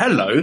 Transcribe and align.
Hello, 0.00 0.42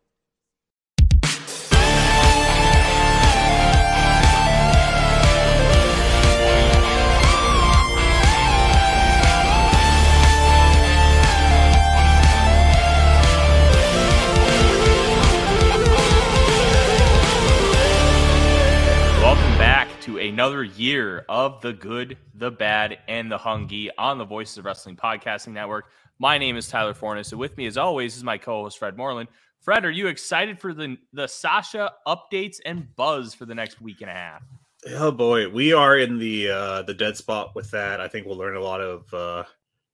Back 19.61 19.89
to 20.01 20.17
another 20.17 20.63
year 20.63 21.23
of 21.29 21.61
the 21.61 21.71
good, 21.71 22.17
the 22.33 22.49
bad, 22.49 22.97
and 23.07 23.31
the 23.31 23.37
hungee 23.37 23.89
on 23.95 24.17
the 24.17 24.25
Voices 24.25 24.57
of 24.57 24.65
Wrestling 24.65 24.95
Podcasting 24.95 25.53
Network. 25.53 25.85
My 26.17 26.39
name 26.39 26.57
is 26.57 26.67
Tyler 26.67 26.95
Fornes, 26.95 27.31
and 27.31 27.39
with 27.39 27.55
me, 27.57 27.67
as 27.67 27.77
always, 27.77 28.17
is 28.17 28.23
my 28.23 28.39
co-host 28.39 28.79
Fred 28.79 28.97
Moreland. 28.97 29.29
Fred, 29.59 29.85
are 29.85 29.91
you 29.91 30.07
excited 30.07 30.59
for 30.59 30.73
the 30.73 30.97
the 31.13 31.27
Sasha 31.27 31.91
updates 32.07 32.57
and 32.65 32.87
buzz 32.95 33.35
for 33.35 33.45
the 33.45 33.53
next 33.53 33.79
week 33.79 34.01
and 34.01 34.09
a 34.09 34.13
half? 34.13 34.41
Oh 34.87 35.11
boy, 35.11 35.47
we 35.47 35.73
are 35.73 35.95
in 35.95 36.17
the 36.17 36.49
uh, 36.49 36.81
the 36.81 36.95
dead 36.95 37.15
spot 37.15 37.53
with 37.53 37.69
that. 37.69 38.01
I 38.01 38.07
think 38.07 38.25
we'll 38.25 38.39
learn 38.39 38.55
a 38.55 38.63
lot 38.63 38.81
of 38.81 39.13
uh, 39.13 39.43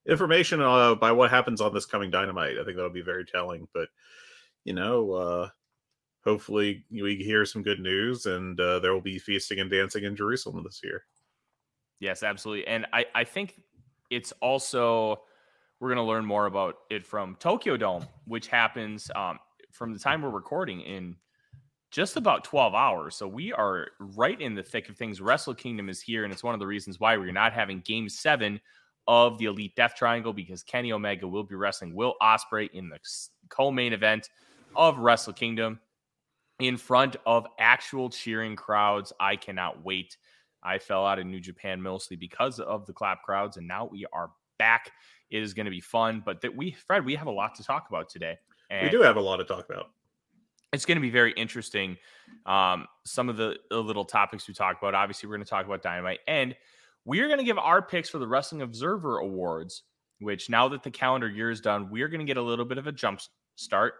information 0.07 0.61
uh, 0.61 0.95
by 0.95 1.11
what 1.11 1.29
happens 1.29 1.59
on 1.59 1.73
this 1.73 1.85
coming 1.85 2.09
Dynamite. 2.09 2.57
I 2.57 2.63
think 2.63 2.77
that'll 2.77 2.89
be 2.89 3.01
very 3.01 3.25
telling. 3.25 3.67
But 3.73 3.89
you 4.63 4.71
know, 4.71 5.11
uh, 5.11 5.49
hopefully 6.27 6.83
we 6.91 7.15
hear 7.15 7.45
some 7.45 7.63
good 7.63 7.79
news, 7.79 8.25
and 8.25 8.59
uh, 8.59 8.79
there 8.79 8.93
will 8.93 9.01
be 9.01 9.17
feasting 9.17 9.59
and 9.59 9.71
dancing 9.71 10.03
in 10.03 10.13
Jerusalem 10.13 10.61
this 10.61 10.81
year. 10.83 11.05
Yes, 12.01 12.21
absolutely. 12.21 12.67
And 12.67 12.85
I, 12.91 13.05
I 13.15 13.23
think 13.23 13.61
it's 14.09 14.33
also 14.41 15.21
we're 15.79 15.87
going 15.87 15.97
to 15.97 16.03
learn 16.03 16.25
more 16.25 16.45
about 16.45 16.75
it 16.89 17.05
from 17.05 17.37
Tokyo 17.39 17.77
Dome, 17.77 18.05
which 18.25 18.47
happens 18.47 19.09
um, 19.15 19.39
from 19.71 19.93
the 19.93 19.99
time 19.99 20.21
we're 20.21 20.29
recording 20.29 20.81
in 20.81 21.15
just 21.91 22.17
about 22.17 22.43
12 22.43 22.75
hours. 22.75 23.15
So 23.15 23.25
we 23.27 23.53
are 23.53 23.87
right 23.99 24.39
in 24.39 24.53
the 24.53 24.63
thick 24.63 24.89
of 24.89 24.97
things. 24.97 25.21
Wrestle 25.21 25.55
Kingdom 25.55 25.87
is 25.87 26.01
here, 26.01 26.25
and 26.25 26.33
it's 26.33 26.43
one 26.43 26.53
of 26.53 26.59
the 26.59 26.67
reasons 26.67 26.99
why 26.99 27.15
we're 27.15 27.31
not 27.31 27.53
having 27.53 27.79
game 27.81 28.09
seven 28.09 28.59
of 29.07 29.37
the 29.37 29.45
Elite 29.45 29.75
Death 29.77 29.95
Triangle 29.95 30.33
because 30.33 30.61
Kenny 30.61 30.91
Omega 30.91 31.25
will 31.25 31.43
be 31.43 31.55
wrestling 31.55 31.95
Will 31.95 32.15
Ospreay 32.21 32.69
in 32.73 32.89
the 32.89 32.99
co-main 33.47 33.93
event 33.93 34.29
of 34.75 34.97
Wrestle 34.97 35.31
Kingdom 35.31 35.79
in 36.59 36.77
front 36.77 37.15
of 37.25 37.45
actual 37.59 38.09
cheering 38.09 38.55
crowds. 38.55 39.13
I 39.19 39.35
cannot 39.35 39.83
wait. 39.83 40.17
I 40.63 40.79
fell 40.79 41.05
out 41.05 41.19
of 41.19 41.25
New 41.25 41.39
Japan 41.39 41.81
mostly 41.81 42.17
because 42.17 42.59
of 42.59 42.85
the 42.85 42.93
clap 42.93 43.23
crowds, 43.23 43.57
and 43.57 43.67
now 43.67 43.85
we 43.91 44.05
are 44.11 44.31
back. 44.57 44.91
It 45.29 45.41
is 45.41 45.53
going 45.53 45.65
to 45.65 45.71
be 45.71 45.81
fun, 45.81 46.23
but 46.25 46.41
that 46.41 46.55
we, 46.55 46.71
Fred, 46.71 47.05
we 47.05 47.15
have 47.15 47.27
a 47.27 47.31
lot 47.31 47.55
to 47.55 47.63
talk 47.63 47.87
about 47.89 48.09
today. 48.09 48.37
And 48.69 48.85
we 48.85 48.89
do 48.89 49.01
have 49.01 49.17
a 49.17 49.21
lot 49.21 49.37
to 49.37 49.43
talk 49.43 49.69
about. 49.69 49.91
It's 50.73 50.85
going 50.85 50.97
to 50.97 51.01
be 51.01 51.09
very 51.09 51.31
interesting. 51.33 51.97
Um, 52.45 52.87
some 53.05 53.29
of 53.29 53.37
the, 53.37 53.57
the 53.69 53.81
little 53.81 54.03
topics 54.03 54.47
we 54.47 54.53
talk 54.53 54.77
about. 54.81 54.95
Obviously, 54.95 55.29
we're 55.29 55.35
going 55.35 55.45
to 55.45 55.49
talk 55.49 55.65
about 55.65 55.81
Dynamite, 55.81 56.19
and 56.27 56.55
we're 57.05 57.27
going 57.27 57.39
to 57.39 57.45
give 57.45 57.57
our 57.57 57.81
picks 57.81 58.09
for 58.09 58.19
the 58.19 58.27
Wrestling 58.27 58.61
Observer 58.61 59.19
Awards. 59.19 59.83
Which 60.19 60.49
now 60.49 60.67
that 60.69 60.81
the 60.81 60.89
calendar 60.89 61.29
year 61.29 61.51
is 61.51 61.61
done, 61.61 61.91
we're 61.91 62.07
going 62.07 62.21
to 62.21 62.25
get 62.25 62.37
a 62.37 62.41
little 62.41 62.65
bit 62.65 62.79
of 62.79 62.87
a 62.87 62.91
jump 62.91 63.21
start 63.55 63.93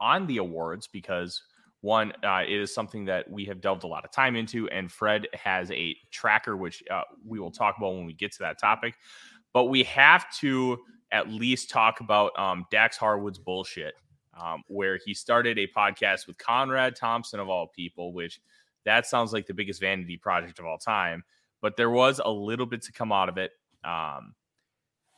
on 0.00 0.26
the 0.26 0.38
awards 0.38 0.86
because 0.86 1.42
one, 1.80 2.12
uh, 2.24 2.42
it 2.46 2.58
is 2.58 2.72
something 2.72 3.04
that 3.04 3.30
we 3.30 3.44
have 3.44 3.60
delved 3.60 3.84
a 3.84 3.86
lot 3.86 4.06
of 4.06 4.10
time 4.10 4.36
into, 4.36 4.66
and 4.70 4.90
Fred 4.90 5.28
has 5.34 5.70
a 5.70 5.94
tracker, 6.10 6.56
which 6.56 6.82
uh, 6.90 7.02
we 7.26 7.38
will 7.38 7.50
talk 7.50 7.76
about 7.76 7.94
when 7.94 8.06
we 8.06 8.14
get 8.14 8.32
to 8.32 8.38
that 8.38 8.58
topic. 8.58 8.94
But 9.52 9.64
we 9.64 9.82
have 9.82 10.24
to 10.38 10.78
at 11.12 11.28
least 11.28 11.68
talk 11.68 12.00
about 12.00 12.36
um, 12.38 12.64
Dax 12.70 12.96
Harwood's 12.96 13.38
bullshit, 13.38 13.94
um, 14.40 14.62
where 14.66 14.98
he 15.04 15.12
started 15.12 15.58
a 15.58 15.66
podcast 15.66 16.26
with 16.26 16.38
Conrad 16.38 16.96
Thompson, 16.96 17.38
of 17.38 17.50
all 17.50 17.68
people, 17.68 18.14
which 18.14 18.40
that 18.86 19.06
sounds 19.06 19.34
like 19.34 19.46
the 19.46 19.54
biggest 19.54 19.80
vanity 19.80 20.16
project 20.16 20.58
of 20.58 20.64
all 20.64 20.78
time. 20.78 21.22
But 21.60 21.76
there 21.76 21.90
was 21.90 22.18
a 22.24 22.30
little 22.30 22.66
bit 22.66 22.80
to 22.82 22.92
come 22.92 23.12
out 23.12 23.28
of 23.28 23.36
it. 23.36 23.52
Um, 23.84 24.34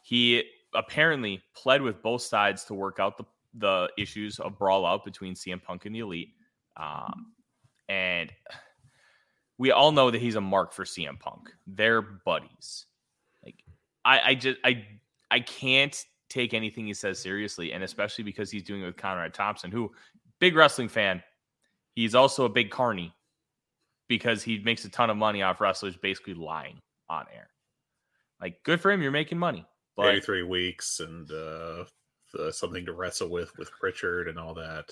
he 0.03 0.43
apparently 0.75 1.43
pled 1.55 1.83
with 1.83 2.03
both 2.03 2.23
sides 2.23 2.65
to 2.65 2.75
work 2.75 2.99
out 3.01 3.17
the, 3.17 3.25
the 3.59 3.89
issues 3.97 4.39
of 4.39 4.59
brawl 4.59 4.85
out 4.85 5.05
between 5.05 5.35
CM 5.35 5.63
Punk 5.63 5.87
and 5.87 5.95
the 5.95 6.01
Elite. 6.01 6.35
Um, 6.77 7.33
and 7.89 8.33
we 9.59 9.71
all 9.71 9.93
know 9.93 10.11
that 10.11 10.21
he's 10.21 10.35
a 10.35 10.41
mark 10.41 10.73
for 10.73 10.85
CM 10.85 11.19
Punk. 11.19 11.53
They're 11.67 12.03
buddies. 12.03 12.87
Like 13.45 13.57
I, 14.05 14.21
I 14.21 14.35
just 14.35 14.59
I 14.65 14.87
I 15.31 15.41
can't 15.41 16.05
take 16.29 16.55
anything 16.55 16.87
he 16.87 16.95
says 16.95 17.19
seriously, 17.19 17.73
and 17.73 17.83
especially 17.83 18.25
because 18.25 18.51
he's 18.51 18.63
doing 18.63 18.83
it 18.83 18.87
with 18.87 18.97
Conrad 18.97 19.35
Thompson, 19.35 19.71
who 19.71 19.93
big 20.41 20.57
wrestling 20.57 20.89
fan. 20.89 21.23
He's 21.95 22.15
also 22.15 22.45
a 22.45 22.49
big 22.51 22.71
carny 22.71 23.15
because 24.09 24.43
he 24.43 24.59
makes 24.59 24.85
a 24.85 24.91
ton 24.91 25.09
of 25.09 25.17
money 25.17 25.43
off 25.43 25.61
wrestlers 25.61 25.97
basically 25.97 26.35
lying 26.35 26.79
on 27.09 27.25
air. 27.35 27.49
Like 28.41 28.63
good 28.65 28.81
for 28.81 28.91
him, 28.91 29.01
you're 29.01 29.11
making 29.11 29.39
money. 29.39 29.65
But 29.97 30.09
83 30.09 30.43
weeks 30.43 31.01
and 31.01 31.31
uh, 31.31 31.85
uh, 32.39 32.51
something 32.51 32.85
to 32.87 32.93
wrestle 32.93 33.31
with 33.31 33.57
with 33.59 33.71
Pritchard 33.73 34.29
and 34.29 34.39
all 34.39 34.55
that. 34.55 34.91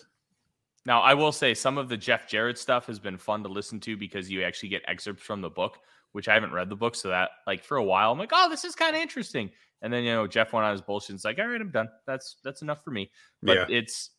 Now, 0.87 1.01
I 1.01 1.15
will 1.15 1.33
say 1.33 1.55
some 1.55 1.79
of 1.79 1.89
the 1.89 1.97
Jeff 1.97 2.29
Jarrett 2.29 2.59
stuff 2.59 2.87
has 2.87 2.99
been 2.99 3.17
fun 3.17 3.43
to 3.43 3.49
listen 3.49 3.81
to 3.81 3.97
because 3.97 4.31
you 4.31 4.43
actually 4.43 4.69
get 4.69 4.83
excerpts 4.87 5.23
from 5.23 5.41
the 5.41 5.49
book, 5.49 5.79
which 6.13 6.29
I 6.29 6.35
haven't 6.35 6.53
read 6.53 6.69
the 6.69 6.77
book. 6.77 6.95
So 6.95 7.09
that, 7.09 7.31
like, 7.47 7.65
for 7.65 7.79
a 7.79 7.85
while, 7.85 8.13
I'm 8.13 8.19
like, 8.19 8.33
oh, 8.35 8.51
this 8.51 8.65
is 8.65 8.75
kind 8.75 8.95
of 8.95 9.01
interesting. 9.01 9.51
And 9.81 9.93
then, 9.93 10.05
you 10.05 10.13
know, 10.13 10.27
Jeff 10.27 10.53
went 10.53 10.65
on 10.67 10.73
his 10.73 10.83
bullshit 10.83 11.11
and 11.11 11.17
it's 11.17 11.25
like, 11.25 11.39
all 11.39 11.47
right, 11.47 11.61
I'm 11.61 11.71
done. 11.71 11.89
That's 12.07 12.37
that's 12.45 12.63
enough 12.63 12.83
for 12.85 12.91
me. 12.91 13.11
But 13.43 13.69
yeah. 13.71 13.77
it's 13.79 14.11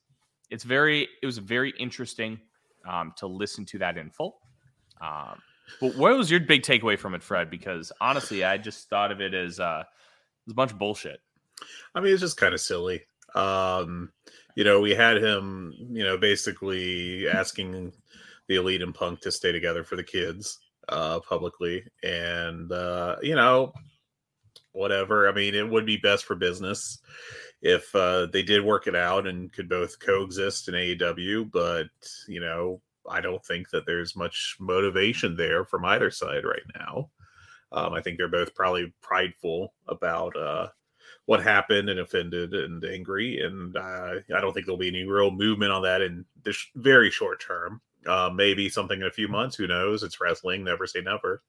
it's 0.49 0.63
very 0.63 1.07
it 1.21 1.25
was 1.25 1.37
very 1.37 1.73
interesting 1.79 2.39
um, 2.87 3.13
to 3.17 3.27
listen 3.27 3.65
to 3.65 3.79
that 3.79 3.97
in 3.97 4.09
full. 4.09 4.39
Um, 5.01 5.39
but 5.81 5.95
what 5.95 6.15
was 6.15 6.29
your 6.29 6.39
big 6.39 6.61
takeaway 6.61 6.97
from 6.97 7.15
it, 7.15 7.23
Fred? 7.23 7.49
Because 7.49 7.91
honestly, 7.99 8.43
I 8.43 8.57
just 8.57 8.89
thought 8.89 9.11
of 9.11 9.21
it 9.21 9.33
as 9.33 9.59
uh, 9.59 9.83
it 9.83 10.47
was 10.47 10.51
a 10.51 10.55
bunch 10.55 10.71
of 10.71 10.77
bullshit. 10.77 11.19
I 11.93 12.01
mean, 12.01 12.13
it's 12.13 12.21
just 12.21 12.37
kind 12.37 12.53
of 12.53 12.61
silly. 12.61 13.03
Um, 13.33 14.11
you 14.55 14.63
know, 14.63 14.79
we 14.79 14.91
had 14.91 15.17
him, 15.17 15.73
you 15.91 16.03
know, 16.03 16.17
basically 16.17 17.27
asking 17.27 17.93
the 18.47 18.55
elite 18.55 18.81
and 18.81 18.93
punk 18.93 19.21
to 19.21 19.31
stay 19.31 19.51
together 19.51 19.83
for 19.83 19.95
the 19.95 20.03
kids 20.03 20.59
uh 20.89 21.19
publicly 21.21 21.83
and 22.03 22.71
uh 22.71 23.15
you 23.21 23.35
know 23.35 23.73
whatever 24.71 25.27
i 25.27 25.31
mean 25.31 25.55
it 25.55 25.67
would 25.67 25.85
be 25.85 25.97
best 25.97 26.25
for 26.25 26.35
business 26.35 26.99
if 27.61 27.93
uh 27.95 28.27
they 28.27 28.43
did 28.43 28.63
work 28.63 28.87
it 28.87 28.95
out 28.95 29.25
and 29.25 29.51
could 29.51 29.67
both 29.69 29.99
coexist 29.99 30.67
in 30.67 30.75
AEW 30.75 31.49
but 31.51 31.87
you 32.27 32.39
know 32.39 32.81
I 33.07 33.21
don't 33.21 33.43
think 33.45 33.69
that 33.69 33.85
there's 33.85 34.15
much 34.15 34.57
motivation 34.59 35.35
there 35.35 35.63
from 35.63 35.85
either 35.85 36.11
side 36.11 36.43
right 36.43 36.61
now 36.77 37.09
um 37.71 37.93
I 37.93 38.01
think 38.01 38.17
they're 38.17 38.27
both 38.27 38.53
probably 38.53 38.93
prideful 39.01 39.73
about 39.87 40.35
uh 40.35 40.67
what 41.25 41.41
happened 41.41 41.89
and 41.89 41.99
offended 41.99 42.53
and 42.53 42.83
angry. 42.85 43.39
And 43.39 43.75
uh, 43.75 44.15
I 44.35 44.41
don't 44.41 44.53
think 44.53 44.65
there'll 44.65 44.77
be 44.77 44.87
any 44.87 45.03
real 45.03 45.31
movement 45.31 45.71
on 45.71 45.81
that 45.83 46.01
in 46.01 46.25
this 46.43 46.65
very 46.75 47.09
short 47.09 47.41
term. 47.41 47.81
Uh, 48.05 48.29
maybe 48.33 48.69
something 48.69 49.01
in 49.01 49.07
a 49.07 49.11
few 49.11 49.27
months. 49.27 49.55
Who 49.55 49.65
knows? 49.65 50.03
It's 50.03 50.21
wrestling. 50.21 50.63
Never 50.63 50.85
say 50.85 51.01
never. 51.01 51.41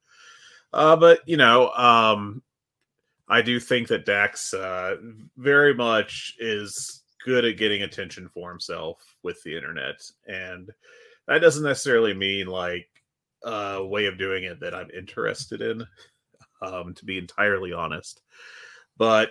Uh, 0.73 0.95
but 0.95 1.19
you 1.27 1.37
know, 1.37 1.69
um, 1.73 2.41
I 3.27 3.41
do 3.41 3.59
think 3.59 3.87
that 3.89 4.05
Dax 4.05 4.53
uh, 4.53 4.95
very 5.37 5.73
much 5.73 6.35
is 6.39 7.03
good 7.23 7.45
at 7.45 7.57
getting 7.57 7.83
attention 7.83 8.29
for 8.29 8.49
himself 8.49 9.15
with 9.21 9.41
the 9.43 9.55
internet, 9.55 10.01
and 10.25 10.71
that 11.27 11.39
doesn't 11.39 11.63
necessarily 11.63 12.13
mean 12.13 12.47
like 12.47 12.87
a 13.43 13.85
way 13.85 14.05
of 14.05 14.17
doing 14.17 14.43
it 14.43 14.59
that 14.61 14.73
I'm 14.73 14.89
interested 14.89 15.61
in. 15.61 15.85
Um, 16.59 16.95
to 16.95 17.05
be 17.05 17.19
entirely 17.19 17.71
honest, 17.71 18.21
but 18.97 19.29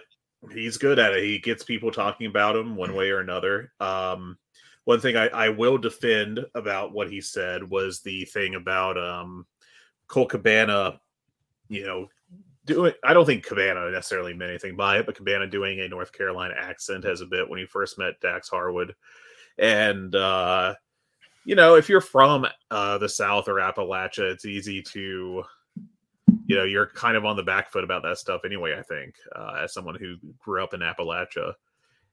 he's 0.53 0.79
good 0.79 0.99
at 0.99 1.13
it. 1.13 1.25
He 1.25 1.39
gets 1.39 1.65
people 1.65 1.91
talking 1.91 2.27
about 2.27 2.57
him 2.57 2.77
one 2.77 2.95
way 2.95 3.11
or 3.11 3.21
another. 3.21 3.73
Um, 3.81 4.39
one 4.85 5.01
thing 5.01 5.17
I, 5.17 5.29
I 5.29 5.49
will 5.49 5.79
defend 5.79 6.45
about 6.55 6.93
what 6.93 7.11
he 7.11 7.21
said 7.21 7.69
was 7.69 8.01
the 8.01 8.25
thing 8.27 8.55
about 8.55 8.97
um, 8.97 9.47
Colt 10.07 10.31
Cabana, 10.31 11.01
you 11.69 11.85
know, 11.85 12.09
doing. 12.65 12.93
I 13.03 13.13
don't 13.13 13.27
think 13.27 13.45
Cabana 13.45 13.91
necessarily 13.91 14.33
meant 14.33 14.51
anything 14.51 14.77
by 14.77 14.99
it, 14.99 15.07
but 15.07 15.17
Cabana 15.17 15.49
doing 15.49 15.81
a 15.81 15.89
North 15.89 16.13
Carolina 16.13 16.55
accent 16.57 17.05
has 17.05 17.21
a 17.21 17.27
bit 17.27 17.49
when 17.49 17.59
he 17.59 17.67
first 17.67 17.99
met 17.99 18.21
Dax 18.21 18.49
Harwood, 18.49 18.95
and 19.59 20.15
uh, 20.15 20.75
you 21.45 21.55
know, 21.55 21.75
if 21.75 21.89
you're 21.89 22.01
from 22.01 22.47
uh, 22.71 22.99
the 22.99 23.09
South 23.09 23.49
or 23.49 23.55
Appalachia, 23.55 24.31
it's 24.33 24.45
easy 24.45 24.83
to 24.83 25.43
you 26.47 26.57
know 26.57 26.65
you're 26.65 26.87
kind 26.87 27.17
of 27.17 27.25
on 27.25 27.37
the 27.37 27.43
back 27.43 27.71
foot 27.71 27.85
about 27.85 28.03
that 28.03 28.19
stuff 28.19 28.43
anyway 28.45 28.77
i 28.79 28.83
think 28.83 29.15
uh, 29.35 29.61
as 29.63 29.75
someone 29.75 29.97
who 29.97 30.17
grew 30.39 30.63
up 30.63 30.75
in 30.75 30.81
appalachia. 30.81 31.53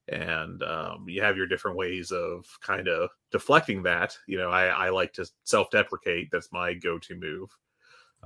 And 0.10 0.62
um, 0.64 1.06
you 1.08 1.22
have 1.22 1.38
your 1.38 1.48
different 1.48 1.78
ways 1.78 2.12
of 2.12 2.46
kind 2.62 2.90
of 2.90 3.10
deflecting 3.32 3.84
that. 3.84 4.18
You 4.28 4.38
know 4.38 4.50
i, 4.50 4.66
I 4.66 4.90
like 4.90 5.14
to 5.14 5.26
self-deprecate. 5.46 6.28
That's 6.30 6.52
my 6.52 6.74
go-to 6.74 7.16
move. 7.16 7.50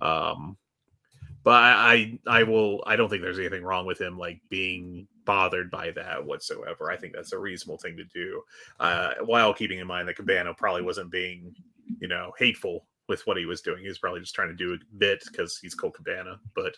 Um, 0.01 0.57
but 1.43 1.53
I, 1.63 2.17
I 2.27 2.39
i 2.39 2.43
will 2.43 2.83
i 2.87 2.95
don't 2.95 3.09
think 3.09 3.21
there's 3.21 3.39
anything 3.39 3.63
wrong 3.63 3.85
with 3.85 4.01
him 4.01 4.17
like 4.17 4.41
being 4.49 5.07
bothered 5.25 5.69
by 5.69 5.91
that 5.91 6.25
whatsoever. 6.25 6.89
I 6.91 6.97
think 6.97 7.13
that's 7.13 7.33
a 7.33 7.39
reasonable 7.39 7.77
thing 7.77 7.95
to 7.97 8.03
do. 8.05 8.41
Uh, 8.79 9.13
while 9.25 9.53
keeping 9.53 9.77
in 9.79 9.85
mind 9.85 10.07
that 10.07 10.15
Cabana 10.15 10.53
probably 10.55 10.81
wasn't 10.81 11.11
being 11.11 11.53
you 11.99 12.07
know 12.07 12.31
hateful 12.39 12.87
with 13.07 13.25
what 13.25 13.37
he 13.37 13.45
was 13.45 13.61
doing. 13.61 13.81
He 13.81 13.87
was 13.87 13.99
probably 13.99 14.19
just 14.19 14.35
trying 14.35 14.49
to 14.49 14.55
do 14.55 14.73
a 14.73 14.95
bit 14.97 15.23
because 15.25 15.57
he's 15.57 15.75
Colt 15.75 15.95
Cabana. 15.95 16.39
But 16.55 16.75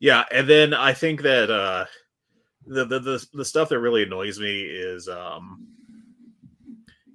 yeah, 0.00 0.24
and 0.30 0.48
then 0.48 0.74
I 0.74 0.92
think 0.92 1.22
that 1.22 1.50
uh 1.50 1.86
the, 2.66 2.84
the 2.84 2.98
the 3.00 3.26
the 3.34 3.44
stuff 3.44 3.68
that 3.70 3.80
really 3.80 4.02
annoys 4.04 4.38
me 4.38 4.62
is 4.62 5.08
um 5.08 5.66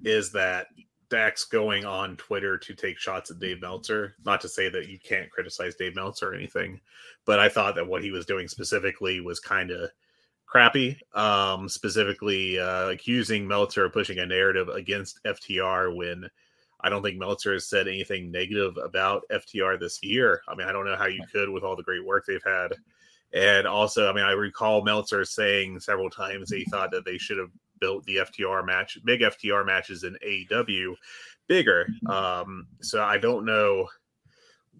is 0.04 0.32
that 0.32 0.66
Dax 1.10 1.44
going 1.44 1.84
on 1.84 2.16
Twitter 2.16 2.58
to 2.58 2.74
take 2.74 2.98
shots 2.98 3.30
at 3.30 3.38
Dave 3.38 3.60
Meltzer. 3.60 4.16
Not 4.24 4.40
to 4.42 4.48
say 4.48 4.68
that 4.68 4.88
you 4.88 4.98
can't 4.98 5.30
criticize 5.30 5.76
Dave 5.76 5.94
Meltzer 5.94 6.30
or 6.30 6.34
anything, 6.34 6.80
but 7.24 7.38
I 7.38 7.48
thought 7.48 7.74
that 7.76 7.86
what 7.86 8.02
he 8.02 8.10
was 8.10 8.26
doing 8.26 8.48
specifically 8.48 9.20
was 9.20 9.40
kind 9.40 9.70
of 9.70 9.90
crappy. 10.46 10.98
Um, 11.14 11.68
specifically, 11.68 12.58
uh, 12.58 12.88
accusing 12.88 13.46
Meltzer 13.46 13.84
of 13.84 13.92
pushing 13.92 14.18
a 14.18 14.26
narrative 14.26 14.68
against 14.68 15.22
FTR 15.24 15.94
when 15.94 16.28
I 16.84 16.90
don't 16.90 17.02
think 17.02 17.18
Meltzer 17.18 17.54
has 17.54 17.66
said 17.66 17.88
anything 17.88 18.30
negative 18.30 18.76
about 18.76 19.24
FTR 19.32 19.80
this 19.80 20.02
year. 20.02 20.42
I 20.46 20.54
mean, 20.54 20.68
I 20.68 20.72
don't 20.72 20.84
know 20.84 20.96
how 20.96 21.06
you 21.06 21.24
could 21.32 21.48
with 21.48 21.64
all 21.64 21.76
the 21.76 21.82
great 21.82 22.04
work 22.04 22.26
they've 22.26 22.44
had. 22.44 22.74
And 23.32 23.66
also, 23.66 24.08
I 24.08 24.12
mean, 24.12 24.24
I 24.24 24.32
recall 24.32 24.84
Meltzer 24.84 25.24
saying 25.24 25.80
several 25.80 26.10
times 26.10 26.52
he 26.52 26.66
thought 26.66 26.90
that 26.90 27.06
they 27.06 27.16
should 27.16 27.38
have 27.38 27.50
built 27.80 28.04
the 28.04 28.16
FTR 28.16 28.66
match, 28.66 28.98
big 29.02 29.22
FTR 29.22 29.64
matches 29.64 30.04
in 30.04 30.18
AEW 30.24 30.94
bigger. 31.48 31.88
Um, 32.06 32.66
so 32.82 33.02
I 33.02 33.16
don't 33.16 33.46
know 33.46 33.88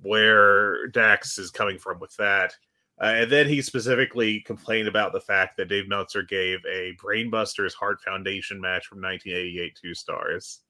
where 0.02 0.88
Dax 0.88 1.38
is 1.38 1.50
coming 1.50 1.78
from 1.78 1.98
with 2.00 2.14
that. 2.16 2.54
Uh, 3.00 3.14
and 3.16 3.32
then 3.32 3.48
he 3.48 3.62
specifically 3.62 4.40
complained 4.40 4.88
about 4.88 5.12
the 5.12 5.20
fact 5.20 5.56
that 5.56 5.68
Dave 5.68 5.88
Meltzer 5.88 6.22
gave 6.22 6.60
a 6.70 6.94
Brainbusters 7.02 7.74
Heart 7.74 8.02
Foundation 8.02 8.60
match 8.60 8.86
from 8.86 9.00
1988 9.00 9.78
two 9.80 9.94
stars. 9.94 10.60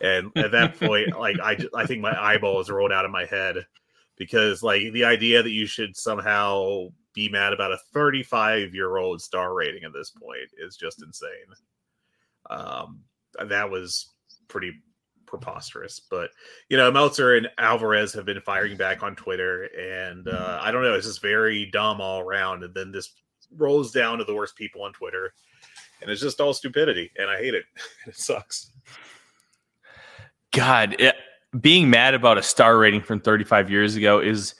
And 0.00 0.30
at 0.36 0.52
that 0.52 0.78
point, 0.78 1.18
like 1.18 1.38
I, 1.40 1.58
I 1.74 1.86
think 1.86 2.00
my 2.00 2.18
eyeballs 2.20 2.70
rolled 2.70 2.92
out 2.92 3.04
of 3.04 3.10
my 3.10 3.24
head 3.24 3.56
because 4.16 4.62
like 4.62 4.92
the 4.92 5.04
idea 5.04 5.42
that 5.42 5.50
you 5.50 5.66
should 5.66 5.96
somehow 5.96 6.88
be 7.14 7.28
mad 7.28 7.52
about 7.52 7.72
a 7.72 7.78
35 7.92 8.74
year 8.74 8.96
old 8.96 9.20
star 9.20 9.54
rating 9.54 9.84
at 9.84 9.92
this 9.92 10.10
point 10.10 10.48
is 10.58 10.76
just 10.76 11.02
insane. 11.02 11.30
Um, 12.48 13.00
that 13.48 13.70
was 13.70 14.10
pretty 14.48 14.72
preposterous. 15.26 16.00
But 16.00 16.30
you 16.68 16.76
know, 16.76 16.90
Meltzer 16.90 17.36
and 17.36 17.48
Alvarez 17.58 18.12
have 18.12 18.26
been 18.26 18.40
firing 18.42 18.76
back 18.76 19.02
on 19.02 19.16
Twitter, 19.16 19.64
and 19.78 20.28
uh, 20.28 20.58
I 20.60 20.70
don't 20.70 20.82
know, 20.82 20.94
it's 20.94 21.06
just 21.06 21.22
very 21.22 21.66
dumb 21.66 22.00
all 22.00 22.20
around. 22.20 22.62
And 22.64 22.74
then 22.74 22.92
this 22.92 23.14
rolls 23.56 23.92
down 23.92 24.18
to 24.18 24.24
the 24.24 24.34
worst 24.34 24.56
people 24.56 24.82
on 24.82 24.92
Twitter, 24.92 25.32
and 26.02 26.10
it's 26.10 26.20
just 26.20 26.40
all 26.40 26.52
stupidity, 26.52 27.10
and 27.16 27.30
I 27.30 27.38
hate 27.38 27.54
it. 27.54 27.64
it 28.06 28.16
sucks. 28.16 28.72
God, 30.52 30.96
it, 30.98 31.14
being 31.58 31.90
mad 31.90 32.14
about 32.14 32.38
a 32.38 32.42
star 32.42 32.78
rating 32.78 33.02
from 33.02 33.20
35 33.20 33.70
years 33.70 33.96
ago 33.96 34.20
is 34.20 34.54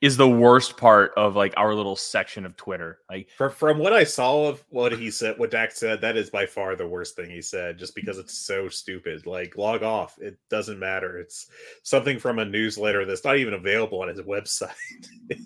is 0.00 0.16
the 0.16 0.28
worst 0.28 0.78
part 0.78 1.12
of 1.18 1.36
like 1.36 1.52
our 1.58 1.74
little 1.74 1.96
section 1.96 2.46
of 2.46 2.56
Twitter. 2.56 3.00
Like 3.10 3.28
from 3.36 3.50
from 3.50 3.78
what 3.78 3.92
I 3.92 4.04
saw 4.04 4.48
of 4.48 4.64
what 4.70 4.92
he 4.92 5.10
said, 5.10 5.38
what 5.38 5.50
Dax 5.50 5.78
said, 5.78 6.00
that 6.00 6.16
is 6.16 6.30
by 6.30 6.46
far 6.46 6.74
the 6.74 6.86
worst 6.86 7.16
thing 7.16 7.28
he 7.28 7.42
said, 7.42 7.78
just 7.78 7.94
because 7.94 8.16
it's 8.16 8.38
so 8.38 8.68
stupid. 8.68 9.26
Like 9.26 9.58
log 9.58 9.82
off. 9.82 10.18
It 10.18 10.38
doesn't 10.48 10.78
matter. 10.78 11.18
It's 11.18 11.48
something 11.82 12.18
from 12.18 12.38
a 12.38 12.44
newsletter 12.44 13.04
that's 13.04 13.24
not 13.24 13.36
even 13.36 13.54
available 13.54 14.00
on 14.00 14.08
his 14.08 14.20
website. 14.22 14.70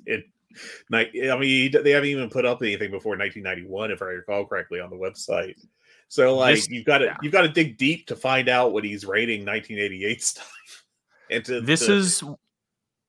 it, 0.06 0.26
I 0.92 1.36
mean, 1.36 1.72
they 1.82 1.90
haven't 1.90 2.08
even 2.08 2.30
put 2.30 2.44
up 2.44 2.62
anything 2.62 2.92
before 2.92 3.16
1991, 3.16 3.90
if 3.90 4.02
I 4.02 4.06
recall 4.06 4.46
correctly, 4.46 4.78
on 4.78 4.90
the 4.90 4.96
website. 4.96 5.56
So 6.08 6.36
like 6.36 6.56
this, 6.56 6.68
you've 6.68 6.84
got 6.84 6.98
to 6.98 7.06
yeah. 7.06 7.16
you've 7.22 7.32
got 7.32 7.42
to 7.42 7.48
dig 7.48 7.76
deep 7.76 8.06
to 8.06 8.16
find 8.16 8.48
out 8.48 8.72
what 8.72 8.84
he's 8.84 9.04
rating 9.04 9.40
1988 9.40 10.22
stuff. 10.22 10.84
And 11.30 11.44
to, 11.46 11.60
this 11.60 11.86
to, 11.86 11.94
is 11.94 12.22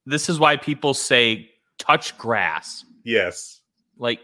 this 0.06 0.30
is 0.30 0.40
why 0.40 0.58
people 0.58 0.94
say 0.94 1.50
touch 1.78 2.18
grass. 2.18 2.86
Yes. 3.04 3.62
Like 3.98 4.20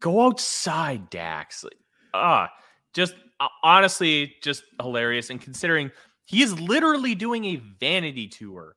go 0.00 0.26
outside, 0.26 1.10
Dax. 1.10 1.64
Like, 1.64 1.78
ah, 2.12 2.50
just 2.92 3.14
uh, 3.40 3.48
honestly, 3.62 4.34
just 4.42 4.64
hilarious. 4.80 5.30
And 5.30 5.40
considering 5.40 5.90
he 6.24 6.42
is 6.42 6.58
literally 6.58 7.14
doing 7.14 7.44
a 7.44 7.56
vanity 7.56 8.28
tour 8.28 8.74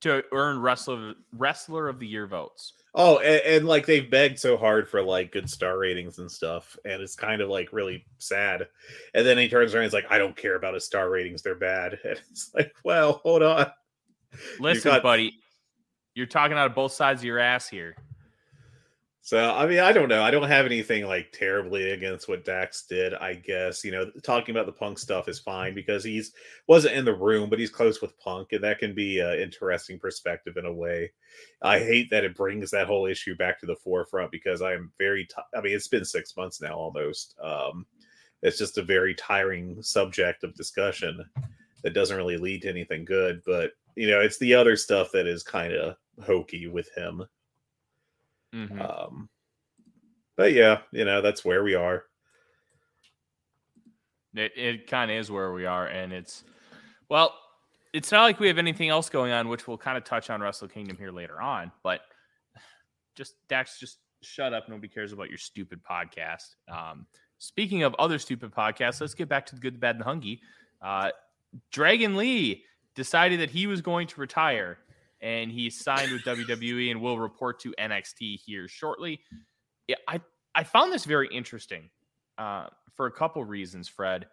to 0.00 0.22
earn 0.32 0.60
wrestler 0.60 1.14
wrestler 1.32 1.88
of 1.88 1.98
the 1.98 2.06
year 2.06 2.26
votes. 2.26 2.72
Oh, 2.94 3.18
and, 3.18 3.42
and, 3.44 3.66
like 3.66 3.86
they've 3.86 4.10
begged 4.10 4.38
so 4.38 4.56
hard 4.56 4.88
for 4.88 5.02
like 5.02 5.32
good 5.32 5.48
star 5.48 5.78
ratings 5.78 6.18
and 6.18 6.30
stuff, 6.30 6.76
and 6.84 7.02
it's 7.02 7.14
kind 7.14 7.42
of 7.42 7.48
like 7.48 7.72
really 7.72 8.06
sad. 8.18 8.66
And 9.14 9.26
then 9.26 9.38
he 9.38 9.48
turns 9.48 9.74
around, 9.74 9.84
and 9.84 9.92
he's 9.92 9.94
like, 9.94 10.10
"I 10.10 10.18
don't 10.18 10.36
care 10.36 10.56
about 10.56 10.74
his 10.74 10.86
star 10.86 11.10
ratings; 11.10 11.42
they're 11.42 11.54
bad." 11.54 11.98
And 12.04 12.20
it's 12.30 12.50
like, 12.54 12.72
well, 12.84 13.20
hold 13.22 13.42
on. 13.42 13.66
Listen, 14.58 14.90
got... 14.90 15.02
buddy, 15.02 15.34
you're 16.14 16.26
talking 16.26 16.56
out 16.56 16.66
of 16.66 16.74
both 16.74 16.92
sides 16.92 17.20
of 17.20 17.24
your 17.24 17.38
ass 17.38 17.68
here. 17.68 17.94
So 19.28 19.54
I 19.54 19.66
mean, 19.66 19.80
I 19.80 19.92
don't 19.92 20.08
know. 20.08 20.22
I 20.22 20.30
don't 20.30 20.48
have 20.48 20.64
anything 20.64 21.04
like 21.04 21.32
terribly 21.32 21.90
against 21.90 22.30
what 22.30 22.46
Dax 22.46 22.86
did. 22.86 23.12
I 23.12 23.34
guess 23.34 23.84
you 23.84 23.92
know, 23.92 24.10
talking 24.22 24.56
about 24.56 24.64
the 24.64 24.72
Punk 24.72 24.98
stuff 24.98 25.28
is 25.28 25.38
fine 25.38 25.74
because 25.74 26.02
he's 26.02 26.32
wasn't 26.66 26.94
in 26.94 27.04
the 27.04 27.14
room, 27.14 27.50
but 27.50 27.58
he's 27.58 27.68
close 27.68 28.00
with 28.00 28.18
Punk, 28.18 28.52
and 28.52 28.64
that 28.64 28.78
can 28.78 28.94
be 28.94 29.20
an 29.20 29.38
interesting 29.38 29.98
perspective 29.98 30.56
in 30.56 30.64
a 30.64 30.72
way. 30.72 31.12
I 31.60 31.78
hate 31.78 32.08
that 32.08 32.24
it 32.24 32.34
brings 32.34 32.70
that 32.70 32.86
whole 32.86 33.04
issue 33.04 33.36
back 33.36 33.60
to 33.60 33.66
the 33.66 33.76
forefront 33.76 34.30
because 34.30 34.62
I 34.62 34.72
am 34.72 34.92
very. 34.96 35.26
T- 35.26 35.34
I 35.54 35.60
mean, 35.60 35.76
it's 35.76 35.88
been 35.88 36.06
six 36.06 36.34
months 36.34 36.62
now 36.62 36.72
almost. 36.72 37.34
Um, 37.38 37.84
it's 38.40 38.56
just 38.56 38.78
a 38.78 38.82
very 38.82 39.14
tiring 39.14 39.82
subject 39.82 40.42
of 40.42 40.54
discussion 40.54 41.22
that 41.82 41.92
doesn't 41.92 42.16
really 42.16 42.38
lead 42.38 42.62
to 42.62 42.70
anything 42.70 43.04
good. 43.04 43.42
But 43.44 43.72
you 43.94 44.08
know, 44.08 44.22
it's 44.22 44.38
the 44.38 44.54
other 44.54 44.74
stuff 44.74 45.10
that 45.12 45.26
is 45.26 45.42
kind 45.42 45.74
of 45.74 45.96
hokey 46.18 46.66
with 46.66 46.88
him 46.96 47.26
Mm-hmm. 48.54 48.80
Um, 48.80 49.28
but 50.36 50.52
yeah, 50.52 50.78
you 50.92 51.04
know, 51.04 51.20
that's 51.20 51.44
where 51.44 51.62
we 51.62 51.74
are. 51.74 52.04
It, 54.34 54.52
it 54.56 54.86
kind 54.86 55.10
of 55.10 55.16
is 55.16 55.30
where 55.30 55.52
we 55.52 55.66
are. 55.66 55.86
And 55.86 56.12
it's, 56.12 56.44
well, 57.08 57.34
it's 57.92 58.12
not 58.12 58.22
like 58.22 58.38
we 58.38 58.46
have 58.48 58.58
anything 58.58 58.88
else 58.88 59.08
going 59.08 59.32
on, 59.32 59.48
which 59.48 59.66
we'll 59.66 59.78
kind 59.78 59.98
of 59.98 60.04
touch 60.04 60.30
on 60.30 60.40
Wrestle 60.40 60.68
Kingdom 60.68 60.96
here 60.96 61.10
later 61.10 61.40
on. 61.40 61.72
But 61.82 62.02
just, 63.16 63.34
Dax, 63.48 63.80
just 63.80 63.98
shut 64.22 64.54
up. 64.54 64.68
Nobody 64.68 64.88
cares 64.88 65.12
about 65.12 65.28
your 65.28 65.38
stupid 65.38 65.80
podcast. 65.82 66.54
Um, 66.70 67.06
speaking 67.38 67.82
of 67.82 67.94
other 67.98 68.18
stupid 68.18 68.52
podcasts, 68.52 69.00
let's 69.00 69.14
get 69.14 69.28
back 69.28 69.46
to 69.46 69.54
the 69.54 69.60
good, 69.60 69.74
the 69.74 69.78
bad, 69.78 69.96
and 69.96 70.00
the 70.00 70.04
hungry. 70.04 70.40
Uh, 70.80 71.10
Dragon 71.72 72.16
Lee 72.16 72.64
decided 72.94 73.40
that 73.40 73.50
he 73.50 73.66
was 73.66 73.80
going 73.80 74.06
to 74.08 74.20
retire 74.20 74.78
and 75.20 75.50
he 75.50 75.70
signed 75.70 76.12
with 76.12 76.22
WWE 76.22 76.90
and 76.90 77.00
will 77.00 77.18
report 77.18 77.60
to 77.60 77.74
NXT 77.78 78.38
here 78.44 78.68
shortly. 78.68 79.20
Yeah, 79.86 79.96
I 80.06 80.20
I 80.54 80.64
found 80.64 80.92
this 80.92 81.04
very 81.04 81.28
interesting 81.28 81.90
uh, 82.36 82.66
for 82.96 83.06
a 83.06 83.12
couple 83.12 83.44
reasons, 83.44 83.88
Fred. 83.88 84.26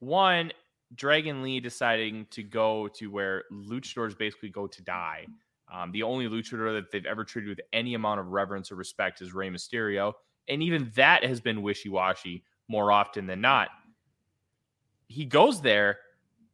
One, 0.00 0.52
Dragon 0.94 1.42
Lee 1.42 1.60
deciding 1.60 2.26
to 2.30 2.42
go 2.42 2.88
to 2.88 3.08
where 3.08 3.44
luchadors 3.52 4.16
basically 4.16 4.50
go 4.50 4.66
to 4.66 4.82
die. 4.82 5.26
Um, 5.72 5.92
the 5.92 6.02
only 6.02 6.28
luchador 6.28 6.74
that 6.74 6.90
they've 6.90 7.06
ever 7.06 7.24
treated 7.24 7.48
with 7.48 7.60
any 7.72 7.94
amount 7.94 8.20
of 8.20 8.28
reverence 8.28 8.70
or 8.70 8.76
respect 8.76 9.22
is 9.22 9.34
Rey 9.34 9.48
Mysterio, 9.48 10.12
and 10.48 10.62
even 10.62 10.92
that 10.94 11.24
has 11.24 11.40
been 11.40 11.62
wishy 11.62 11.88
washy 11.88 12.44
more 12.68 12.92
often 12.92 13.26
than 13.26 13.40
not. 13.40 13.68
He 15.08 15.24
goes 15.24 15.60
there, 15.60 15.98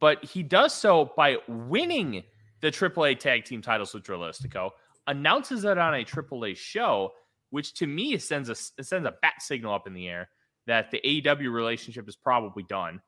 but 0.01 0.25
he 0.25 0.43
does 0.43 0.75
so 0.75 1.13
by 1.17 1.39
winning 1.49 2.25
the 2.61 2.71
AAA 2.71 3.19
tag 3.19 3.45
team 3.45 3.62
titles 3.62 3.95
with 3.95 4.02
Dralistico, 4.02 4.71
announces 5.07 5.64
it 5.64 5.79
on 5.79 5.95
a 5.95 6.05
AAA 6.05 6.57
show, 6.57 7.12
which 7.50 7.75
to 7.75 7.87
me 7.87 8.17
sends 8.19 8.49
a 8.49 8.55
sends 8.55 9.07
a 9.07 9.14
bat 9.23 9.35
signal 9.40 9.75
up 9.75 9.87
in 9.87 9.95
the 9.95 10.09
air 10.09 10.29
that 10.67 10.90
the 10.90 11.00
AEW 11.05 11.52
relationship 11.52 12.09
is 12.09 12.17
probably 12.17 12.62
done. 12.64 13.00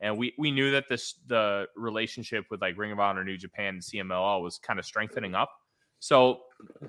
And 0.00 0.16
we 0.16 0.34
we 0.38 0.50
knew 0.50 0.70
that 0.72 0.88
this 0.88 1.14
the 1.26 1.66
relationship 1.76 2.46
with 2.50 2.60
like 2.60 2.78
Ring 2.78 2.92
of 2.92 3.00
Honor, 3.00 3.24
New 3.24 3.36
Japan, 3.36 3.74
and 3.74 3.82
CMLL 3.82 4.42
was 4.42 4.58
kind 4.58 4.78
of 4.78 4.84
strengthening 4.84 5.34
up. 5.34 5.50
So 6.00 6.42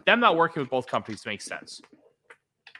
them 0.05 0.19
not 0.19 0.37
working 0.37 0.61
with 0.61 0.69
both 0.69 0.85
companies 0.85 1.25
makes 1.25 1.45
sense. 1.45 1.81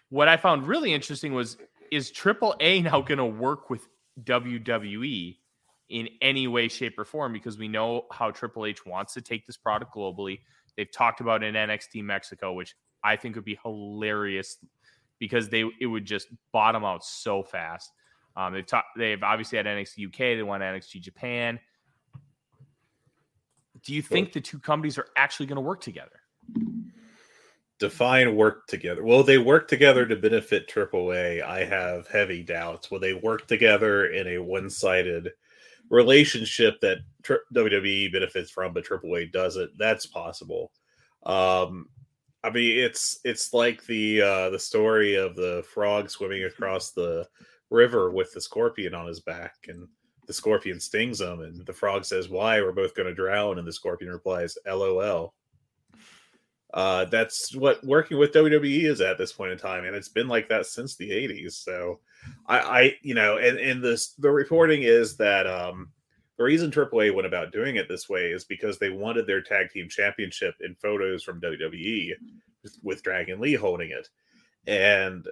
What 0.10 0.27
I 0.27 0.38
found 0.38 0.67
really 0.67 0.93
interesting 0.93 1.34
was 1.34 1.58
is 1.91 2.12
AAA 2.12 2.84
now 2.84 3.01
going 3.01 3.17
to 3.17 3.25
work 3.25 3.72
with 3.72 3.88
WWE 4.24 5.38
in 5.89 6.08
any 6.22 6.48
way, 6.48 6.67
shape, 6.67 6.98
or 6.98 7.05
form? 7.05 7.34
Because 7.34 7.58
we 7.58 7.67
know 7.67 8.05
how 8.12 8.31
Triple 8.31 8.65
H 8.65 8.86
wants 8.86 9.13
to 9.15 9.22
take 9.22 9.46
this 9.46 9.58
product 9.58 9.93
globally. 9.93 10.39
They've 10.77 10.91
talked 10.91 11.19
about 11.22 11.43
in 11.43 11.55
NXT 11.55 12.03
Mexico, 12.03 12.53
which 12.53 12.75
I 13.03 13.15
think 13.15 13.36
would 13.36 13.46
be 13.46 13.60
hilarious 13.63 14.58
because 15.19 15.50
they 15.50 15.65
it 15.79 15.88
would 15.88 16.05
just 16.05 16.27
bottom 16.51 16.86
out 16.86 17.03
so 17.03 17.43
fast. 17.43 17.91
Um, 18.36 18.53
they've 18.53 18.65
talked. 18.65 18.88
They've 18.98 19.22
obviously 19.22 19.58
had 19.58 19.65
NXT 19.65 20.08
UK. 20.08 20.38
They 20.38 20.43
want 20.43 20.63
NXT 20.63 21.01
Japan. 21.01 21.60
Do 23.84 23.93
you 23.93 24.01
think 24.01 24.34
the 24.34 24.41
two 24.41 24.60
companies 24.60 24.98
are 24.98 25.08
actually 25.15 25.46
going 25.46 25.58
to 25.58 25.62
work 25.62 25.81
together? 25.81 26.19
Define 27.79 28.36
work 28.36 28.67
together. 28.67 29.03
Well, 29.03 29.24
they 29.24 29.38
work 29.38 29.69
together 29.69 30.05
to 30.05 30.15
benefit 30.17 30.67
AAA? 30.67 31.41
I 31.41 31.63
have 31.63 32.08
heavy 32.08 32.43
doubts. 32.43 32.91
Will 32.91 33.00
they 33.00 33.13
work 33.13 33.48
together 33.48 34.05
in 34.05 34.27
a 34.27 34.38
one-sided 34.39 35.31
relationship 35.89 36.79
that 36.81 37.00
WWE 37.53 38.12
benefits 38.12 38.51
from, 38.51 38.74
but 38.74 38.86
AAA 38.86 39.31
doesn't? 39.31 39.77
That's 39.77 40.05
possible. 40.05 40.72
Um, 41.24 41.88
I 42.43 42.50
mean, 42.50 42.79
it's 42.79 43.19
it's 43.25 43.53
like 43.53 43.86
the 43.86 44.22
uh, 44.22 44.50
the 44.50 44.60
story 44.60 45.15
of 45.15 45.36
the 45.36 45.63
frog 45.74 46.10
swimming 46.10 46.46
across 46.46 46.91
the 46.91 47.27
river 47.69 48.12
with 48.12 48.31
the 48.34 48.41
scorpion 48.41 48.93
on 48.93 49.08
his 49.08 49.19
back, 49.19 49.55
and 49.67 49.88
the 50.25 50.34
scorpion 50.34 50.79
stings 50.79 51.19
him, 51.19 51.41
and 51.41 51.65
the 51.65 51.74
frog 51.74 52.05
says, 52.05 52.29
"Why? 52.29 52.62
We're 52.62 52.72
both 52.72 52.96
going 52.96 53.08
to 53.08 53.15
drown." 53.15 53.60
And 53.60 53.67
the 53.67 53.74
scorpion 53.74 54.12
replies, 54.12 54.58
"LOL." 54.65 55.34
Uh, 56.74 57.06
that's 57.06 57.56
what 57.56 57.84
working 57.84 58.18
with 58.18 58.34
WWE 58.34 58.84
is 58.84 59.02
at 59.02 59.18
this 59.18 59.32
point 59.32 59.52
in 59.52 59.58
time, 59.58 59.86
and 59.86 59.96
it's 59.96 60.10
been 60.10 60.28
like 60.28 60.48
that 60.50 60.68
since 60.68 60.96
the 60.96 61.10
'80s. 61.10 61.54
So, 61.54 62.00
I, 62.46 62.60
I 62.60 62.96
you 63.02 63.16
know, 63.16 63.38
and 63.38 63.58
and 63.58 63.84
this 63.84 64.14
the 64.20 64.30
reporting 64.30 64.84
is 64.84 65.18
that 65.18 65.48
um, 65.48 65.92
the 66.38 66.44
reason 66.44 66.70
AAA 66.70 67.14
went 67.14 67.26
about 67.26 67.52
doing 67.52 67.78
it 67.78 67.90
this 67.90 68.08
way 68.08 68.32
is 68.32 68.46
because 68.46 68.78
they 68.78 68.92
wanted 68.92 69.26
their 69.26 69.42
tag 69.42 69.72
team 69.72 69.90
championship 69.90 70.56
in 70.62 70.76
photos 70.76 71.24
from 71.24 71.42
WWE 71.42 72.14
with 72.84 73.04
Dragon 73.04 73.40
Lee 73.40 73.56
holding 73.56 73.90
it. 73.90 74.08
And 74.68 75.28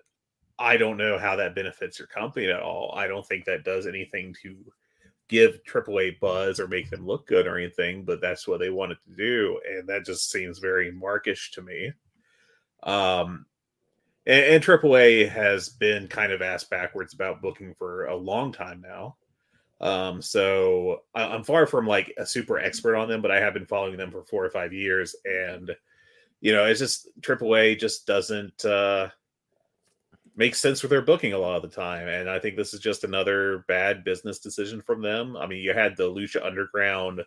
I 0.59 0.77
don't 0.77 0.97
know 0.97 1.17
how 1.17 1.35
that 1.35 1.55
benefits 1.55 1.99
your 1.99 2.07
company 2.07 2.47
at 2.47 2.61
all. 2.61 2.93
I 2.95 3.07
don't 3.07 3.25
think 3.25 3.45
that 3.45 3.63
does 3.63 3.85
anything 3.85 4.35
to 4.41 4.55
give 5.27 5.63
AAA 5.63 6.19
buzz 6.19 6.59
or 6.59 6.67
make 6.67 6.89
them 6.89 7.05
look 7.05 7.27
good 7.27 7.47
or 7.47 7.57
anything, 7.57 8.03
but 8.03 8.21
that's 8.21 8.47
what 8.47 8.59
they 8.59 8.69
wanted 8.69 8.97
to 9.05 9.15
do. 9.15 9.59
And 9.67 9.87
that 9.89 10.05
just 10.05 10.31
seems 10.31 10.59
very 10.59 10.91
markish 10.91 11.51
to 11.51 11.61
me. 11.61 11.91
Um, 12.83 13.45
and, 14.25 14.45
and 14.45 14.63
AAA 14.63 15.29
has 15.29 15.69
been 15.69 16.07
kind 16.07 16.31
of 16.31 16.41
ass 16.41 16.63
backwards 16.63 17.13
about 17.13 17.41
booking 17.41 17.73
for 17.75 18.05
a 18.05 18.15
long 18.15 18.51
time 18.51 18.81
now. 18.81 19.15
Um, 19.79 20.21
so 20.21 21.03
I, 21.13 21.35
am 21.35 21.43
far 21.43 21.67
from 21.67 21.85
like 21.85 22.13
a 22.17 22.25
super 22.25 22.57
expert 22.57 22.95
on 22.95 23.07
them, 23.07 23.21
but 23.21 23.31
I 23.31 23.39
have 23.39 23.53
been 23.53 23.65
following 23.65 23.97
them 23.97 24.11
for 24.11 24.23
four 24.23 24.43
or 24.43 24.49
five 24.49 24.73
years, 24.73 25.15
and 25.23 25.75
you 26.41 26.51
know, 26.51 26.65
it's 26.65 26.79
just 26.79 27.09
AAA 27.21 27.79
just 27.79 28.07
doesn't 28.07 28.65
uh, 28.65 29.09
make 30.37 30.55
sense 30.55 30.81
with 30.81 30.91
their 30.91 31.01
booking 31.01 31.33
a 31.33 31.37
lot 31.37 31.57
of 31.57 31.63
the 31.63 31.75
time, 31.75 32.07
and 32.07 32.29
I 32.29 32.39
think 32.39 32.55
this 32.55 32.73
is 32.73 32.79
just 32.79 33.03
another 33.03 33.65
bad 33.67 34.05
business 34.05 34.39
decision 34.39 34.81
from 34.81 35.01
them. 35.01 35.35
I 35.35 35.47
mean, 35.47 35.59
you 35.59 35.73
had 35.73 35.97
the 35.97 36.09
Lucha 36.09 36.45
Underground 36.45 37.23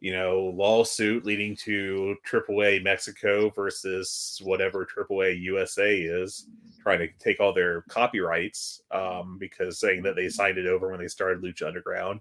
you 0.00 0.12
know, 0.12 0.50
lawsuit 0.56 1.26
leading 1.26 1.54
to 1.54 2.16
AAA 2.26 2.82
Mexico 2.82 3.50
versus 3.50 4.40
whatever 4.42 4.86
AAA 4.86 5.40
USA 5.42 5.94
is 6.00 6.48
trying 6.82 6.98
to 6.98 7.08
take 7.18 7.38
all 7.38 7.52
their 7.52 7.82
copyrights 7.82 8.80
um, 8.90 9.36
because 9.38 9.78
saying 9.78 10.02
that 10.02 10.16
they 10.16 10.30
signed 10.30 10.56
it 10.56 10.66
over 10.66 10.90
when 10.90 10.98
they 10.98 11.06
started 11.06 11.42
Lucha 11.42 11.66
Underground, 11.66 12.20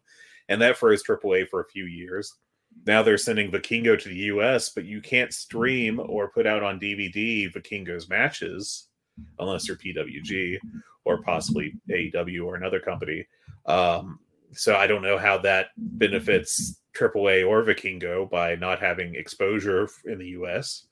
and 0.49 0.61
that 0.61 0.77
froze 0.77 1.03
AAA 1.03 1.47
for 1.47 1.61
a 1.61 1.69
few 1.69 1.85
years. 1.85 2.35
Now 2.85 3.01
they're 3.01 3.17
sending 3.17 3.49
Vikingo 3.49 3.97
to 3.97 4.09
the 4.09 4.15
US, 4.15 4.69
but 4.69 4.83
you 4.83 5.01
can't 5.01 5.33
stream 5.33 6.01
or 6.05 6.29
put 6.29 6.45
out 6.45 6.63
on 6.63 6.79
DVD 6.79 7.51
Vikingo's 7.51 8.09
matches 8.09 8.88
unless 9.39 9.67
you're 9.67 9.77
PWG 9.77 10.57
or 11.05 11.21
possibly 11.21 11.73
AEW 11.89 12.45
or 12.45 12.55
another 12.55 12.79
company. 12.79 13.25
Um, 13.65 14.19
so 14.51 14.75
I 14.75 14.87
don't 14.87 15.01
know 15.01 15.17
how 15.17 15.37
that 15.39 15.67
benefits 15.77 16.81
AAA 16.97 17.47
or 17.47 17.63
Vikingo 17.63 18.29
by 18.29 18.55
not 18.55 18.79
having 18.79 19.15
exposure 19.15 19.89
in 20.05 20.17
the 20.17 20.27
US, 20.29 20.87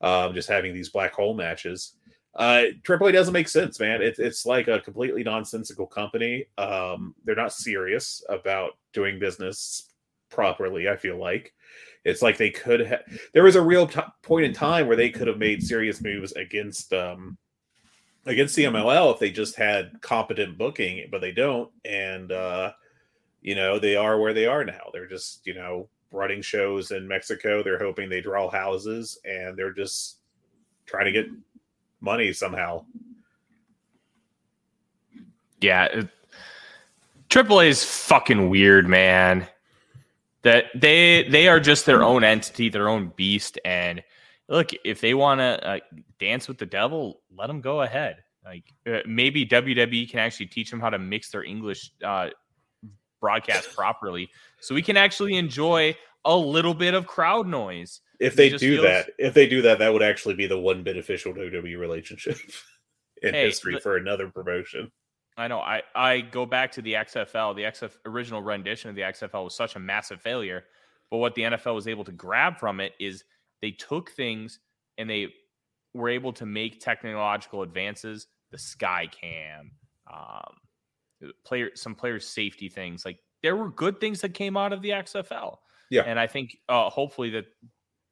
um, 0.00 0.34
just 0.34 0.48
having 0.48 0.74
these 0.74 0.88
black 0.88 1.12
hole 1.12 1.34
matches. 1.34 1.96
Uh, 2.34 2.64
AAA 2.82 3.12
doesn't 3.12 3.34
make 3.34 3.48
sense, 3.48 3.78
man. 3.78 4.00
It's 4.00 4.18
it's 4.18 4.46
like 4.46 4.66
a 4.66 4.80
completely 4.80 5.22
nonsensical 5.22 5.86
company. 5.86 6.46
Um, 6.56 7.14
they're 7.24 7.34
not 7.34 7.52
serious 7.52 8.24
about 8.30 8.72
doing 8.94 9.18
business 9.18 9.90
properly. 10.30 10.88
I 10.88 10.96
feel 10.96 11.18
like 11.18 11.52
it's 12.04 12.22
like 12.22 12.38
they 12.38 12.50
could 12.50 12.80
have. 12.80 13.02
There 13.34 13.44
was 13.44 13.56
a 13.56 13.62
real 13.62 13.86
t- 13.86 14.00
point 14.22 14.46
in 14.46 14.54
time 14.54 14.86
where 14.86 14.96
they 14.96 15.10
could 15.10 15.28
have 15.28 15.38
made 15.38 15.62
serious 15.62 16.00
moves 16.00 16.32
against 16.32 16.94
um, 16.94 17.36
against 18.26 18.56
CMLL 18.56 19.12
if 19.12 19.18
they 19.18 19.30
just 19.30 19.56
had 19.56 20.00
competent 20.00 20.58
booking, 20.58 21.08
but 21.10 21.20
they 21.20 21.32
don't. 21.32 21.70
And 21.84 22.32
uh, 22.32 22.72
you 23.42 23.54
know, 23.54 23.78
they 23.78 23.96
are 23.96 24.18
where 24.18 24.32
they 24.32 24.46
are 24.46 24.64
now. 24.64 24.90
They're 24.92 25.08
just, 25.08 25.44
you 25.44 25.54
know, 25.54 25.88
running 26.12 26.40
shows 26.42 26.92
in 26.92 27.06
Mexico. 27.06 27.62
They're 27.62 27.78
hoping 27.78 28.08
they 28.08 28.20
draw 28.20 28.48
houses 28.50 29.18
and 29.24 29.56
they're 29.56 29.72
just 29.72 30.18
trying 30.86 31.06
to 31.06 31.12
get 31.12 31.26
money 32.00 32.32
somehow. 32.32 32.84
Yeah. 35.60 36.02
Triple 37.28 37.60
A 37.60 37.64
is 37.64 37.84
fucking 37.84 38.48
weird, 38.48 38.88
man. 38.88 39.48
That 40.42 40.66
they 40.74 41.28
they 41.28 41.46
are 41.46 41.60
just 41.60 41.86
their 41.86 42.02
own 42.02 42.24
entity, 42.24 42.68
their 42.68 42.88
own 42.88 43.12
beast, 43.14 43.60
and 43.64 44.02
look, 44.52 44.70
if 44.84 45.00
they 45.00 45.14
want 45.14 45.40
to 45.40 45.66
uh, 45.66 45.78
dance 46.20 46.46
with 46.46 46.58
the 46.58 46.66
devil, 46.66 47.22
let 47.34 47.46
them 47.46 47.62
go 47.62 47.80
ahead. 47.80 48.18
Like 48.44 48.64
uh, 48.86 48.98
maybe 49.06 49.46
WWE 49.46 50.08
can 50.10 50.20
actually 50.20 50.46
teach 50.46 50.70
them 50.70 50.78
how 50.78 50.90
to 50.90 50.98
mix 50.98 51.30
their 51.30 51.42
English 51.42 51.90
uh, 52.04 52.28
broadcast 53.20 53.74
properly 53.74 54.28
so 54.60 54.74
we 54.74 54.82
can 54.82 54.96
actually 54.96 55.36
enjoy 55.36 55.96
a 56.24 56.36
little 56.36 56.74
bit 56.74 56.92
of 56.94 57.06
crowd 57.06 57.46
noise. 57.46 58.00
If 58.20 58.36
they 58.36 58.50
do 58.50 58.58
feels... 58.58 58.82
that, 58.84 59.10
if 59.18 59.32
they 59.34 59.48
do 59.48 59.62
that, 59.62 59.78
that 59.78 59.92
would 59.92 60.02
actually 60.02 60.34
be 60.34 60.46
the 60.46 60.58
one 60.58 60.82
beneficial 60.82 61.32
WWE 61.32 61.78
relationship 61.78 62.36
in 63.22 63.32
hey, 63.32 63.46
history 63.46 63.78
for 63.80 63.96
another 63.96 64.28
promotion. 64.28 64.92
I 65.36 65.48
know. 65.48 65.60
I 65.60 65.82
I 65.94 66.20
go 66.20 66.44
back 66.44 66.72
to 66.72 66.82
the 66.82 66.92
XFL. 66.92 67.56
The 67.56 67.62
XF 67.62 67.96
original 68.04 68.42
rendition 68.42 68.90
of 68.90 68.96
the 68.96 69.02
XFL 69.02 69.44
was 69.44 69.56
such 69.56 69.76
a 69.76 69.78
massive 69.78 70.20
failure, 70.20 70.64
but 71.10 71.18
what 71.18 71.34
the 71.34 71.42
NFL 71.42 71.74
was 71.74 71.88
able 71.88 72.04
to 72.04 72.12
grab 72.12 72.58
from 72.58 72.80
it 72.80 72.92
is 73.00 73.24
they 73.62 73.70
took 73.70 74.10
things 74.10 74.58
and 74.98 75.08
they 75.08 75.28
were 75.94 76.10
able 76.10 76.32
to 76.34 76.44
make 76.44 76.80
technological 76.80 77.62
advances. 77.62 78.26
The 78.50 78.58
sky 78.58 79.08
cam, 79.10 79.70
um, 80.12 81.32
player 81.44 81.70
some 81.74 81.94
player 81.94 82.20
safety 82.20 82.68
things. 82.68 83.06
Like 83.06 83.18
there 83.42 83.56
were 83.56 83.70
good 83.70 84.00
things 84.00 84.20
that 84.20 84.34
came 84.34 84.56
out 84.56 84.72
of 84.74 84.82
the 84.82 84.90
XFL. 84.90 85.56
Yeah. 85.90 86.02
And 86.02 86.18
I 86.18 86.26
think 86.26 86.58
uh, 86.68 86.90
hopefully 86.90 87.30
that 87.30 87.46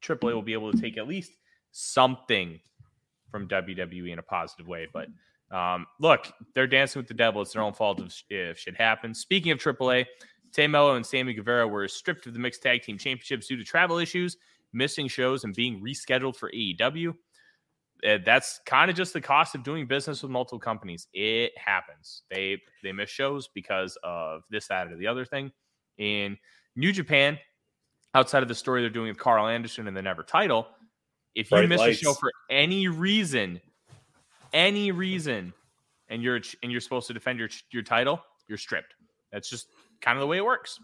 AAA 0.02 0.34
will 0.34 0.42
be 0.42 0.52
able 0.54 0.72
to 0.72 0.80
take 0.80 0.96
at 0.96 1.06
least 1.06 1.32
something 1.72 2.58
from 3.30 3.48
WWE 3.48 4.12
in 4.12 4.18
a 4.18 4.22
positive 4.22 4.66
way. 4.66 4.88
But 4.92 5.08
um, 5.54 5.86
look, 5.98 6.32
they're 6.54 6.66
dancing 6.66 7.00
with 7.00 7.08
the 7.08 7.14
devil. 7.14 7.42
It's 7.42 7.52
their 7.52 7.62
own 7.62 7.72
fault 7.72 8.00
if, 8.00 8.22
if 8.28 8.58
shit 8.58 8.76
happens. 8.76 9.20
Speaking 9.20 9.52
of 9.52 9.58
AAA, 9.58 10.06
Tay 10.52 10.66
Melo 10.66 10.96
and 10.96 11.06
Sammy 11.06 11.32
Guevara 11.32 11.66
were 11.66 11.86
stripped 11.88 12.26
of 12.26 12.32
the 12.32 12.38
mixed 12.38 12.62
tag 12.62 12.82
team 12.82 12.98
championships 12.98 13.46
due 13.46 13.56
to 13.56 13.64
travel 13.64 13.98
issues, 13.98 14.36
missing 14.72 15.08
shows, 15.08 15.44
and 15.44 15.54
being 15.54 15.82
rescheduled 15.82 16.36
for 16.36 16.50
AEW. 16.50 17.14
Uh, 18.06 18.18
that's 18.24 18.60
kind 18.64 18.90
of 18.90 18.96
just 18.96 19.12
the 19.12 19.20
cost 19.20 19.54
of 19.54 19.62
doing 19.62 19.86
business 19.86 20.22
with 20.22 20.30
multiple 20.30 20.58
companies. 20.58 21.06
It 21.12 21.52
happens. 21.58 22.22
They 22.30 22.58
they 22.82 22.92
miss 22.92 23.10
shows 23.10 23.48
because 23.48 23.98
of 24.02 24.42
this, 24.50 24.68
that, 24.68 24.90
or 24.90 24.96
the 24.96 25.06
other 25.06 25.24
thing. 25.24 25.52
In 25.98 26.38
New 26.76 26.92
Japan, 26.92 27.38
outside 28.14 28.42
of 28.42 28.48
the 28.48 28.54
story 28.54 28.80
they're 28.80 28.90
doing 28.90 29.08
with 29.08 29.18
Karl 29.18 29.46
Anderson 29.46 29.86
and 29.86 29.96
the 29.96 30.02
Never 30.02 30.22
title, 30.22 30.68
if 31.34 31.50
you 31.50 31.58
Bright 31.58 31.68
miss 31.68 31.80
lights. 31.80 32.00
a 32.00 32.04
show 32.04 32.14
for 32.14 32.32
any 32.48 32.88
reason, 32.88 33.60
any 34.52 34.92
reason, 34.92 35.52
and 36.08 36.22
you're 36.22 36.40
and 36.62 36.72
you're 36.72 36.80
supposed 36.80 37.06
to 37.08 37.12
defend 37.12 37.38
your 37.38 37.48
your 37.70 37.82
title, 37.82 38.22
you're 38.48 38.58
stripped. 38.58 38.94
That's 39.32 39.48
just 39.48 39.68
kind 40.00 40.16
of 40.16 40.20
the 40.20 40.26
way 40.26 40.38
it 40.38 40.44
works. 40.44 40.80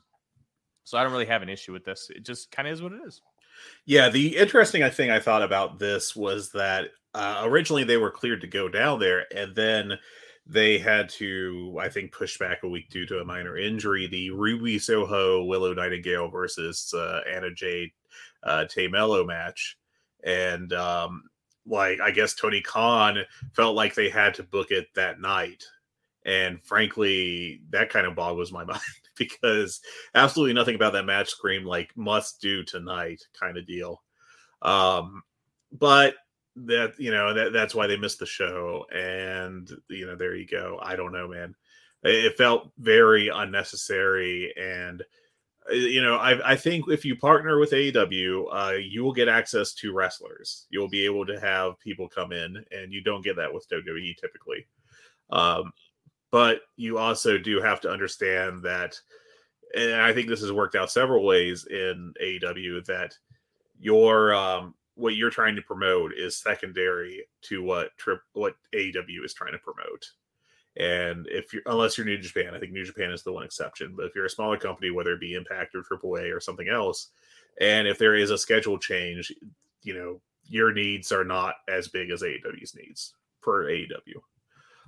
So 0.84 0.96
I 0.96 1.02
don't 1.02 1.12
really 1.12 1.26
have 1.26 1.42
an 1.42 1.48
issue 1.48 1.72
with 1.72 1.84
this. 1.84 2.10
It 2.14 2.24
just 2.24 2.52
kind 2.52 2.68
of 2.68 2.74
is 2.74 2.80
what 2.80 2.92
it 2.92 3.00
is. 3.04 3.20
Yeah, 3.84 4.08
the 4.08 4.36
interesting 4.36 4.88
thing 4.90 5.10
I 5.10 5.20
thought 5.20 5.42
about 5.42 5.78
this 5.78 6.16
was 6.16 6.50
that 6.52 6.90
uh, 7.14 7.42
originally 7.44 7.84
they 7.84 7.96
were 7.96 8.10
cleared 8.10 8.40
to 8.42 8.46
go 8.46 8.68
down 8.68 8.98
there, 8.98 9.26
and 9.34 9.54
then 9.54 9.98
they 10.46 10.78
had 10.78 11.08
to, 11.08 11.76
I 11.80 11.88
think, 11.88 12.12
push 12.12 12.38
back 12.38 12.62
a 12.62 12.68
week 12.68 12.90
due 12.90 13.06
to 13.06 13.20
a 13.20 13.24
minor 13.24 13.56
injury. 13.56 14.06
The 14.06 14.30
Ruby 14.30 14.78
Soho 14.78 15.44
Willow 15.44 15.72
Nightingale 15.72 16.28
versus 16.28 16.92
uh, 16.94 17.20
Anna 17.28 17.52
Jay 17.52 17.92
uh, 18.42 18.66
Melo 18.90 19.24
match, 19.24 19.76
and 20.24 20.72
um, 20.72 21.22
like 21.66 22.00
I 22.00 22.10
guess 22.10 22.34
Tony 22.34 22.60
Khan 22.60 23.18
felt 23.54 23.74
like 23.76 23.94
they 23.94 24.08
had 24.08 24.34
to 24.34 24.42
book 24.42 24.70
it 24.70 24.88
that 24.94 25.20
night, 25.20 25.64
and 26.24 26.62
frankly, 26.62 27.62
that 27.70 27.90
kind 27.90 28.06
of 28.06 28.14
boggles 28.14 28.52
my 28.52 28.64
mind 28.64 28.80
because 29.18 29.80
absolutely 30.14 30.54
nothing 30.54 30.74
about 30.74 30.92
that 30.94 31.06
match 31.06 31.28
screamed 31.28 31.66
like 31.66 31.96
must 31.96 32.40
do 32.40 32.62
tonight 32.64 33.22
kind 33.38 33.56
of 33.56 33.66
deal. 33.66 34.02
Um, 34.62 35.22
but 35.72 36.14
that 36.56 36.94
you 36.98 37.10
know 37.10 37.34
that 37.34 37.52
that's 37.52 37.74
why 37.74 37.86
they 37.86 37.98
missed 37.98 38.18
the 38.18 38.26
show, 38.26 38.86
and 38.94 39.70
you 39.88 40.06
know 40.06 40.16
there 40.16 40.34
you 40.34 40.46
go. 40.46 40.78
I 40.82 40.96
don't 40.96 41.12
know, 41.12 41.28
man. 41.28 41.54
It 42.02 42.36
felt 42.36 42.70
very 42.78 43.28
unnecessary 43.28 44.54
and 44.56 45.02
uh, 45.70 45.74
you 45.74 46.02
know, 46.02 46.16
I, 46.16 46.52
I 46.52 46.56
think 46.56 46.86
if 46.88 47.04
you 47.04 47.16
partner 47.16 47.58
with 47.58 47.72
AEW, 47.72 48.44
uh, 48.52 48.74
you 48.74 49.02
will 49.02 49.12
get 49.12 49.28
access 49.28 49.74
to 49.74 49.92
wrestlers. 49.92 50.66
You'll 50.70 50.88
be 50.88 51.04
able 51.04 51.26
to 51.26 51.40
have 51.40 51.78
people 51.80 52.08
come 52.08 52.32
in, 52.32 52.64
and 52.70 52.92
you 52.92 53.02
don't 53.02 53.24
get 53.24 53.36
that 53.36 53.52
with 53.52 53.68
WWE 53.68 54.16
typically. 54.16 54.66
Um, 55.30 55.72
but 56.36 56.60
you 56.76 56.98
also 56.98 57.38
do 57.38 57.62
have 57.62 57.80
to 57.80 57.90
understand 57.90 58.62
that 58.62 59.00
and 59.74 59.94
i 60.02 60.12
think 60.12 60.28
this 60.28 60.42
has 60.42 60.52
worked 60.52 60.74
out 60.74 60.90
several 60.90 61.24
ways 61.24 61.66
in 61.70 62.12
aew 62.22 62.84
that 62.84 63.16
your 63.80 64.34
um, 64.34 64.74
what 64.96 65.16
you're 65.16 65.30
trying 65.30 65.56
to 65.56 65.62
promote 65.62 66.12
is 66.12 66.36
secondary 66.36 67.24
to 67.40 67.62
what 67.62 67.96
trip 67.96 68.20
what 68.34 68.54
aew 68.74 69.24
is 69.24 69.32
trying 69.32 69.52
to 69.52 69.58
promote. 69.58 70.10
And 70.78 71.26
if 71.30 71.54
you're 71.54 71.62
unless 71.64 71.96
you're 71.96 72.06
new 72.06 72.18
japan 72.18 72.54
i 72.54 72.58
think 72.58 72.72
new 72.72 72.84
japan 72.84 73.10
is 73.12 73.22
the 73.22 73.32
one 73.32 73.44
exception 73.44 73.94
but 73.96 74.04
if 74.04 74.14
you're 74.14 74.26
a 74.26 74.30
smaller 74.30 74.58
company 74.58 74.90
whether 74.90 75.14
it 75.14 75.20
be 75.20 75.32
impact 75.32 75.74
or 75.74 75.80
aaa 75.80 76.36
or 76.36 76.40
something 76.40 76.68
else 76.68 77.08
and 77.62 77.88
if 77.88 77.96
there 77.96 78.14
is 78.14 78.30
a 78.30 78.36
schedule 78.36 78.78
change 78.78 79.32
you 79.82 79.94
know 79.94 80.20
your 80.44 80.70
needs 80.74 81.12
are 81.12 81.24
not 81.24 81.54
as 81.66 81.88
big 81.88 82.10
as 82.10 82.22
aew's 82.22 82.74
needs 82.74 83.14
for 83.40 83.64
aew 83.70 84.20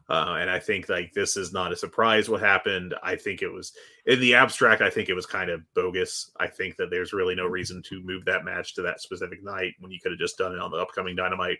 uh, 0.09 0.39
and 0.41 0.49
I 0.49 0.59
think 0.59 0.89
like 0.89 1.13
this 1.13 1.37
is 1.37 1.53
not 1.53 1.73
a 1.73 1.77
surprise 1.77 2.29
what 2.29 2.41
happened. 2.41 2.95
I 3.03 3.17
think 3.17 3.43
it 3.43 3.53
was 3.53 3.73
in 4.07 4.21
the 4.21 4.35
abstract. 4.35 4.81
I 4.81 4.89
think 4.89 5.09
it 5.09 5.15
was 5.15 5.27
kind 5.27 5.51
of 5.51 5.63
bogus. 5.75 6.31
I 6.39 6.47
think 6.47 6.77
that 6.77 6.91
there's 6.91 7.13
really 7.13 7.35
no 7.35 7.47
reason 7.47 7.83
to 7.89 8.03
move 8.03 8.25
that 8.25 8.45
match 8.45 8.75
to 8.75 8.83
that 8.83 9.03
specific 9.03 9.45
night 9.45 9.75
when 9.81 9.93
you 9.93 10.01
could 10.01 10.13
have 10.13 10.19
just 10.19 10.39
done 10.39 10.53
it 10.53 10.61
on 10.61 10.71
the 10.71 10.79
upcoming 10.79 11.15
Dynamite. 11.15 11.59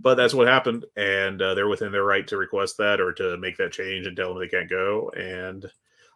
But 0.00 0.14
that's 0.16 0.34
what 0.34 0.46
happened, 0.46 0.84
and 0.96 1.40
uh, 1.40 1.54
they're 1.54 1.66
within 1.66 1.92
their 1.92 2.04
right 2.04 2.26
to 2.28 2.36
request 2.36 2.76
that 2.78 3.00
or 3.00 3.12
to 3.14 3.36
make 3.38 3.56
that 3.56 3.72
change 3.72 4.06
and 4.06 4.16
tell 4.16 4.28
them 4.28 4.38
they 4.38 4.48
can't 4.48 4.70
go. 4.70 5.10
And 5.16 5.68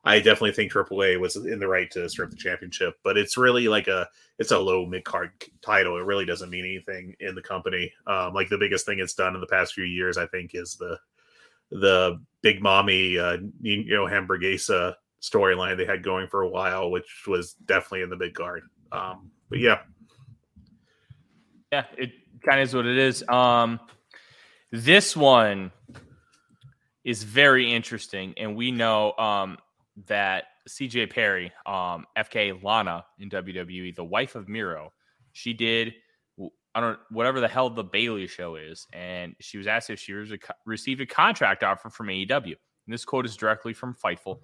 I 0.04 0.18
definitely 0.18 0.52
think 0.52 0.72
AAA 0.72 1.18
was 1.18 1.34
in 1.34 1.58
the 1.58 1.66
right 1.66 1.90
to 1.90 2.08
strip 2.08 2.30
the 2.30 2.36
championship, 2.36 2.94
but 3.02 3.18
it's 3.18 3.36
really 3.36 3.66
like 3.66 3.88
a 3.88 4.08
it's 4.38 4.52
a 4.52 4.58
low 4.58 4.86
mid 4.86 5.04
card 5.04 5.32
title. 5.62 5.96
It 5.96 6.04
really 6.04 6.26
doesn't 6.26 6.50
mean 6.50 6.64
anything 6.64 7.16
in 7.18 7.34
the 7.34 7.42
company. 7.42 7.92
Um, 8.06 8.32
like 8.32 8.48
the 8.48 8.58
biggest 8.58 8.86
thing 8.86 9.00
it's 9.00 9.14
done 9.14 9.34
in 9.34 9.40
the 9.40 9.48
past 9.48 9.74
few 9.74 9.82
years, 9.82 10.16
I 10.16 10.26
think, 10.26 10.52
is 10.54 10.76
the 10.76 10.96
the 11.70 12.20
Big 12.42 12.60
Mami, 12.60 13.18
uh, 13.18 13.42
you 13.60 13.84
know, 13.94 14.06
Hamburguesa 14.06 14.94
storyline 15.20 15.76
they 15.76 15.86
had 15.86 16.02
going 16.02 16.28
for 16.28 16.42
a 16.42 16.48
while, 16.48 16.90
which 16.90 17.24
was 17.26 17.54
definitely 17.54 18.02
in 18.02 18.10
the 18.10 18.16
big 18.16 18.34
guard. 18.34 18.62
Um, 18.92 19.30
but 19.48 19.58
yeah, 19.58 19.80
yeah, 21.72 21.84
it 21.96 22.12
kind 22.44 22.60
of 22.60 22.68
is 22.68 22.74
what 22.74 22.86
it 22.86 22.96
is. 22.96 23.26
Um, 23.28 23.80
this 24.70 25.16
one 25.16 25.72
is 27.04 27.22
very 27.22 27.72
interesting, 27.72 28.34
and 28.36 28.56
we 28.56 28.70
know 28.70 29.12
um, 29.12 29.58
that 30.06 30.44
CJ 30.68 31.10
Perry, 31.10 31.52
um, 31.64 32.06
FKA 32.16 32.62
Lana 32.62 33.04
in 33.18 33.30
WWE, 33.30 33.94
the 33.94 34.04
wife 34.04 34.34
of 34.34 34.48
Miro, 34.48 34.92
she 35.32 35.52
did 35.52 35.94
I 36.76 36.80
don't 36.80 36.98
whatever 37.10 37.40
the 37.40 37.48
hell 37.48 37.70
the 37.70 37.82
Bailey 37.82 38.26
show 38.26 38.56
is, 38.56 38.86
and 38.92 39.34
she 39.40 39.56
was 39.56 39.66
asked 39.66 39.88
if 39.88 39.98
she 39.98 40.12
received 40.66 41.00
a 41.00 41.06
contract 41.06 41.64
offer 41.64 41.88
from 41.88 42.08
AEW. 42.08 42.44
And 42.44 42.92
this 42.92 43.06
quote 43.06 43.24
is 43.24 43.34
directly 43.34 43.72
from 43.72 43.94
Fightful. 43.94 44.40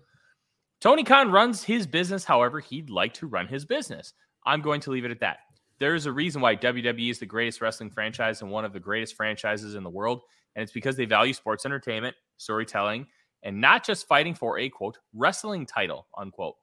Tony 0.80 1.04
Khan 1.04 1.30
runs 1.30 1.62
his 1.62 1.86
business 1.86 2.24
however 2.24 2.58
he'd 2.58 2.88
like 2.88 3.12
to 3.14 3.26
run 3.26 3.46
his 3.46 3.66
business. 3.66 4.14
I'm 4.46 4.62
going 4.62 4.80
to 4.80 4.90
leave 4.90 5.04
it 5.04 5.10
at 5.10 5.20
that. 5.20 5.40
There 5.78 5.94
is 5.94 6.06
a 6.06 6.12
reason 6.12 6.40
why 6.40 6.56
WWE 6.56 7.10
is 7.10 7.18
the 7.18 7.26
greatest 7.26 7.60
wrestling 7.60 7.90
franchise 7.90 8.40
and 8.40 8.50
one 8.50 8.64
of 8.64 8.72
the 8.72 8.80
greatest 8.80 9.14
franchises 9.14 9.74
in 9.74 9.84
the 9.84 9.90
world, 9.90 10.22
and 10.56 10.62
it's 10.62 10.72
because 10.72 10.96
they 10.96 11.04
value 11.04 11.34
sports 11.34 11.66
entertainment, 11.66 12.16
storytelling, 12.38 13.06
and 13.42 13.60
not 13.60 13.84
just 13.84 14.08
fighting 14.08 14.34
for 14.34 14.58
a 14.58 14.70
quote 14.70 14.96
wrestling 15.12 15.66
title 15.66 16.06
unquote, 16.16 16.54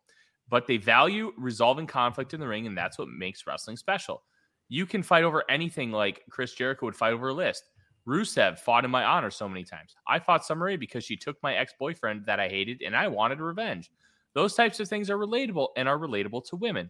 but 0.49 0.65
they 0.65 0.77
value 0.77 1.31
resolving 1.37 1.85
conflict 1.85 2.33
in 2.33 2.39
the 2.39 2.47
ring, 2.47 2.65
and 2.65 2.75
that's 2.75 2.97
what 2.97 3.07
makes 3.07 3.45
wrestling 3.45 3.77
special. 3.77 4.23
You 4.69 4.85
can 4.85 5.01
fight 5.01 5.23
over 5.23 5.43
anything 5.49 5.91
like 5.91 6.23
Chris 6.29 6.53
Jericho 6.53 6.85
would 6.85 6.95
fight 6.95 7.13
over 7.13 7.29
a 7.29 7.33
list. 7.33 7.69
Rusev 8.07 8.59
fought 8.59 8.85
in 8.85 8.91
my 8.91 9.03
honor 9.03 9.31
so 9.31 9.49
many 9.49 9.63
times. 9.63 9.95
I 10.07 10.19
fought 10.19 10.45
Summer 10.45 10.77
because 10.77 11.03
she 11.03 11.17
took 11.17 11.41
my 11.43 11.55
ex 11.55 11.73
boyfriend 11.77 12.25
that 12.27 12.39
I 12.39 12.47
hated 12.47 12.81
and 12.83 12.95
I 12.95 13.07
wanted 13.07 13.39
revenge. 13.39 13.91
Those 14.33 14.53
types 14.53 14.79
of 14.79 14.87
things 14.87 15.09
are 15.09 15.17
relatable 15.17 15.69
and 15.75 15.89
are 15.89 15.97
relatable 15.97 16.47
to 16.49 16.55
women. 16.55 16.89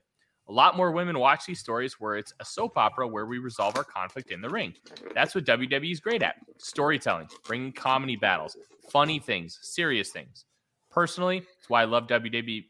A 0.49 0.51
lot 0.51 0.75
more 0.75 0.91
women 0.91 1.19
watch 1.19 1.45
these 1.45 1.59
stories 1.59 1.99
where 1.99 2.17
it's 2.17 2.33
a 2.39 2.45
soap 2.45 2.77
opera 2.77 3.07
where 3.07 3.25
we 3.25 3.37
resolve 3.37 3.77
our 3.77 3.83
conflict 3.83 4.31
in 4.31 4.41
the 4.41 4.49
ring. 4.49 4.73
That's 5.13 5.35
what 5.35 5.45
WWE 5.45 5.91
is 5.91 5.99
great 5.99 6.23
at 6.23 6.35
storytelling, 6.57 7.27
bringing 7.45 7.71
comedy 7.71 8.15
battles, 8.15 8.57
funny 8.89 9.19
things, 9.19 9.59
serious 9.61 10.09
things. 10.09 10.45
Personally, 10.89 11.43
it's 11.59 11.69
why 11.69 11.83
I 11.83 11.85
love 11.85 12.07
WWE 12.07 12.65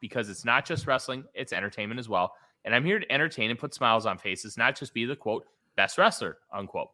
because 0.00 0.28
it's 0.28 0.44
not 0.44 0.66
just 0.66 0.86
wrestling, 0.86 1.24
it's 1.34 1.52
entertainment 1.52 1.98
as 1.98 2.08
well 2.08 2.34
and 2.66 2.74
I'm 2.74 2.84
here 2.84 2.98
to 2.98 3.12
entertain 3.12 3.50
and 3.50 3.58
put 3.58 3.72
smiles 3.72 4.04
on 4.04 4.18
faces, 4.18 4.58
not 4.58 4.76
just 4.76 4.92
be 4.92 5.06
the 5.06 5.16
quote 5.16 5.46
best 5.76 5.96
wrestler 5.96 6.38
unquote. 6.52 6.88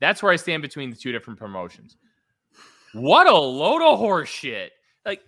That's 0.00 0.22
where 0.22 0.32
I 0.32 0.36
stand 0.36 0.62
between 0.62 0.90
the 0.90 0.96
two 0.96 1.12
different 1.12 1.38
promotions. 1.38 1.96
What 2.92 3.26
a 3.26 3.36
load 3.36 3.82
of 3.82 3.98
horse 3.98 4.28
shit! 4.28 4.72
Like, 5.04 5.20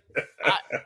I, 0.42 0.58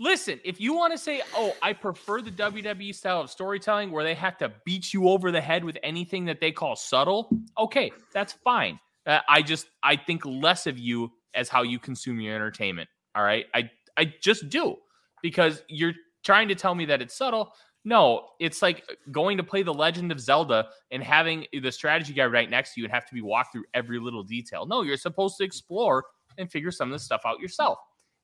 listen, 0.00 0.40
if 0.44 0.60
you 0.60 0.74
want 0.74 0.92
to 0.92 0.98
say, 0.98 1.22
"Oh, 1.34 1.54
I 1.62 1.72
prefer 1.72 2.22
the 2.22 2.30
WWE 2.30 2.94
style 2.94 3.20
of 3.20 3.30
storytelling 3.30 3.90
where 3.90 4.02
they 4.02 4.14
have 4.14 4.38
to 4.38 4.52
beat 4.64 4.92
you 4.92 5.08
over 5.08 5.30
the 5.30 5.40
head 5.40 5.64
with 5.64 5.76
anything 5.82 6.24
that 6.24 6.40
they 6.40 6.50
call 6.50 6.74
subtle," 6.74 7.28
okay, 7.58 7.92
that's 8.12 8.32
fine. 8.32 8.80
Uh, 9.06 9.20
I 9.28 9.42
just 9.42 9.66
I 9.82 9.96
think 9.96 10.24
less 10.24 10.66
of 10.66 10.78
you 10.78 11.12
as 11.34 11.48
how 11.48 11.62
you 11.62 11.78
consume 11.78 12.20
your 12.20 12.34
entertainment. 12.34 12.88
All 13.14 13.22
right, 13.22 13.46
I 13.54 13.70
I 13.96 14.12
just 14.20 14.48
do 14.48 14.76
because 15.22 15.62
you're 15.68 15.94
trying 16.24 16.48
to 16.48 16.54
tell 16.54 16.74
me 16.74 16.84
that 16.86 17.02
it's 17.02 17.14
subtle 17.14 17.52
no, 17.84 18.28
it's 18.38 18.62
like 18.62 18.84
uh, 18.88 18.94
going 19.10 19.36
to 19.36 19.42
play 19.42 19.62
The 19.62 19.74
Legend 19.74 20.12
of 20.12 20.20
Zelda 20.20 20.68
and 20.90 21.02
having 21.02 21.46
the 21.52 21.72
strategy 21.72 22.12
guy 22.12 22.26
right 22.26 22.48
next 22.48 22.74
to 22.74 22.80
you 22.80 22.86
and 22.86 22.92
have 22.92 23.06
to 23.06 23.14
be 23.14 23.22
walked 23.22 23.52
through 23.52 23.64
every 23.74 23.98
little 23.98 24.22
detail. 24.22 24.66
No, 24.66 24.82
you're 24.82 24.96
supposed 24.96 25.36
to 25.38 25.44
explore 25.44 26.04
and 26.38 26.50
figure 26.50 26.70
some 26.70 26.88
of 26.88 26.92
this 26.92 27.02
stuff 27.02 27.22
out 27.24 27.40
yourself. 27.40 27.78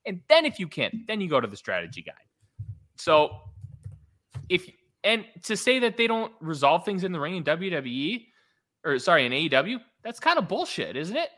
And 0.07 0.21
then 0.29 0.45
if 0.45 0.61
you 0.61 0.69
can't, 0.69 1.07
then 1.07 1.21
you 1.21 1.29
go 1.29 1.41
to 1.41 1.49
the 1.49 1.57
strategy 1.57 2.03
guide. 2.03 2.15
So 2.97 3.31
if 4.49 4.69
and 5.05 5.25
to 5.45 5.57
say 5.57 5.79
that 5.81 5.97
they 5.97 6.07
don't 6.07 6.33
resolve 6.41 6.85
things 6.85 7.05
in 7.05 7.13
the 7.13 7.21
ring 7.21 7.37
in 7.37 7.45
WWE 7.45 8.27
or 8.85 8.99
sorry, 8.99 9.27
in 9.27 9.33
AEW, 9.33 9.81
that's 10.03 10.21
kind 10.21 10.39
of 10.39 10.49
bullshit, 10.49 10.97
isn't 10.97 11.17
it? 11.17 11.31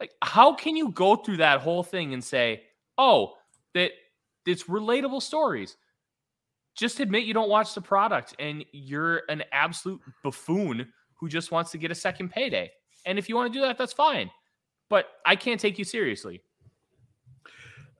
Like 0.00 0.12
how 0.22 0.54
can 0.54 0.76
you 0.76 0.90
go 0.90 1.16
through 1.16 1.38
that 1.38 1.60
whole 1.60 1.82
thing 1.82 2.14
and 2.14 2.22
say, 2.22 2.62
"Oh, 2.96 3.34
that 3.74 3.90
it's 4.46 4.64
relatable 4.64 5.22
stories." 5.22 5.76
Just 6.78 7.00
admit 7.00 7.24
you 7.24 7.34
don't 7.34 7.48
watch 7.48 7.74
the 7.74 7.80
product 7.80 8.36
and 8.38 8.64
you're 8.72 9.22
an 9.28 9.42
absolute 9.50 10.00
buffoon 10.22 10.86
who 11.14 11.28
just 11.28 11.50
wants 11.50 11.72
to 11.72 11.78
get 11.78 11.90
a 11.90 11.94
second 11.94 12.30
payday. 12.30 12.70
And 13.04 13.18
if 13.18 13.28
you 13.28 13.34
want 13.34 13.52
to 13.52 13.58
do 13.58 13.64
that, 13.64 13.76
that's 13.76 13.92
fine. 13.92 14.30
But 14.88 15.06
I 15.26 15.34
can't 15.34 15.60
take 15.60 15.78
you 15.78 15.84
seriously. 15.84 16.40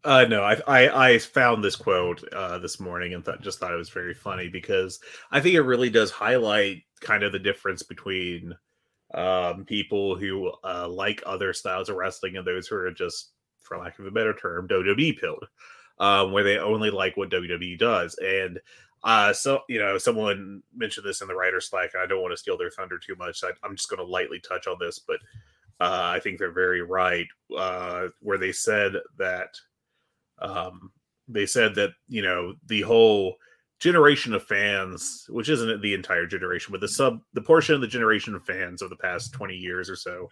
Uh, 0.04 0.24
no, 0.28 0.44
I, 0.44 0.60
I, 0.68 1.08
I 1.08 1.18
found 1.18 1.62
this 1.62 1.74
quote 1.74 2.22
uh, 2.32 2.58
this 2.58 2.78
morning 2.78 3.14
and 3.14 3.28
just 3.40 3.58
thought 3.58 3.72
it 3.72 3.76
was 3.76 3.90
very 3.90 4.14
funny 4.14 4.48
because 4.48 5.00
I 5.32 5.40
think 5.40 5.56
it 5.56 5.62
really 5.62 5.90
does 5.90 6.12
highlight 6.12 6.84
kind 7.00 7.24
of 7.24 7.32
the 7.32 7.38
difference 7.40 7.82
between 7.82 8.54
um, 9.12 9.64
people 9.64 10.14
who 10.14 10.52
uh, 10.62 10.88
like 10.88 11.20
other 11.26 11.52
styles 11.52 11.88
of 11.88 11.96
wrestling 11.96 12.36
and 12.36 12.46
those 12.46 12.68
who 12.68 12.76
are 12.76 12.92
just, 12.92 13.32
for 13.60 13.76
lack 13.76 13.98
of 13.98 14.06
a 14.06 14.10
better 14.12 14.34
term, 14.34 14.68
WWE 14.68 15.18
pilled 15.18 15.46
um, 16.00 16.32
where 16.32 16.44
they 16.44 16.58
only 16.58 16.90
like 16.90 17.16
what 17.16 17.30
WWE 17.30 17.78
does. 17.78 18.16
And 18.22 18.60
uh, 19.04 19.32
so 19.32 19.60
you 19.68 19.78
know, 19.78 19.98
someone 19.98 20.62
mentioned 20.74 21.06
this 21.06 21.20
in 21.20 21.28
the 21.28 21.34
writer 21.34 21.60
Slack, 21.60 21.90
and 21.94 22.02
I 22.02 22.06
don't 22.06 22.22
want 22.22 22.32
to 22.32 22.36
steal 22.36 22.58
their 22.58 22.70
thunder 22.70 22.98
too 22.98 23.14
much. 23.16 23.40
So 23.40 23.48
I, 23.48 23.66
am 23.66 23.76
just 23.76 23.88
going 23.88 23.98
to 23.98 24.10
lightly 24.10 24.40
touch 24.40 24.66
on 24.66 24.76
this, 24.80 24.98
but 24.98 25.18
uh, 25.80 26.12
I 26.14 26.20
think 26.20 26.38
they're 26.38 26.50
very 26.50 26.82
right. 26.82 27.26
Uh, 27.56 28.08
where 28.20 28.38
they 28.38 28.52
said 28.52 28.94
that 29.18 29.54
um, 30.40 30.90
they 31.28 31.46
said 31.46 31.74
that 31.76 31.90
you 32.08 32.22
know 32.22 32.54
the 32.66 32.82
whole 32.82 33.36
generation 33.78 34.34
of 34.34 34.42
fans, 34.42 35.26
which 35.28 35.48
isn't 35.48 35.80
the 35.80 35.94
entire 35.94 36.26
generation, 36.26 36.72
but 36.72 36.80
the 36.80 36.88
sub 36.88 37.20
the 37.34 37.40
portion 37.40 37.76
of 37.76 37.80
the 37.80 37.86
generation 37.86 38.34
of 38.34 38.44
fans 38.44 38.82
of 38.82 38.90
the 38.90 38.96
past 38.96 39.32
20 39.32 39.54
years 39.54 39.88
or 39.88 39.96
so 39.96 40.28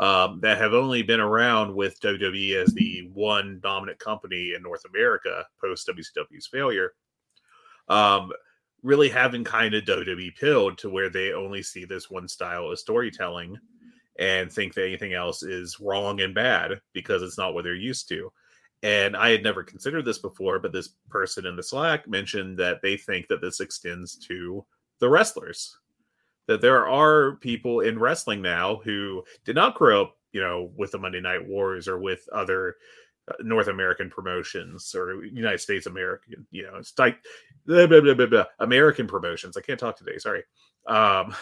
um, 0.00 0.40
that 0.40 0.56
have 0.56 0.72
only 0.72 1.02
been 1.02 1.20
around 1.20 1.72
with 1.74 2.00
WWE 2.00 2.54
as 2.54 2.72
the 2.72 3.08
one 3.12 3.60
dominant 3.62 3.98
company 3.98 4.54
in 4.56 4.62
North 4.62 4.84
America 4.86 5.44
post 5.60 5.88
WCW's 5.88 6.46
failure. 6.46 6.94
Um, 7.88 8.32
really 8.82 9.10
having 9.10 9.44
kind 9.44 9.74
of 9.74 9.84
WWE 9.84 10.34
pilled 10.36 10.78
to 10.78 10.88
where 10.88 11.10
they 11.10 11.34
only 11.34 11.62
see 11.62 11.84
this 11.84 12.10
one 12.10 12.26
style 12.26 12.70
of 12.70 12.78
storytelling 12.78 13.58
and 14.18 14.50
think 14.50 14.72
that 14.72 14.86
anything 14.86 15.12
else 15.12 15.42
is 15.42 15.78
wrong 15.80 16.22
and 16.22 16.34
bad 16.34 16.80
because 16.94 17.22
it's 17.22 17.36
not 17.36 17.52
what 17.52 17.64
they're 17.64 17.74
used 17.74 18.08
to. 18.08 18.32
And 18.82 19.14
I 19.14 19.28
had 19.28 19.42
never 19.42 19.62
considered 19.62 20.06
this 20.06 20.18
before, 20.18 20.58
but 20.58 20.72
this 20.72 20.94
person 21.10 21.44
in 21.44 21.56
the 21.56 21.62
Slack 21.62 22.08
mentioned 22.08 22.58
that 22.58 22.80
they 22.80 22.96
think 22.96 23.28
that 23.28 23.42
this 23.42 23.60
extends 23.60 24.16
to 24.28 24.64
the 24.98 25.10
wrestlers. 25.10 25.76
That 26.50 26.60
there 26.60 26.88
are 26.88 27.36
people 27.36 27.78
in 27.78 27.96
wrestling 27.96 28.42
now 28.42 28.80
who 28.82 29.22
did 29.44 29.54
not 29.54 29.76
grow 29.76 30.02
up, 30.02 30.16
you 30.32 30.40
know, 30.40 30.72
with 30.76 30.90
the 30.90 30.98
Monday 30.98 31.20
Night 31.20 31.46
Wars 31.46 31.86
or 31.86 32.00
with 32.00 32.28
other 32.32 32.74
uh, 33.28 33.34
North 33.38 33.68
American 33.68 34.10
promotions 34.10 34.92
or 34.92 35.24
United 35.24 35.60
States 35.60 35.86
American, 35.86 36.44
you 36.50 36.64
know, 36.64 36.74
it's 36.74 36.92
like 36.98 37.18
blah, 37.66 37.86
blah, 37.86 38.26
blah, 38.26 38.44
American 38.58 39.06
promotions. 39.06 39.56
I 39.56 39.60
can't 39.60 39.78
talk 39.78 39.96
today. 39.96 40.18
Sorry. 40.18 40.42
Um, 40.88 41.36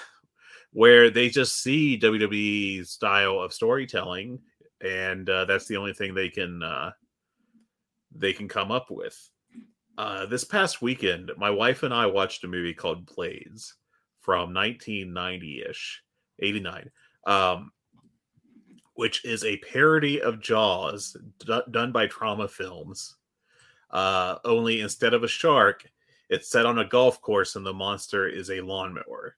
where 0.75 1.09
they 1.09 1.31
just 1.31 1.63
see 1.63 1.99
WWE 1.99 2.87
style 2.87 3.41
of 3.41 3.55
storytelling, 3.55 4.41
and 4.83 5.31
uh, 5.31 5.47
that's 5.47 5.69
the 5.69 5.79
only 5.79 5.95
thing 5.95 6.13
they 6.13 6.29
can 6.29 6.63
uh, 6.63 6.91
they 8.15 8.35
can 8.35 8.47
come 8.47 8.71
up 8.71 8.91
with. 8.91 9.17
Uh, 9.97 10.27
this 10.27 10.45
past 10.45 10.83
weekend, 10.83 11.33
my 11.39 11.49
wife 11.49 11.83
and 11.83 11.95
I 11.95 12.05
watched 12.05 12.45
a 12.45 12.47
movie 12.47 12.75
called 12.75 13.07
Blades 13.07 13.75
from 14.29 14.53
1990 14.53 15.65
ish, 15.71 16.03
89, 16.41 16.91
um, 17.27 17.73
which 18.93 19.25
is 19.25 19.43
a 19.43 19.57
parody 19.57 20.21
of 20.21 20.39
Jaws 20.39 21.17
d- 21.47 21.63
done 21.71 21.93
by 21.93 22.09
Troma 22.09 22.51
Films. 22.51 23.17
Uh, 23.91 24.37
only 24.45 24.83
instead 24.83 25.15
of 25.15 25.25
a 25.25 25.29
shark, 25.29 25.91
it's 26.29 26.51
set 26.51 26.67
on 26.67 26.79
a 26.79 26.85
golf 26.85 27.23
course 27.23 27.57
and 27.57 27.65
the 27.65 27.73
monster 27.73 28.29
is 28.29 28.51
a 28.51 28.61
lawnmower. 28.61 29.35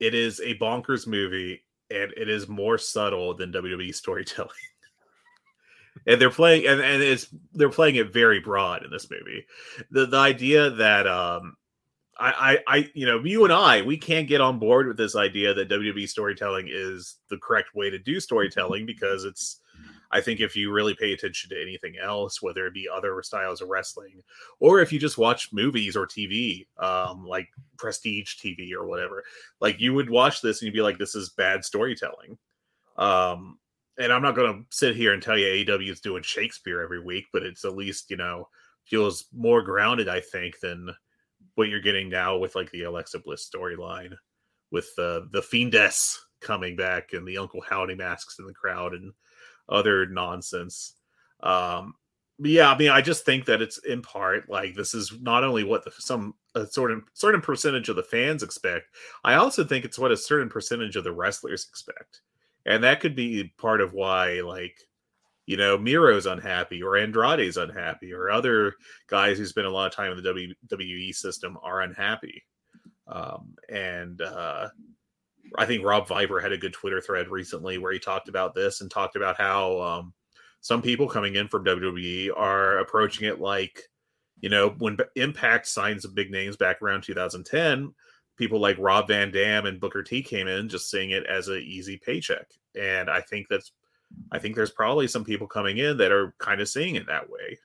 It 0.00 0.14
is 0.14 0.40
a 0.40 0.54
bonkers 0.54 1.06
movie 1.06 1.64
and 1.90 2.14
it 2.16 2.30
is 2.30 2.48
more 2.48 2.78
subtle 2.78 3.34
than 3.34 3.52
WWE 3.52 3.94
storytelling 3.94 4.52
and 6.06 6.18
they're 6.18 6.30
playing 6.30 6.66
and, 6.66 6.80
and 6.80 7.02
it's 7.02 7.28
they're 7.52 7.68
playing 7.68 7.96
it 7.96 8.10
very 8.10 8.40
broad 8.40 8.86
in 8.86 8.90
this 8.90 9.10
movie 9.10 9.44
the 9.90 10.06
the 10.06 10.16
idea 10.16 10.70
that 10.70 11.06
um 11.06 11.58
I, 12.18 12.58
I, 12.68 12.76
I, 12.76 12.90
you 12.94 13.06
know, 13.06 13.22
you 13.24 13.44
and 13.44 13.52
I, 13.52 13.82
we 13.82 13.96
can't 13.96 14.28
get 14.28 14.40
on 14.40 14.58
board 14.58 14.86
with 14.86 14.96
this 14.96 15.16
idea 15.16 15.52
that 15.54 15.68
WWE 15.68 16.08
storytelling 16.08 16.68
is 16.70 17.16
the 17.28 17.38
correct 17.38 17.74
way 17.74 17.90
to 17.90 17.98
do 17.98 18.20
storytelling 18.20 18.86
because 18.86 19.24
it's, 19.24 19.60
I 20.12 20.20
think, 20.20 20.38
if 20.38 20.54
you 20.54 20.70
really 20.70 20.94
pay 20.94 21.12
attention 21.12 21.50
to 21.50 21.60
anything 21.60 21.96
else, 22.00 22.40
whether 22.40 22.66
it 22.66 22.74
be 22.74 22.88
other 22.88 23.20
styles 23.22 23.60
of 23.60 23.68
wrestling, 23.68 24.22
or 24.60 24.80
if 24.80 24.92
you 24.92 24.98
just 25.00 25.18
watch 25.18 25.52
movies 25.52 25.96
or 25.96 26.06
TV, 26.06 26.66
um, 26.78 27.26
like 27.26 27.48
prestige 27.78 28.36
TV 28.36 28.72
or 28.72 28.86
whatever, 28.86 29.24
like 29.60 29.80
you 29.80 29.92
would 29.92 30.08
watch 30.08 30.40
this 30.40 30.60
and 30.60 30.66
you'd 30.66 30.78
be 30.78 30.82
like, 30.82 30.98
this 30.98 31.16
is 31.16 31.30
bad 31.30 31.64
storytelling. 31.64 32.38
Um, 32.96 33.58
and 33.98 34.12
I'm 34.12 34.22
not 34.22 34.36
going 34.36 34.52
to 34.52 34.76
sit 34.76 34.94
here 34.94 35.12
and 35.12 35.22
tell 35.22 35.38
you 35.38 35.46
AEW 35.46 35.90
is 35.90 36.00
doing 36.00 36.22
Shakespeare 36.22 36.80
every 36.80 37.00
week, 37.00 37.26
but 37.32 37.42
it's 37.42 37.64
at 37.64 37.76
least 37.76 38.10
you 38.10 38.16
know 38.16 38.48
feels 38.84 39.24
more 39.32 39.62
grounded, 39.62 40.08
I 40.08 40.20
think, 40.20 40.60
than 40.60 40.94
what 41.54 41.68
you're 41.68 41.80
getting 41.80 42.08
now 42.08 42.36
with 42.36 42.54
like 42.54 42.70
the 42.70 42.84
Alexa 42.84 43.20
Bliss 43.20 43.48
storyline, 43.48 44.14
with 44.70 44.88
uh, 44.98 45.20
the 45.32 45.42
Fiendess 45.42 46.18
coming 46.40 46.76
back 46.76 47.12
and 47.12 47.26
the 47.26 47.38
Uncle 47.38 47.60
Howdy 47.60 47.94
masks 47.94 48.38
in 48.38 48.46
the 48.46 48.52
crowd 48.52 48.94
and 48.94 49.12
other 49.68 50.06
nonsense. 50.06 50.94
Um, 51.40 51.94
yeah, 52.38 52.70
I 52.70 52.76
mean, 52.76 52.90
I 52.90 53.00
just 53.00 53.24
think 53.24 53.44
that 53.46 53.62
it's 53.62 53.78
in 53.78 54.02
part 54.02 54.50
like 54.50 54.74
this 54.74 54.94
is 54.94 55.12
not 55.20 55.44
only 55.44 55.62
what 55.62 55.84
the, 55.84 55.92
some 55.98 56.34
a 56.54 56.66
certain 56.66 57.02
certain 57.12 57.40
percentage 57.40 57.88
of 57.88 57.96
the 57.96 58.02
fans 58.02 58.42
expect. 58.42 58.86
I 59.22 59.34
also 59.34 59.64
think 59.64 59.84
it's 59.84 59.98
what 59.98 60.12
a 60.12 60.16
certain 60.16 60.48
percentage 60.48 60.96
of 60.96 61.04
the 61.04 61.12
wrestlers 61.12 61.66
expect 61.68 62.22
and 62.66 62.82
that 62.84 63.00
could 63.00 63.14
be 63.14 63.52
part 63.58 63.80
of 63.80 63.92
why 63.92 64.40
like 64.40 64.78
you 65.46 65.56
know 65.56 65.76
miro's 65.76 66.26
unhappy 66.26 66.82
or 66.82 66.96
andrade's 66.96 67.56
unhappy 67.56 68.12
or 68.12 68.30
other 68.30 68.74
guys 69.08 69.38
who 69.38 69.46
spend 69.46 69.66
a 69.66 69.70
lot 69.70 69.86
of 69.86 69.92
time 69.92 70.12
in 70.12 70.22
the 70.22 70.54
wwe 70.70 71.14
system 71.14 71.58
are 71.62 71.82
unhappy 71.82 72.42
um, 73.06 73.54
and 73.68 74.22
uh, 74.22 74.68
i 75.58 75.66
think 75.66 75.84
rob 75.84 76.08
viper 76.08 76.40
had 76.40 76.52
a 76.52 76.58
good 76.58 76.72
twitter 76.72 77.00
thread 77.00 77.28
recently 77.28 77.78
where 77.78 77.92
he 77.92 77.98
talked 77.98 78.28
about 78.28 78.54
this 78.54 78.80
and 78.80 78.90
talked 78.90 79.16
about 79.16 79.36
how 79.36 79.80
um, 79.80 80.14
some 80.60 80.82
people 80.82 81.08
coming 81.08 81.34
in 81.36 81.48
from 81.48 81.64
wwe 81.64 82.30
are 82.36 82.78
approaching 82.78 83.28
it 83.28 83.40
like 83.40 83.82
you 84.40 84.48
know 84.48 84.70
when 84.78 84.96
impact 85.16 85.66
signed 85.66 86.00
some 86.00 86.14
big 86.14 86.30
names 86.30 86.56
back 86.56 86.80
around 86.80 87.02
2010 87.02 87.92
people 88.36 88.58
like 88.60 88.76
Rob 88.78 89.08
Van 89.08 89.30
Dam 89.30 89.66
and 89.66 89.80
Booker 89.80 90.02
T 90.02 90.22
came 90.22 90.48
in 90.48 90.68
just 90.68 90.90
seeing 90.90 91.10
it 91.10 91.24
as 91.26 91.48
an 91.48 91.58
easy 91.58 92.00
paycheck. 92.04 92.46
And 92.78 93.08
I 93.08 93.20
think 93.20 93.46
that's 93.48 93.72
I 94.32 94.38
think 94.38 94.56
there's 94.56 94.70
probably 94.70 95.06
some 95.06 95.24
people 95.24 95.46
coming 95.46 95.78
in 95.78 95.96
that 95.98 96.12
are 96.12 96.34
kind 96.38 96.60
of 96.60 96.68
seeing 96.68 96.96
it 96.96 97.06
that 97.06 97.28
way. 97.28 97.58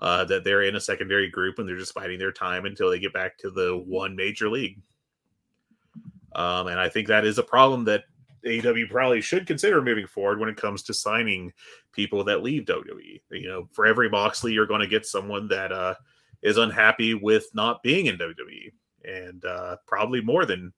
Uh, 0.00 0.24
that 0.24 0.42
they're 0.42 0.62
in 0.62 0.74
a 0.74 0.80
secondary 0.80 1.30
group 1.30 1.60
and 1.60 1.68
they're 1.68 1.78
just 1.78 1.94
fighting 1.94 2.18
their 2.18 2.32
time 2.32 2.64
until 2.64 2.90
they 2.90 2.98
get 2.98 3.12
back 3.12 3.38
to 3.38 3.50
the 3.50 3.80
one 3.86 4.16
major 4.16 4.50
league. 4.50 4.82
Um, 6.34 6.66
and 6.66 6.80
I 6.80 6.88
think 6.88 7.06
that 7.06 7.24
is 7.24 7.38
a 7.38 7.42
problem 7.44 7.84
that 7.84 8.02
AEW 8.44 8.90
probably 8.90 9.20
should 9.20 9.46
consider 9.46 9.80
moving 9.80 10.06
forward 10.06 10.40
when 10.40 10.48
it 10.48 10.56
comes 10.56 10.82
to 10.84 10.94
signing 10.94 11.52
people 11.92 12.24
that 12.24 12.42
leave 12.42 12.64
WWE. 12.64 13.20
You 13.30 13.48
know, 13.48 13.68
for 13.70 13.86
every 13.86 14.10
Moxley, 14.10 14.52
you're 14.52 14.66
going 14.66 14.80
to 14.80 14.86
get 14.88 15.06
someone 15.06 15.46
that 15.48 15.70
uh, 15.70 15.94
is 16.42 16.58
unhappy 16.58 17.14
with 17.14 17.46
not 17.54 17.82
being 17.82 18.06
in 18.06 18.18
WWE 18.18 18.72
and 19.04 19.44
uh, 19.44 19.76
probably 19.86 20.20
more 20.20 20.44
than 20.44 20.72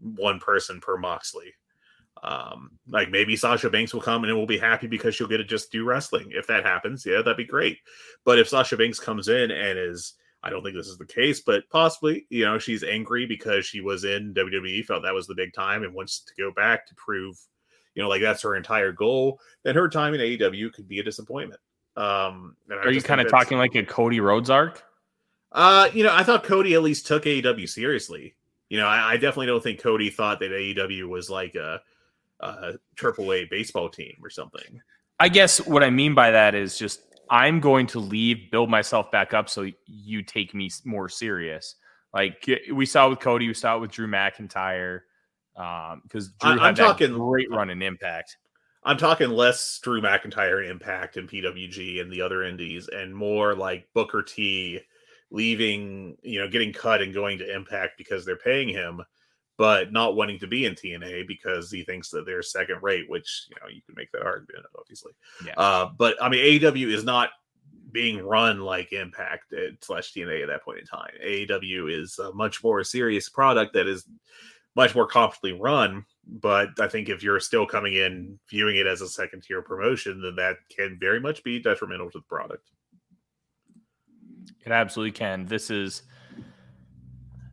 one 0.00 0.38
person 0.38 0.80
per 0.80 0.96
Moxley. 0.96 1.52
Um, 2.22 2.70
like 2.88 3.10
maybe 3.10 3.36
Sasha 3.36 3.70
Banks 3.70 3.94
will 3.94 4.00
come 4.00 4.24
and 4.24 4.36
we'll 4.36 4.46
be 4.46 4.58
happy 4.58 4.86
because 4.86 5.14
she'll 5.14 5.28
get 5.28 5.38
to 5.38 5.44
just 5.44 5.70
do 5.70 5.84
wrestling. 5.84 6.28
If 6.30 6.46
that 6.48 6.64
happens, 6.64 7.04
yeah, 7.06 7.18
that'd 7.18 7.36
be 7.36 7.44
great. 7.44 7.78
But 8.24 8.38
if 8.38 8.48
Sasha 8.48 8.76
Banks 8.76 8.98
comes 8.98 9.28
in 9.28 9.50
and 9.50 9.78
is, 9.78 10.14
I 10.42 10.50
don't 10.50 10.62
think 10.62 10.76
this 10.76 10.88
is 10.88 10.98
the 10.98 11.06
case, 11.06 11.40
but 11.40 11.68
possibly, 11.70 12.26
you 12.30 12.44
know, 12.44 12.58
she's 12.58 12.84
angry 12.84 13.26
because 13.26 13.66
she 13.66 13.80
was 13.80 14.04
in 14.04 14.34
WWE, 14.34 14.84
felt 14.84 15.02
that 15.02 15.14
was 15.14 15.26
the 15.26 15.34
big 15.34 15.52
time, 15.52 15.82
and 15.82 15.94
wants 15.94 16.20
to 16.20 16.32
go 16.38 16.52
back 16.52 16.86
to 16.86 16.94
prove, 16.94 17.36
you 17.94 18.02
know, 18.02 18.08
like 18.08 18.22
that's 18.22 18.42
her 18.42 18.56
entire 18.56 18.92
goal. 18.92 19.40
Then 19.64 19.74
her 19.74 19.88
time 19.88 20.14
in 20.14 20.20
AEW 20.20 20.72
could 20.72 20.88
be 20.88 21.00
a 21.00 21.04
disappointment. 21.04 21.60
Um, 21.96 22.56
Are 22.70 22.92
you 22.92 23.02
kind 23.02 23.20
of 23.20 23.28
talking 23.28 23.58
like 23.58 23.74
a 23.74 23.84
Cody 23.84 24.20
Rhodes 24.20 24.50
arc? 24.50 24.84
Uh, 25.50 25.88
you 25.92 26.04
know, 26.04 26.14
I 26.14 26.22
thought 26.22 26.44
Cody 26.44 26.74
at 26.74 26.82
least 26.82 27.06
took 27.06 27.24
AEW 27.24 27.68
seriously. 27.68 28.36
You 28.68 28.78
know, 28.78 28.86
I, 28.86 29.12
I 29.12 29.14
definitely 29.14 29.46
don't 29.46 29.62
think 29.62 29.80
Cody 29.80 30.10
thought 30.10 30.40
that 30.40 30.52
AEW 30.52 31.08
was 31.08 31.28
like 31.28 31.54
a, 31.56 31.80
a 32.40 32.74
triple 32.96 33.32
A 33.32 33.44
baseball 33.44 33.88
team 33.88 34.16
or 34.22 34.30
something. 34.30 34.80
I 35.20 35.28
guess 35.28 35.58
what 35.66 35.82
I 35.82 35.90
mean 35.90 36.14
by 36.14 36.30
that 36.30 36.54
is 36.54 36.78
just 36.78 37.00
I'm 37.30 37.60
going 37.60 37.86
to 37.88 38.00
leave, 38.00 38.50
build 38.50 38.70
myself 38.70 39.10
back 39.10 39.34
up, 39.34 39.48
so 39.48 39.66
you 39.86 40.22
take 40.22 40.54
me 40.54 40.70
more 40.84 41.08
serious. 41.08 41.74
Like 42.14 42.48
we 42.72 42.86
saw 42.86 43.08
with 43.10 43.20
Cody, 43.20 43.46
we 43.48 43.54
saw 43.54 43.76
it 43.76 43.80
with 43.80 43.90
Drew 43.90 44.06
McIntyre, 44.06 45.00
because 45.54 46.28
um, 46.42 46.56
Drew 46.56 46.60
I, 46.60 46.66
had 46.68 46.76
talking, 46.76 47.12
great 47.12 47.50
run 47.50 47.70
in 47.70 47.82
Impact. 47.82 48.36
I'm 48.84 48.96
talking 48.96 49.30
less 49.30 49.78
Drew 49.82 50.00
McIntyre 50.00 50.68
Impact 50.68 51.16
and 51.16 51.28
PWG 51.28 52.00
and 52.00 52.10
the 52.10 52.22
other 52.22 52.44
indies, 52.44 52.88
and 52.88 53.14
more 53.14 53.54
like 53.54 53.88
Booker 53.92 54.22
T 54.22 54.80
leaving, 55.30 56.16
you 56.22 56.40
know, 56.40 56.48
getting 56.48 56.72
cut 56.72 57.02
and 57.02 57.12
going 57.12 57.38
to 57.38 57.54
Impact 57.54 57.98
because 57.98 58.24
they're 58.24 58.36
paying 58.36 58.68
him, 58.68 59.02
but 59.58 59.92
not 59.92 60.14
wanting 60.14 60.38
to 60.38 60.46
be 60.46 60.64
in 60.64 60.74
TNA 60.74 61.26
because 61.26 61.70
he 61.70 61.82
thinks 61.82 62.08
that 62.10 62.24
they're 62.24 62.42
second 62.42 62.78
rate, 62.80 63.10
which, 63.10 63.46
you 63.50 63.56
know, 63.60 63.68
you 63.68 63.82
can 63.82 63.94
make 63.96 64.10
that 64.12 64.22
argument, 64.22 64.64
obviously. 64.78 65.12
Yeah. 65.44 65.54
Uh, 65.56 65.90
but 65.98 66.16
I 66.22 66.28
mean, 66.28 66.60
AEW 66.60 66.94
is 66.94 67.04
not 67.04 67.30
being 67.90 68.24
run 68.24 68.60
like 68.60 68.92
Impact 68.92 69.52
slash 69.82 70.12
TNA 70.12 70.42
at 70.42 70.48
that 70.48 70.62
point 70.62 70.78
in 70.78 70.86
time. 70.86 71.10
AEW 71.26 71.92
is 72.00 72.18
a 72.20 72.32
much 72.34 72.62
more 72.62 72.84
serious 72.84 73.28
product 73.28 73.74
that 73.74 73.88
is 73.88 74.06
much 74.76 74.94
more 74.94 75.06
competently 75.06 75.58
run. 75.58 76.04
But 76.24 76.78
I 76.78 76.86
think 76.86 77.08
if 77.08 77.22
you're 77.24 77.40
still 77.40 77.66
coming 77.66 77.94
in 77.94 78.38
viewing 78.48 78.76
it 78.76 78.86
as 78.86 79.00
a 79.00 79.08
second 79.08 79.42
tier 79.42 79.62
promotion, 79.62 80.22
then 80.22 80.36
that 80.36 80.56
can 80.74 80.98
very 81.00 81.18
much 81.18 81.42
be 81.42 81.58
detrimental 81.58 82.10
to 82.12 82.18
the 82.18 82.24
product. 82.24 82.70
It 84.64 84.70
absolutely 84.70 85.12
can. 85.12 85.46
This 85.46 85.70
is 85.70 86.02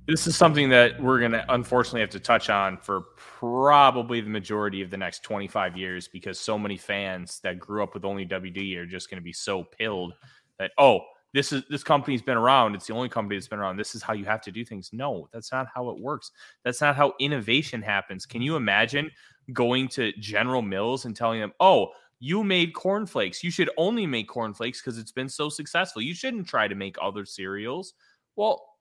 this 0.08 0.28
is 0.28 0.38
something 0.38 0.70
that 0.70 1.02
we're 1.02 1.20
going 1.20 1.32
to 1.32 1.46
unfortunately 1.54 2.02
have 2.02 2.10
to 2.12 2.20
touch 2.20 2.50
on 2.50 2.78
for 2.78 3.02
probably 3.18 4.22
the 4.22 4.30
majority 4.30 4.82
of 4.82 4.92
the 4.92 4.98
next 4.98 5.24
25 5.24 5.76
years 5.76 6.08
because 6.08 6.40
so 6.40 6.58
many 6.60 6.78
fans 6.78 7.40
that 7.42 7.60
grew 7.60 7.82
up 7.82 7.94
with 7.94 8.06
only 8.06 8.26
WD 8.26 8.78
are 8.78 8.86
just 8.86 9.10
going 9.10 9.20
to 9.20 9.24
be 9.24 9.34
so 9.34 9.64
pilled 9.64 10.14
that 10.60 10.72
oh 10.78 11.02
this 11.36 11.52
is 11.52 11.64
this 11.70 11.84
company's 11.84 12.22
been 12.22 12.38
around. 12.38 12.76
It's 12.76 12.88
the 12.88 12.94
only 12.94 13.10
company 13.10 13.36
that's 13.36 13.50
been 13.50 13.60
around. 13.60 13.76
This 13.76 13.94
is 13.94 14.02
how 14.02 14.14
you 14.14 14.24
have 14.24 14.42
to 14.44 14.52
do 14.52 14.64
things. 14.64 14.92
No, 14.94 15.28
that's 15.34 15.52
not 15.52 15.68
how 15.76 15.90
it 15.90 16.00
works. 16.00 16.32
That's 16.64 16.80
not 16.80 16.96
how 16.96 17.14
innovation 17.20 17.82
happens. 17.82 18.26
Can 18.26 18.42
you 18.42 18.56
imagine 18.56 19.12
going 19.52 19.90
to 19.90 20.14
General 20.14 20.62
Mills 20.62 21.04
and 21.04 21.14
telling 21.14 21.42
them, 21.42 21.52
"Oh, 21.60 21.90
you 22.22 22.42
made 22.42 22.74
cornflakes. 22.74 23.44
You 23.44 23.52
should 23.52 23.70
only 23.76 24.08
make 24.08 24.30
cornflakes 24.30 24.80
because 24.80 24.98
it's 24.98 25.12
been 25.12 25.28
so 25.28 25.50
successful. 25.50 26.02
You 26.02 26.14
shouldn't 26.14 26.48
try 26.48 26.70
to 26.70 26.76
make 26.76 26.96
other 27.02 27.26
cereals." 27.26 27.96
Well, 28.38 28.75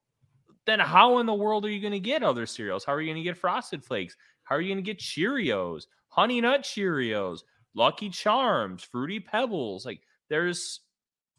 then 0.67 0.81
how 0.81 1.19
in 1.19 1.27
the 1.27 1.35
world 1.35 1.65
are 1.65 1.71
you 1.71 1.81
going 1.81 1.93
to 1.93 2.01
get 2.01 2.23
other 2.23 2.47
cereals? 2.47 2.85
How 2.85 2.95
are 2.95 3.01
you 3.01 3.13
going 3.13 3.23
to 3.23 3.29
get 3.29 3.37
Frosted 3.37 3.85
Flakes? 3.85 4.17
How 4.45 4.57
are 4.57 4.61
you 4.61 4.73
going 4.73 4.83
to 4.85 4.91
get 4.91 4.99
Cheerios, 4.99 5.85
Honey 6.09 6.41
Nut 6.41 6.63
Cheerios, 6.63 7.41
Lucky 7.75 8.11
Charms, 8.11 8.83
Fruity 8.83 9.21
Pebbles? 9.21 9.85
Like 9.85 10.01
there's 10.29 10.81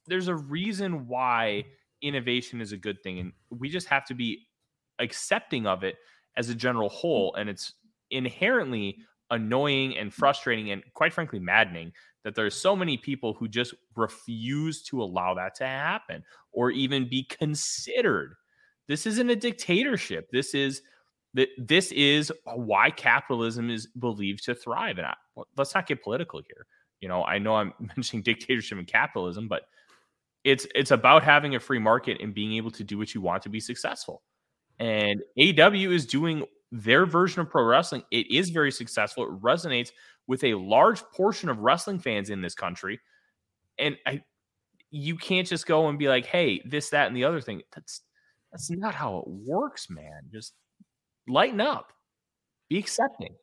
there's 0.07 0.27
a 0.27 0.35
reason 0.35 1.07
why 1.07 1.65
innovation 2.01 2.61
is 2.61 2.71
a 2.71 2.77
good 2.77 3.01
thing 3.01 3.19
and 3.19 3.33
we 3.49 3.69
just 3.69 3.87
have 3.87 4.05
to 4.05 4.13
be 4.13 4.47
accepting 4.99 5.65
of 5.65 5.83
it 5.83 5.95
as 6.37 6.49
a 6.49 6.55
general 6.55 6.89
whole 6.89 7.33
and 7.35 7.49
it's 7.49 7.73
inherently 8.11 8.99
annoying 9.31 9.97
and 9.97 10.13
frustrating 10.13 10.71
and 10.71 10.83
quite 10.93 11.13
frankly 11.13 11.39
maddening 11.39 11.91
that 12.23 12.35
there's 12.35 12.55
so 12.55 12.75
many 12.75 12.97
people 12.97 13.33
who 13.33 13.47
just 13.47 13.73
refuse 13.95 14.83
to 14.83 15.01
allow 15.01 15.33
that 15.33 15.55
to 15.55 15.65
happen 15.65 16.23
or 16.51 16.69
even 16.69 17.09
be 17.09 17.23
considered 17.23 18.35
this 18.87 19.05
isn't 19.05 19.29
a 19.29 19.35
dictatorship 19.35 20.29
this 20.31 20.53
is 20.53 20.81
that 21.33 21.49
this 21.57 21.91
is 21.91 22.31
why 22.53 22.89
capitalism 22.89 23.69
is 23.69 23.87
believed 23.99 24.43
to 24.45 24.55
thrive 24.55 24.97
and 24.97 25.07
I, 25.07 25.15
let's 25.57 25.75
not 25.75 25.87
get 25.87 26.03
political 26.03 26.41
here 26.47 26.65
you 26.99 27.07
know 27.07 27.23
i 27.23 27.37
know 27.37 27.55
i'm 27.55 27.73
mentioning 27.79 28.23
dictatorship 28.23 28.77
and 28.77 28.87
capitalism 28.87 29.47
but 29.47 29.63
it's 30.45 30.67
it's 30.75 30.91
about 30.91 31.23
having 31.23 31.55
a 31.55 31.59
free 31.59 31.79
market 31.79 32.21
and 32.21 32.33
being 32.33 32.53
able 32.53 32.71
to 32.71 32.83
do 32.83 32.97
what 32.97 33.13
you 33.13 33.19
want 33.19 33.43
to 33.43 33.49
be 33.49 33.59
successful. 33.59 34.21
And 34.79 35.21
AW 35.37 35.71
is 35.73 36.05
doing 36.05 36.45
their 36.71 37.05
version 37.05 37.41
of 37.41 37.49
pro 37.49 37.63
wrestling. 37.63 38.03
It 38.11 38.29
is 38.31 38.51
very 38.51 38.71
successful. 38.71 39.23
It 39.23 39.41
resonates 39.41 39.89
with 40.27 40.43
a 40.43 40.53
large 40.53 41.01
portion 41.15 41.49
of 41.49 41.59
wrestling 41.59 41.99
fans 41.99 42.29
in 42.29 42.41
this 42.41 42.53
country. 42.53 42.99
And 43.79 43.97
I 44.05 44.21
you 44.91 45.17
can't 45.17 45.47
just 45.47 45.65
go 45.65 45.87
and 45.89 45.97
be 45.97 46.07
like, 46.07 46.27
"Hey, 46.27 46.61
this 46.63 46.91
that 46.91 47.07
and 47.07 47.17
the 47.17 47.23
other 47.23 47.41
thing." 47.41 47.63
That's 47.73 48.01
that's 48.55 48.71
not 48.71 48.95
how 48.95 49.17
it 49.17 49.27
works, 49.27 49.89
man. 49.89 50.21
Just 50.31 50.53
lighten 51.27 51.59
up. 51.59 51.91
Be 52.69 52.77
accepting. 52.77 53.35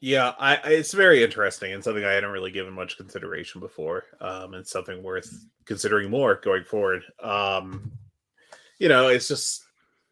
Yeah, 0.00 0.32
I, 0.40 0.56
it's 0.64 0.92
very 0.92 1.22
interesting 1.22 1.72
and 1.72 1.82
something 1.82 2.04
I 2.04 2.12
hadn't 2.12 2.32
really 2.32 2.50
given 2.50 2.74
much 2.74 2.96
consideration 2.96 3.60
before. 3.60 4.04
Um, 4.20 4.54
and 4.54 4.66
something 4.66 5.04
worth 5.04 5.32
considering 5.66 6.10
more 6.10 6.40
going 6.42 6.64
forward. 6.64 7.04
Um, 7.22 7.92
you 8.80 8.88
know, 8.88 9.06
it's 9.06 9.28
just 9.28 9.62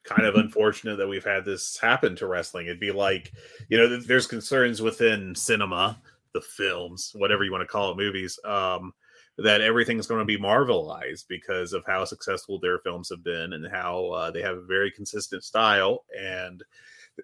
kind 0.04 0.24
of 0.24 0.36
unfortunate 0.36 0.96
that 0.98 1.08
we've 1.08 1.24
had 1.24 1.44
this 1.44 1.76
happen 1.76 2.14
to 2.16 2.28
wrestling. 2.28 2.66
It'd 2.66 2.78
be 2.78 2.92
like, 2.92 3.32
you 3.68 3.76
know, 3.76 3.98
there's 3.98 4.28
concerns 4.28 4.80
within 4.80 5.34
cinema, 5.34 6.00
the 6.32 6.40
films, 6.40 7.10
whatever 7.16 7.42
you 7.42 7.50
want 7.50 7.62
to 7.62 7.66
call 7.66 7.90
it, 7.90 7.96
movies, 7.96 8.38
um, 8.44 8.94
that 9.38 9.60
everything's 9.60 10.06
going 10.06 10.20
to 10.20 10.24
be 10.24 10.38
marvelized 10.38 11.26
because 11.28 11.72
of 11.72 11.84
how 11.86 12.04
successful 12.04 12.58
their 12.58 12.78
films 12.80 13.08
have 13.08 13.24
been 13.24 13.54
and 13.54 13.66
how 13.70 14.06
uh, 14.08 14.30
they 14.30 14.42
have 14.42 14.56
a 14.58 14.64
very 14.64 14.90
consistent 14.90 15.42
style. 15.42 16.04
And 16.18 16.62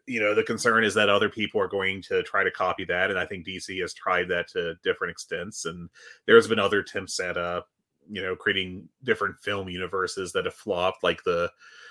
you 0.07 0.21
know 0.21 0.35
the 0.35 0.43
concern 0.43 0.85
is 0.85 0.95
that 0.95 1.09
other 1.09 1.29
people 1.29 1.61
are 1.61 1.69
going 1.69 2.03
to 2.03 2.23
try 2.23 2.45
to 2.45 2.51
copy 2.51 2.85
that 2.85 3.09
and 3.11 3.19
i 3.19 3.25
think 3.25 3.47
dc 3.47 3.81
has 3.81 3.95
tried 3.95 4.29
that 4.29 4.49
to 4.49 4.75
different 4.85 5.11
extents. 5.11 5.65
And 5.65 5.89
there's 6.27 6.47
been 6.47 6.59
other 6.59 6.81
attempts 6.81 7.19
at 7.21 7.37
uh 7.37 7.63
you 8.11 8.23
know 8.23 8.37
creating 8.37 8.89
different 9.05 9.39
film 9.41 9.69
universes 9.69 10.33
that 10.33 10.45
have 10.45 10.55
flopped 10.55 11.03
like 11.03 11.23
the 11.25 11.51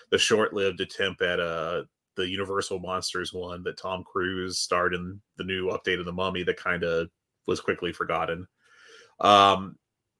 the 0.09 0.17
short-lived 0.17 0.79
attempt 0.79 1.21
at 1.21 1.39
uh 1.39 1.83
the 2.15 2.27
universal 2.27 2.79
monsters 2.79 3.33
one 3.33 3.63
that 3.63 3.77
tom 3.77 4.03
cruise 4.03 4.59
starred 4.59 4.93
in 4.93 5.19
the 5.37 5.43
new 5.43 5.67
update 5.67 5.99
of 5.99 6.05
the 6.05 6.13
mummy 6.13 6.43
that 6.43 6.57
kind 6.57 6.83
of 6.83 7.09
was 7.47 7.61
quickly 7.61 7.91
forgotten. 7.91 8.47
Um 9.19 9.77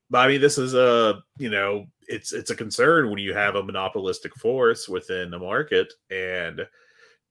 but 0.09 0.19
i 0.19 0.27
mean 0.27 0.41
this 0.41 0.57
is 0.57 0.73
a 0.73 1.21
you 1.37 1.49
know 1.49 1.85
it's 2.07 2.33
it's 2.33 2.51
a 2.51 2.55
concern 2.55 3.09
when 3.09 3.19
you 3.19 3.33
have 3.33 3.55
a 3.55 3.63
monopolistic 3.63 4.33
force 4.35 4.87
within 4.87 5.29
the 5.29 5.39
market 5.39 5.91
and 6.09 6.65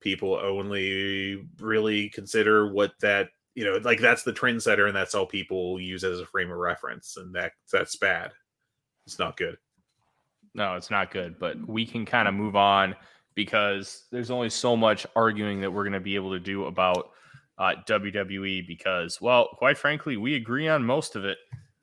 people 0.01 0.39
only 0.43 1.47
really 1.61 2.09
consider 2.11 2.73
what 2.73 2.93
that 3.01 3.29
you 3.55 3.65
know 3.65 3.79
like 3.83 4.01
that's 4.01 4.23
the 4.23 4.33
trendsetter 4.33 4.87
and 4.87 4.97
that's 4.97 5.15
all 5.15 5.27
people 5.27 5.81
use 5.81 6.05
as 6.05 6.21
a 6.21 6.27
frame 6.27 6.51
of 6.51 6.59
reference 6.59 7.17
and 7.17 7.35
that 7.35 7.53
that's 7.73 7.97
bad. 7.97 8.33
It's 9.07 9.19
not 9.19 9.37
good. 9.37 9.57
No 10.55 10.75
it's 10.75 10.91
not 10.91 11.11
good 11.11 11.39
but 11.39 11.57
we 11.67 11.87
can 11.87 12.05
kind 12.05 12.29
of 12.29 12.35
move 12.35 12.57
on 12.57 12.95
because 13.35 14.05
there's 14.11 14.31
only 14.31 14.51
so 14.51 14.77
much 14.77 15.07
arguing 15.15 15.61
that 15.61 15.71
we're 15.71 15.85
going 15.85 15.93
to 15.93 16.01
be 16.01 16.17
able 16.17 16.33
to 16.33 16.41
do 16.41 16.65
about 16.65 17.11
uh, 17.59 17.75
WWE 17.87 18.67
because, 18.67 19.21
well, 19.21 19.49
quite 19.57 19.79
frankly, 19.79 20.17
we 20.17 20.35
agree 20.35 20.69
on 20.69 20.85
most 20.85 21.17
of 21.17 21.25
it, 21.25 21.39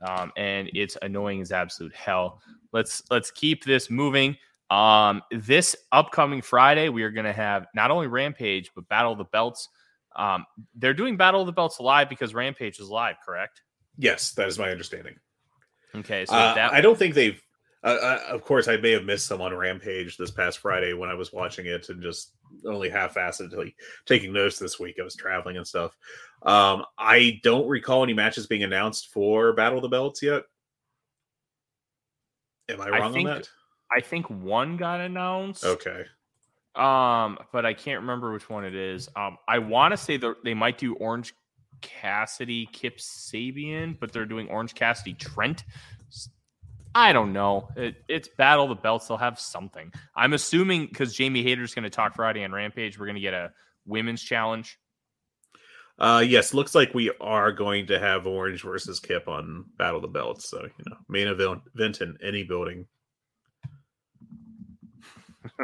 um, 0.08 0.32
and 0.38 0.70
it's 0.74 0.98
annoying 1.02 1.42
as 1.42 1.52
absolute 1.52 1.94
hell. 1.94 2.42
Let's 2.72 3.04
let's 3.10 3.32
keep 3.32 3.64
this 3.64 3.90
moving. 3.90 4.38
Um, 4.70 5.22
this 5.32 5.76
upcoming 5.92 6.42
Friday, 6.42 6.90
we 6.90 7.04
are 7.04 7.12
going 7.12 7.26
to 7.26 7.34
have 7.34 7.68
not 7.76 7.92
only 7.92 8.08
Rampage, 8.08 8.72
but 8.74 8.88
Battle 8.90 9.12
of 9.12 9.18
the 9.18 9.26
Belts. 9.26 9.70
Um, 10.16 10.46
they're 10.76 10.94
doing 10.94 11.18
Battle 11.18 11.42
of 11.42 11.46
the 11.46 11.54
Belts 11.54 11.80
live 11.80 12.10
because 12.10 12.34
Rampage 12.34 12.80
is 12.80 12.90
live, 12.90 13.16
correct? 13.24 13.62
Yes, 13.98 14.32
that 14.34 14.48
is 14.48 14.58
my 14.58 14.70
understanding. 14.70 15.16
Okay, 15.96 16.26
so 16.26 16.34
uh, 16.34 16.56
that- 16.56 16.74
I 16.74 16.82
don't 16.82 16.98
think 16.98 17.14
they've. 17.14 17.40
Uh, 17.84 18.00
uh, 18.02 18.20
of 18.30 18.42
course, 18.46 18.70
I 18.70 18.78
may 18.78 18.92
have 18.92 19.04
missed 19.04 19.26
some 19.26 19.42
on 19.42 19.54
Rampage 19.54 20.16
this 20.16 20.32
past 20.32 20.60
Friday 20.60 20.94
when 20.94 21.10
I 21.10 21.16
was 21.16 21.34
watching 21.34 21.66
it 21.66 21.90
and 21.90 22.02
just 22.02 22.32
only 22.66 22.90
half-assedly 22.90 23.76
taking 24.06 24.32
notes 24.32 24.58
this 24.58 24.80
week. 24.80 24.96
I 25.02 25.04
was 25.04 25.18
traveling 25.18 25.58
and 25.58 25.68
stuff. 25.68 25.98
Um, 26.46 26.86
I 26.98 27.40
don't 27.42 27.68
recall 27.68 28.04
any 28.04 28.14
matches 28.14 28.48
being 28.48 28.64
announced 28.64 29.10
for 29.10 29.54
Battle 29.54 29.78
of 29.78 29.82
the 29.82 29.90
Belts 29.90 30.22
yet. 30.22 30.44
Am 32.70 32.82
I 32.82 32.90
wrong 32.90 33.02
I 33.02 33.12
think, 33.12 33.30
on 33.30 33.36
that? 33.36 33.50
I 33.92 34.02
think 34.02 34.30
one 34.30 34.78
got 34.78 35.00
announced. 35.00 35.64
Okay. 35.64 36.06
Um, 36.76 37.38
but 37.52 37.66
I 37.66 37.74
can't 37.74 38.02
remember 38.02 38.34
which 38.34 38.50
one 38.50 38.66
it 38.66 38.76
is. 38.76 39.10
Um, 39.16 39.38
I 39.48 39.60
want 39.60 39.92
to 39.92 39.98
say 39.98 40.18
that 40.18 40.44
they 40.44 40.54
might 40.54 40.78
do 40.78 40.96
Orange 40.96 41.34
Cassidy, 41.82 42.68
Kip 42.72 42.98
Sabian, 42.98 43.98
but 44.00 44.12
they're 44.12 44.26
doing 44.26 44.50
Orange 44.50 44.74
Cassidy, 44.74 45.14
Trent. 45.14 45.64
I 46.96 47.14
don't 47.14 47.34
know. 47.34 47.70
It, 47.76 47.96
it's 48.08 48.28
Battle 48.28 48.68
the 48.68 48.76
Belts. 48.76 49.08
They'll 49.08 49.18
have 49.18 49.40
something. 49.40 49.92
I'm 50.16 50.34
assuming 50.34 50.88
because 50.88 51.14
Jamie 51.14 51.44
Hayter's 51.44 51.74
going 51.74 51.84
to 51.84 51.90
talk 51.90 52.16
Friday 52.16 52.44
on 52.44 52.52
Rampage, 52.52 53.00
we're 53.00 53.06
going 53.06 53.16
to 53.16 53.22
get 53.22 53.34
a 53.34 53.52
women's 53.86 54.22
challenge. 54.22 54.80
Uh, 56.00 56.24
yes, 56.26 56.54
looks 56.54 56.74
like 56.74 56.94
we 56.94 57.12
are 57.22 57.52
going 57.52 57.86
to 57.88 58.00
have 58.00 58.26
Orange 58.26 58.64
versus 58.64 59.00
Kip 59.00 59.28
on 59.28 59.66
Battle 59.78 60.02
the 60.02 60.08
Belts. 60.08 60.50
So 60.50 60.62
you 60.64 60.86
know, 60.90 60.98
main 61.08 61.28
event 61.28 62.02
in 62.02 62.18
any 62.22 62.44
building. 62.44 62.88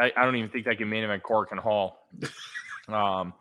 I, 0.00 0.12
I, 0.16 0.24
don't 0.24 0.36
even 0.36 0.50
think 0.50 0.66
I 0.68 0.74
can 0.74 0.88
main 0.88 1.02
event 1.02 1.22
Cork 1.22 1.50
and 1.50 1.60
Hall. 1.60 2.08
Um, 2.88 3.32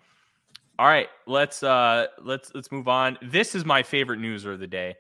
all 0.80 0.88
right, 0.88 1.08
let's 1.26 1.64
uh 1.64 2.08
let's 2.22 2.54
let's 2.54 2.72
move 2.72 2.88
on. 2.88 3.18
This 3.22 3.56
is 3.56 3.66
my 3.66 3.82
favorite 3.82 4.20
news 4.20 4.46
of 4.46 4.60
the 4.60 4.68
day. 4.68 4.96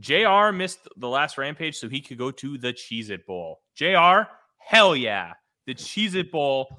JR 0.00 0.50
missed 0.52 0.88
the 0.96 1.08
last 1.08 1.38
rampage 1.38 1.76
so 1.76 1.88
he 1.88 2.00
could 2.00 2.18
go 2.18 2.30
to 2.30 2.58
the 2.58 2.72
Cheez 2.72 3.10
It 3.10 3.26
Bowl. 3.26 3.60
JR, 3.74 4.22
hell 4.58 4.96
yeah. 4.96 5.34
The 5.66 5.74
Cheez 5.74 6.14
It 6.14 6.32
Bowl 6.32 6.78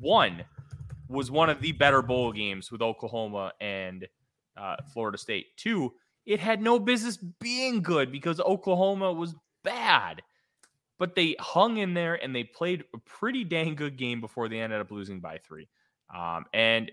one 0.00 0.44
was 1.12 1.30
one 1.30 1.50
of 1.50 1.60
the 1.60 1.72
better 1.72 2.02
bowl 2.02 2.32
games 2.32 2.72
with 2.72 2.82
Oklahoma 2.82 3.52
and 3.60 4.06
uh, 4.56 4.76
Florida 4.92 5.18
State. 5.18 5.56
Two, 5.56 5.92
it 6.26 6.40
had 6.40 6.62
no 6.62 6.78
business 6.78 7.16
being 7.16 7.82
good 7.82 8.10
because 8.10 8.40
Oklahoma 8.40 9.12
was 9.12 9.34
bad 9.64 10.22
but 11.02 11.16
they 11.16 11.34
hung 11.40 11.78
in 11.78 11.94
there 11.94 12.14
and 12.14 12.32
they 12.32 12.44
played 12.44 12.84
a 12.94 12.98
pretty 12.98 13.42
dang 13.42 13.74
good 13.74 13.96
game 13.96 14.20
before 14.20 14.48
they 14.48 14.60
ended 14.60 14.80
up 14.80 14.92
losing 14.92 15.18
by 15.18 15.36
three. 15.38 15.68
Um, 16.16 16.44
and 16.54 16.92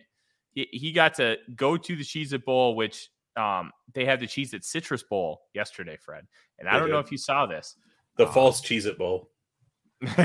he, 0.50 0.68
he, 0.72 0.92
got 0.92 1.14
to 1.18 1.38
go 1.56 1.78
to 1.78 1.96
the 1.96 2.02
Cheez 2.02 2.34
It 2.34 2.44
Bowl, 2.44 2.76
which 2.76 3.12
um, 3.38 3.72
they 3.94 4.06
had 4.06 4.20
the 4.20 4.26
Cheez 4.26 4.56
It 4.56 4.66
Citrus 4.66 5.04
Bowl 5.04 5.42
yesterday, 5.54 5.96
Fred. 5.96 6.26
And 6.58 6.68
I 6.68 6.80
don't 6.80 6.88
did. 6.88 6.94
know 6.94 6.98
if 6.98 7.12
you 7.12 7.20
saw 7.20 7.46
this. 7.46 7.76
The 8.18 8.26
um, 8.26 8.34
false 8.34 8.62
Cheez 8.62 8.88
It 8.88 8.98
Bowl. 8.98 9.30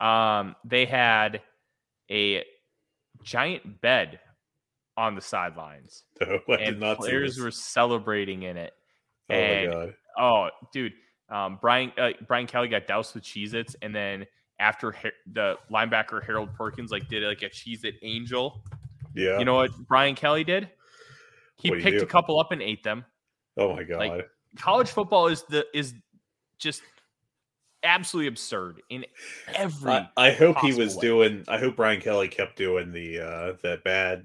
um, 0.00 0.56
they 0.64 0.84
had 0.84 1.42
a 2.10 2.44
giant 3.22 3.80
bed 3.80 4.20
on 4.96 5.14
the 5.14 5.20
sidelines. 5.20 6.04
Oh, 6.48 6.54
and 6.54 6.80
players 6.98 7.38
were 7.38 7.50
celebrating 7.50 8.44
in 8.44 8.56
it. 8.56 8.72
Oh 9.30 9.34
and, 9.34 9.68
my 9.68 9.74
god. 9.74 9.94
Oh, 10.18 10.48
dude. 10.72 10.92
Um, 11.28 11.58
Brian 11.60 11.92
uh, 11.98 12.10
Brian 12.26 12.46
Kelly 12.46 12.68
got 12.68 12.86
doused 12.86 13.14
with 13.14 13.24
Cheez 13.24 13.52
Its, 13.52 13.74
and 13.82 13.94
then 13.94 14.26
after 14.58 14.94
the 15.32 15.56
linebacker 15.70 16.24
Harold 16.24 16.54
Perkins 16.54 16.90
like 16.90 17.08
did 17.08 17.22
like 17.24 17.42
a 17.42 17.50
Cheez 17.50 17.84
It 17.84 17.96
angel. 18.02 18.62
Yeah. 19.14 19.38
You 19.38 19.44
know 19.44 19.56
what 19.56 19.72
Brian 19.88 20.14
Kelly 20.14 20.44
did? 20.44 20.70
He 21.56 21.70
picked 21.70 22.02
a 22.02 22.06
couple 22.06 22.38
up 22.38 22.52
and 22.52 22.62
ate 22.62 22.82
them. 22.82 23.04
Oh 23.56 23.74
my 23.74 23.82
god. 23.82 23.98
Like, 23.98 24.28
college 24.56 24.88
football 24.88 25.26
is 25.26 25.42
the 25.44 25.66
is 25.74 25.94
just 26.58 26.82
absolutely 27.86 28.28
absurd 28.28 28.82
in 28.90 29.04
every. 29.54 29.92
I, 29.92 30.08
I 30.16 30.30
hope 30.32 30.58
he 30.58 30.74
was 30.74 30.96
way. 30.96 31.00
doing. 31.00 31.44
I 31.48 31.58
hope 31.58 31.76
Brian 31.76 32.00
Kelly 32.00 32.28
kept 32.28 32.56
doing 32.56 32.92
the 32.92 33.20
uh 33.20 33.52
that 33.62 33.84
bad 33.84 34.24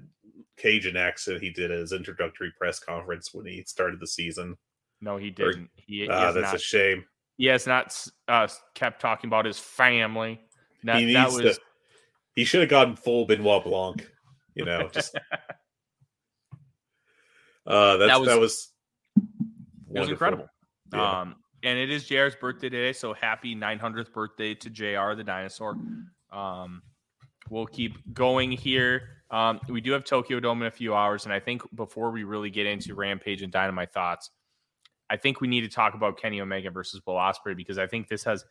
Cajun 0.58 0.96
accent 0.96 1.40
he 1.40 1.50
did 1.50 1.70
at 1.70 1.78
his 1.78 1.92
introductory 1.92 2.52
press 2.58 2.78
conference 2.78 3.30
when 3.32 3.46
he 3.46 3.62
started 3.66 4.00
the 4.00 4.06
season. 4.06 4.56
no, 5.00 5.16
he 5.16 5.30
didn't. 5.30 5.70
He, 5.76 6.00
he 6.02 6.08
Ah, 6.08 6.26
has 6.26 6.34
that's 6.34 6.46
not. 6.46 6.54
a 6.56 6.58
shame. 6.58 7.04
he 7.38 7.46
has 7.46 7.66
not 7.66 8.06
uh, 8.28 8.48
kept 8.74 9.00
talking 9.00 9.28
about 9.28 9.46
his 9.46 9.58
family. 9.58 10.40
That, 10.84 11.00
he 11.00 11.12
that 11.14 11.30
needs 11.30 11.42
was 11.42 11.56
to. 11.56 11.62
He 12.34 12.44
should 12.44 12.60
have 12.60 12.70
gotten 12.70 12.96
full 12.96 13.26
Benoit 13.26 13.64
Blanc. 13.64 14.06
You 14.54 14.66
know, 14.66 14.88
just 14.92 15.16
uh, 17.66 17.96
that's, 17.96 18.12
That 18.12 18.24
that 18.26 18.38
was- 18.38 18.38
was 18.38 18.68
it 19.94 20.00
was 20.00 20.08
incredible. 20.08 20.46
Yeah. 20.92 21.20
Um, 21.20 21.36
and 21.62 21.78
it 21.78 21.90
is 21.90 22.04
JR's 22.04 22.34
birthday 22.34 22.68
today, 22.68 22.92
so 22.92 23.12
happy 23.12 23.54
900th 23.54 24.12
birthday 24.12 24.54
to 24.54 24.70
JR 24.70 25.14
the 25.14 25.24
dinosaur. 25.24 25.76
Um, 26.32 26.82
we'll 27.50 27.66
keep 27.66 28.14
going 28.14 28.50
here. 28.50 29.02
Um, 29.30 29.60
we 29.68 29.80
do 29.80 29.92
have 29.92 30.04
Tokyo 30.04 30.40
Dome 30.40 30.62
in 30.62 30.68
a 30.68 30.72
few 30.72 30.94
hours, 30.94 31.24
and 31.24 31.32
I 31.32 31.40
think 31.40 31.62
before 31.74 32.10
we 32.10 32.24
really 32.24 32.50
get 32.50 32.66
into 32.66 32.94
Rampage 32.94 33.42
and 33.42 33.52
Dynamite 33.52 33.92
thoughts, 33.92 34.30
I 35.08 35.16
think 35.16 35.40
we 35.40 35.48
need 35.48 35.62
to 35.62 35.68
talk 35.68 35.94
about 35.94 36.18
Kenny 36.18 36.40
Omega 36.40 36.70
versus 36.70 37.00
Will 37.06 37.14
Ospreay 37.14 37.56
because 37.56 37.78
I 37.78 37.86
think 37.86 38.08
this 38.08 38.24
has 38.24 38.44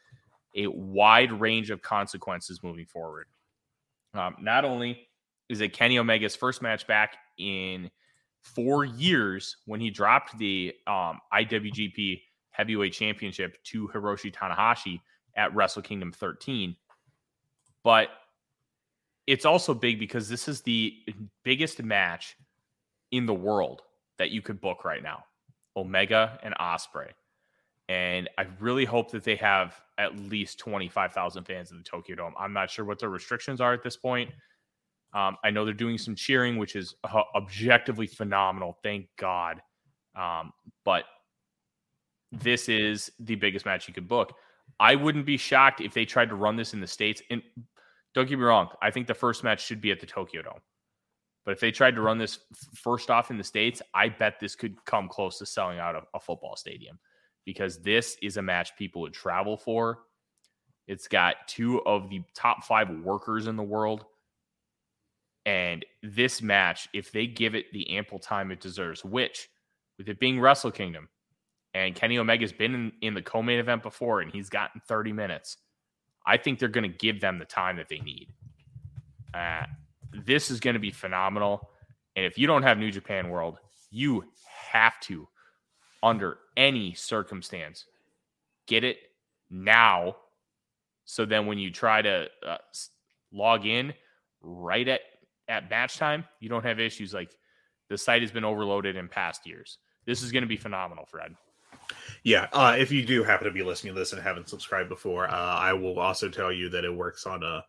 a 0.56 0.68
wide 0.68 1.32
range 1.32 1.70
of 1.70 1.82
consequences 1.82 2.62
moving 2.64 2.86
forward. 2.86 3.28
Um, 4.14 4.36
not 4.42 4.66
only 4.66 5.08
is 5.50 5.62
it 5.62 5.74
Kenny 5.74 5.98
Omega's 5.98 6.36
first 6.36 6.62
match 6.62 6.88
back 6.88 7.18
in 7.38 7.90
four 8.42 8.86
years 8.86 9.58
when 9.66 9.80
he 9.80 9.90
dropped 9.90 10.38
the 10.38 10.74
um, 10.88 11.20
IWGP 11.34 12.22
Heavyweight 12.52 12.94
Championship 12.94 13.62
to 13.66 13.88
Hiroshi 13.90 14.34
Tanahashi 14.34 15.02
at 15.36 15.54
Wrestle 15.56 15.82
Kingdom 15.82 16.12
13. 16.12 16.76
But 17.84 18.10
it's 19.28 19.46
also 19.46 19.74
big 19.74 20.00
because 20.00 20.30
this 20.30 20.48
is 20.48 20.62
the 20.62 20.94
biggest 21.44 21.82
match 21.82 22.36
in 23.12 23.26
the 23.26 23.34
world 23.34 23.82
that 24.18 24.32
you 24.32 24.42
could 24.42 24.62
book 24.62 24.86
right 24.86 25.02
now 25.02 25.24
Omega 25.76 26.40
and 26.44 26.54
Ospreay. 26.60 27.12
And 27.90 28.30
I 28.38 28.46
really 28.60 28.86
hope 28.86 29.12
that 29.12 29.24
they 29.24 29.36
have 29.38 29.76
at 29.98 30.18
least 30.18 30.60
25,000 30.60 31.44
fans 31.44 31.72
in 31.72 31.78
the 31.78 31.84
Tokyo 31.84 32.16
Dome. 32.16 32.34
I'm 32.40 32.54
not 32.54 32.70
sure 32.70 32.86
what 32.86 33.00
the 33.00 33.10
restrictions 33.10 33.60
are 33.60 33.74
at 33.74 33.84
this 33.84 33.98
point. 33.98 34.30
Um, 35.14 35.38
I 35.44 35.50
know 35.50 35.66
they're 35.66 35.74
doing 35.74 35.98
some 35.98 36.16
cheering, 36.16 36.58
which 36.58 36.76
is 36.76 36.96
uh, 37.04 37.24
objectively 37.36 38.08
phenomenal. 38.08 38.78
Thank 38.82 39.08
God. 39.18 39.62
Um, 40.16 40.54
but 40.86 41.04
this 42.32 42.70
is 42.70 43.12
the 43.20 43.36
biggest 43.36 43.66
match 43.66 43.88
you 43.88 43.94
could 43.94 44.08
book. 44.08 44.34
I 44.80 44.96
wouldn't 44.96 45.26
be 45.26 45.38
shocked 45.38 45.82
if 45.82 45.94
they 45.94 46.06
tried 46.06 46.30
to 46.30 46.36
run 46.36 46.56
this 46.56 46.74
in 46.74 46.82
the 46.82 46.88
States. 46.88 47.22
And 47.30 47.42
don't 48.14 48.28
get 48.28 48.40
me 48.40 48.46
wrong, 48.46 48.70
I 48.82 48.92
think 48.92 49.08
the 49.08 49.14
first 49.14 49.44
match 49.44 49.66
should 49.66 49.82
be 49.82 49.92
at 49.92 50.00
the 50.00 50.06
Tokyo 50.06 50.42
Dome. 50.42 50.62
But 51.44 51.52
if 51.52 51.60
they 51.60 51.72
tried 51.72 51.96
to 51.96 52.02
run 52.02 52.18
this 52.18 52.40
first 52.76 53.10
off 53.10 53.32
in 53.32 53.38
the 53.38 53.44
States, 53.44 53.82
I 53.94 54.10
bet 54.10 54.40
this 54.40 54.56
could 54.56 54.84
come 54.86 55.10
close 55.10 55.40
to 55.40 55.46
selling 55.46 55.80
out 55.80 55.96
a, 55.96 56.02
a 56.14 56.20
football 56.20 56.56
stadium 56.56 57.00
because 57.46 57.82
this 57.82 58.16
is 58.22 58.38
a 58.38 58.42
match 58.42 58.76
people 58.78 59.02
would 59.02 59.14
travel 59.14 59.58
for. 59.58 60.00
It's 60.88 61.08
got 61.08 61.48
two 61.48 61.82
of 61.86 62.10
the 62.10 62.22
top 62.36 62.64
five 62.64 62.90
workers 62.90 63.48
in 63.48 63.56
the 63.56 63.64
world. 63.64 64.06
And 65.46 65.84
this 66.04 66.42
match, 66.42 66.88
if 66.94 67.12
they 67.12 67.26
give 67.26 67.56
it 67.56 67.72
the 67.74 67.98
ample 67.98 68.20
time 68.20 68.52
it 68.52 68.60
deserves, 68.60 69.04
which 69.04 69.50
with 69.98 70.10
it 70.10 70.20
being 70.20 70.40
Wrestle 70.40 70.72
Kingdom, 70.72 71.10
and 71.74 71.96
Kenny 71.96 72.18
Omega's 72.18 72.52
been 72.52 72.74
in, 72.74 72.92
in 73.02 73.14
the 73.14 73.22
co-main 73.22 73.60
event 73.60 73.84
before, 73.84 74.22
and 74.22 74.32
he's 74.32 74.50
gotten 74.50 74.82
30 74.88 75.14
minutes. 75.14 75.58
I 76.26 76.38
think 76.38 76.60
they're 76.60 76.70
going 76.70 76.90
to 76.90 76.98
give 76.98 77.22
them 77.22 77.40
the 77.40 77.46
time 77.46 77.78
that 77.78 77.90
they 77.90 78.00
need. 78.00 78.28
Uh, 79.34 79.64
this 80.26 80.52
is 80.52 80.60
going 80.60 80.74
to 80.74 80.80
be 80.80 80.92
phenomenal. 80.92 81.70
And 82.16 82.26
if 82.26 82.38
you 82.38 82.46
don't 82.46 82.64
have 82.64 82.78
New 82.78 82.92
Japan 82.92 83.30
World, 83.30 83.58
you 83.90 84.26
have 84.72 85.00
to, 85.02 85.28
under 86.04 86.38
any 86.58 86.94
circumstance, 86.94 87.86
get 88.68 88.84
it 88.84 88.98
now. 89.50 90.18
So 91.06 91.26
then 91.26 91.46
when 91.46 91.58
you 91.58 91.72
try 91.72 92.02
to 92.02 92.28
uh, 92.46 92.58
log 93.32 93.66
in 93.66 93.94
right 94.42 94.88
at, 94.88 95.02
at 95.48 95.70
match 95.70 95.98
time, 95.98 96.26
you 96.40 96.50
don't 96.50 96.66
have 96.66 96.80
issues 96.80 97.14
like 97.14 97.32
the 97.90 97.98
site 97.98 98.22
has 98.22 98.32
been 98.32 98.46
overloaded 98.46 98.96
in 98.96 99.08
past 99.08 99.48
years. 99.48 99.78
This 100.06 100.22
is 100.22 100.32
going 100.32 100.44
to 100.44 100.48
be 100.48 100.58
phenomenal, 100.58 101.06
Fred. 101.06 101.36
Yeah, 102.24 102.48
uh, 102.54 102.76
if 102.78 102.92
you 102.92 103.04
do 103.04 103.24
happen 103.24 103.46
to 103.46 103.54
be 103.54 103.64
listening 103.64 103.94
to 103.94 104.00
this 104.00 104.14
and 104.14 104.22
haven't 104.22 104.50
subscribed 104.50 104.90
before, 104.90 105.28
uh, 105.28 105.56
I 105.56 105.74
will 105.74 106.00
also 106.00 106.30
tell 106.30 106.52
you 106.52 106.70
that 106.70 106.86
it 106.86 106.96
works 106.96 107.26
on 107.26 107.42
a 107.42 107.64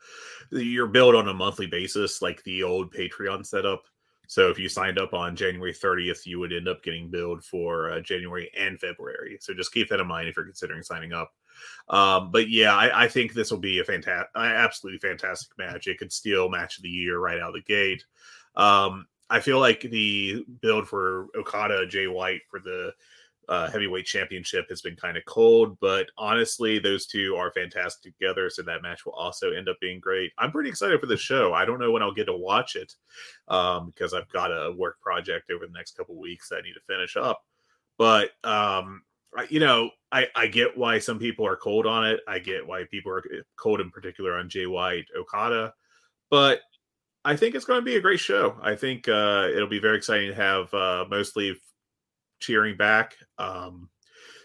you're 0.51 0.87
billed 0.87 1.15
on 1.15 1.29
a 1.29 1.35
monthly 1.35 1.67
basis, 1.67 2.21
like 2.21 2.43
the 2.45 2.63
old 2.63 2.93
Patreon 2.93 3.47
setup. 3.47 3.85
So 4.27 4.51
if 4.51 4.59
you 4.59 4.69
signed 4.69 4.99
up 4.99 5.15
on 5.15 5.37
January 5.37 5.73
30th, 5.73 6.27
you 6.27 6.39
would 6.39 6.53
end 6.53 6.69
up 6.69 6.83
getting 6.83 7.11
billed 7.11 7.45
for 7.45 7.91
uh, 7.91 8.01
January 8.01 8.51
and 8.57 8.79
February. 8.79 9.39
So 9.41 9.53
just 9.55 9.73
keep 9.73 9.89
that 9.89 10.01
in 10.01 10.07
mind 10.07 10.29
if 10.29 10.37
you're 10.37 10.45
considering 10.45 10.83
signing 10.83 11.13
up. 11.13 11.33
Um, 11.89 12.31
but 12.31 12.49
yeah, 12.49 12.75
I, 12.75 13.05
I 13.05 13.09
think 13.09 13.33
this 13.33 13.51
will 13.51 13.59
be 13.59 13.81
a 13.81 13.85
fantastic, 13.85 14.31
absolutely 14.35 15.01
fantastic 15.01 15.57
match. 15.59 15.87
It 15.87 15.99
could 15.99 16.13
steal 16.13 16.49
match 16.49 16.77
of 16.77 16.83
the 16.83 16.89
year 16.89 17.19
right 17.19 17.41
out 17.41 17.49
of 17.51 17.55
the 17.55 17.63
gate. 17.63 18.05
Um, 18.55 19.07
I 19.29 19.41
feel 19.41 19.61
like 19.61 19.81
the 19.81 20.45
build 20.61 20.89
for 20.89 21.29
Okada 21.37 21.87
Jay 21.87 22.07
White 22.07 22.43
for 22.51 22.61
the 22.61 22.93
uh, 23.49 23.71
heavyweight 23.71 24.07
championship 24.07 24.67
has 24.69 24.81
been 24.81 24.97
kind 24.97 25.17
of 25.17 25.25
cold, 25.27 25.77
but 25.81 26.07
honestly, 26.17 26.79
those 26.79 27.07
two 27.07 27.35
are 27.37 27.53
fantastic 27.53 28.17
together. 28.17 28.49
So 28.49 28.63
that 28.63 28.83
match 28.83 29.05
will 29.05 29.15
also 29.15 29.51
end 29.51 29.69
up 29.69 29.77
being 29.81 30.01
great. 30.01 30.33
I'm 30.39 30.53
pretty 30.53 30.71
excited 30.71 31.01
for 31.01 31.07
the 31.07 31.17
show. 31.17 31.53
I 31.53 31.65
don't 31.65 31.81
know 31.81 31.91
when 31.91 32.03
I'll 32.03 32.15
get 32.15 32.27
to 32.27 32.37
watch 32.37 32.77
it 32.77 32.95
um, 33.49 33.87
because 33.87 34.15
I've 34.15 34.29
got 34.29 34.51
a 34.51 34.73
work 34.73 35.01
project 35.01 35.51
over 35.51 35.67
the 35.67 35.73
next 35.73 35.97
couple 35.97 36.17
weeks 36.17 36.49
that 36.49 36.57
I 36.57 36.63
need 36.63 36.75
to 36.75 36.95
finish 36.95 37.17
up. 37.17 37.43
But 37.99 38.31
um, 38.45 39.03
you 39.49 39.61
know, 39.61 39.91
I, 40.11 40.29
I 40.37 40.47
get 40.47 40.77
why 40.77 40.99
some 40.99 41.19
people 41.19 41.47
are 41.47 41.57
cold 41.57 41.87
on 41.87 42.07
it. 42.07 42.21
I 42.29 42.39
get 42.39 42.67
why 42.67 42.85
people 42.91 43.13
are 43.13 43.23
cold 43.57 43.81
in 43.81 43.91
particular 43.91 44.35
on 44.35 44.49
Jay 44.49 44.67
White 44.67 45.07
Okada, 45.17 45.73
but 46.31 46.61
I 47.25 47.37
think 47.37 47.55
it's 47.55 47.65
going 47.65 47.81
to 47.81 47.85
be 47.85 47.97
a 47.97 48.01
great 48.01 48.21
show. 48.21 48.57
I 48.63 48.75
think 48.75 49.09
uh, 49.09 49.49
it'll 49.55 49.69
be 49.69 49.79
very 49.79 49.97
exciting 49.97 50.31
to 50.31 50.35
have 50.35 50.75
uh, 50.75 51.05
mostly 51.09 51.57
cheering 52.43 52.77
back. 52.77 53.15
Um, 53.39 53.89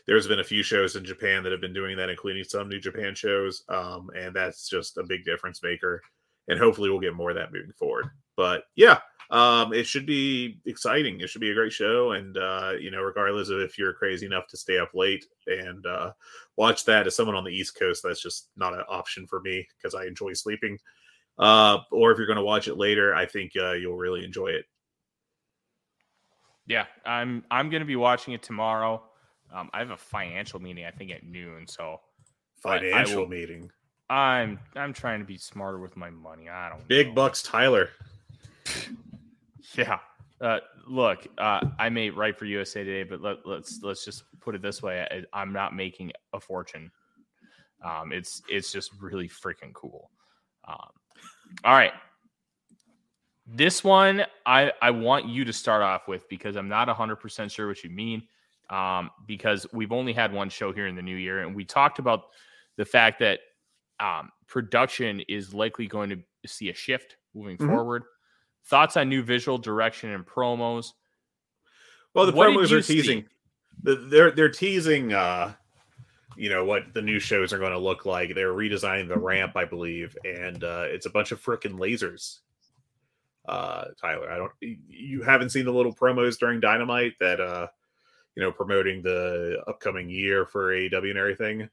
there's 0.07 0.27
been 0.27 0.39
a 0.39 0.43
few 0.43 0.63
shows 0.63 0.95
in 0.95 1.03
Japan 1.03 1.43
that 1.43 1.51
have 1.51 1.59
been 1.59 1.73
doing 1.73 1.97
that, 1.97 2.09
including 2.09 2.45
some 2.45 2.69
New 2.69 2.79
Japan 2.79 3.13
shows, 3.13 3.63
um, 3.67 4.09
and 4.15 4.33
that's 4.33 4.69
just 4.69 4.97
a 4.97 5.03
big 5.03 5.25
difference 5.25 5.61
maker. 5.61 6.01
And 6.47 6.57
hopefully, 6.57 6.89
we'll 6.89 7.01
get 7.01 7.13
more 7.13 7.29
of 7.29 7.35
that 7.35 7.51
moving 7.51 7.73
forward. 7.77 8.05
But 8.37 8.63
yeah, 8.77 8.99
um, 9.31 9.73
it 9.73 9.85
should 9.85 10.05
be 10.05 10.61
exciting. 10.65 11.19
It 11.19 11.29
should 11.29 11.41
be 11.41 11.51
a 11.51 11.53
great 11.55 11.73
show, 11.73 12.11
and 12.11 12.37
uh, 12.37 12.73
you 12.79 12.89
know, 12.89 13.01
regardless 13.01 13.49
of 13.49 13.59
if 13.59 13.77
you're 13.77 13.93
crazy 13.93 14.25
enough 14.25 14.47
to 14.47 14.57
stay 14.57 14.77
up 14.79 14.91
late 14.93 15.25
and 15.47 15.85
uh, 15.85 16.13
watch 16.55 16.85
that, 16.85 17.05
as 17.05 17.15
someone 17.15 17.35
on 17.35 17.43
the 17.43 17.51
East 17.51 17.77
Coast, 17.77 18.01
that's 18.03 18.21
just 18.21 18.47
not 18.55 18.73
an 18.73 18.83
option 18.87 19.27
for 19.27 19.41
me 19.41 19.67
because 19.77 19.93
I 19.93 20.05
enjoy 20.05 20.31
sleeping. 20.33 20.77
Uh, 21.37 21.79
or 21.91 22.11
if 22.11 22.17
you're 22.17 22.27
going 22.27 22.37
to 22.37 22.43
watch 22.43 22.67
it 22.67 22.77
later, 22.77 23.13
I 23.13 23.25
think 23.25 23.51
uh, 23.57 23.73
you'll 23.73 23.97
really 23.97 24.23
enjoy 24.23 24.47
it. 24.47 24.65
Yeah, 26.67 26.85
I'm 27.05 27.43
I'm 27.49 27.69
going 27.69 27.81
to 27.81 27.85
be 27.85 27.95
watching 27.95 28.33
it 28.33 28.43
tomorrow. 28.43 29.01
Um, 29.53 29.69
I 29.73 29.79
have 29.79 29.91
a 29.91 29.97
financial 29.97 30.59
meeting 30.59 30.85
I 30.85 30.91
think 30.91 31.11
at 31.11 31.23
noon, 31.23 31.65
so 31.67 32.01
Financial 32.61 33.21
will- 33.21 33.29
meeting. 33.29 33.71
I'm 34.09 34.59
I'm 34.75 34.93
trying 34.93 35.19
to 35.19 35.25
be 35.25 35.37
smarter 35.37 35.79
with 35.79 35.97
my 35.97 36.09
money. 36.09 36.47
I 36.49 36.69
don't 36.69 36.87
Big 36.87 37.07
know. 37.07 37.13
bucks, 37.13 37.41
Tyler. 37.43 37.89
Yeah. 39.75 39.99
Uh, 40.39 40.59
look, 40.87 41.27
uh, 41.37 41.61
I 41.79 41.89
may 41.89 42.09
write 42.09 42.37
for 42.37 42.45
USA 42.45 42.83
Today, 42.83 43.03
but 43.03 43.21
let, 43.21 43.45
let's 43.45 43.79
let's 43.81 44.05
just 44.05 44.23
put 44.39 44.55
it 44.55 44.61
this 44.61 44.81
way: 44.81 45.05
I, 45.11 45.23
I'm 45.39 45.51
not 45.51 45.75
making 45.75 46.11
a 46.33 46.39
fortune. 46.39 46.91
Um, 47.83 48.11
it's 48.11 48.41
it's 48.49 48.71
just 48.71 48.91
really 49.01 49.27
freaking 49.27 49.73
cool. 49.73 50.09
Um, 50.67 50.89
all 51.63 51.73
right, 51.73 51.91
this 53.47 53.83
one 53.83 54.25
I 54.45 54.71
I 54.81 54.91
want 54.91 55.27
you 55.27 55.45
to 55.45 55.53
start 55.53 55.81
off 55.81 56.07
with 56.07 56.27
because 56.29 56.55
I'm 56.55 56.67
not 56.67 56.87
100 56.87 57.15
percent 57.17 57.51
sure 57.51 57.67
what 57.67 57.83
you 57.83 57.89
mean. 57.89 58.23
Um, 58.69 59.11
because 59.25 59.65
we've 59.71 59.93
only 59.93 60.11
had 60.11 60.33
one 60.33 60.49
show 60.49 60.73
here 60.73 60.87
in 60.87 60.95
the 60.95 61.01
new 61.01 61.15
year, 61.15 61.39
and 61.39 61.55
we 61.55 61.63
talked 61.63 61.99
about 61.99 62.25
the 62.75 62.83
fact 62.83 63.19
that 63.19 63.39
um, 64.01 64.29
production 64.47 65.21
is 65.29 65.53
likely 65.53 65.87
going 65.87 66.09
to 66.09 66.19
see 66.45 66.69
a 66.69 66.73
shift 66.73 67.15
moving 67.33 67.57
Mhm. 67.57 67.67
forward. 67.67 68.03
Thoughts 68.65 68.97
on 68.97 69.07
new 69.07 69.23
visual 69.23 69.57
direction 69.57 70.11
and 70.11 70.25
promos? 70.25 70.91
Well, 72.13 72.25
the 72.25 72.33
What 72.33 72.49
promos 72.49 72.71
are 72.73 72.81
teasing. 72.81 73.25
The, 73.83 73.95
they're 73.95 74.31
they're 74.31 74.49
teasing. 74.49 75.13
uh 75.13 75.53
You 76.35 76.49
know 76.49 76.65
what 76.65 76.93
the 76.93 77.01
new 77.01 77.19
shows 77.19 77.53
are 77.53 77.59
going 77.59 77.71
to 77.71 77.79
look 77.79 78.05
like. 78.05 78.35
They're 78.35 78.53
redesigning 78.53 79.07
the 79.07 79.17
ramp, 79.17 79.53
I 79.55 79.63
believe, 79.65 80.15
and 80.25 80.61
uh 80.63 80.83
it's 80.87 81.05
a 81.05 81.09
bunch 81.09 81.31
of 81.31 81.41
freaking 81.41 81.79
lasers. 81.79 82.39
Uh 83.47 83.85
Tyler, 83.99 84.29
I 84.31 84.37
don't. 84.37 84.51
You 84.61 85.23
haven't 85.23 85.49
seen 85.49 85.65
the 85.65 85.71
little 85.71 85.95
promos 85.95 86.37
during 86.37 86.59
Dynamite 86.59 87.13
that 87.19 87.39
uh 87.39 87.67
you 88.37 88.43
know, 88.43 88.51
promoting 88.51 89.01
the 89.01 89.63
upcoming 89.65 90.11
year 90.11 90.45
for 90.45 90.71
AEW 90.71 91.09
and 91.09 91.17
everything? 91.17 91.69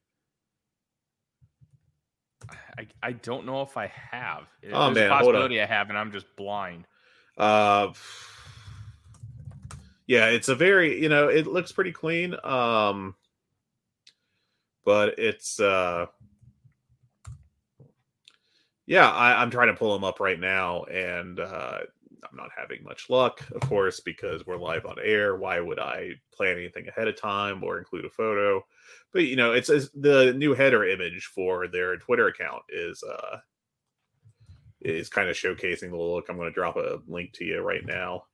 I, 2.78 2.86
I 3.02 3.12
don't 3.12 3.44
know 3.44 3.60
if 3.60 3.76
I 3.76 3.88
have. 3.88 4.44
Oh, 4.72 4.86
There's 4.86 4.94
man, 4.94 5.06
a 5.10 5.10
possibility 5.10 5.60
I 5.60 5.66
have, 5.66 5.90
and 5.90 5.98
I'm 5.98 6.10
just 6.10 6.24
blind. 6.36 6.86
Uh, 7.36 7.92
yeah, 10.06 10.28
it's 10.28 10.48
a 10.48 10.54
very 10.54 11.02
you 11.02 11.10
know 11.10 11.28
it 11.28 11.46
looks 11.46 11.70
pretty 11.70 11.92
clean. 11.92 12.34
Um, 12.42 13.14
but 14.86 15.18
it's 15.18 15.60
uh, 15.60 16.06
yeah, 18.86 19.10
I, 19.10 19.40
I'm 19.40 19.50
trying 19.50 19.68
to 19.68 19.74
pull 19.74 19.92
them 19.92 20.04
up 20.04 20.20
right 20.20 20.38
now, 20.38 20.84
and 20.84 21.40
uh, 21.40 21.78
I'm 22.22 22.36
not 22.36 22.50
having 22.56 22.84
much 22.84 23.08
luck, 23.08 23.40
of 23.52 23.60
course, 23.62 24.00
because 24.00 24.46
we're 24.46 24.56
live 24.56 24.86
on 24.86 24.96
air. 25.02 25.36
Why 25.36 25.60
would 25.60 25.78
I 25.78 26.12
plan 26.32 26.56
anything 26.56 26.88
ahead 26.88 27.08
of 27.08 27.20
time 27.20 27.62
or 27.62 27.78
include 27.78 28.04
a 28.04 28.10
photo? 28.10 28.64
But 29.12 29.24
you 29.24 29.36
know, 29.36 29.52
it's, 29.52 29.70
it's 29.70 29.88
the 29.94 30.34
new 30.34 30.54
header 30.54 30.84
image 30.84 31.26
for 31.26 31.68
their 31.68 31.96
Twitter 31.96 32.28
account 32.28 32.62
is 32.68 33.02
uh 33.02 33.38
is 34.80 35.08
kind 35.08 35.28
of 35.28 35.36
showcasing 35.36 35.90
the 35.90 35.96
look. 35.96 36.28
I'm 36.28 36.36
going 36.36 36.48
to 36.48 36.54
drop 36.54 36.76
a 36.76 37.00
link 37.08 37.32
to 37.34 37.44
you 37.44 37.60
right 37.62 37.84
now. 37.84 38.24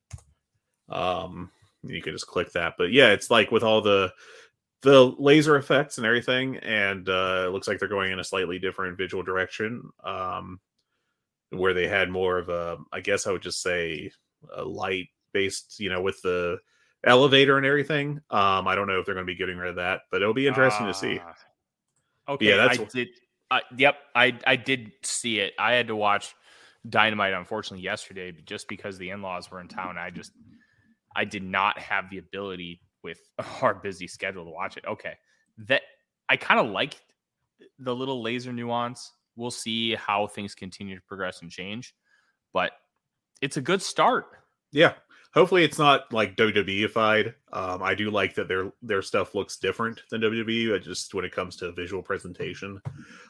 Um, 0.88 1.50
you 1.84 2.02
can 2.02 2.12
just 2.12 2.26
click 2.26 2.52
that. 2.52 2.74
But 2.76 2.92
yeah, 2.92 3.10
it's 3.10 3.30
like 3.30 3.52
with 3.52 3.62
all 3.62 3.80
the 3.80 4.12
the 4.82 5.14
laser 5.18 5.56
effects 5.56 5.98
and 5.98 6.06
everything, 6.06 6.56
and 6.58 7.08
uh, 7.08 7.44
it 7.46 7.52
looks 7.52 7.68
like 7.68 7.78
they're 7.78 7.88
going 7.88 8.12
in 8.12 8.18
a 8.20 8.24
slightly 8.24 8.58
different 8.58 8.96
visual 8.96 9.22
direction. 9.22 9.82
Um, 10.04 10.60
where 11.50 11.74
they 11.74 11.88
had 11.88 12.08
more 12.08 12.38
of 12.38 12.48
a, 12.48 12.78
I 12.92 13.00
guess 13.00 13.26
I 13.26 13.32
would 13.32 13.42
just 13.42 13.60
say, 13.60 14.12
a 14.54 14.62
light 14.64 15.08
based, 15.32 15.80
you 15.80 15.90
know, 15.90 16.00
with 16.00 16.22
the 16.22 16.58
elevator 17.04 17.56
and 17.56 17.66
everything. 17.66 18.20
Um, 18.30 18.68
I 18.68 18.74
don't 18.74 18.86
know 18.86 19.00
if 19.00 19.06
they're 19.06 19.16
going 19.16 19.26
to 19.26 19.32
be 19.32 19.36
getting 19.36 19.56
rid 19.56 19.70
of 19.70 19.76
that, 19.76 20.02
but 20.10 20.22
it'll 20.22 20.32
be 20.34 20.46
interesting 20.46 20.86
to 20.86 20.94
see. 20.94 21.20
Ah. 21.20 21.34
Okay, 22.34 22.46
Yeah, 22.50 22.56
that's 22.56 22.78
I 22.78 22.84
wh- 22.84 22.88
did. 22.88 23.08
I 23.50 23.62
yep, 23.76 23.96
I 24.14 24.38
I 24.46 24.54
did 24.54 24.92
see 25.02 25.40
it. 25.40 25.54
I 25.58 25.72
had 25.72 25.88
to 25.88 25.96
watch 25.96 26.36
Dynamite 26.88 27.32
unfortunately 27.32 27.82
yesterday, 27.82 28.30
but 28.30 28.44
just 28.44 28.68
because 28.68 28.96
the 28.96 29.10
in-laws 29.10 29.50
were 29.50 29.60
in 29.60 29.66
town. 29.66 29.98
I 29.98 30.10
just 30.10 30.30
I 31.16 31.24
did 31.24 31.42
not 31.42 31.78
have 31.80 32.08
the 32.10 32.18
ability 32.18 32.80
with 33.02 33.18
our 33.62 33.74
busy 33.74 34.06
schedule 34.06 34.44
to 34.44 34.50
watch 34.50 34.76
it. 34.76 34.84
Okay, 34.86 35.14
that 35.58 35.82
I 36.28 36.36
kind 36.36 36.60
of 36.60 36.70
like 36.70 37.00
the 37.78 37.94
little 37.94 38.22
laser 38.22 38.52
nuance. 38.52 39.12
We'll 39.36 39.50
see 39.50 39.94
how 39.94 40.26
things 40.26 40.54
continue 40.54 40.96
to 40.96 41.02
progress 41.02 41.42
and 41.42 41.50
change, 41.50 41.94
but 42.52 42.72
it's 43.40 43.56
a 43.56 43.62
good 43.62 43.82
start. 43.82 44.26
Yeah. 44.72 44.94
Hopefully 45.32 45.62
it's 45.62 45.78
not 45.78 46.12
like 46.12 46.36
WWEified. 46.36 47.34
Um, 47.52 47.82
I 47.84 47.94
do 47.94 48.10
like 48.10 48.34
that 48.34 48.48
their 48.48 48.72
their 48.82 49.00
stuff 49.00 49.34
looks 49.34 49.58
different 49.58 50.02
than 50.10 50.22
WWE, 50.22 50.74
uh, 50.74 50.78
just 50.80 51.14
when 51.14 51.24
it 51.24 51.32
comes 51.32 51.54
to 51.56 51.70
visual 51.70 52.02
presentation. 52.02 52.80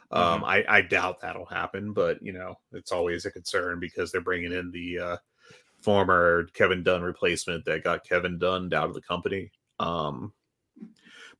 Um, 0.09 0.43
I, 0.43 0.65
I 0.67 0.81
doubt 0.81 1.21
that'll 1.21 1.45
happen, 1.45 1.93
but 1.93 2.17
you 2.21 2.33
know, 2.33 2.55
it's 2.73 2.91
always 2.91 3.25
a 3.25 3.31
concern 3.31 3.79
because 3.79 4.11
they're 4.11 4.19
bringing 4.19 4.51
in 4.51 4.71
the 4.71 4.99
uh, 4.99 5.17
former 5.81 6.47
Kevin 6.53 6.81
Dunn 6.81 7.03
replacement 7.03 7.65
that 7.65 7.83
got 7.83 8.03
Kevin 8.03 8.39
Dunn 8.39 8.73
out 8.73 8.89
of 8.89 8.95
the 8.95 9.01
company. 9.01 9.51
Um, 9.81 10.33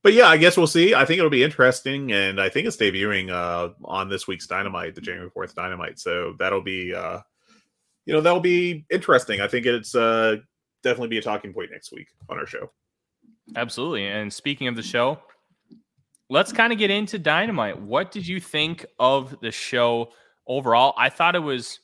but 0.02 0.14
yeah, 0.14 0.26
I 0.26 0.36
guess 0.36 0.56
we'll 0.56 0.66
see. 0.66 0.94
I 0.94 1.04
think 1.04 1.18
it'll 1.18 1.30
be 1.30 1.44
interesting, 1.44 2.12
and 2.12 2.40
I 2.40 2.48
think 2.48 2.66
it's 2.66 2.76
debuting 2.76 3.30
uh, 3.30 3.72
on 3.84 4.08
this 4.08 4.26
week's 4.26 4.48
Dynamite, 4.48 4.96
the 4.96 5.00
January 5.00 5.30
fourth 5.30 5.54
Dynamite. 5.54 6.00
So 6.00 6.34
that'll 6.38 6.62
be, 6.62 6.92
uh, 6.92 7.20
you 8.04 8.12
know, 8.12 8.20
that'll 8.20 8.40
be 8.40 8.84
interesting. 8.90 9.40
I 9.40 9.46
think 9.46 9.64
it's 9.64 9.94
uh, 9.94 10.36
definitely 10.82 11.08
be 11.08 11.18
a 11.18 11.22
talking 11.22 11.52
point 11.52 11.70
next 11.70 11.92
week 11.92 12.08
on 12.28 12.38
our 12.38 12.46
show. 12.46 12.70
Absolutely. 13.54 14.08
And 14.08 14.32
speaking 14.32 14.66
of 14.66 14.74
the 14.74 14.82
show, 14.82 15.20
let's 16.28 16.52
kind 16.52 16.72
of 16.72 16.78
get 16.80 16.90
into 16.90 17.18
Dynamite. 17.18 17.80
What 17.80 18.10
did 18.10 18.26
you 18.26 18.40
think 18.40 18.84
of 18.98 19.38
the 19.40 19.52
show 19.52 20.10
overall? 20.48 20.94
I 20.98 21.10
thought 21.10 21.36
it 21.36 21.42
was 21.42 21.78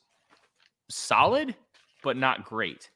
solid, 0.91 1.55
but 2.03 2.17
not 2.17 2.45
great. 2.45 2.91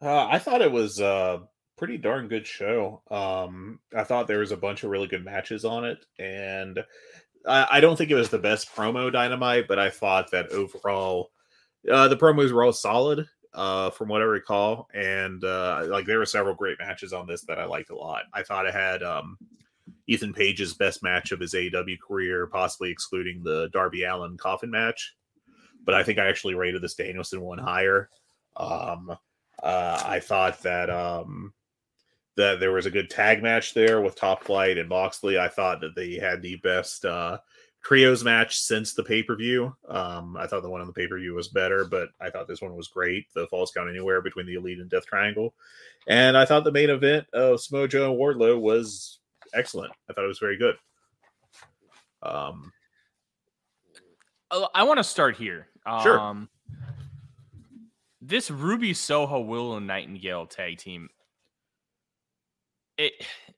Uh, 0.00 0.26
I 0.26 0.38
thought 0.38 0.62
it 0.62 0.72
was 0.72 0.98
a 0.98 1.42
pretty 1.82 1.98
darn 1.98 2.28
good 2.28 2.46
show. 2.46 3.02
Um, 3.10 3.80
I 3.92 4.04
thought 4.04 4.28
there 4.28 4.38
was 4.38 4.52
a 4.52 4.56
bunch 4.56 4.84
of 4.84 4.90
really 4.90 5.08
good 5.08 5.24
matches 5.24 5.64
on 5.64 5.84
it, 5.84 6.06
and 6.16 6.78
I, 7.44 7.66
I 7.72 7.80
don't 7.80 7.96
think 7.96 8.08
it 8.08 8.14
was 8.14 8.28
the 8.28 8.38
best 8.38 8.72
promo 8.72 9.12
Dynamite, 9.12 9.66
but 9.66 9.80
I 9.80 9.90
thought 9.90 10.30
that 10.30 10.50
overall, 10.50 11.32
uh, 11.90 12.06
the 12.06 12.16
promos 12.16 12.52
were 12.52 12.62
all 12.62 12.72
solid. 12.72 13.26
Uh, 13.52 13.90
from 13.90 14.08
what 14.08 14.22
I 14.22 14.24
recall, 14.24 14.88
and 14.94 15.44
uh, 15.44 15.84
like 15.88 16.06
there 16.06 16.18
were 16.18 16.24
several 16.24 16.54
great 16.54 16.78
matches 16.78 17.12
on 17.12 17.26
this 17.26 17.42
that 17.42 17.58
I 17.58 17.66
liked 17.66 17.90
a 17.90 17.96
lot. 17.96 18.22
I 18.32 18.44
thought 18.44 18.64
it 18.64 18.72
had 18.72 19.02
um, 19.02 19.36
Ethan 20.06 20.32
Page's 20.32 20.72
best 20.72 21.02
match 21.02 21.32
of 21.32 21.40
his 21.40 21.52
AEW 21.52 21.98
career, 22.00 22.46
possibly 22.46 22.90
excluding 22.90 23.42
the 23.42 23.68
Darby 23.72 24.04
Allin 24.04 24.38
coffin 24.38 24.70
match. 24.70 25.16
But 25.84 25.96
I 25.96 26.02
think 26.02 26.18
I 26.18 26.28
actually 26.28 26.54
rated 26.54 26.80
this 26.80 26.94
Danielson 26.94 27.42
one 27.42 27.58
higher. 27.58 28.08
Um, 28.56 29.14
uh, 29.62 30.02
I 30.06 30.20
thought 30.20 30.62
that 30.62 30.88
um, 30.88 31.52
that 32.36 32.60
there 32.60 32.72
was 32.72 32.86
a 32.86 32.90
good 32.90 33.10
tag 33.10 33.42
match 33.42 33.74
there 33.74 34.00
with 34.00 34.16
Top 34.16 34.44
Flight 34.44 34.78
and 34.78 34.88
Moxley. 34.88 35.38
I 35.38 35.48
thought 35.48 35.80
that 35.80 35.94
they 35.94 36.14
had 36.14 36.40
the 36.42 36.56
best 36.56 37.04
uh, 37.04 37.38
trios 37.82 38.24
match 38.24 38.58
since 38.58 38.94
the 38.94 39.02
pay 39.02 39.22
per 39.22 39.36
view. 39.36 39.74
Um, 39.88 40.36
I 40.36 40.46
thought 40.46 40.62
the 40.62 40.70
one 40.70 40.80
on 40.80 40.86
the 40.86 40.92
pay 40.92 41.06
per 41.06 41.18
view 41.18 41.34
was 41.34 41.48
better, 41.48 41.84
but 41.84 42.08
I 42.20 42.30
thought 42.30 42.48
this 42.48 42.62
one 42.62 42.74
was 42.74 42.88
great. 42.88 43.26
The 43.34 43.46
Falls 43.48 43.70
Count 43.72 43.90
Anywhere 43.90 44.22
between 44.22 44.46
the 44.46 44.54
Elite 44.54 44.78
and 44.78 44.88
Death 44.88 45.06
Triangle, 45.06 45.54
and 46.06 46.36
I 46.36 46.44
thought 46.44 46.64
the 46.64 46.72
main 46.72 46.90
event 46.90 47.26
of 47.32 47.60
Samoa 47.60 47.88
Joe 47.88 48.10
and 48.10 48.20
Wardlow 48.20 48.60
was 48.60 49.18
excellent. 49.52 49.92
I 50.08 50.12
thought 50.12 50.24
it 50.24 50.28
was 50.28 50.38
very 50.38 50.56
good. 50.56 50.76
Um, 52.22 52.72
Uh, 54.50 54.66
I 54.74 54.84
want 54.84 54.98
to 54.98 55.04
start 55.04 55.36
here. 55.36 55.68
Sure. 56.02 56.20
Um, 56.20 56.48
this 58.20 58.50
Ruby 58.50 58.94
Soho 58.94 59.40
Willow 59.40 59.78
Nightingale 59.80 60.46
tag 60.46 60.78
team, 60.78 61.08
it 62.98 63.12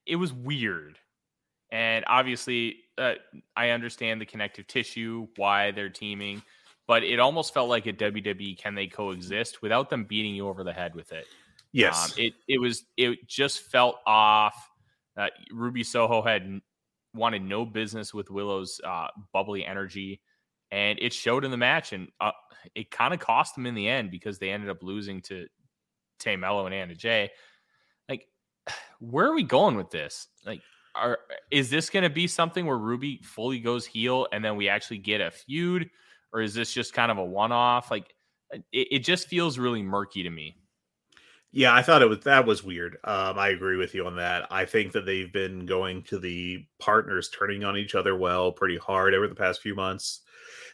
it 0.06 0.16
was 0.16 0.32
weird, 0.32 0.98
and 1.70 2.04
obviously, 2.08 2.76
uh, 2.98 3.14
I 3.56 3.70
understand 3.70 4.20
the 4.20 4.26
connective 4.26 4.66
tissue 4.66 5.28
why 5.36 5.70
they're 5.70 5.88
teaming, 5.88 6.42
but 6.86 7.02
it 7.02 7.18
almost 7.18 7.54
felt 7.54 7.68
like 7.68 7.86
a 7.86 7.92
WWE 7.92 8.58
can 8.58 8.74
they 8.74 8.86
coexist 8.86 9.62
without 9.62 9.90
them 9.90 10.04
beating 10.04 10.34
you 10.34 10.48
over 10.48 10.64
the 10.64 10.72
head 10.72 10.94
with 10.94 11.12
it. 11.12 11.26
yes, 11.72 12.12
Um, 12.12 12.24
it 12.24 12.34
it 12.48 12.60
was 12.60 12.84
it 12.96 13.26
just 13.26 13.70
felt 13.70 13.96
off. 14.06 14.70
Uh, 15.16 15.28
Ruby 15.52 15.84
Soho 15.84 16.22
had 16.22 16.60
wanted 17.14 17.42
no 17.42 17.64
business 17.64 18.12
with 18.12 18.30
Willow's 18.30 18.80
uh, 18.84 19.08
bubbly 19.32 19.64
energy, 19.64 20.20
and 20.70 20.98
it 21.00 21.12
showed 21.12 21.44
in 21.44 21.50
the 21.50 21.56
match. 21.56 21.92
And 21.92 22.08
uh, 22.20 22.32
it 22.74 22.90
kind 22.90 23.14
of 23.14 23.20
cost 23.20 23.54
them 23.54 23.66
in 23.66 23.74
the 23.74 23.88
end 23.88 24.10
because 24.10 24.38
they 24.38 24.50
ended 24.50 24.70
up 24.70 24.82
losing 24.82 25.22
to 25.22 25.46
Tay 26.18 26.36
Melo 26.36 26.66
and 26.66 26.74
Anna 26.74 26.94
Jay. 26.94 27.30
Where 29.00 29.26
are 29.26 29.34
we 29.34 29.42
going 29.42 29.76
with 29.76 29.90
this? 29.90 30.28
Like, 30.44 30.60
are 30.94 31.18
is 31.50 31.70
this 31.70 31.90
going 31.90 32.04
to 32.04 32.10
be 32.10 32.26
something 32.26 32.66
where 32.66 32.78
Ruby 32.78 33.20
fully 33.22 33.58
goes 33.58 33.84
heel 33.84 34.28
and 34.32 34.44
then 34.44 34.56
we 34.56 34.68
actually 34.68 34.98
get 34.98 35.20
a 35.20 35.30
feud, 35.30 35.90
or 36.32 36.40
is 36.40 36.54
this 36.54 36.72
just 36.72 36.94
kind 36.94 37.10
of 37.10 37.18
a 37.18 37.24
one 37.24 37.52
off? 37.52 37.90
Like, 37.90 38.14
it, 38.50 38.88
it 38.90 38.98
just 39.00 39.28
feels 39.28 39.58
really 39.58 39.82
murky 39.82 40.22
to 40.22 40.30
me. 40.30 40.56
Yeah, 41.56 41.72
I 41.72 41.82
thought 41.82 42.02
it 42.02 42.08
was 42.08 42.18
that 42.20 42.46
was 42.46 42.64
weird. 42.64 42.98
Um, 43.04 43.38
I 43.38 43.50
agree 43.50 43.76
with 43.76 43.94
you 43.94 44.06
on 44.06 44.16
that. 44.16 44.48
I 44.50 44.64
think 44.64 44.90
that 44.90 45.06
they've 45.06 45.32
been 45.32 45.66
going 45.66 46.02
to 46.04 46.18
the 46.18 46.66
partners 46.80 47.28
turning 47.28 47.62
on 47.62 47.76
each 47.76 47.94
other 47.94 48.16
well 48.16 48.50
pretty 48.50 48.76
hard 48.76 49.14
over 49.14 49.28
the 49.28 49.36
past 49.36 49.62
few 49.62 49.76
months, 49.76 50.22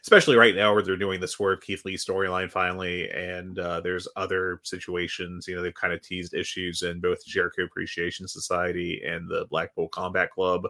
especially 0.03 0.35
right 0.35 0.55
now 0.55 0.73
where 0.73 0.81
they're 0.81 0.97
doing 0.97 1.19
the 1.19 1.27
Swerve 1.27 1.61
Keith 1.61 1.85
Lee 1.85 1.95
storyline 1.95 2.51
finally, 2.51 3.09
and 3.11 3.59
uh, 3.59 3.81
there's 3.81 4.07
other 4.15 4.59
situations. 4.63 5.47
You 5.47 5.55
know, 5.55 5.61
they've 5.61 5.73
kind 5.73 5.93
of 5.93 6.01
teased 6.01 6.33
issues 6.33 6.83
in 6.83 6.99
both 6.99 7.25
Jericho 7.25 7.63
Appreciation 7.63 8.27
Society 8.27 9.01
and 9.05 9.29
the 9.29 9.45
Blackpool 9.49 9.89
Combat 9.89 10.31
Club 10.31 10.67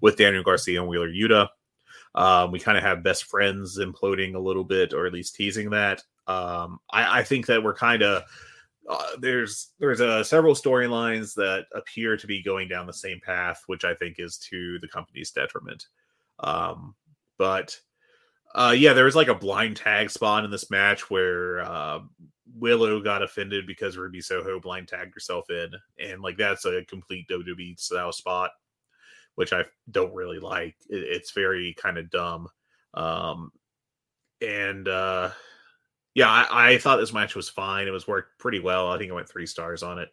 with 0.00 0.16
Daniel 0.16 0.42
Garcia 0.42 0.80
and 0.80 0.88
Wheeler 0.88 1.08
Yuta. 1.08 1.48
Um, 2.14 2.52
we 2.52 2.60
kind 2.60 2.78
of 2.78 2.84
have 2.84 3.02
best 3.02 3.24
friends 3.24 3.78
imploding 3.78 4.34
a 4.34 4.40
little 4.40 4.64
bit, 4.64 4.92
or 4.92 5.06
at 5.06 5.12
least 5.12 5.34
teasing 5.34 5.70
that. 5.70 6.02
Um, 6.26 6.78
I, 6.90 7.20
I 7.20 7.22
think 7.24 7.46
that 7.46 7.62
we're 7.62 7.74
kind 7.74 8.02
of 8.02 8.22
uh, 8.88 9.16
there's 9.18 9.70
there's 9.78 10.00
uh, 10.00 10.22
several 10.22 10.54
storylines 10.54 11.34
that 11.34 11.66
appear 11.74 12.16
to 12.16 12.26
be 12.26 12.42
going 12.42 12.68
down 12.68 12.86
the 12.86 12.92
same 12.92 13.20
path, 13.20 13.62
which 13.66 13.84
I 13.84 13.94
think 13.94 14.16
is 14.18 14.36
to 14.50 14.78
the 14.80 14.88
company's 14.88 15.30
detriment. 15.30 15.86
Um, 16.40 16.94
but 17.38 17.78
uh, 18.54 18.74
yeah, 18.76 18.92
there 18.92 19.04
was 19.04 19.16
like 19.16 19.28
a 19.28 19.34
blind 19.34 19.76
tag 19.76 20.10
spot 20.10 20.44
in 20.44 20.50
this 20.50 20.70
match 20.70 21.10
where 21.10 21.60
uh, 21.60 22.00
Willow 22.56 23.00
got 23.00 23.22
offended 23.22 23.66
because 23.66 23.96
Ruby 23.96 24.20
Soho 24.20 24.60
blind 24.60 24.88
tagged 24.88 25.14
herself 25.14 25.50
in, 25.50 25.70
and 25.98 26.22
like 26.22 26.36
that's 26.36 26.64
a 26.64 26.84
complete 26.84 27.26
WWE 27.28 27.78
style 27.78 28.12
spot, 28.12 28.50
which 29.34 29.52
I 29.52 29.64
don't 29.90 30.14
really 30.14 30.38
like. 30.38 30.76
It, 30.88 31.02
it's 31.02 31.32
very 31.32 31.74
kind 31.74 31.98
of 31.98 32.10
dumb. 32.10 32.48
Um, 32.94 33.50
and 34.40 34.86
uh, 34.86 35.30
yeah, 36.14 36.30
I, 36.30 36.74
I 36.74 36.78
thought 36.78 36.98
this 36.98 37.12
match 37.12 37.34
was 37.34 37.48
fine. 37.48 37.88
It 37.88 37.92
was 37.92 38.06
worked 38.06 38.38
pretty 38.38 38.60
well. 38.60 38.88
I 38.88 38.98
think 38.98 39.10
I 39.10 39.14
went 39.14 39.28
three 39.28 39.46
stars 39.46 39.82
on 39.82 39.98
it. 39.98 40.10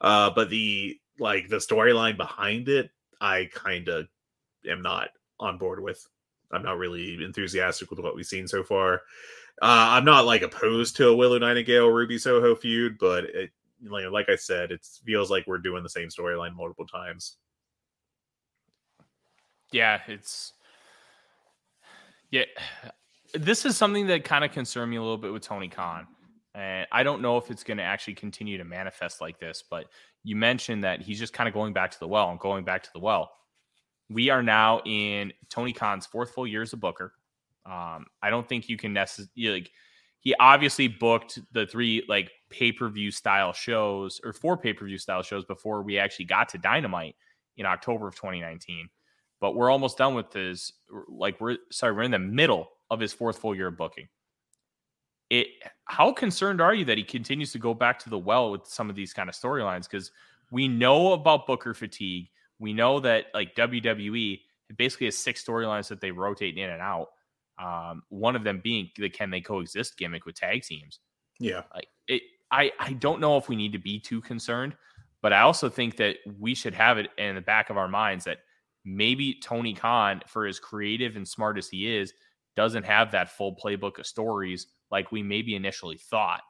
Uh, 0.00 0.30
but 0.34 0.50
the 0.50 0.98
like 1.18 1.48
the 1.48 1.56
storyline 1.56 2.16
behind 2.16 2.68
it, 2.68 2.90
I 3.20 3.48
kind 3.54 3.88
of 3.88 4.08
am 4.68 4.82
not 4.82 5.10
on 5.38 5.58
board 5.58 5.80
with. 5.80 6.04
I'm 6.52 6.62
not 6.62 6.78
really 6.78 7.22
enthusiastic 7.24 7.90
with 7.90 7.98
what 7.98 8.14
we've 8.14 8.26
seen 8.26 8.46
so 8.46 8.62
far. 8.62 9.02
Uh, 9.62 9.88
I'm 9.90 10.04
not 10.04 10.26
like 10.26 10.42
opposed 10.42 10.96
to 10.96 11.08
a 11.08 11.16
Willow 11.16 11.38
Nightingale 11.38 11.88
Ruby 11.88 12.18
Soho 12.18 12.54
feud, 12.54 12.98
but 12.98 13.24
it, 13.24 13.50
like, 13.82 14.28
I 14.28 14.36
said, 14.36 14.70
it 14.70 14.86
feels 15.04 15.30
like 15.30 15.46
we're 15.46 15.58
doing 15.58 15.82
the 15.82 15.88
same 15.88 16.08
storyline 16.08 16.54
multiple 16.54 16.86
times. 16.86 17.36
Yeah, 19.72 20.00
it's 20.06 20.52
yeah. 22.30 22.44
This 23.34 23.66
is 23.66 23.76
something 23.76 24.06
that 24.06 24.24
kind 24.24 24.44
of 24.44 24.52
concerned 24.52 24.90
me 24.90 24.96
a 24.96 25.02
little 25.02 25.18
bit 25.18 25.32
with 25.32 25.42
Tony 25.42 25.68
Khan. 25.68 26.06
And 26.54 26.86
I 26.90 27.02
don't 27.02 27.20
know 27.20 27.36
if 27.36 27.50
it's 27.50 27.64
going 27.64 27.76
to 27.76 27.82
actually 27.82 28.14
continue 28.14 28.56
to 28.56 28.64
manifest 28.64 29.20
like 29.20 29.38
this, 29.38 29.62
but 29.68 29.86
you 30.22 30.36
mentioned 30.36 30.84
that 30.84 31.02
he's 31.02 31.18
just 31.18 31.34
kind 31.34 31.48
of 31.48 31.52
going 31.52 31.74
back 31.74 31.90
to 31.90 32.00
the 32.00 32.08
well 32.08 32.30
and 32.30 32.40
going 32.40 32.64
back 32.64 32.82
to 32.84 32.90
the 32.94 33.00
well. 33.00 33.30
We 34.08 34.30
are 34.30 34.42
now 34.42 34.80
in 34.84 35.32
Tony 35.48 35.72
Khan's 35.72 36.06
fourth 36.06 36.30
full 36.32 36.46
year 36.46 36.62
as 36.62 36.72
a 36.72 36.76
booker. 36.76 37.12
Um, 37.64 38.06
I 38.22 38.30
don't 38.30 38.48
think 38.48 38.68
you 38.68 38.76
can 38.76 38.92
necessarily 38.92 39.60
like 39.60 39.70
he 40.20 40.34
obviously 40.40 40.88
booked 40.88 41.40
the 41.52 41.66
three 41.66 42.04
like 42.08 42.30
pay-per-view 42.50 43.10
style 43.10 43.52
shows 43.52 44.20
or 44.24 44.32
four 44.32 44.56
pay-per-view 44.56 44.98
style 44.98 45.22
shows 45.22 45.44
before 45.44 45.82
we 45.82 45.98
actually 45.98 46.24
got 46.24 46.48
to 46.50 46.58
Dynamite 46.58 47.16
in 47.56 47.66
October 47.66 48.08
of 48.08 48.14
2019. 48.14 48.88
But 49.40 49.54
we're 49.54 49.70
almost 49.70 49.98
done 49.98 50.14
with 50.14 50.30
this. 50.30 50.72
Like 51.08 51.40
we're 51.40 51.58
sorry, 51.70 51.92
we're 51.92 52.02
in 52.02 52.10
the 52.10 52.18
middle 52.18 52.68
of 52.90 53.00
his 53.00 53.12
fourth 53.12 53.38
full 53.38 53.54
year 53.54 53.68
of 53.68 53.76
booking. 53.76 54.08
It 55.30 55.48
how 55.86 56.12
concerned 56.12 56.60
are 56.60 56.74
you 56.74 56.84
that 56.86 56.98
he 56.98 57.04
continues 57.04 57.52
to 57.52 57.58
go 57.58 57.74
back 57.74 57.98
to 58.00 58.10
the 58.10 58.18
well 58.18 58.50
with 58.50 58.66
some 58.66 58.88
of 58.88 58.96
these 58.96 59.12
kind 59.12 59.28
of 59.28 59.34
storylines? 59.34 59.90
Because 59.90 60.12
we 60.50 60.68
know 60.68 61.12
about 61.12 61.46
Booker 61.46 61.74
fatigue. 61.74 62.28
We 62.58 62.72
know 62.72 63.00
that 63.00 63.26
like 63.34 63.54
WWE 63.54 64.40
basically 64.76 65.06
has 65.06 65.16
six 65.16 65.44
storylines 65.44 65.88
that 65.88 66.00
they 66.00 66.10
rotate 66.10 66.56
in 66.56 66.70
and 66.70 66.82
out. 66.82 67.08
Um, 67.58 68.02
one 68.08 68.36
of 68.36 68.44
them 68.44 68.60
being 68.62 68.90
the 68.96 69.08
can 69.08 69.30
they 69.30 69.40
coexist 69.40 69.96
gimmick 69.96 70.26
with 70.26 70.36
tag 70.36 70.62
teams. 70.62 71.00
Yeah. 71.38 71.62
Like 71.74 71.88
it 72.08 72.22
I 72.50 72.72
I 72.78 72.92
don't 72.94 73.20
know 73.20 73.36
if 73.36 73.48
we 73.48 73.56
need 73.56 73.72
to 73.72 73.78
be 73.78 73.98
too 73.98 74.20
concerned, 74.20 74.74
but 75.22 75.32
I 75.32 75.40
also 75.40 75.68
think 75.68 75.96
that 75.96 76.16
we 76.38 76.54
should 76.54 76.74
have 76.74 76.98
it 76.98 77.10
in 77.18 77.34
the 77.34 77.40
back 77.40 77.70
of 77.70 77.76
our 77.76 77.88
minds 77.88 78.24
that 78.24 78.38
maybe 78.84 79.38
Tony 79.42 79.74
Khan, 79.74 80.22
for 80.26 80.46
as 80.46 80.60
creative 80.60 81.16
and 81.16 81.26
smart 81.26 81.58
as 81.58 81.68
he 81.68 81.96
is, 81.96 82.12
doesn't 82.54 82.84
have 82.84 83.10
that 83.12 83.30
full 83.30 83.56
playbook 83.56 83.98
of 83.98 84.06
stories 84.06 84.68
like 84.90 85.12
we 85.12 85.22
maybe 85.22 85.54
initially 85.54 85.98
thought. 85.98 86.42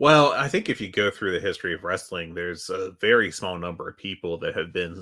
Well, 0.00 0.32
I 0.32 0.48
think 0.48 0.70
if 0.70 0.80
you 0.80 0.88
go 0.88 1.10
through 1.10 1.32
the 1.32 1.46
history 1.46 1.74
of 1.74 1.84
wrestling, 1.84 2.32
there's 2.32 2.70
a 2.70 2.92
very 3.02 3.30
small 3.30 3.58
number 3.58 3.86
of 3.86 3.98
people 3.98 4.38
that 4.38 4.56
have 4.56 4.72
been 4.72 4.98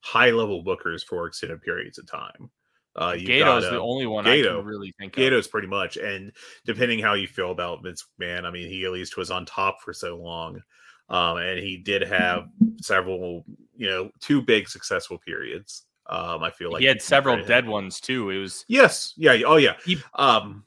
high 0.00 0.30
level 0.30 0.64
bookers 0.64 1.04
for 1.04 1.26
extended 1.26 1.60
periods 1.60 1.98
of 1.98 2.06
time. 2.06 2.48
Uh, 2.96 3.14
got, 3.14 3.62
uh, 3.62 3.70
the 3.70 3.78
only 3.78 4.06
one 4.06 4.24
Gedo, 4.24 4.52
I 4.52 4.56
can 4.56 4.64
really 4.64 4.94
think 4.98 5.18
of. 5.18 5.22
Gedo's 5.22 5.48
pretty 5.48 5.68
much, 5.68 5.98
and 5.98 6.32
depending 6.64 6.98
how 6.98 7.12
you 7.12 7.28
feel 7.28 7.50
about 7.50 7.82
Vince 7.82 8.06
McMahon, 8.18 8.46
I 8.46 8.50
mean, 8.50 8.70
he 8.70 8.86
at 8.86 8.90
least 8.90 9.18
was 9.18 9.30
on 9.30 9.44
top 9.44 9.82
for 9.82 9.92
so 9.92 10.16
long, 10.16 10.62
um, 11.10 11.36
and 11.36 11.58
he 11.58 11.76
did 11.76 12.00
have 12.02 12.48
several, 12.80 13.44
you 13.76 13.86
know, 13.86 14.10
two 14.18 14.40
big 14.40 14.66
successful 14.66 15.18
periods. 15.18 15.84
Um, 16.08 16.42
I 16.42 16.50
feel 16.50 16.72
like 16.72 16.80
he 16.80 16.86
had 16.86 17.02
several 17.02 17.44
dead 17.44 17.66
ones 17.66 18.00
too. 18.00 18.30
It 18.30 18.38
was 18.38 18.64
yes, 18.66 19.12
yeah, 19.18 19.36
oh 19.46 19.56
yeah. 19.56 19.74
He, 19.84 19.98
um, 20.14 20.64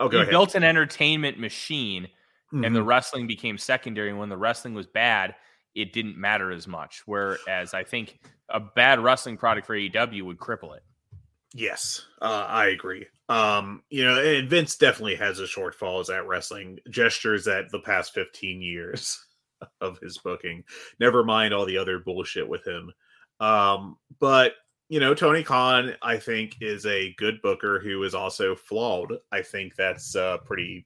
oh, 0.00 0.08
he 0.08 0.16
ahead. 0.16 0.30
built 0.30 0.56
an 0.56 0.64
entertainment 0.64 1.38
machine, 1.38 2.08
mm-hmm. 2.52 2.64
and 2.64 2.74
the 2.74 2.80
mm-hmm. 2.80 2.88
wrestling 2.88 3.26
became 3.26 3.58
secondary. 3.58 4.10
And 4.10 4.18
when 4.18 4.28
the 4.28 4.36
wrestling 4.36 4.74
was 4.74 4.86
bad, 4.86 5.34
it 5.74 5.92
didn't 5.92 6.16
matter 6.16 6.50
as 6.50 6.66
much. 6.66 7.02
Whereas 7.06 7.74
I 7.74 7.84
think 7.84 8.20
a 8.48 8.60
bad 8.60 9.00
wrestling 9.00 9.36
product 9.36 9.66
for 9.66 9.76
AEW 9.76 10.22
would 10.22 10.38
cripple 10.38 10.76
it. 10.76 10.82
Yes, 11.54 12.06
uh, 12.22 12.46
I 12.48 12.66
agree. 12.66 13.06
Um, 13.28 13.82
you 13.90 14.04
know, 14.04 14.20
and 14.20 14.48
Vince 14.48 14.76
definitely 14.76 15.16
has 15.16 15.40
a 15.40 15.44
shortfalls 15.44 16.08
at 16.08 16.26
wrestling 16.26 16.78
gestures 16.90 17.48
at 17.48 17.70
the 17.70 17.80
past 17.80 18.14
15 18.14 18.62
years 18.62 19.24
of 19.80 19.98
his 19.98 20.18
booking. 20.18 20.64
Never 20.98 21.24
mind 21.24 21.52
all 21.52 21.66
the 21.66 21.78
other 21.78 21.98
bullshit 21.98 22.48
with 22.48 22.66
him. 22.66 22.92
Um, 23.40 23.96
but 24.20 24.54
you 24.88 24.98
know, 24.98 25.14
Tony 25.14 25.44
Khan, 25.44 25.94
I 26.02 26.18
think, 26.18 26.56
is 26.60 26.84
a 26.84 27.14
good 27.16 27.40
booker 27.42 27.78
who 27.78 28.02
is 28.02 28.14
also 28.14 28.56
flawed. 28.56 29.12
I 29.30 29.40
think 29.40 29.76
that's 29.76 30.16
uh, 30.16 30.38
pretty 30.38 30.84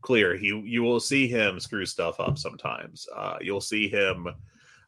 clear. 0.00 0.36
He, 0.36 0.48
you 0.48 0.82
will 0.82 1.00
see 1.00 1.28
him 1.28 1.60
screw 1.60 1.86
stuff 1.86 2.20
up 2.20 2.38
sometimes. 2.38 3.06
Uh, 3.14 3.36
you'll 3.40 3.60
see 3.60 3.88
him 3.88 4.28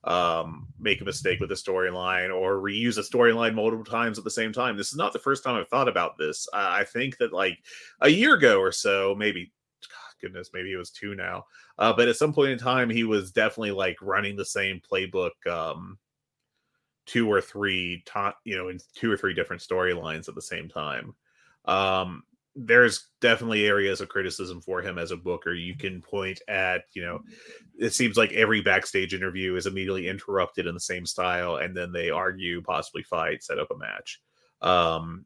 um, 0.05 0.67
make 0.79 1.01
a 1.01 1.05
mistake 1.05 1.41
with 1.41 1.53
a 1.53 1.55
storyline 1.55 2.35
or 2.35 2.57
reuse 2.57 2.99
a 2.99 3.03
storyline 3.03 3.55
multiple 3.55 3.85
times 3.85 4.19
at 4.19 4.25
the 4.25 4.31
same 4.31 4.53
time. 4.53 4.77
This 4.77 4.91
is 4.91 4.97
not 4.97 5.13
the 5.13 5.19
first 5.19 5.45
time 5.45 5.57
I've 5.57 5.69
thought 5.69 5.89
about 5.89 6.19
this. 6.19 6.49
Uh, 6.53 6.69
I 6.71 6.85
think 6.85 7.19
that 7.19 7.33
like 7.33 7.59
a 8.01 8.09
year 8.09 8.35
ago 8.35 8.59
or 8.59 8.73
so, 8.73 9.15
maybe 9.17 9.53
goodness, 10.21 10.51
maybe 10.55 10.73
it 10.73 10.77
was 10.77 10.91
two 10.91 11.15
now. 11.15 11.45
Uh, 11.79 11.93
but 11.93 12.09
at 12.09 12.17
some 12.17 12.33
point 12.33 12.53
in 12.53 12.59
time, 12.59 12.89
he 12.89 13.05
was 13.05 13.33
definitely 13.33 13.73
like 13.73 13.97
running 14.01 14.37
the 14.37 14.45
same 14.45 14.81
playbook, 14.81 15.47
um, 15.51 15.99
two 17.05 17.31
or 17.31 17.41
three, 17.41 18.03
to- 18.07 18.35
you 18.45 18.57
know, 18.57 18.69
in 18.69 18.79
two 18.95 19.11
or 19.11 19.17
three 19.17 19.35
different 19.35 19.61
storylines 19.61 20.29
at 20.29 20.35
the 20.35 20.43
same 20.43 20.69
time. 20.69 21.15
Um, 21.65 22.23
there's 22.55 23.09
definitely 23.21 23.67
areas 23.67 24.01
of 24.01 24.09
criticism 24.09 24.61
for 24.61 24.83
him 24.83 24.99
as 24.99 25.11
a 25.11 25.17
booker. 25.17 25.55
You 25.55 25.77
can 25.77 26.03
point 26.03 26.41
at, 26.49 26.83
you 26.93 27.03
know, 27.03 27.21
it 27.79 27.95
seems 27.95 28.17
like 28.17 28.33
every 28.33 28.61
backstage 28.61 29.15
interview 29.15 29.57
is 29.57 29.67
immediately 29.67 30.09
interrupted 30.09 30.67
in 30.67 30.75
the 30.75 30.81
same 30.81 31.07
style, 31.07 31.57
and 31.57 31.77
then 31.77 31.93
they 31.93 32.11
argue, 32.11 32.61
possibly 32.63 33.03
fight, 33.03 33.43
set 33.43 33.59
up 33.59 33.71
a 33.71 33.77
match. 33.77 34.21
Um, 34.61 35.25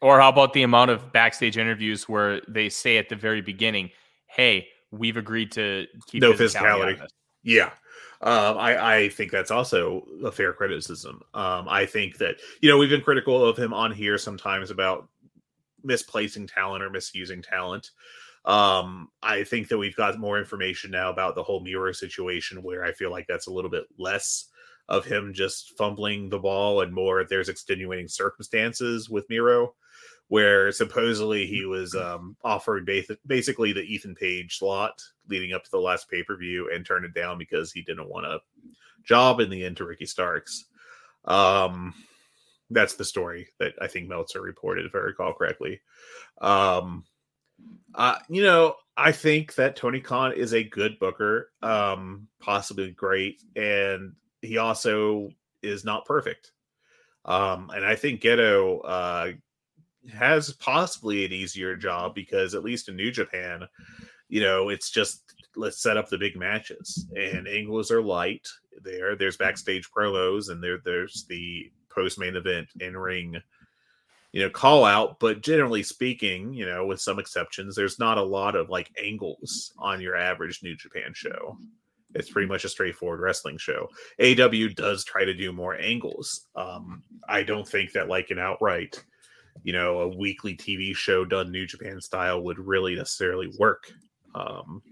or 0.00 0.18
how 0.18 0.30
about 0.30 0.52
the 0.52 0.62
amount 0.62 0.90
of 0.90 1.12
backstage 1.12 1.56
interviews 1.56 2.08
where 2.08 2.40
they 2.48 2.68
say 2.68 2.96
at 2.96 3.08
the 3.08 3.16
very 3.16 3.40
beginning, 3.40 3.90
"Hey, 4.26 4.68
we've 4.90 5.16
agreed 5.16 5.52
to 5.52 5.86
keep 6.06 6.22
no 6.22 6.32
physicality." 6.32 6.98
physicality. 6.98 7.08
Yeah, 7.44 7.70
um, 8.22 8.56
I, 8.58 8.96
I 8.96 9.08
think 9.10 9.30
that's 9.30 9.50
also 9.50 10.04
a 10.24 10.32
fair 10.32 10.52
criticism. 10.52 11.22
Um, 11.34 11.68
I 11.68 11.86
think 11.86 12.18
that 12.18 12.36
you 12.60 12.68
know 12.68 12.78
we've 12.78 12.90
been 12.90 13.00
critical 13.00 13.44
of 13.44 13.56
him 13.56 13.72
on 13.72 13.92
here 13.92 14.18
sometimes 14.18 14.70
about 14.70 15.08
misplacing 15.84 16.46
talent 16.46 16.82
or 16.82 16.90
misusing 16.90 17.42
talent. 17.42 17.90
Um, 18.44 19.08
I 19.22 19.44
think 19.44 19.68
that 19.68 19.78
we've 19.78 19.96
got 19.96 20.18
more 20.18 20.38
information 20.38 20.90
now 20.90 21.10
about 21.10 21.34
the 21.34 21.42
whole 21.42 21.62
Miro 21.62 21.92
situation 21.92 22.62
where 22.62 22.84
I 22.84 22.92
feel 22.92 23.10
like 23.10 23.26
that's 23.28 23.46
a 23.46 23.52
little 23.52 23.70
bit 23.70 23.84
less 23.98 24.46
of 24.88 25.04
him 25.04 25.32
just 25.32 25.76
fumbling 25.78 26.28
the 26.28 26.40
ball 26.40 26.80
and 26.80 26.92
more 26.92 27.24
there's 27.24 27.48
extenuating 27.48 28.08
circumstances 28.08 29.08
with 29.08 29.28
Miro 29.28 29.74
where 30.32 30.72
supposedly 30.72 31.46
he 31.46 31.66
was 31.66 31.94
um, 31.94 32.36
offered 32.42 32.88
basically 33.26 33.72
the 33.72 33.82
Ethan 33.82 34.14
Page 34.14 34.56
slot 34.56 35.00
leading 35.28 35.52
up 35.52 35.62
to 35.62 35.70
the 35.70 35.78
last 35.78 36.08
pay 36.10 36.22
per 36.22 36.36
view 36.36 36.70
and 36.72 36.86
turned 36.86 37.04
it 37.04 37.14
down 37.14 37.36
because 37.36 37.70
he 37.70 37.82
didn't 37.82 38.08
want 38.08 38.24
a 38.24 38.40
job 39.04 39.40
in 39.40 39.50
the 39.50 39.62
end 39.62 39.76
to 39.76 39.84
Ricky 39.84 40.06
Starks. 40.06 40.64
Um, 41.26 41.94
that's 42.72 42.94
the 42.94 43.04
story 43.04 43.48
that 43.58 43.74
I 43.80 43.86
think 43.86 44.08
Meltzer 44.08 44.40
reported, 44.40 44.86
if 44.86 44.94
I 44.94 44.98
recall 44.98 45.32
correctly. 45.32 45.80
Um, 46.40 47.04
uh, 47.94 48.18
you 48.28 48.42
know, 48.42 48.74
I 48.96 49.12
think 49.12 49.54
that 49.54 49.76
Tony 49.76 50.00
Khan 50.00 50.32
is 50.32 50.52
a 50.52 50.64
good 50.64 50.98
booker, 50.98 51.50
um, 51.62 52.28
possibly 52.40 52.90
great, 52.90 53.42
and 53.56 54.12
he 54.40 54.58
also 54.58 55.30
is 55.62 55.84
not 55.84 56.04
perfect. 56.04 56.52
Um, 57.24 57.70
and 57.74 57.84
I 57.84 57.94
think 57.94 58.20
Gedo 58.20 58.80
uh, 58.84 59.32
has 60.12 60.52
possibly 60.54 61.24
an 61.24 61.32
easier 61.32 61.76
job 61.76 62.14
because 62.14 62.54
at 62.54 62.64
least 62.64 62.88
in 62.88 62.96
New 62.96 63.12
Japan, 63.12 63.66
you 64.28 64.40
know, 64.40 64.68
it's 64.68 64.90
just 64.90 65.22
let's 65.56 65.82
set 65.82 65.96
up 65.96 66.08
the 66.08 66.18
big 66.18 66.36
matches, 66.36 67.06
and 67.16 67.46
angles 67.46 67.90
are 67.90 68.02
light. 68.02 68.46
There, 68.82 69.16
there's 69.16 69.36
backstage 69.36 69.88
promos, 69.96 70.50
and 70.50 70.62
there, 70.62 70.78
there's 70.84 71.24
the 71.28 71.70
post 71.94 72.18
main 72.18 72.36
event 72.36 72.68
in 72.80 72.96
ring, 72.96 73.36
you 74.32 74.42
know, 74.42 74.50
call 74.50 74.84
out. 74.84 75.18
But 75.20 75.42
generally 75.42 75.82
speaking, 75.82 76.52
you 76.52 76.66
know, 76.66 76.86
with 76.86 77.00
some 77.00 77.18
exceptions, 77.18 77.74
there's 77.74 77.98
not 77.98 78.18
a 78.18 78.22
lot 78.22 78.56
of 78.56 78.70
like 78.70 78.90
angles 79.02 79.72
on 79.78 80.00
your 80.00 80.16
average 80.16 80.62
New 80.62 80.76
Japan 80.76 81.12
show. 81.14 81.56
It's 82.14 82.30
pretty 82.30 82.48
much 82.48 82.64
a 82.64 82.68
straightforward 82.68 83.20
wrestling 83.20 83.58
show. 83.58 83.88
AW 84.20 84.68
does 84.74 85.04
try 85.04 85.24
to 85.24 85.34
do 85.34 85.52
more 85.52 85.78
angles. 85.80 86.48
Um, 86.54 87.02
I 87.28 87.42
don't 87.42 87.66
think 87.66 87.92
that 87.92 88.08
like 88.08 88.30
an 88.30 88.38
outright, 88.38 89.02
you 89.62 89.72
know, 89.72 90.00
a 90.00 90.16
weekly 90.16 90.54
TV 90.56 90.94
show 90.94 91.24
done 91.24 91.50
New 91.50 91.66
Japan 91.66 92.00
style 92.00 92.42
would 92.42 92.58
really 92.58 92.94
necessarily 92.96 93.50
work 93.58 93.90
um, 94.34 94.82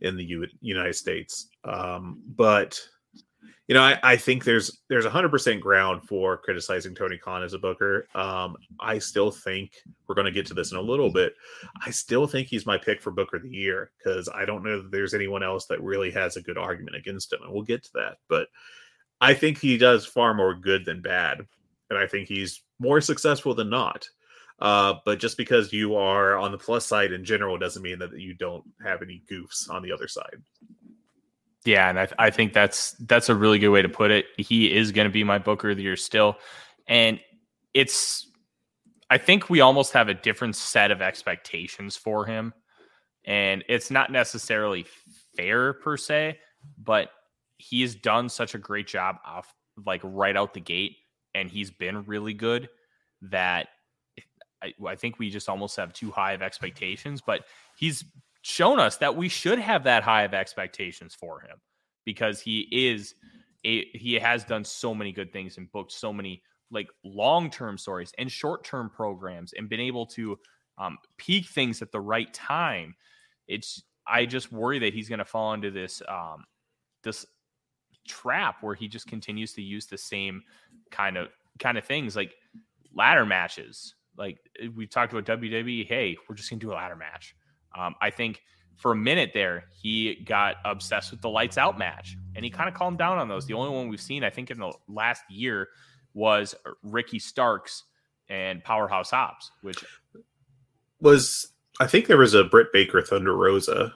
in 0.00 0.16
the 0.16 0.24
U- 0.24 0.46
United 0.60 0.94
States. 0.94 1.48
Um, 1.64 2.22
but 2.36 2.80
you 3.68 3.74
know, 3.74 3.82
I, 3.82 3.98
I 4.02 4.16
think 4.16 4.44
there's 4.44 4.80
there's 4.88 5.06
hundred 5.06 5.30
percent 5.30 5.60
ground 5.60 6.02
for 6.08 6.36
criticizing 6.38 6.94
Tony 6.94 7.16
Khan 7.16 7.42
as 7.42 7.54
a 7.54 7.58
booker. 7.58 8.06
Um, 8.14 8.56
I 8.80 8.98
still 8.98 9.30
think 9.30 9.72
we're 10.06 10.16
going 10.16 10.26
to 10.26 10.32
get 10.32 10.46
to 10.46 10.54
this 10.54 10.72
in 10.72 10.78
a 10.78 10.82
little 10.82 11.12
bit. 11.12 11.34
I 11.84 11.90
still 11.90 12.26
think 12.26 12.48
he's 12.48 12.66
my 12.66 12.76
pick 12.76 13.00
for 13.00 13.12
Booker 13.12 13.36
of 13.36 13.42
the 13.42 13.48
Year 13.48 13.92
because 13.98 14.28
I 14.34 14.44
don't 14.44 14.64
know 14.64 14.82
that 14.82 14.90
there's 14.90 15.14
anyone 15.14 15.42
else 15.42 15.66
that 15.66 15.82
really 15.82 16.10
has 16.10 16.36
a 16.36 16.42
good 16.42 16.58
argument 16.58 16.96
against 16.96 17.32
him, 17.32 17.40
and 17.42 17.52
we'll 17.52 17.62
get 17.62 17.84
to 17.84 17.90
that. 17.94 18.18
But 18.28 18.48
I 19.20 19.34
think 19.34 19.58
he 19.58 19.78
does 19.78 20.04
far 20.04 20.34
more 20.34 20.54
good 20.54 20.84
than 20.84 21.00
bad, 21.00 21.46
and 21.88 21.98
I 21.98 22.08
think 22.08 22.28
he's 22.28 22.62
more 22.80 23.00
successful 23.00 23.54
than 23.54 23.70
not. 23.70 24.08
Uh, 24.58 24.94
but 25.04 25.18
just 25.18 25.36
because 25.36 25.72
you 25.72 25.96
are 25.96 26.36
on 26.36 26.52
the 26.52 26.58
plus 26.58 26.86
side 26.86 27.12
in 27.12 27.24
general 27.24 27.58
doesn't 27.58 27.82
mean 27.82 27.98
that 27.98 28.18
you 28.18 28.34
don't 28.34 28.64
have 28.84 29.02
any 29.02 29.22
goofs 29.30 29.70
on 29.70 29.82
the 29.82 29.90
other 29.90 30.06
side. 30.06 30.36
Yeah, 31.64 31.88
and 31.88 32.00
I, 32.00 32.08
I 32.18 32.30
think 32.30 32.52
that's 32.52 32.92
that's 32.92 33.28
a 33.28 33.34
really 33.34 33.58
good 33.58 33.68
way 33.68 33.82
to 33.82 33.88
put 33.88 34.10
it. 34.10 34.26
He 34.36 34.74
is 34.74 34.90
going 34.90 35.06
to 35.06 35.12
be 35.12 35.22
my 35.22 35.38
Booker 35.38 35.70
of 35.70 35.76
the 35.76 35.82
Year 35.82 35.96
still, 35.96 36.36
and 36.88 37.20
it's. 37.74 38.28
I 39.10 39.18
think 39.18 39.50
we 39.50 39.60
almost 39.60 39.92
have 39.92 40.08
a 40.08 40.14
different 40.14 40.56
set 40.56 40.90
of 40.90 41.02
expectations 41.02 41.96
for 41.96 42.24
him, 42.24 42.54
and 43.24 43.62
it's 43.68 43.90
not 43.90 44.10
necessarily 44.10 44.86
fair 45.36 45.74
per 45.74 45.96
se, 45.96 46.38
but 46.78 47.10
he 47.58 47.82
has 47.82 47.94
done 47.94 48.28
such 48.28 48.54
a 48.54 48.58
great 48.58 48.86
job 48.86 49.16
off 49.24 49.54
like 49.86 50.00
right 50.02 50.36
out 50.36 50.54
the 50.54 50.60
gate, 50.60 50.96
and 51.34 51.50
he's 51.50 51.70
been 51.70 52.04
really 52.04 52.34
good 52.34 52.68
that 53.20 53.68
I, 54.62 54.72
I 54.86 54.96
think 54.96 55.18
we 55.18 55.30
just 55.30 55.48
almost 55.48 55.76
have 55.76 55.92
too 55.92 56.10
high 56.10 56.32
of 56.32 56.42
expectations. 56.42 57.20
But 57.20 57.44
he's 57.76 58.04
shown 58.42 58.80
us 58.80 58.96
that 58.98 59.16
we 59.16 59.28
should 59.28 59.58
have 59.58 59.84
that 59.84 60.02
high 60.02 60.24
of 60.24 60.34
expectations 60.34 61.14
for 61.14 61.40
him 61.40 61.56
because 62.04 62.40
he 62.40 62.68
is 62.70 63.14
a 63.64 63.86
he 63.94 64.14
has 64.14 64.44
done 64.44 64.64
so 64.64 64.94
many 64.94 65.12
good 65.12 65.32
things 65.32 65.56
and 65.56 65.70
booked 65.70 65.92
so 65.92 66.12
many 66.12 66.42
like 66.70 66.88
long-term 67.04 67.78
stories 67.78 68.12
and 68.18 68.30
short-term 68.30 68.90
programs 68.90 69.52
and 69.52 69.68
been 69.68 69.80
able 69.80 70.06
to 70.06 70.38
um, 70.78 70.98
peak 71.18 71.46
things 71.46 71.82
at 71.82 71.92
the 71.92 72.00
right 72.00 72.32
time. 72.34 72.94
It's 73.46 73.82
i 74.04 74.26
just 74.26 74.50
worry 74.50 74.80
that 74.80 74.92
he's 74.92 75.08
going 75.08 75.20
to 75.20 75.24
fall 75.24 75.54
into 75.54 75.70
this 75.70 76.02
um, 76.08 76.44
this 77.04 77.24
trap 78.08 78.56
where 78.60 78.74
he 78.74 78.88
just 78.88 79.06
continues 79.06 79.52
to 79.52 79.62
use 79.62 79.86
the 79.86 79.98
same 79.98 80.42
kind 80.90 81.16
of 81.16 81.28
kind 81.60 81.78
of 81.78 81.84
things 81.84 82.16
like 82.16 82.34
ladder 82.92 83.24
matches. 83.24 83.94
Like 84.18 84.38
we 84.74 84.86
talked 84.86 85.12
about 85.12 85.24
wwe 85.40 85.86
hey 85.86 86.16
we're 86.28 86.34
just 86.34 86.50
going 86.50 86.60
to 86.60 86.66
do 86.66 86.72
a 86.72 86.74
ladder 86.74 86.96
match 86.96 87.34
um, 87.74 87.94
I 88.00 88.10
think 88.10 88.42
for 88.76 88.92
a 88.92 88.96
minute 88.96 89.30
there, 89.32 89.64
he 89.72 90.16
got 90.24 90.56
obsessed 90.64 91.10
with 91.10 91.20
the 91.20 91.28
lights 91.28 91.56
out 91.56 91.78
match 91.78 92.16
and 92.34 92.44
he 92.44 92.50
kind 92.50 92.68
of 92.68 92.74
calmed 92.74 92.98
down 92.98 93.18
on 93.18 93.28
those. 93.28 93.46
The 93.46 93.54
only 93.54 93.70
one 93.70 93.88
we've 93.88 94.00
seen, 94.00 94.24
I 94.24 94.30
think, 94.30 94.50
in 94.50 94.58
the 94.58 94.72
last 94.88 95.22
year 95.30 95.68
was 96.14 96.54
Ricky 96.82 97.18
Starks 97.18 97.84
and 98.28 98.62
Powerhouse 98.64 99.10
Hobbs, 99.10 99.52
which 99.62 99.84
was, 101.00 101.52
I 101.80 101.86
think 101.86 102.06
there 102.06 102.18
was 102.18 102.34
a 102.34 102.44
Britt 102.44 102.72
Baker 102.72 103.02
Thunder 103.02 103.36
Rosa 103.36 103.94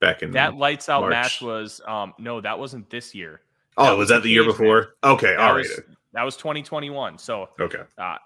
back 0.00 0.22
in 0.22 0.32
that 0.32 0.56
lights 0.56 0.88
out 0.88 1.00
March. 1.00 1.10
match 1.10 1.42
was, 1.42 1.80
um, 1.86 2.12
no, 2.18 2.40
that 2.40 2.58
wasn't 2.58 2.90
this 2.90 3.14
year. 3.14 3.40
Oh, 3.76 3.84
that 3.84 3.90
was, 3.92 3.98
was 3.98 4.08
that 4.10 4.22
the 4.22 4.30
year 4.30 4.44
before? 4.44 4.80
Match. 5.02 5.14
Okay. 5.14 5.34
That 5.36 5.40
all 5.40 5.54
was, 5.56 5.68
right. 5.68 5.96
That 6.12 6.22
was 6.24 6.36
2021. 6.36 7.18
So, 7.18 7.48
okay. 7.58 7.80
Uh, 7.98 8.16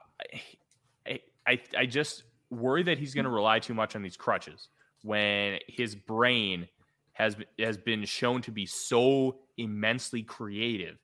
I, 1.07 1.21
I, 1.47 1.61
I 1.77 1.87
just, 1.87 2.25
worry 2.51 2.83
that 2.85 2.99
he's 2.99 3.15
going 3.15 3.25
to 3.25 3.31
rely 3.31 3.59
too 3.59 3.75
much 3.75 3.97
on 3.97 4.03
these 4.03 4.17
crutches 4.17 4.69
when 5.03 5.59
his 5.67 5.95
brain 5.95 6.69
has 7.13 7.37
has 7.59 7.77
been 7.77 8.05
shown 8.05 8.43
to 8.43 8.53
be 8.53 8.67
so 8.67 9.41
immensely 9.57 10.23
creative, 10.23 10.99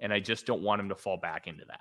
and 0.00 0.12
I 0.12 0.20
just 0.20 0.46
don't 0.46 0.62
want 0.62 0.80
him 0.80 0.88
to 0.88 0.94
fall 0.94 1.18
back 1.18 1.46
into 1.46 1.64
that. 1.66 1.80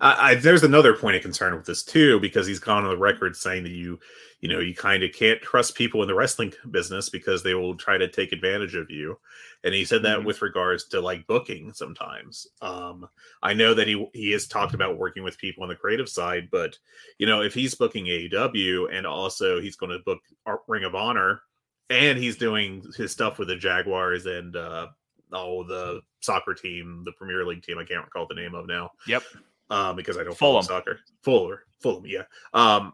I, 0.00 0.34
there's 0.36 0.62
another 0.62 0.94
point 0.94 1.16
of 1.16 1.22
concern 1.22 1.54
with 1.54 1.66
this 1.66 1.82
too, 1.82 2.18
because 2.20 2.46
he's 2.46 2.58
gone 2.58 2.84
on 2.84 2.90
the 2.90 2.96
record 2.96 3.36
saying 3.36 3.64
that 3.64 3.72
you, 3.72 3.98
you 4.40 4.48
know, 4.48 4.58
you 4.58 4.74
kind 4.74 5.02
of 5.02 5.12
can't 5.12 5.42
trust 5.42 5.74
people 5.74 6.00
in 6.00 6.08
the 6.08 6.14
wrestling 6.14 6.54
business 6.70 7.10
because 7.10 7.42
they 7.42 7.52
will 7.52 7.74
try 7.74 7.98
to 7.98 8.08
take 8.08 8.32
advantage 8.32 8.74
of 8.74 8.90
you. 8.90 9.18
And 9.62 9.74
he 9.74 9.84
said 9.84 10.02
that 10.04 10.18
mm-hmm. 10.18 10.26
with 10.26 10.40
regards 10.40 10.84
to 10.88 11.02
like 11.02 11.26
booking 11.26 11.74
sometimes. 11.74 12.46
Um, 12.62 13.06
I 13.42 13.52
know 13.52 13.74
that 13.74 13.86
he 13.86 14.08
he 14.14 14.30
has 14.32 14.46
talked 14.46 14.72
about 14.72 14.96
working 14.96 15.22
with 15.22 15.36
people 15.36 15.64
on 15.64 15.68
the 15.68 15.76
creative 15.76 16.08
side, 16.08 16.48
but 16.50 16.78
you 17.18 17.26
know, 17.26 17.42
if 17.42 17.52
he's 17.52 17.74
booking 17.74 18.06
AEW 18.06 18.88
and 18.90 19.06
also 19.06 19.60
he's 19.60 19.76
going 19.76 19.92
to 19.92 19.98
book 19.98 20.20
Ring 20.66 20.84
of 20.84 20.94
Honor 20.94 21.42
and 21.90 22.18
he's 22.18 22.36
doing 22.36 22.82
his 22.96 23.12
stuff 23.12 23.38
with 23.38 23.48
the 23.48 23.56
Jaguars 23.56 24.24
and 24.24 24.56
uh, 24.56 24.86
oh 25.30 25.62
the 25.62 26.00
soccer 26.20 26.54
team, 26.54 27.02
the 27.04 27.12
Premier 27.12 27.44
League 27.44 27.62
team, 27.62 27.76
I 27.76 27.84
can't 27.84 28.06
recall 28.06 28.26
the 28.26 28.34
name 28.34 28.54
of 28.54 28.66
now. 28.66 28.92
Yep 29.06 29.24
um, 29.70 29.96
because 29.96 30.18
I 30.18 30.24
don't 30.24 30.36
follow 30.36 30.60
soccer. 30.60 31.00
Fuller, 31.22 31.64
Fulham, 31.80 32.04
yeah. 32.06 32.24
Um, 32.52 32.92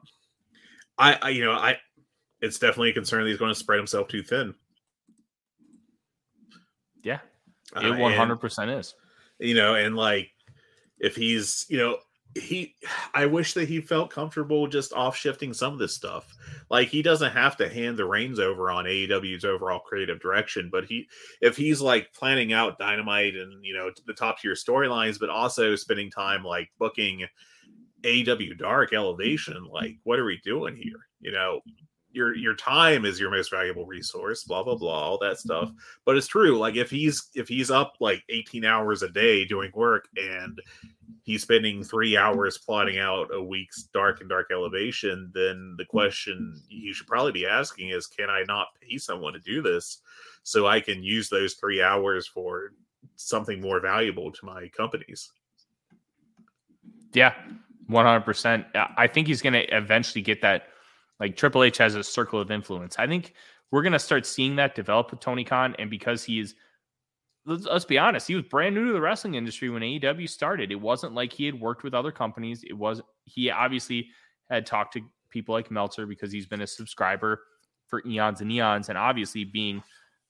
I, 0.98 1.18
I, 1.20 1.28
you 1.30 1.44
know, 1.44 1.52
I, 1.52 1.78
it's 2.40 2.58
definitely 2.58 2.90
a 2.90 2.94
concern 2.94 3.24
that 3.24 3.30
he's 3.30 3.38
going 3.38 3.52
to 3.52 3.58
spread 3.58 3.78
himself 3.78 4.08
too 4.08 4.22
thin. 4.22 4.54
Yeah, 7.02 7.18
it 7.74 7.98
one 7.98 8.12
hundred 8.12 8.36
percent 8.36 8.70
is. 8.70 8.94
You 9.38 9.54
know, 9.54 9.74
and 9.74 9.96
like 9.96 10.30
if 10.98 11.16
he's, 11.16 11.66
you 11.68 11.78
know, 11.78 11.98
he 12.36 12.74
I 13.14 13.26
wish 13.26 13.54
that 13.54 13.68
he 13.68 13.80
felt 13.80 14.10
comfortable 14.10 14.66
just 14.66 14.92
off 14.92 15.16
shifting 15.16 15.52
some 15.52 15.72
of 15.72 15.78
this 15.78 15.94
stuff. 15.94 16.34
Like 16.70 16.88
he 16.88 17.02
doesn't 17.02 17.32
have 17.32 17.56
to 17.58 17.68
hand 17.68 17.96
the 17.96 18.04
reins 18.04 18.38
over 18.38 18.70
on 18.70 18.84
AEW's 18.84 19.44
overall 19.44 19.80
creative 19.80 20.20
direction, 20.20 20.68
but 20.70 20.84
he 20.84 21.08
if 21.40 21.56
he's 21.56 21.80
like 21.80 22.12
planning 22.12 22.52
out 22.52 22.78
dynamite 22.78 23.34
and 23.34 23.64
you 23.64 23.74
know 23.74 23.90
the 24.06 24.14
top 24.14 24.40
tier 24.40 24.54
storylines, 24.54 25.18
but 25.18 25.30
also 25.30 25.76
spending 25.76 26.10
time 26.10 26.44
like 26.44 26.68
booking 26.78 27.26
AEW 28.02 28.58
Dark 28.58 28.92
Elevation, 28.92 29.66
like 29.72 29.96
what 30.04 30.18
are 30.18 30.24
we 30.24 30.40
doing 30.44 30.76
here? 30.76 31.08
You 31.20 31.32
know, 31.32 31.60
your 32.16 32.34
your 32.34 32.54
time 32.54 33.04
is 33.04 33.20
your 33.20 33.30
most 33.30 33.50
valuable 33.50 33.84
resource 33.84 34.44
blah 34.44 34.62
blah 34.62 34.74
blah 34.74 35.04
all 35.04 35.18
that 35.18 35.38
stuff 35.38 35.68
mm-hmm. 35.68 35.76
but 36.06 36.16
it's 36.16 36.26
true 36.26 36.58
like 36.58 36.74
if 36.74 36.90
he's 36.90 37.28
if 37.34 37.46
he's 37.46 37.70
up 37.70 37.92
like 38.00 38.24
18 38.30 38.64
hours 38.64 39.02
a 39.02 39.08
day 39.10 39.44
doing 39.44 39.70
work 39.74 40.08
and 40.16 40.58
he's 41.22 41.42
spending 41.42 41.82
three 41.82 42.16
hours 42.16 42.58
plotting 42.58 42.98
out 42.98 43.34
a 43.34 43.42
week's 43.42 43.84
dark 43.94 44.20
and 44.20 44.28
dark 44.28 44.48
elevation 44.52 45.30
then 45.34 45.74
the 45.78 45.84
question 45.84 46.60
you 46.68 46.92
should 46.92 47.06
probably 47.06 47.32
be 47.32 47.46
asking 47.46 47.90
is 47.90 48.06
can 48.06 48.30
i 48.30 48.42
not 48.46 48.68
pay 48.80 48.98
someone 48.98 49.32
to 49.32 49.40
do 49.40 49.62
this 49.62 50.00
so 50.42 50.66
i 50.66 50.80
can 50.80 51.02
use 51.02 51.28
those 51.28 51.54
three 51.54 51.82
hours 51.82 52.26
for 52.26 52.72
something 53.16 53.60
more 53.60 53.80
valuable 53.80 54.30
to 54.30 54.44
my 54.44 54.68
companies 54.76 55.30
yeah 57.12 57.34
100% 57.90 58.64
i 58.96 59.06
think 59.06 59.26
he's 59.26 59.42
going 59.42 59.52
to 59.52 59.76
eventually 59.76 60.22
get 60.22 60.42
that 60.42 60.68
like 61.20 61.36
Triple 61.36 61.62
H 61.64 61.78
has 61.78 61.94
a 61.94 62.04
circle 62.04 62.40
of 62.40 62.50
influence. 62.50 62.96
I 62.98 63.06
think 63.06 63.34
we're 63.70 63.82
going 63.82 63.92
to 63.92 63.98
start 63.98 64.26
seeing 64.26 64.56
that 64.56 64.74
develop 64.74 65.10
with 65.10 65.20
Tony 65.20 65.44
Khan. 65.44 65.74
And 65.78 65.90
because 65.90 66.24
he's, 66.24 66.54
let's, 67.46 67.64
let's, 67.64 67.84
be 67.84 67.98
honest, 67.98 68.28
he 68.28 68.34
was 68.34 68.44
brand 68.44 68.74
new 68.74 68.86
to 68.86 68.92
the 68.92 69.00
wrestling 69.00 69.34
industry 69.34 69.70
when 69.70 69.82
AEW 69.82 70.28
started. 70.28 70.70
It 70.70 70.80
wasn't 70.80 71.14
like 71.14 71.32
he 71.32 71.46
had 71.46 71.58
worked 71.58 71.82
with 71.82 71.94
other 71.94 72.12
companies. 72.12 72.64
It 72.64 72.74
was, 72.74 73.00
he 73.24 73.50
obviously 73.50 74.08
had 74.50 74.66
talked 74.66 74.92
to 74.94 75.02
people 75.30 75.54
like 75.54 75.70
Meltzer 75.70 76.06
because 76.06 76.32
he's 76.32 76.46
been 76.46 76.60
a 76.60 76.66
subscriber 76.66 77.42
for 77.86 78.02
eons 78.06 78.40
and 78.40 78.50
eons. 78.50 78.88
And 78.88 78.98
obviously, 78.98 79.44
being 79.44 79.82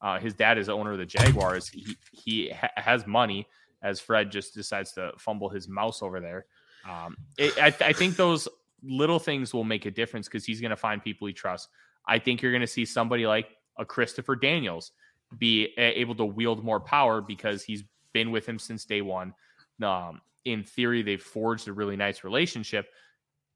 uh, 0.03 0.19
his 0.19 0.35
dad 0.35 0.59
is 0.59 0.69
owner 0.69 0.93
of 0.93 0.99
the 0.99 1.07
Jaguars, 1.07 1.69
he, 1.69 1.97
he 2.13 2.51
ha- 2.51 2.71
has 2.77 3.07
money 3.07 3.47
as 3.83 4.01
Fred 4.01 4.31
just 4.31 4.55
decides 4.55 4.93
to 4.93 5.13
fumble 5.19 5.49
his 5.49 5.69
mouse 5.69 6.03
over 6.03 6.21
there. 6.21 6.47
Um, 6.89 7.17
it, 7.39 7.57
I, 7.61 7.67
I 7.89 7.93
think 7.93 8.17
those 8.17 8.47
little 8.83 9.19
things 9.19 9.53
will 9.53 9.65
make 9.65 9.87
a 9.87 9.91
difference 9.91 10.29
because 10.29 10.45
he's 10.45 10.61
going 10.61 10.71
to 10.71 10.77
find 10.77 11.03
people 11.03 11.27
he 11.27 11.33
trusts. 11.33 11.69
I 12.07 12.19
think 12.19 12.43
you're 12.43 12.53
going 12.53 12.61
to 12.61 12.67
see 12.67 12.85
somebody 12.85 13.27
like 13.27 13.49
a 13.79 13.85
Christopher 13.85 14.37
Daniels 14.37 14.93
be 15.39 15.67
able 15.77 16.15
to 16.15 16.25
wield 16.25 16.65
more 16.65 16.81
power 16.81 17.21
because 17.21 17.63
he's 17.63 17.85
been 18.13 18.31
with 18.31 18.47
him 18.47 18.59
since 18.59 18.85
day 18.85 19.03
one. 19.03 19.35
Um, 19.83 20.21
in 20.45 20.63
theory, 20.63 21.03
they've 21.03 21.23
forged 21.23 21.69
a 21.69 21.73
really 21.73 21.97
nice 21.97 22.25
relationship. 22.25 22.87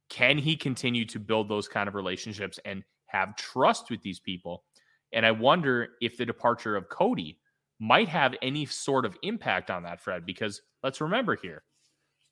Can 0.09 0.39
he 0.39 0.57
continue 0.57 1.05
to 1.07 1.21
build 1.21 1.49
those 1.49 1.69
kind 1.69 1.89
of 1.89 1.95
relationships 1.95 2.59
and 2.65 2.83
have 3.07 3.37
trust 3.37 3.91
with 3.91 4.03
these 4.03 4.19
people? 4.19 4.65
And 5.13 5.25
I 5.25 5.31
wonder 5.31 5.91
if 6.01 6.17
the 6.17 6.27
departure 6.27 6.77
of 6.77 6.89
Cody 6.89 7.39
might 7.79 8.09
have 8.09 8.35
any 8.43 8.67
sort 8.67 9.07
of 9.07 9.17
impact 9.23 9.71
on 9.71 9.85
that, 9.85 10.01
Fred, 10.01 10.27
because 10.27 10.61
let's 10.83 11.01
remember 11.01 11.37
here 11.37 11.63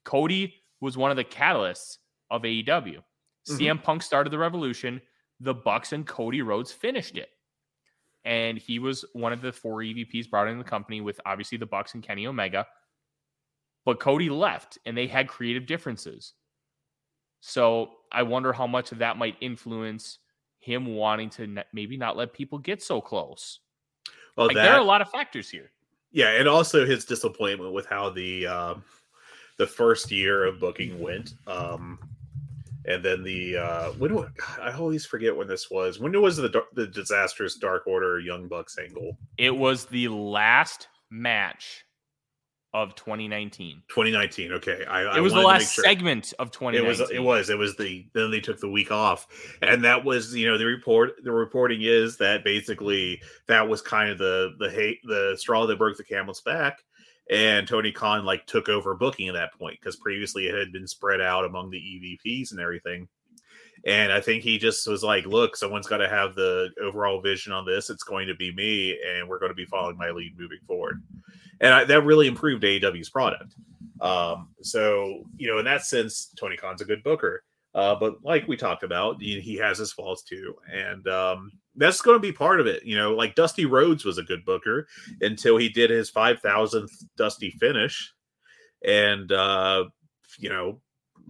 Cody 0.04 0.54
was 0.80 0.96
one 0.96 1.10
of 1.10 1.16
the 1.16 1.24
catalysts 1.24 1.98
of 2.30 2.42
AEW. 2.42 2.66
Mm-hmm. 2.66 3.56
CM 3.56 3.82
Punk 3.82 4.02
started 4.02 4.30
the 4.30 4.38
revolution. 4.38 5.00
The 5.40 5.54
Bucks 5.54 5.92
and 5.92 6.06
Cody 6.06 6.42
Rhodes 6.42 6.72
finished 6.72 7.16
it. 7.16 7.28
And 8.28 8.58
he 8.58 8.78
was 8.78 9.06
one 9.14 9.32
of 9.32 9.40
the 9.40 9.50
four 9.50 9.78
EVPs 9.78 10.28
brought 10.28 10.48
in 10.48 10.58
the 10.58 10.64
company 10.64 11.00
with 11.00 11.18
obviously 11.24 11.56
the 11.56 11.64
Bucks 11.64 11.94
and 11.94 12.02
Kenny 12.02 12.26
Omega. 12.26 12.66
But 13.86 14.00
Cody 14.00 14.28
left 14.28 14.76
and 14.84 14.94
they 14.94 15.06
had 15.06 15.28
creative 15.28 15.64
differences. 15.64 16.34
So 17.40 17.92
I 18.12 18.22
wonder 18.24 18.52
how 18.52 18.66
much 18.66 18.92
of 18.92 18.98
that 18.98 19.16
might 19.16 19.36
influence 19.40 20.18
him 20.58 20.94
wanting 20.94 21.30
to 21.30 21.64
maybe 21.72 21.96
not 21.96 22.18
let 22.18 22.34
people 22.34 22.58
get 22.58 22.82
so 22.82 23.00
close. 23.00 23.60
Well, 24.36 24.48
like, 24.48 24.56
that, 24.56 24.64
there 24.64 24.74
are 24.74 24.80
a 24.80 24.84
lot 24.84 25.00
of 25.00 25.08
factors 25.08 25.48
here. 25.48 25.70
yeah, 26.12 26.32
and 26.32 26.46
also 26.46 26.84
his 26.84 27.06
disappointment 27.06 27.72
with 27.72 27.86
how 27.86 28.10
the 28.10 28.46
um, 28.46 28.84
the 29.56 29.66
first 29.66 30.10
year 30.10 30.44
of 30.44 30.60
booking 30.60 31.00
went. 31.00 31.32
Um, 31.46 31.98
and 32.88 33.04
then 33.04 33.22
the 33.22 33.56
uh, 33.56 33.90
when 33.92 34.10
do 34.10 34.26
I 34.60 34.72
always 34.72 35.04
forget 35.04 35.36
when 35.36 35.46
this 35.46 35.70
was. 35.70 36.00
When 36.00 36.18
was 36.20 36.38
the 36.38 36.64
the 36.72 36.86
disastrous 36.86 37.56
Dark 37.56 37.86
Order 37.86 38.18
Young 38.18 38.48
Bucks 38.48 38.78
angle? 38.78 39.18
It 39.36 39.54
was 39.54 39.86
the 39.86 40.08
last 40.08 40.88
match 41.10 41.84
of 42.72 42.94
2019. 42.94 43.82
2019. 43.88 44.52
Okay, 44.52 44.84
I, 44.86 45.18
it 45.18 45.20
was 45.20 45.34
the 45.34 45.40
last 45.40 45.74
sure. 45.74 45.84
segment 45.84 46.32
of 46.38 46.50
2019. 46.50 46.84
It 46.84 46.88
was. 46.88 47.10
It 47.10 47.22
was. 47.22 47.50
It 47.50 47.58
was 47.58 47.76
the. 47.76 48.06
Then 48.14 48.30
they 48.30 48.40
took 48.40 48.58
the 48.58 48.70
week 48.70 48.90
off, 48.90 49.26
and 49.60 49.84
that 49.84 50.04
was 50.04 50.34
you 50.34 50.46
know 50.46 50.56
the 50.56 50.66
report. 50.66 51.12
The 51.22 51.32
reporting 51.32 51.82
is 51.82 52.16
that 52.16 52.42
basically 52.42 53.20
that 53.48 53.68
was 53.68 53.82
kind 53.82 54.10
of 54.10 54.16
the 54.16 54.54
the 54.58 54.70
hate 54.70 55.00
the 55.04 55.36
straw 55.38 55.66
that 55.66 55.78
broke 55.78 55.98
the 55.98 56.04
camel's 56.04 56.40
back 56.40 56.78
and 57.30 57.68
Tony 57.68 57.92
Khan 57.92 58.24
like 58.24 58.46
took 58.46 58.68
over 58.68 58.94
booking 58.94 59.28
at 59.28 59.34
that 59.34 59.52
point 59.58 59.78
because 59.80 59.96
previously 59.96 60.46
it 60.46 60.54
had 60.54 60.72
been 60.72 60.86
spread 60.86 61.20
out 61.20 61.44
among 61.44 61.70
the 61.70 61.78
EVPs 61.78 62.52
and 62.52 62.60
everything. 62.60 63.08
And 63.86 64.12
I 64.12 64.20
think 64.20 64.42
he 64.42 64.58
just 64.58 64.86
was 64.88 65.04
like, 65.04 65.24
"Look, 65.24 65.56
someone's 65.56 65.86
got 65.86 65.98
to 65.98 66.08
have 66.08 66.34
the 66.34 66.70
overall 66.82 67.20
vision 67.20 67.52
on 67.52 67.64
this. 67.64 67.90
It's 67.90 68.02
going 68.02 68.26
to 68.26 68.34
be 68.34 68.52
me, 68.52 68.98
and 69.06 69.28
we're 69.28 69.38
going 69.38 69.50
to 69.50 69.54
be 69.54 69.66
following 69.66 69.96
my 69.96 70.10
lead 70.10 70.38
moving 70.38 70.58
forward." 70.66 71.02
And 71.60 71.72
I, 71.72 71.84
that 71.84 72.02
really 72.02 72.26
improved 72.26 72.64
AEW's 72.64 73.10
product. 73.10 73.54
Um, 74.00 74.48
so 74.62 75.22
you 75.36 75.48
know, 75.48 75.58
in 75.58 75.64
that 75.66 75.84
sense, 75.84 76.32
Tony 76.38 76.56
Khan's 76.56 76.80
a 76.80 76.86
good 76.86 77.04
booker. 77.04 77.44
Uh, 77.74 77.94
but 77.94 78.24
like 78.24 78.48
we 78.48 78.56
talked 78.56 78.82
about, 78.82 79.20
he, 79.20 79.40
he 79.40 79.54
has 79.56 79.78
his 79.78 79.92
faults 79.92 80.22
too, 80.22 80.54
and 80.72 81.06
um, 81.06 81.52
that's 81.78 82.02
going 82.02 82.16
to 82.16 82.20
be 82.20 82.32
part 82.32 82.60
of 82.60 82.66
it. 82.66 82.84
You 82.84 82.96
know, 82.96 83.14
like 83.14 83.34
Dusty 83.34 83.64
Rhodes 83.64 84.04
was 84.04 84.18
a 84.18 84.22
good 84.22 84.44
booker 84.44 84.86
until 85.20 85.56
he 85.56 85.68
did 85.68 85.90
his 85.90 86.10
5,000th 86.10 86.90
Dusty 87.16 87.50
finish 87.50 88.12
and, 88.84 89.30
uh, 89.32 89.84
you 90.38 90.48
know, 90.48 90.80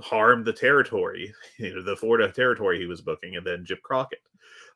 harmed 0.01 0.45
the 0.45 0.53
territory, 0.53 1.33
you 1.59 1.75
know, 1.75 1.83
the 1.83 1.97
Florida 1.97 2.33
territory 2.33 2.79
he 2.79 2.87
was 2.87 3.01
booking, 3.01 3.37
and 3.37 3.47
then 3.47 3.65
Jim 3.65 3.79
Crockett. 3.83 4.23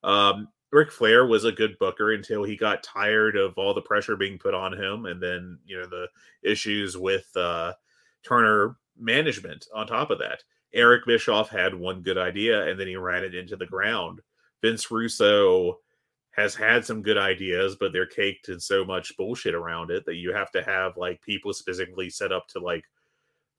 Um, 0.04 0.48
Ric 0.70 0.90
Flair 0.90 1.26
was 1.26 1.44
a 1.44 1.52
good 1.52 1.78
booker 1.78 2.12
until 2.12 2.44
he 2.44 2.56
got 2.56 2.82
tired 2.82 3.36
of 3.36 3.58
all 3.58 3.74
the 3.74 3.82
pressure 3.82 4.16
being 4.16 4.38
put 4.38 4.54
on 4.54 4.72
him, 4.72 5.06
and 5.06 5.22
then, 5.22 5.58
you 5.66 5.78
know, 5.78 5.86
the 5.86 6.08
issues 6.42 6.96
with 6.96 7.26
uh, 7.36 7.72
Turner 8.22 8.76
management 8.98 9.66
on 9.74 9.86
top 9.86 10.10
of 10.10 10.18
that. 10.18 10.42
Eric 10.74 11.04
Bischoff 11.06 11.50
had 11.50 11.74
one 11.74 12.00
good 12.00 12.16
idea, 12.16 12.66
and 12.66 12.80
then 12.80 12.86
he 12.86 12.96
ran 12.96 13.22
it 13.22 13.34
into 13.34 13.56
the 13.56 13.66
ground 13.66 14.20
Vince 14.62 14.90
Russo 14.90 15.78
has 16.32 16.54
had 16.54 16.84
some 16.84 17.02
good 17.02 17.18
ideas, 17.18 17.76
but 17.78 17.92
they're 17.92 18.06
caked 18.06 18.48
in 18.48 18.58
so 18.58 18.84
much 18.84 19.16
bullshit 19.16 19.54
around 19.54 19.90
it 19.90 20.04
that 20.06 20.16
you 20.16 20.32
have 20.32 20.50
to 20.52 20.62
have 20.62 20.96
like 20.96 21.20
people 21.20 21.52
specifically 21.52 22.08
set 22.08 22.32
up 22.32 22.48
to 22.48 22.58
like 22.58 22.84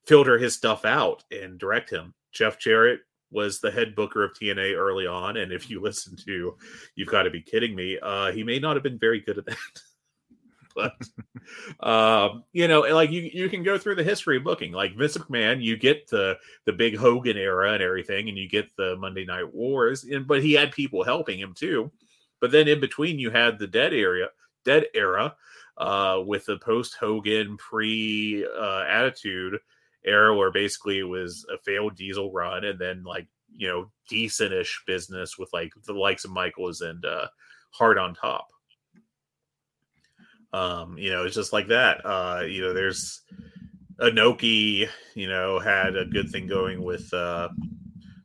filter 0.06 0.38
his 0.38 0.54
stuff 0.54 0.84
out 0.84 1.24
and 1.30 1.58
direct 1.58 1.88
him. 1.90 2.12
Jeff 2.32 2.58
Jarrett 2.58 3.00
was 3.30 3.60
the 3.60 3.70
head 3.70 3.94
booker 3.94 4.24
of 4.24 4.32
TNA 4.32 4.76
early 4.76 5.06
on, 5.06 5.36
and 5.36 5.52
if 5.52 5.70
you 5.70 5.80
listen 5.82 6.16
to, 6.24 6.56
you've 6.96 7.08
got 7.08 7.22
to 7.22 7.30
be 7.30 7.42
kidding 7.42 7.74
me. 7.74 7.98
Uh, 8.02 8.32
he 8.32 8.42
may 8.42 8.58
not 8.58 8.76
have 8.76 8.82
been 8.82 8.98
very 8.98 9.20
good 9.20 9.38
at 9.38 9.46
that. 9.46 9.56
But 10.74 10.94
um, 11.80 12.44
you 12.52 12.68
know, 12.68 12.80
like 12.80 13.10
you 13.10 13.30
you 13.32 13.48
can 13.48 13.62
go 13.62 13.78
through 13.78 13.96
the 13.96 14.04
history 14.04 14.36
of 14.36 14.44
booking. 14.44 14.72
Like 14.72 14.96
Vince 14.96 15.16
McMahon, 15.16 15.62
you 15.62 15.76
get 15.76 16.08
the 16.08 16.36
the 16.64 16.72
big 16.72 16.96
Hogan 16.96 17.36
era 17.36 17.72
and 17.72 17.82
everything, 17.82 18.28
and 18.28 18.38
you 18.38 18.48
get 18.48 18.74
the 18.76 18.96
Monday 18.96 19.24
Night 19.24 19.52
Wars, 19.52 20.04
and 20.04 20.26
but 20.26 20.42
he 20.42 20.52
had 20.52 20.72
people 20.72 21.04
helping 21.04 21.38
him 21.38 21.54
too. 21.54 21.90
But 22.40 22.50
then 22.50 22.68
in 22.68 22.80
between, 22.80 23.18
you 23.18 23.30
had 23.30 23.58
the 23.58 23.66
dead 23.66 23.94
area, 23.94 24.28
dead 24.64 24.86
era, 24.94 25.34
uh, 25.78 26.22
with 26.24 26.46
the 26.46 26.58
post 26.58 26.96
Hogan 26.96 27.56
pre 27.56 28.46
uh, 28.46 28.84
Attitude 28.88 29.58
era, 30.04 30.36
where 30.36 30.50
basically 30.50 30.98
it 30.98 31.04
was 31.04 31.46
a 31.52 31.58
failed 31.58 31.96
Diesel 31.96 32.32
run, 32.32 32.64
and 32.64 32.78
then 32.78 33.02
like 33.04 33.26
you 33.56 33.68
know 33.68 33.90
decentish 34.10 34.72
business 34.86 35.38
with 35.38 35.48
like 35.52 35.72
the 35.86 35.92
likes 35.92 36.24
of 36.24 36.30
Michaels 36.32 36.80
and 36.80 37.04
uh, 37.04 37.28
Hart 37.70 37.98
on 37.98 38.14
top. 38.14 38.48
Um, 40.54 40.96
you 40.96 41.10
know, 41.10 41.24
it's 41.24 41.34
just 41.34 41.52
like 41.52 41.66
that. 41.66 42.00
Uh, 42.06 42.42
you 42.46 42.60
know, 42.62 42.72
there's 42.72 43.22
Inoki, 44.00 44.88
you 45.16 45.26
know, 45.26 45.58
had 45.58 45.96
a 45.96 46.04
good 46.04 46.30
thing 46.30 46.46
going 46.46 46.80
with 46.80 47.12
uh, 47.12 47.48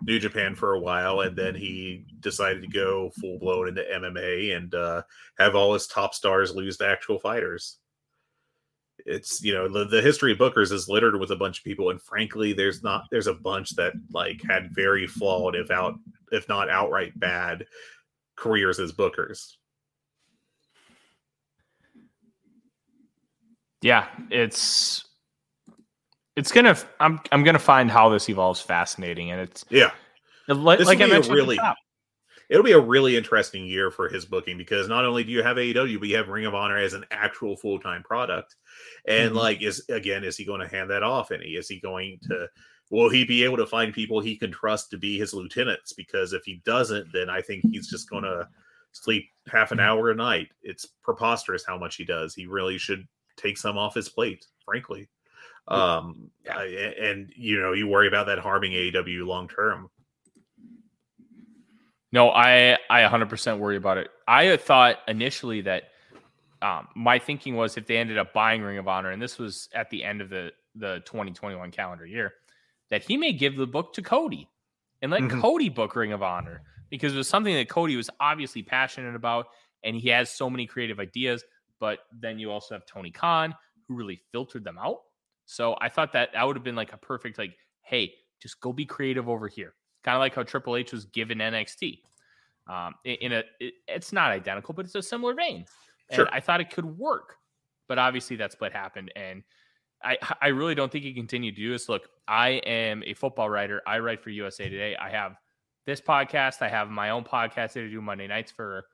New 0.04 0.20
Japan 0.20 0.54
for 0.54 0.74
a 0.74 0.80
while, 0.80 1.22
and 1.22 1.36
then 1.36 1.56
he 1.56 2.06
decided 2.20 2.62
to 2.62 2.68
go 2.68 3.10
full 3.20 3.40
blown 3.40 3.70
into 3.70 3.82
MMA 3.82 4.56
and 4.56 4.76
uh, 4.76 5.02
have 5.40 5.56
all 5.56 5.74
his 5.74 5.88
top 5.88 6.14
stars 6.14 6.54
lose 6.54 6.78
to 6.78 6.88
actual 6.88 7.18
fighters. 7.18 7.80
It's 9.08 9.42
you 9.42 9.56
know 9.56 9.68
the, 9.68 9.86
the 9.86 10.02
history 10.04 10.34
of 10.34 10.38
bookers 10.38 10.72
is 10.72 10.88
littered 10.88 11.20
with 11.20 11.32
a 11.32 11.36
bunch 11.36 11.58
of 11.58 11.64
people, 11.64 11.90
and 11.90 12.00
frankly, 12.00 12.54
there's 12.54 12.84
not 12.84 13.06
there's 13.10 13.26
a 13.26 13.34
bunch 13.34 13.72
that 13.72 13.94
like 14.14 14.40
had 14.48 14.70
very 14.72 15.08
flawed, 15.08 15.56
if 15.56 15.72
out 15.72 15.96
if 16.32 16.48
not 16.48 16.70
outright 16.70 17.20
bad, 17.20 17.66
careers 18.36 18.80
as 18.80 18.92
bookers. 18.92 19.56
Yeah, 23.82 24.08
it's 24.30 25.06
it's 26.36 26.52
gonna. 26.52 26.78
I'm 27.00 27.20
I'm 27.32 27.44
gonna 27.44 27.60
find 27.60 27.90
how 27.90 28.10
this 28.10 28.30
evolves 28.30 28.62
fascinating, 28.62 29.32
and 29.32 29.42
it's 29.42 29.66
yeah. 29.70 29.92
Like, 30.48 30.80
like 30.80 31.02
I 31.02 31.06
mentioned, 31.06 31.36
really, 31.36 31.60
it'll 32.50 32.64
be 32.64 32.72
a 32.72 32.80
really 32.80 33.16
interesting 33.16 33.66
year 33.66 33.92
for 33.92 34.10
his 34.10 34.26
booking 34.26 34.58
because 34.58 34.88
not 34.88 35.06
only 35.06 35.24
do 35.24 35.32
you 35.32 35.44
have 35.44 35.58
AEW, 35.58 36.00
but 36.00 36.08
you 36.08 36.18
have 36.18 36.28
Ring 36.28 36.46
of 36.46 36.56
Honor 36.56 36.78
as 36.78 36.94
an 36.94 37.06
actual 37.12 37.56
full 37.56 37.80
time 37.80 38.04
product, 38.04 38.56
and 39.08 39.30
mm-hmm. 39.30 39.38
like 39.38 39.62
is 39.62 39.84
again, 39.90 40.24
is 40.24 40.38
he 40.38 40.46
going 40.46 40.62
to 40.62 40.68
hand 40.68 40.90
that 40.90 41.04
off? 41.04 41.32
Any 41.32 41.50
is 41.50 41.68
he 41.70 41.80
going 41.80 42.20
to? 42.24 42.48
Will 42.92 43.10
he 43.10 43.24
be 43.24 43.44
able 43.44 43.58
to 43.58 43.68
find 43.68 43.94
people 43.94 44.20
he 44.20 44.36
can 44.36 44.52
trust 44.52 44.90
to 44.90 44.98
be 44.98 45.20
his 45.20 45.34
lieutenants? 45.34 45.94
Because 45.94 46.34
if 46.34 46.42
he 46.44 46.60
doesn't, 46.66 47.14
then 47.14 47.30
I 47.30 47.40
think 47.40 47.64
he's 47.70 47.88
just 47.88 48.10
going 48.10 48.24
to 48.24 48.48
sleep 48.94 49.26
half 49.52 49.72
an 49.72 49.78
mm-hmm. 49.78 49.88
hour 49.88 50.10
a 50.10 50.16
night. 50.16 50.48
It's 50.64 50.88
preposterous 51.04 51.64
how 51.68 51.78
much 51.78 51.98
he 51.98 52.06
does. 52.06 52.34
He 52.34 52.48
really 52.48 52.80
should 52.80 53.08
take 53.40 53.58
some 53.58 53.78
off 53.78 53.96
his 53.96 54.10
plate, 54.10 54.46
frankly. 54.66 55.10
Um, 55.68 56.32
yeah. 56.46 56.62
and 56.62 57.32
you 57.36 57.62
know, 57.62 57.74
you 57.74 57.88
worry 57.88 58.08
about 58.08 58.26
that 58.26 58.40
harming 58.40 58.72
AEW 58.72 59.26
long 59.26 59.48
term. 59.48 59.90
No, 62.12 62.32
I 62.32 62.78
I 62.90 63.02
100% 63.02 63.60
worry 63.60 63.78
about 63.78 63.98
it. 63.98 64.10
I 64.28 64.58
thought 64.58 64.98
initially 65.08 65.62
that 65.62 65.84
um, 66.62 66.88
my 66.96 67.20
thinking 67.20 67.56
was 67.56 67.78
if 67.78 67.86
they 67.86 67.98
ended 67.98 68.18
up 68.18 68.34
buying 68.34 68.62
Ring 68.62 68.78
of 68.78 68.88
Honor, 68.88 69.12
and 69.12 69.22
this 69.22 69.38
was 69.38 69.70
at 69.74 69.90
the 69.90 70.04
end 70.04 70.22
of 70.22 70.30
the 70.30 70.52
the 70.76 71.02
2021 71.06 71.72
calendar 71.72 72.06
year, 72.06 72.34
that 72.90 73.04
he 73.04 73.18
may 73.18 73.34
give 73.34 73.56
the 73.56 73.68
book 73.68 73.94
to 73.94 74.02
Cody 74.02 74.50
and 75.02 75.12
let 75.12 75.22
mm-hmm. 75.22 75.40
Cody 75.40 75.70
book 75.70 75.96
Ring 75.96 76.14
of 76.14 76.24
Honor 76.24 76.62
because 76.90 77.14
it 77.14 77.18
was 77.18 77.28
something 77.28 77.54
that 77.54 77.70
Cody 77.70 77.96
was 77.96 78.10
obviously 78.20 78.64
passionate 78.64 79.16
about, 79.16 79.48
and 79.84 79.96
he 79.96 80.10
has 80.10 80.30
so 80.30 80.50
many 80.50 80.66
creative 80.66 81.00
ideas. 81.00 81.44
But 81.80 82.00
then 82.12 82.40
you 82.40 82.52
also 82.52 82.76
have 82.76 82.86
Tony 82.86 83.12
Khan, 83.12 83.56
who 83.88 83.96
really 83.96 84.22
filtered 84.32 84.64
them 84.64 84.78
out. 84.78 85.00
So 85.46 85.76
I 85.82 85.90
thought 85.90 86.14
that 86.14 86.30
that 86.34 86.46
would 86.46 86.56
have 86.56 86.64
been 86.64 86.76
like 86.76 86.94
a 86.94 86.98
perfect, 86.98 87.38
like, 87.38 87.56
hey, 87.82 88.14
just 88.42 88.60
go 88.62 88.72
be 88.72 88.86
creative 88.86 89.28
over 89.28 89.48
here. 89.48 89.74
Kind 90.04 90.16
of 90.16 90.20
like 90.20 90.36
how 90.36 90.44
Triple 90.44 90.76
H 90.76 90.92
was 90.92 91.06
given 91.06 91.40
NXT. 91.40 92.00
Um, 92.68 92.94
in, 93.04 93.34
a, 93.34 93.44
it, 93.60 93.74
it's 93.88 94.14
not 94.14 94.32
identical, 94.32 94.74
but 94.74 94.86
it's 94.86 94.96
a 94.96 95.02
similar 95.02 95.34
vein. 95.34 95.66
And 96.10 96.16
sure. 96.16 96.30
I 96.32 96.40
thought 96.40 96.62
it 96.62 96.70
could 96.70 96.86
work, 96.86 97.38
but 97.88 97.98
obviously 97.98 98.36
that 98.38 98.52
split 98.52 98.74
happened, 98.74 99.12
and 99.16 99.44
I 100.04 100.18
I 100.42 100.48
really 100.48 100.76
don't 100.76 100.92
think 100.92 101.04
he 101.04 101.14
continued 101.14 101.56
to 101.56 101.62
do 101.62 101.72
this. 101.72 101.90
Look, 101.90 102.10
I 102.28 102.50
am 102.66 103.04
a 103.06 103.14
football 103.14 103.50
writer. 103.50 103.82
I 103.86 104.00
write 104.00 104.24
for 104.24 104.30
USA 104.30 104.70
Today. 104.70 104.96
I 104.96 105.10
have 105.10 105.36
this 105.86 106.02
podcast. 106.02 106.62
I 106.62 106.70
have 106.70 106.90
my 106.90 107.12
own 107.12 107.24
podcast 107.24 107.74
that 107.74 107.84
I 107.84 107.88
do 107.88 108.02
Monday 108.02 108.28
nights 108.28 108.52
for 108.52 108.86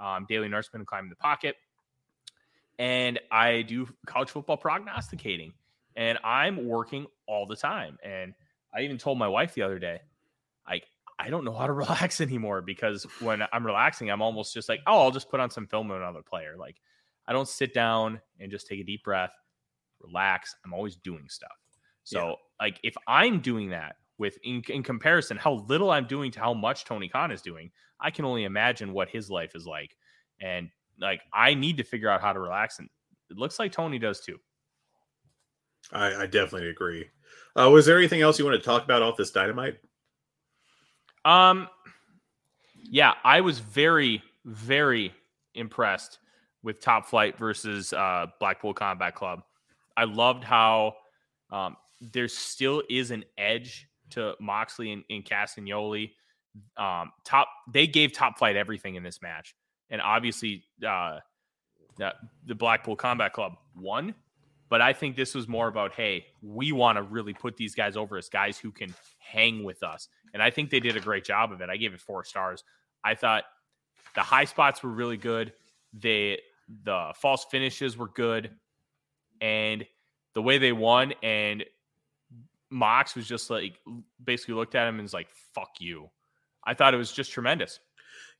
um, 0.00 0.26
Daily 0.28 0.48
Norseman 0.48 0.82
and 0.82 0.86
Climbing 0.86 1.10
the 1.10 1.16
Pocket 1.16 1.56
and 2.80 3.20
I 3.30 3.60
do 3.60 3.86
college 4.06 4.30
football 4.30 4.56
prognosticating, 4.56 5.52
and 5.96 6.18
I'm 6.24 6.66
working 6.66 7.06
all 7.28 7.46
the 7.46 7.54
time. 7.54 7.98
And 8.02 8.32
I 8.74 8.80
even 8.80 8.96
told 8.96 9.18
my 9.18 9.28
wife 9.28 9.52
the 9.52 9.60
other 9.60 9.78
day, 9.78 10.00
like, 10.66 10.86
I 11.18 11.28
don't 11.28 11.44
know 11.44 11.52
how 11.52 11.66
to 11.66 11.72
relax 11.84 12.22
anymore 12.22 12.62
because 12.62 13.06
when 13.20 13.42
I'm 13.52 13.66
relaxing, 13.66 14.10
I'm 14.10 14.22
almost 14.22 14.54
just 14.54 14.70
like, 14.70 14.80
oh, 14.86 14.98
I'll 14.98 15.10
just 15.10 15.28
put 15.28 15.40
on 15.40 15.50
some 15.50 15.66
film 15.66 15.90
of 15.90 15.98
another 15.98 16.22
player. 16.22 16.56
Like, 16.58 16.76
I 17.28 17.34
don't 17.34 17.46
sit 17.46 17.74
down 17.74 18.18
and 18.40 18.50
just 18.50 18.66
take 18.66 18.80
a 18.80 18.84
deep 18.84 19.04
breath, 19.04 19.32
relax. 20.00 20.56
I'm 20.64 20.72
always 20.72 20.96
doing 20.96 21.26
stuff. 21.28 21.50
So, 22.04 22.28
yeah. 22.28 22.34
like, 22.62 22.80
if 22.82 22.94
I'm 23.06 23.40
doing 23.40 23.68
that 23.70 23.96
with 24.16 24.38
in, 24.42 24.62
in 24.70 24.82
comparison, 24.82 25.36
how 25.36 25.66
little 25.68 25.90
I'm 25.90 26.06
doing 26.06 26.30
to 26.30 26.40
how 26.40 26.54
much 26.54 26.86
Tony 26.86 27.10
Khan 27.10 27.30
is 27.30 27.42
doing, 27.42 27.72
I 28.00 28.10
can 28.10 28.24
only 28.24 28.44
imagine 28.44 28.94
what 28.94 29.10
his 29.10 29.28
life 29.28 29.54
is 29.54 29.66
like. 29.66 29.94
And 30.40 30.70
like 31.00 31.22
I 31.32 31.54
need 31.54 31.76
to 31.78 31.84
figure 31.84 32.08
out 32.08 32.20
how 32.20 32.32
to 32.32 32.40
relax, 32.40 32.78
and 32.78 32.88
it 33.30 33.36
looks 33.36 33.58
like 33.58 33.72
Tony 33.72 33.98
does 33.98 34.20
too. 34.20 34.38
I, 35.92 36.22
I 36.22 36.26
definitely 36.26 36.68
agree. 36.68 37.06
Uh, 37.56 37.70
was 37.70 37.86
there 37.86 37.98
anything 37.98 38.20
else 38.20 38.38
you 38.38 38.44
want 38.44 38.60
to 38.60 38.64
talk 38.64 38.84
about 38.84 39.02
off 39.02 39.16
this 39.16 39.30
dynamite? 39.30 39.78
Um, 41.24 41.68
yeah, 42.76 43.14
I 43.24 43.40
was 43.40 43.58
very, 43.58 44.22
very 44.44 45.12
impressed 45.54 46.18
with 46.62 46.80
Top 46.80 47.06
Flight 47.06 47.38
versus 47.38 47.92
uh, 47.92 48.26
Blackpool 48.38 48.74
Combat 48.74 49.14
Club. 49.14 49.42
I 49.96 50.04
loved 50.04 50.44
how 50.44 50.94
um, 51.50 51.76
there 52.00 52.28
still 52.28 52.82
is 52.88 53.10
an 53.10 53.24
edge 53.36 53.88
to 54.10 54.34
Moxley 54.40 54.92
and, 54.92 55.04
and 55.10 55.24
Castagnoli. 55.24 56.12
Um, 56.76 57.12
top, 57.24 57.48
they 57.72 57.86
gave 57.86 58.12
Top 58.12 58.38
Flight 58.38 58.56
everything 58.56 58.94
in 58.94 59.02
this 59.02 59.22
match, 59.22 59.54
and 59.90 60.00
obviously, 60.00 60.64
uh, 60.86 61.18
the, 61.96 62.54
Blackpool 62.54 62.96
Combat 62.96 63.32
Club 63.32 63.54
won. 63.76 64.14
But 64.68 64.80
I 64.80 64.92
think 64.92 65.16
this 65.16 65.34
was 65.34 65.48
more 65.48 65.66
about, 65.66 65.92
hey, 65.92 66.26
we 66.42 66.70
want 66.70 66.96
to 66.96 67.02
really 67.02 67.34
put 67.34 67.56
these 67.56 67.74
guys 67.74 67.96
over 67.96 68.16
as 68.16 68.28
guys 68.28 68.56
who 68.56 68.70
can 68.70 68.94
hang 69.18 69.64
with 69.64 69.82
us, 69.82 70.08
and 70.32 70.42
I 70.42 70.50
think 70.50 70.70
they 70.70 70.80
did 70.80 70.96
a 70.96 71.00
great 71.00 71.24
job 71.24 71.52
of 71.52 71.60
it. 71.60 71.68
I 71.68 71.76
gave 71.76 71.92
it 71.92 72.00
four 72.00 72.24
stars. 72.24 72.62
I 73.02 73.14
thought 73.14 73.44
the 74.14 74.20
high 74.20 74.44
spots 74.44 74.82
were 74.82 74.90
really 74.90 75.16
good. 75.16 75.52
They 75.92 76.40
the 76.84 77.12
false 77.16 77.44
finishes 77.50 77.96
were 77.96 78.08
good, 78.08 78.50
and 79.40 79.84
the 80.34 80.42
way 80.42 80.58
they 80.58 80.72
won 80.72 81.14
and 81.22 81.64
Mox 82.70 83.16
was 83.16 83.26
just 83.26 83.50
like 83.50 83.74
basically 84.22 84.54
looked 84.54 84.76
at 84.76 84.86
him 84.86 84.94
and 84.94 85.02
was 85.02 85.12
like, 85.12 85.28
"Fuck 85.30 85.80
you." 85.80 86.08
I 86.64 86.74
thought 86.74 86.94
it 86.94 86.98
was 86.98 87.12
just 87.12 87.32
tremendous. 87.32 87.80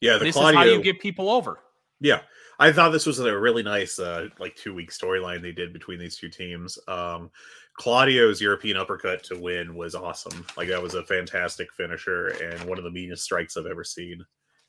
Yeah, 0.01 0.18
the 0.18 0.26
this 0.26 0.34
Claudio, 0.34 0.61
is 0.61 0.66
how 0.66 0.72
you 0.72 0.82
get 0.82 1.01
people 1.01 1.30
over. 1.30 1.59
Yeah, 2.01 2.20
I 2.59 2.72
thought 2.72 2.90
this 2.90 3.07
was 3.07 3.18
a 3.18 3.38
really 3.38 3.62
nice, 3.62 3.98
uh, 3.98 4.28
like 4.38 4.57
two 4.57 4.74
week 4.74 4.90
storyline 4.90 5.42
they 5.42 5.53
did 5.53 5.72
between 5.72 5.98
these 5.98 6.16
two 6.16 6.28
teams. 6.28 6.78
Um, 6.88 7.30
Claudio's 7.74 8.40
European 8.40 8.76
uppercut 8.76 9.22
to 9.24 9.38
win 9.38 9.74
was 9.74 9.94
awesome. 9.94 10.44
Like 10.57 10.68
that 10.68 10.82
was 10.82 10.94
a 10.94 11.05
fantastic 11.05 11.72
finisher 11.72 12.28
and 12.28 12.62
one 12.64 12.78
of 12.78 12.84
the 12.84 12.90
meanest 12.90 13.24
strikes 13.24 13.57
I've 13.57 13.66
ever 13.66 13.84
seen 13.84 14.24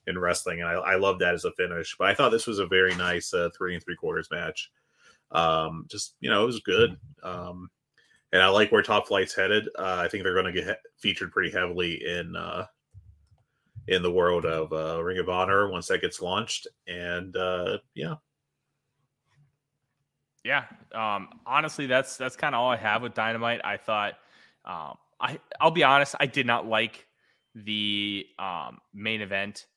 in 0.07 0.17
wrestling, 0.17 0.61
and 0.61 0.69
I, 0.69 0.73
I 0.73 0.95
love 0.95 1.19
that 1.19 1.34
as 1.34 1.45
a 1.45 1.51
finish. 1.51 1.95
But 1.97 2.07
I 2.09 2.13
thought 2.13 2.29
this 2.29 2.47
was 2.47 2.59
a 2.59 2.67
very 2.67 2.95
nice 2.95 3.34
uh, 3.34 3.49
three 3.57 3.75
and 3.75 3.84
three 3.84 3.95
quarters 3.95 4.29
match. 4.32 4.71
Um, 5.32 5.86
just 5.89 6.15
you 6.19 6.29
know, 6.29 6.43
it 6.43 6.47
was 6.47 6.59
good. 6.59 6.97
Um, 7.23 7.69
and 8.34 8.41
I 8.41 8.47
like 8.47 8.71
where 8.71 8.82
Top 8.82 9.07
Flight's 9.07 9.36
headed. 9.36 9.67
Uh, 9.77 9.97
I 9.99 10.07
think 10.07 10.23
they're 10.23 10.34
going 10.34 10.53
to 10.53 10.61
get 10.61 10.79
featured 10.97 11.32
pretty 11.32 11.51
heavily 11.51 12.03
in 12.05 12.36
uh, 12.36 12.65
in 13.91 14.01
the 14.01 14.11
world 14.11 14.45
of 14.45 14.71
uh, 14.71 15.03
Ring 15.03 15.19
of 15.19 15.29
Honor 15.29 15.69
once 15.69 15.87
that 15.87 16.01
gets 16.01 16.21
launched. 16.21 16.67
And 16.87 17.35
uh, 17.35 17.77
yeah, 17.93 18.15
Yeah. 20.43 20.63
Um, 20.93 21.29
honestly, 21.45 21.85
that's 21.85 22.17
that's 22.17 22.35
kind 22.35 22.55
of 22.55 22.61
all 22.61 22.71
I 22.71 22.77
have 22.77 23.01
with 23.01 23.13
Dynamite. 23.13 23.61
I 23.63 23.77
thought 23.77 24.13
um, 24.65 24.95
I 25.19 25.39
I'll 25.59 25.71
be 25.71 25.83
honest, 25.83 26.15
I 26.19 26.25
did 26.25 26.47
not 26.47 26.65
like 26.67 27.05
the 27.53 28.25
um, 28.39 28.79
main 28.93 29.21
event. 29.21 29.67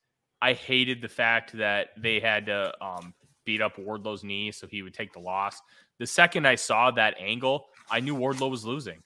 I 0.41 0.53
hated 0.53 1.01
the 1.01 1.09
fact 1.09 1.53
that 1.57 1.89
they 1.97 2.19
had 2.19 2.45
to 2.47 2.73
um, 2.83 3.13
beat 3.45 3.61
up 3.61 3.77
Wardlow's 3.77 4.23
knee 4.23 4.51
so 4.51 4.67
he 4.67 4.81
would 4.81 4.93
take 4.93 5.13
the 5.13 5.19
loss. 5.19 5.61
The 5.99 6.07
second 6.07 6.45
I 6.45 6.55
saw 6.55 6.91
that 6.91 7.15
angle, 7.19 7.67
I 7.89 7.99
knew 7.99 8.15
Wardlow 8.15 8.49
was 8.51 8.65
losing. 8.65 9.01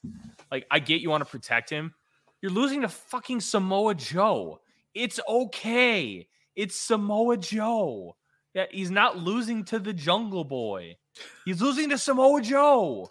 Like, 0.51 0.65
I 0.71 0.79
get 0.79 1.01
you 1.01 1.09
want 1.09 1.23
to 1.23 1.29
protect 1.29 1.69
him. 1.69 1.93
You're 2.41 2.51
losing 2.51 2.81
to 2.81 2.89
fucking 2.89 3.41
Samoa 3.41 3.95
Joe. 3.95 4.59
It's 4.93 5.19
okay. 5.27 6.27
It's 6.55 6.75
Samoa 6.75 7.37
Joe. 7.37 8.15
Yeah, 8.53 8.65
he's 8.71 8.91
not 8.91 9.17
losing 9.17 9.63
to 9.65 9.79
the 9.79 9.93
Jungle 9.93 10.43
Boy. 10.43 10.97
He's 11.45 11.61
losing 11.61 11.89
to 11.89 11.97
Samoa 11.97 12.41
Joe. 12.41 13.09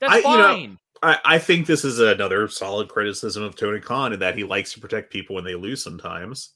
That's 0.00 0.12
I- 0.12 0.16
you 0.18 0.22
know, 0.22 0.48
fine. 0.48 0.78
I, 1.02 1.18
I 1.24 1.38
think 1.38 1.66
this 1.66 1.84
is 1.84 2.00
another 2.00 2.48
solid 2.48 2.88
criticism 2.88 3.42
of 3.42 3.54
Tony 3.54 3.80
Khan 3.80 4.12
in 4.12 4.20
that 4.20 4.36
he 4.36 4.44
likes 4.44 4.72
to 4.72 4.80
protect 4.80 5.12
people 5.12 5.36
when 5.36 5.44
they 5.44 5.54
lose 5.54 5.82
sometimes. 5.82 6.54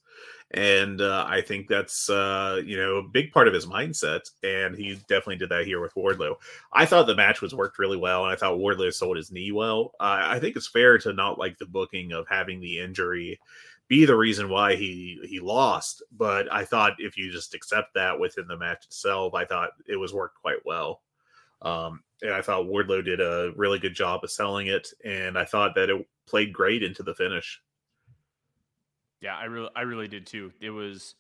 And 0.55 1.01
uh, 1.01 1.25
I 1.27 1.41
think 1.41 1.69
that's 1.69 2.11
uh, 2.11 2.61
you 2.65 2.77
know 2.77 2.97
a 2.97 3.09
big 3.09 3.33
part 3.33 3.49
of 3.49 3.55
his 3.55 3.65
mindset, 3.65 4.21
and 4.43 4.77
he 4.77 4.97
definitely 5.09 5.37
did 5.37 5.49
that 5.49 5.65
here 5.65 5.81
with 5.81 5.95
Wardlow. 5.95 6.35
I 6.73 6.85
thought 6.85 7.07
the 7.07 7.15
match 7.15 7.41
was 7.41 7.55
worked 7.55 7.79
really 7.79 7.97
well, 7.97 8.25
and 8.25 8.33
I 8.33 8.37
thought 8.37 8.59
Wardlow 8.59 8.93
sold 8.93 9.17
his 9.17 9.33
knee 9.33 9.51
well. 9.53 9.93
Uh, 9.99 10.21
I 10.21 10.41
think 10.41 10.57
it's 10.57 10.69
fair 10.69 10.99
to 10.99 11.15
not 11.15 11.39
like 11.39 11.57
the 11.57 11.65
booking 11.65 12.13
of 12.13 12.27
having 12.29 12.61
the 12.61 12.81
injury 12.81 13.41
be 13.93 14.07
the 14.07 14.17
reason 14.17 14.49
why 14.49 14.75
he 14.75 15.21
he 15.29 15.39
lost, 15.39 16.03
but 16.17 16.51
I 16.51 16.65
thought 16.65 16.95
if 16.97 17.19
you 17.19 17.31
just 17.31 17.53
accept 17.53 17.93
that 17.93 18.19
within 18.19 18.49
the 18.49 18.57
match 18.57 18.87
itself, 18.87 19.35
I 19.35 19.45
thought 19.45 19.73
it 19.87 19.97
was 19.97 20.15
worked 20.15 20.41
quite 20.41 20.65
well. 20.65 21.03
Um, 21.61 22.03
and 22.23 22.33
I 22.33 22.41
thought 22.41 22.65
Wardlow 22.65 23.05
did 23.05 23.21
a 23.21 23.53
really 23.55 23.79
good 23.79 23.93
job 23.93 24.25
of 24.25 24.31
selling 24.31 24.69
it, 24.69 24.89
and 25.05 25.37
I 25.37 25.45
thought 25.45 25.75
that 25.75 25.91
it 25.91 26.07
played 26.27 26.55
great 26.55 26.83
into 26.83 27.03
the 27.03 27.15
finish. 27.15 27.61
Yeah, 29.21 29.37
I 29.37 29.45
really 29.45 29.69
I 29.77 29.83
really 29.83 30.09
did 30.09 30.27
too. 30.27 30.55
It 30.59 30.71
was 30.71 31.15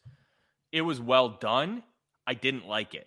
it 0.72 0.80
was 0.80 0.98
well 0.98 1.28
done. 1.28 1.82
I 2.26 2.32
didn't 2.32 2.66
like 2.66 2.94
it. 2.94 3.06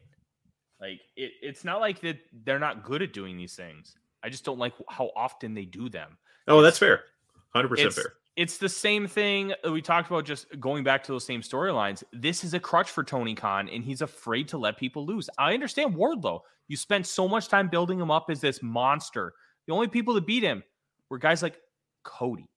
Like 0.79 1.01
it, 1.15 1.31
it's 1.41 1.63
not 1.63 1.81
like 1.81 2.01
that 2.01 2.19
they're 2.43 2.59
not 2.59 2.83
good 2.83 3.01
at 3.01 3.13
doing 3.13 3.35
these 3.35 3.55
things. 3.55 3.97
I 4.21 4.29
just 4.29 4.45
don't 4.45 4.59
like 4.59 4.73
how 4.89 5.09
often 5.15 5.55
they 5.55 5.65
do 5.65 5.89
them. 5.89 6.19
Oh, 6.47 6.61
that's 6.61 6.77
fair, 6.77 7.05
hundred 7.51 7.69
percent 7.69 7.93
fair. 7.93 8.13
It's 8.35 8.57
the 8.57 8.69
same 8.69 9.07
thing 9.07 9.53
we 9.71 9.81
talked 9.81 10.09
about 10.09 10.25
just 10.25 10.47
going 10.59 10.83
back 10.83 11.03
to 11.03 11.11
those 11.11 11.25
same 11.25 11.41
storylines. 11.41 12.03
This 12.11 12.43
is 12.43 12.53
a 12.53 12.59
crutch 12.59 12.89
for 12.91 13.03
Tony 13.03 13.33
Khan, 13.35 13.69
and 13.69 13.83
he's 13.83 14.01
afraid 14.01 14.47
to 14.49 14.57
let 14.57 14.77
people 14.77 15.05
lose. 15.05 15.29
I 15.37 15.53
understand 15.53 15.95
Wardlow. 15.95 16.41
You 16.67 16.75
spent 16.75 17.05
so 17.07 17.27
much 17.27 17.47
time 17.47 17.69
building 17.69 17.99
him 17.99 18.11
up 18.11 18.29
as 18.29 18.41
this 18.41 18.61
monster. 18.61 19.33
The 19.67 19.73
only 19.73 19.87
people 19.87 20.13
that 20.15 20.25
beat 20.25 20.43
him 20.43 20.63
were 21.09 21.17
guys 21.17 21.41
like 21.41 21.57
Cody, 22.03 22.49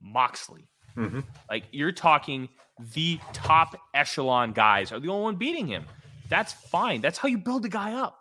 Moxley. 0.00 0.68
Mhm. 0.96 1.24
Like 1.50 1.64
you're 1.70 1.92
talking 1.92 2.48
the 2.94 3.18
top 3.32 3.76
echelon 3.94 4.52
guys 4.52 4.92
are 4.92 5.00
the 5.00 5.08
only 5.08 5.22
one 5.22 5.36
beating 5.36 5.66
him. 5.66 5.86
That's 6.28 6.52
fine. 6.52 7.00
That's 7.00 7.18
how 7.18 7.28
you 7.28 7.38
build 7.38 7.64
a 7.64 7.68
guy 7.68 7.92
up. 7.94 8.18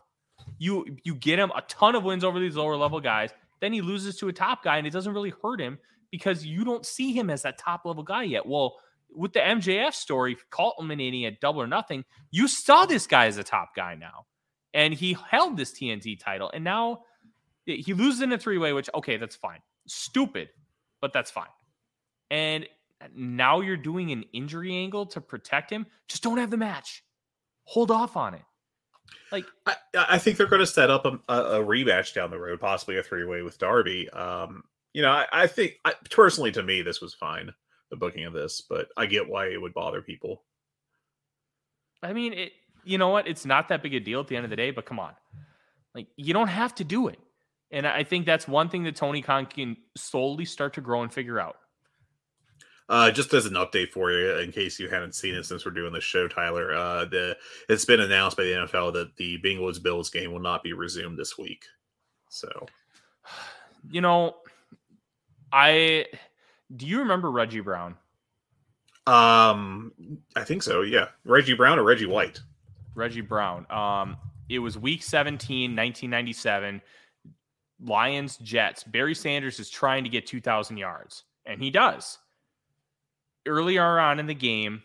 You 0.58 0.98
you 1.04 1.16
get 1.16 1.40
him 1.40 1.52
a 1.56 1.62
ton 1.64 1.96
of 1.96 2.04
wins 2.04 2.24
over 2.24 2.40
these 2.40 2.56
lower 2.56 2.76
level 2.76 3.00
guys, 3.00 3.32
then 3.60 3.74
he 3.74 3.82
loses 3.82 4.18
to 4.18 4.28
a 4.28 4.34
top 4.34 4.64
guy 4.64 4.78
and 4.78 4.88
it 4.88 4.92
doesn't 4.92 5.14
really 5.14 5.34
hurt 5.42 5.60
him 5.60 5.80
because 6.12 6.46
you 6.46 6.64
don't 6.64 6.86
see 6.86 7.14
him 7.14 7.30
as 7.30 7.42
that 7.44 7.58
top 7.58 7.86
level 7.86 8.04
guy 8.04 8.24
yet. 8.24 8.46
Well, 8.46 8.76
with 9.14 9.34
the 9.34 9.40
MJF 9.40 9.94
story, 9.94 10.38
culminating 10.50 11.26
at 11.26 11.40
double 11.40 11.62
or 11.62 11.68
nothing, 11.68 12.06
you 12.32 12.48
saw 12.48 12.86
this 12.86 13.08
guy 13.08 13.26
as 13.26 13.38
a 13.38 13.44
top 13.44 13.76
guy 13.76 13.96
now. 13.96 14.26
And 14.74 14.94
he 14.94 15.18
held 15.30 15.58
this 15.58 15.72
TNT 15.72 16.20
title. 16.20 16.50
And 16.54 16.64
now 16.64 17.02
he 17.66 17.94
loses 17.94 18.22
in 18.22 18.32
a 18.32 18.38
three 18.38 18.58
way, 18.58 18.74
which, 18.74 18.90
okay, 18.96 19.18
that's 19.18 19.36
fine. 19.36 19.60
Stupid, 19.88 20.50
but 21.02 21.12
that's 21.12 21.32
fine. 21.32 21.46
And 22.30 22.66
now 23.16 23.62
you're 23.62 23.78
doing 23.78 24.12
an 24.12 24.24
injury 24.34 24.76
angle 24.76 25.06
to 25.08 25.22
protect 25.22 25.72
him. 25.72 25.86
Just 26.08 26.24
don't 26.24 26.38
have 26.38 26.52
the 26.52 26.58
match. 26.58 27.04
Hold 27.66 27.92
off 27.92 28.16
on 28.16 28.34
it. 28.34 28.44
Like, 29.32 29.46
I, 29.66 29.76
I 29.96 30.18
think 30.18 30.38
they're 30.38 30.48
going 30.48 30.62
to 30.62 30.68
set 30.68 30.90
up 30.90 31.06
a, 31.06 31.20
a, 31.28 31.60
rematch 31.60 32.14
down 32.14 32.32
the 32.32 32.40
road, 32.40 32.60
possibly 32.60 32.98
a 32.98 33.04
three 33.04 33.26
way 33.26 33.42
with 33.42 33.58
Darby. 33.58 34.10
Um, 34.10 34.64
you 34.94 35.02
know, 35.02 35.12
I, 35.12 35.28
I 35.32 35.48
think 35.48 35.74
I, 35.86 35.94
personally, 36.10 36.52
to 36.54 36.64
me, 36.64 36.82
this 36.82 37.02
was 37.02 37.14
fine 37.14 37.52
the 37.90 37.98
booking 37.98 38.26
of 38.26 38.34
this, 38.34 38.62
but 38.62 38.88
I 38.98 39.06
get 39.06 39.30
why 39.30 39.48
it 39.48 39.62
would 39.62 39.74
bother 39.74 40.02
people. 40.02 40.44
I 42.02 42.14
mean, 42.14 42.34
it. 42.34 42.54
You 42.84 42.98
know 42.98 43.10
what? 43.10 43.28
It's 43.28 43.46
not 43.46 43.68
that 43.70 43.84
big 43.84 43.94
a 43.94 44.00
deal 44.00 44.20
at 44.20 44.28
the 44.28 44.36
end 44.36 44.44
of 44.44 44.50
the 44.50 44.56
day. 44.56 44.72
But 44.72 44.86
come 44.86 45.00
on, 45.00 45.14
like 45.94 46.08
you 46.16 46.34
don't 46.34 46.48
have 46.48 46.74
to 46.76 46.84
do 46.84 47.08
it. 47.10 47.20
And 47.70 47.86
I 47.86 48.04
think 48.04 48.26
that's 48.26 48.48
one 48.48 48.70
thing 48.70 48.84
that 48.84 48.96
Tony 48.96 49.22
Khan 49.22 49.46
can 49.46 49.78
slowly 49.96 50.46
start 50.46 50.74
to 50.74 50.82
grow 50.82 51.04
and 51.04 51.14
figure 51.14 51.40
out. 51.40 51.58
Uh, 52.90 53.10
just 53.10 53.34
as 53.34 53.46
an 53.46 53.54
update 53.54 53.92
for 53.92 54.12
you, 54.12 54.38
in 54.40 54.52
case 54.52 54.78
you 54.78 54.90
hadn't 54.90 55.16
seen 55.16 55.36
it 55.36 55.46
since 55.46 55.66
we're 55.66 55.72
doing 55.72 55.94
the 55.94 56.02
show, 56.02 56.28
Tyler, 56.28 56.74
uh, 56.74 57.06
the 57.06 57.38
it's 57.70 57.86
been 57.86 58.02
announced 58.02 58.36
by 58.36 58.44
the 58.44 58.52
NFL 58.52 58.94
that 58.94 59.16
the 59.16 59.38
Bengals 59.42 59.82
Bills 59.82 60.10
game 60.10 60.32
will 60.32 60.42
not 60.42 60.64
be 60.64 60.74
resumed 60.74 61.18
this 61.18 61.38
week. 61.38 61.64
So 62.30 62.50
You 63.90 64.02
know, 64.02 64.36
I 65.52 66.06
do 66.76 66.86
you 66.88 67.00
remember 67.00 67.32
Reggie 67.32 67.60
Brown? 67.60 67.98
Um, 69.08 69.92
I 70.36 70.44
think 70.44 70.64
so. 70.64 70.82
Yeah, 70.82 71.08
Reggie 71.26 71.54
Brown 71.54 71.80
or 71.80 71.84
Reggie 71.84 72.06
White. 72.06 72.40
Reggie 72.96 73.22
Brown. 73.22 73.66
Um, 73.70 74.18
it 74.50 74.60
was 74.60 74.78
week 74.78 75.04
17, 75.04 75.72
1997. 75.72 76.82
Lions, 77.84 78.38
Jets. 78.38 78.84
Barry 78.84 79.16
Sanders 79.16 79.60
is 79.60 79.70
trying 79.70 80.04
to 80.04 80.10
get 80.10 80.28
2,000 80.28 80.78
yards, 80.78 81.24
and 81.46 81.62
he 81.62 81.72
does. 81.72 82.20
Earlier 83.48 84.00
on 84.00 84.20
in 84.20 84.28
the 84.28 84.36
game, 84.36 84.84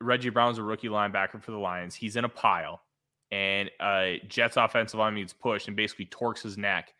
Reggie 0.00 0.30
Brown's 0.30 0.58
a 0.58 0.62
rookie 0.62 0.88
linebacker 0.88 1.40
for 1.40 1.52
the 1.52 1.58
Lions. 1.58 1.94
He's 1.94 2.16
in 2.16 2.24
a 2.24 2.28
pile, 2.28 2.82
and 3.30 3.70
uh, 3.78 4.12
Jets 4.28 4.56
offensive 4.56 4.98
lineman 4.98 5.22
gets 5.22 5.32
pushed 5.32 5.68
and 5.68 5.76
basically 5.76 6.06
torques 6.06 6.42
his 6.42 6.58
neck 6.58 6.92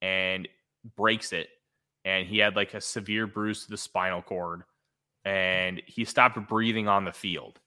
and 0.00 0.48
breaks 0.96 1.32
it. 1.32 1.48
And 2.08 2.26
he 2.26 2.38
had 2.38 2.56
like 2.56 2.72
a 2.74 2.80
severe 2.80 3.26
bruise 3.26 3.64
to 3.64 3.70
the 3.70 3.76
spinal 3.76 4.22
cord, 4.22 4.62
and 5.24 5.82
he 5.86 6.04
stopped 6.04 6.38
breathing 6.48 6.88
on 6.88 7.04
the 7.04 7.12
field 7.12 7.60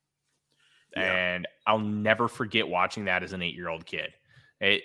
Yeah. 0.96 1.04
and 1.04 1.48
I'll 1.68 1.80
never 1.80 2.28
forget 2.28 2.68
watching 2.68 3.06
that 3.06 3.24
as 3.24 3.34
an 3.34 3.42
eight 3.42 3.56
year 3.56 3.70
old 3.70 3.86
kid. 3.86 4.14
It 4.60 4.84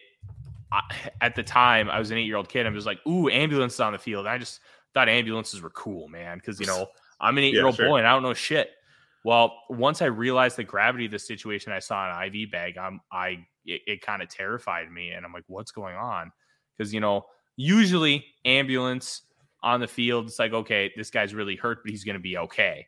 I, 0.72 0.80
at 1.20 1.34
the 1.36 1.42
time 1.42 1.88
I 1.88 1.98
was 1.98 2.10
an 2.10 2.18
eight 2.18 2.26
year 2.26 2.36
old 2.36 2.48
kid. 2.48 2.66
I'm 2.66 2.74
just 2.74 2.86
like, 2.86 2.98
ooh, 3.06 3.28
ambulances 3.28 3.80
on 3.80 3.92
the 3.92 3.98
field. 3.98 4.26
And 4.26 4.34
I 4.34 4.38
just 4.38 4.60
thought 4.94 5.08
ambulances 5.08 5.62
were 5.62 5.70
cool, 5.70 6.08
man, 6.08 6.38
because 6.38 6.60
you 6.60 6.66
know 6.66 6.86
I'm 7.20 7.38
an 7.38 7.44
eight 7.44 7.54
year 7.54 7.66
old 7.66 7.76
boy 7.78 7.96
and 7.98 8.06
I 8.06 8.12
don't 8.12 8.22
know 8.22 8.34
shit. 8.34 8.70
Well, 9.24 9.54
once 9.70 10.02
I 10.02 10.06
realized 10.06 10.56
the 10.56 10.64
gravity 10.64 11.06
of 11.06 11.12
the 11.12 11.18
situation, 11.18 11.72
I 11.72 11.78
saw 11.80 12.10
an 12.10 12.34
IV 12.34 12.50
bag. 12.52 12.78
I'm 12.78 13.00
I 13.10 13.46
it, 13.64 13.82
it 13.86 14.02
kind 14.02 14.22
of 14.22 14.28
terrified 14.28 14.90
me, 14.90 15.10
and 15.10 15.24
I'm 15.24 15.32
like, 15.32 15.44
what's 15.48 15.72
going 15.72 15.96
on? 15.96 16.30
Because 16.76 16.92
you 16.94 17.00
know, 17.00 17.26
usually 17.56 18.24
ambulance 18.44 19.22
on 19.66 19.80
the 19.80 19.88
field, 19.88 20.26
it's 20.26 20.38
like, 20.38 20.52
okay, 20.52 20.92
this 20.96 21.10
guy's 21.10 21.34
really 21.34 21.56
hurt, 21.56 21.82
but 21.82 21.90
he's 21.90 22.04
going 22.04 22.14
to 22.14 22.20
be 22.20 22.38
okay. 22.38 22.86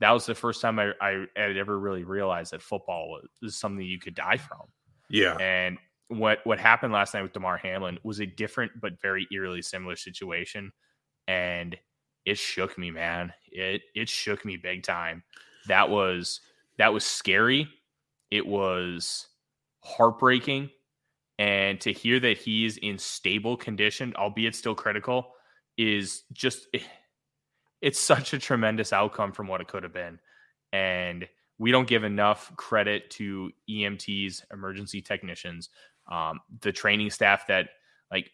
That 0.00 0.12
was 0.12 0.24
the 0.24 0.34
first 0.34 0.62
time 0.62 0.78
I, 0.78 0.92
I 1.00 1.26
had 1.36 1.58
ever 1.58 1.78
really 1.78 2.04
realized 2.04 2.52
that 2.52 2.62
football 2.62 3.10
was, 3.10 3.28
was 3.42 3.56
something 3.56 3.84
you 3.84 3.98
could 3.98 4.14
die 4.14 4.38
from. 4.38 4.62
Yeah. 5.10 5.36
And 5.36 5.76
what 6.08 6.38
what 6.44 6.58
happened 6.58 6.92
last 6.92 7.12
night 7.12 7.22
with 7.22 7.34
Damar 7.34 7.58
Hamlin 7.58 7.98
was 8.02 8.20
a 8.20 8.26
different 8.26 8.72
but 8.80 9.00
very 9.00 9.26
eerily 9.30 9.60
similar 9.60 9.96
situation, 9.96 10.72
and 11.28 11.76
it 12.24 12.38
shook 12.38 12.78
me, 12.78 12.90
man. 12.90 13.32
It 13.50 13.82
it 13.94 14.08
shook 14.08 14.44
me 14.44 14.56
big 14.56 14.84
time. 14.84 15.22
That 15.68 15.90
was 15.90 16.40
that 16.78 16.92
was 16.92 17.04
scary. 17.04 17.68
It 18.30 18.46
was 18.46 19.26
heartbreaking, 19.80 20.70
and 21.38 21.80
to 21.80 21.92
hear 21.92 22.20
that 22.20 22.38
he's 22.38 22.78
in 22.78 22.98
stable 22.98 23.56
condition, 23.56 24.14
albeit 24.16 24.54
still 24.54 24.74
critical, 24.74 25.32
is 25.76 26.22
just 26.32 26.68
it's 27.82 28.00
such 28.00 28.32
a 28.32 28.38
tremendous 28.38 28.92
outcome 28.92 29.32
from 29.32 29.46
what 29.48 29.60
it 29.60 29.68
could 29.68 29.82
have 29.82 29.92
been, 29.92 30.18
and 30.72 31.28
we 31.58 31.70
don't 31.70 31.88
give 31.88 32.04
enough 32.04 32.54
credit 32.56 33.10
to 33.10 33.50
EMTs, 33.68 34.42
emergency 34.52 35.00
technicians, 35.00 35.70
um, 36.10 36.40
the 36.60 36.72
training 36.72 37.10
staff 37.10 37.46
that 37.46 37.68
like 38.10 38.30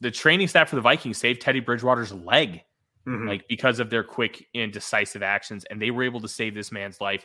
the 0.00 0.10
training 0.10 0.48
staff 0.48 0.68
for 0.70 0.76
the 0.76 0.82
Vikings 0.82 1.18
saved 1.18 1.40
Teddy 1.40 1.60
Bridgewater's 1.60 2.12
leg, 2.12 2.62
Mhm. 3.06 3.28
like 3.28 3.46
because 3.48 3.78
of 3.78 3.88
their 3.90 4.02
quick 4.04 4.48
and 4.54 4.72
decisive 4.72 5.22
actions, 5.22 5.64
and 5.66 5.80
they 5.80 5.90
were 5.90 6.02
able 6.02 6.20
to 6.20 6.28
save 6.28 6.54
this 6.54 6.72
man's 6.72 7.00
life 7.00 7.24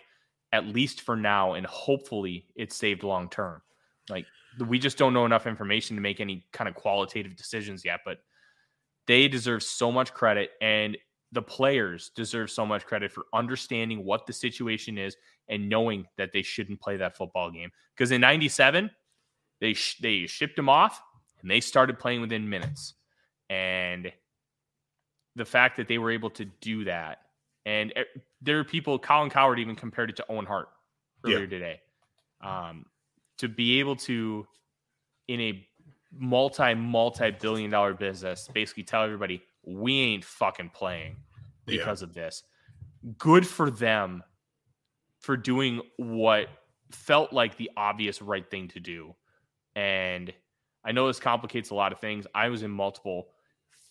at 0.53 0.65
least 0.65 1.01
for 1.01 1.15
now, 1.15 1.53
and 1.53 1.65
hopefully 1.65 2.47
it's 2.55 2.75
saved 2.75 3.03
long 3.03 3.29
term. 3.29 3.61
Like 4.09 4.25
we 4.59 4.79
just 4.79 4.97
don't 4.97 5.13
know 5.13 5.25
enough 5.25 5.45
information 5.47 5.95
to 5.97 6.01
make 6.01 6.19
any 6.19 6.47
kind 6.51 6.67
of 6.67 6.75
qualitative 6.75 7.35
decisions 7.35 7.83
yet, 7.85 7.99
but 8.05 8.23
they 9.07 9.27
deserve 9.27 9.63
so 9.63 9.91
much 9.91 10.13
credit 10.13 10.51
and 10.61 10.97
the 11.33 11.41
players 11.41 12.11
deserve 12.15 12.49
so 12.49 12.65
much 12.65 12.85
credit 12.85 13.11
for 13.11 13.25
understanding 13.33 14.05
what 14.05 14.25
the 14.25 14.33
situation 14.33 14.97
is 14.97 15.17
and 15.49 15.67
knowing 15.67 16.05
that 16.17 16.31
they 16.31 16.41
shouldn't 16.41 16.79
play 16.79 16.97
that 16.97 17.17
football 17.17 17.51
game. 17.51 17.69
Because 17.95 18.11
in 18.11 18.21
97 18.21 18.89
they 19.59 19.73
sh- 19.73 19.97
they 19.97 20.25
shipped 20.25 20.57
him 20.57 20.69
off 20.69 21.01
and 21.41 21.49
they 21.51 21.59
started 21.59 21.99
playing 21.99 22.21
within 22.21 22.49
minutes. 22.49 22.93
And 23.49 24.11
the 25.35 25.45
fact 25.45 25.77
that 25.77 25.87
they 25.87 25.97
were 25.97 26.11
able 26.11 26.29
to 26.31 26.45
do 26.45 26.83
that 26.85 27.19
and 27.65 27.93
there 28.41 28.59
are 28.59 28.63
people 28.63 28.97
Colin 28.97 29.29
Cowherd 29.29 29.59
even 29.59 29.75
compared 29.75 30.09
it 30.09 30.15
to 30.17 30.25
owen 30.29 30.45
hart 30.45 30.69
earlier 31.25 31.41
Yeah. 31.41 31.47
today. 31.47 31.81
Um, 32.41 32.85
to 33.39 33.47
be 33.49 33.79
able 33.79 33.95
to 33.97 34.47
in 35.27 35.41
a 35.41 35.67
multi 36.11 36.73
multi 36.73 37.31
billion 37.31 37.69
dollar 37.69 37.93
business 37.93 38.49
basically 38.53 38.83
tell 38.83 39.03
everybody 39.03 39.41
we 39.65 39.99
ain't 39.99 40.23
fucking 40.25 40.69
playing 40.73 41.17
Yeah. 41.67 41.77
because 41.79 42.01
of 42.01 42.13
this. 42.13 42.43
Good 43.17 43.45
for 43.45 43.69
them 43.69 44.23
for 45.19 45.35
doing 45.37 45.81
what 45.97 46.47
felt 46.91 47.33
like 47.33 47.57
the 47.57 47.69
obvious 47.75 48.21
right 48.21 48.49
thing 48.49 48.67
to 48.69 48.79
do. 48.79 49.15
And 49.75 50.33
i 50.85 50.91
know 50.93 51.07
this 51.07 51.19
complicates 51.19 51.69
a 51.71 51.75
lot 51.75 51.91
of 51.91 51.99
things. 51.99 52.25
I 52.33 52.47
was 52.49 52.63
in 52.63 52.71
multiple 52.71 53.27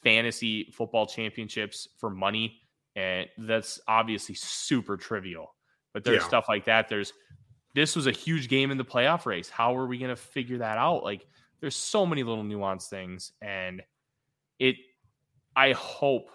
fantasy 0.03 0.71
football 0.73 1.07
championships 1.07 1.89
for 1.99 2.09
money 2.11 2.61
and 2.95 3.27
that's 3.39 3.79
obviously 3.87 4.35
super 4.35 4.97
trivial. 4.97 5.55
But 5.93 6.05
there's 6.05 6.23
Yeah. 6.23 6.29
stuff 6.29 6.47
like 6.49 6.65
that. 6.65 6.89
There's 6.89 7.13
this 7.75 7.95
was 7.95 8.07
a 8.07 8.13
huge 8.13 8.49
game 8.49 8.71
in 8.71 8.79
the 8.79 8.85
playoff 8.87 9.27
race. 9.27 9.51
How 9.51 9.77
are 9.77 9.87
we 9.87 9.99
going 9.99 10.09
to 10.09 10.17
figure 10.17 10.57
that 10.59 10.79
out? 10.79 11.05
Like 11.05 11.27
there's 11.67 11.75
so 11.75 12.07
many 12.07 12.23
little 12.23 12.45
nuanced 12.45 12.89
things 12.89 13.33
and 13.43 13.83
it 14.61 14.77
i 15.57 15.73
hope 15.73 16.31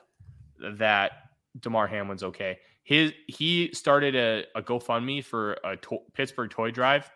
that 0.77 1.11
Damar 1.59 1.87
Hamlin's 1.87 2.23
okay. 2.23 2.59
His 2.83 3.13
he 3.27 3.71
started 3.73 4.15
a, 4.15 4.43
a 4.55 4.61
gofundme 4.61 5.23
for 5.23 5.53
a 5.63 5.75
to- 5.77 5.99
pittsburgh 6.13 6.49
toy 6.49 6.71
drive. 6.71 7.09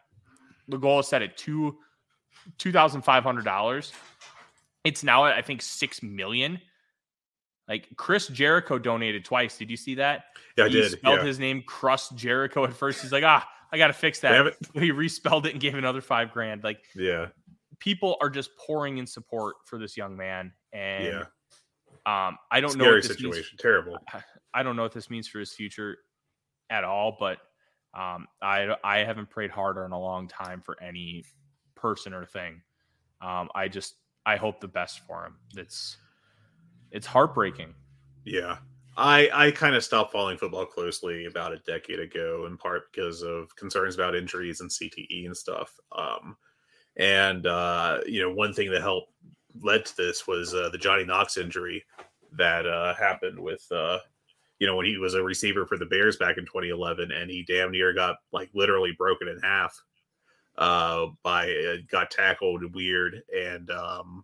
The 0.68 0.78
goal 0.78 1.00
is 1.00 1.08
set 1.08 1.22
at 1.22 1.38
two 1.38 1.78
two 2.58 2.72
thousand 2.72 3.02
five 3.04 3.24
hundred 3.24 3.46
dollars. 3.46 3.92
It's 4.84 5.04
now 5.04 5.26
at 5.26 5.34
i 5.38 5.42
think 5.42 5.62
six 5.62 6.02
million. 6.04 6.60
Like 7.68 7.88
chris 7.98 8.28
jericho 8.28 8.78
donated 8.78 9.26
twice. 9.26 9.58
Did 9.58 9.70
you 9.72 9.78
see 9.78 9.96
that? 9.96 10.26
Yeah, 10.58 10.66
I 10.66 10.68
he 10.70 10.74
did. 10.76 10.92
spelled 10.94 11.20
Yeah. 11.20 11.26
his 11.26 11.40
name 11.40 11.64
crust 11.66 12.16
jericho 12.16 12.64
at 12.66 12.74
first. 12.74 13.02
He's 13.02 13.12
like 13.12 13.24
ah 13.26 13.48
i 13.72 13.78
gotta 13.78 13.94
fix 13.94 14.20
that. 14.22 14.54
he 14.74 14.92
respelled 14.92 15.46
it 15.46 15.54
and 15.54 15.62
gave 15.62 15.76
another 15.76 16.02
five 16.02 16.32
grand. 16.32 16.64
Like 16.64 16.84
Yeah. 16.96 17.28
People 17.80 18.18
are 18.22 18.30
just 18.30 18.50
pouring 18.58 18.98
in 18.98 19.08
support 19.08 19.56
for 19.66 19.78
this 19.78 19.96
young 19.98 20.16
man 20.16 20.52
and 20.74 21.06
Yeah. 21.06 21.26
um 22.06 22.38
i 22.52 22.60
don't 22.60 22.78
know 22.78 22.86
what 22.86 23.04
this 23.04 23.10
means 23.20 23.36
situation. 23.36 23.58
Terrible. 23.60 23.98
I 24.54 24.64
don't 24.64 24.78
know 24.78 24.84
what 24.84 24.94
this 24.94 25.10
means 25.10 25.28
for 25.28 25.40
his 25.40 25.52
future 25.52 25.98
at 26.70 26.86
all, 26.86 27.18
but 27.20 27.40
um, 27.94 28.28
I 28.42 28.74
I 28.86 29.00
haven't 29.00 29.30
prayed 29.30 29.52
harder 29.52 29.84
in 29.86 29.92
a 29.92 30.00
long 30.00 30.28
time 30.30 30.62
for 30.62 30.82
any 30.82 31.26
person 31.76 32.14
or 32.14 32.26
thing. 32.26 32.62
Um, 33.22 33.50
I 33.54 33.68
just 33.68 33.96
I 34.26 34.38
hope 34.38 34.62
the 34.62 34.68
best 34.70 35.02
for 35.06 35.26
him. 35.26 35.36
It's 35.58 35.98
it's 36.92 37.06
heartbreaking. 37.06 37.74
Yeah. 38.24 38.58
I 38.98 39.30
I 39.34 39.52
kind 39.52 39.76
of 39.76 39.84
stopped 39.84 40.14
following 40.14 40.38
football 40.38 40.66
closely 40.66 41.26
about 41.26 41.52
a 41.52 41.60
decade 41.60 42.00
ago, 42.00 42.46
in 42.48 42.58
part 42.58 42.92
because 42.94 43.24
of 43.24 43.54
concerns 43.58 43.96
about 43.96 44.16
injuries 44.16 44.62
and 44.62 44.70
CTE 44.70 45.26
and 45.26 45.36
stuff. 45.36 45.78
Um, 45.92 46.38
and 46.98 47.46
uh, 47.46 48.00
you 48.06 48.22
know, 48.22 48.32
one 48.32 48.54
thing 48.54 48.72
that 48.72 48.82
helped 48.82 49.12
led 49.62 49.86
to 49.86 49.96
this 49.98 50.28
was 50.28 50.54
uh, 50.54 50.70
the 50.70 50.78
Johnny 50.78 51.06
Knox 51.06 51.38
injury 51.38 51.84
that 52.34 52.66
uh, 52.66 52.94
happened 52.96 53.40
with 53.40 53.66
uh, 53.72 54.00
you 54.60 54.68
know 54.68 54.76
when 54.76 54.86
he 54.86 54.98
was 54.98 55.14
a 55.14 55.24
receiver 55.24 55.66
for 55.66 55.78
the 55.78 55.86
Bears 55.86 56.18
back 56.18 56.38
in 56.38 56.46
2011, 56.46 57.12
and 57.12 57.30
he 57.30 57.44
damn 57.44 57.72
near 57.72 57.94
got 57.94 58.18
like 58.32 58.50
literally 58.54 58.94
broken 58.98 59.28
in 59.28 59.40
half 59.40 59.82
uh, 60.58 61.08
by 61.24 61.50
uh, 61.52 61.78
got 61.90 62.12
tackled 62.12 62.74
weird. 62.74 63.22
And 63.36 63.70
um, 63.72 64.24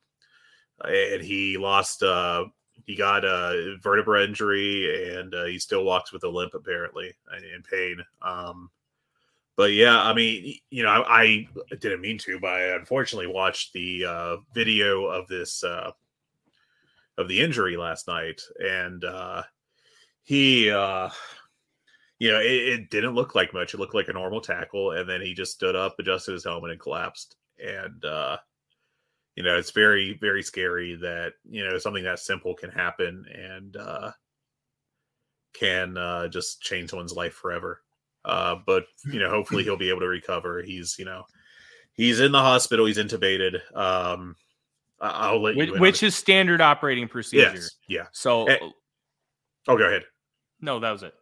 and 0.86 1.22
he 1.22 1.57
lost 1.57 2.03
uh, 2.03 2.45
he 2.86 2.95
got 2.95 3.26
a 3.26 3.78
vertebra 3.82 4.24
injury 4.24 5.15
and 5.15 5.34
uh, 5.34 5.45
he 5.45 5.59
still 5.59 5.84
walks 5.84 6.11
with 6.11 6.24
a 6.24 6.30
limp 6.30 6.53
apparently 6.53 7.13
in 7.53 7.61
pain. 7.63 7.97
Um 8.22 8.69
but 9.57 9.73
yeah 9.73 10.01
i 10.01 10.13
mean 10.13 10.55
you 10.69 10.83
know 10.83 10.89
I, 10.89 11.47
I 11.71 11.75
didn't 11.75 12.01
mean 12.01 12.17
to 12.19 12.39
but 12.39 12.49
i 12.51 12.75
unfortunately 12.75 13.27
watched 13.27 13.73
the 13.73 14.05
uh 14.05 14.37
video 14.53 15.05
of 15.05 15.27
this 15.27 15.63
uh 15.63 15.91
of 17.17 17.27
the 17.27 17.39
injury 17.39 17.77
last 17.77 18.07
night. 18.07 18.41
And 18.59 19.03
uh 19.05 19.43
he 20.23 20.69
uh 20.69 21.09
you 22.19 22.31
know 22.31 22.39
it, 22.39 22.51
it 22.51 22.89
didn't 22.89 23.15
look 23.15 23.35
like 23.35 23.53
much. 23.53 23.73
It 23.73 23.79
looked 23.79 23.95
like 23.95 24.09
a 24.09 24.13
normal 24.13 24.41
tackle. 24.41 24.91
And 24.91 25.09
then 25.09 25.21
he 25.21 25.33
just 25.33 25.53
stood 25.53 25.75
up 25.75 25.95
adjusted 25.99 26.33
his 26.33 26.43
helmet 26.43 26.71
and 26.71 26.79
collapsed. 26.79 27.37
And 27.63 28.03
uh 28.03 28.37
you 29.35 29.43
know 29.43 29.57
it's 29.57 29.71
very 29.71 30.17
very 30.19 30.43
scary 30.43 30.95
that 30.95 31.33
you 31.49 31.63
know 31.63 31.77
something 31.77 32.03
that 32.03 32.19
simple 32.19 32.53
can 32.53 32.69
happen 32.69 33.25
and 33.33 33.77
uh 33.77 34.11
can 35.53 35.97
uh 35.97 36.27
just 36.27 36.61
change 36.61 36.89
someone's 36.89 37.13
life 37.13 37.33
forever 37.33 37.81
uh 38.26 38.55
but 38.65 38.86
you 39.11 39.19
know 39.19 39.30
hopefully 39.30 39.63
he'll 39.63 39.78
be 39.78 39.89
able 39.89 39.99
to 40.01 40.07
recover 40.19 40.61
he's 40.61 40.95
you 40.99 41.05
know 41.05 41.24
he's 41.93 42.19
in 42.19 42.32
the 42.32 42.39
hospital 42.39 42.86
he's 42.86 42.97
intubated 42.97 43.59
um 43.76 44.36
i'll 44.99 45.41
let 45.41 45.55
Which, 45.55 45.69
you 45.69 45.80
which 45.80 46.03
is 46.03 46.15
standard 46.15 46.61
operating 46.61 47.07
procedure. 47.07 47.51
yes 47.53 47.72
yeah 47.88 48.05
So 48.11 48.45
Eh. 48.47 48.57
oh 49.67 49.78
go 49.78 49.86
ahead 49.86 50.03
no, 50.63 50.80
that 50.80 50.91
was 50.91 51.01
it. 51.01 51.13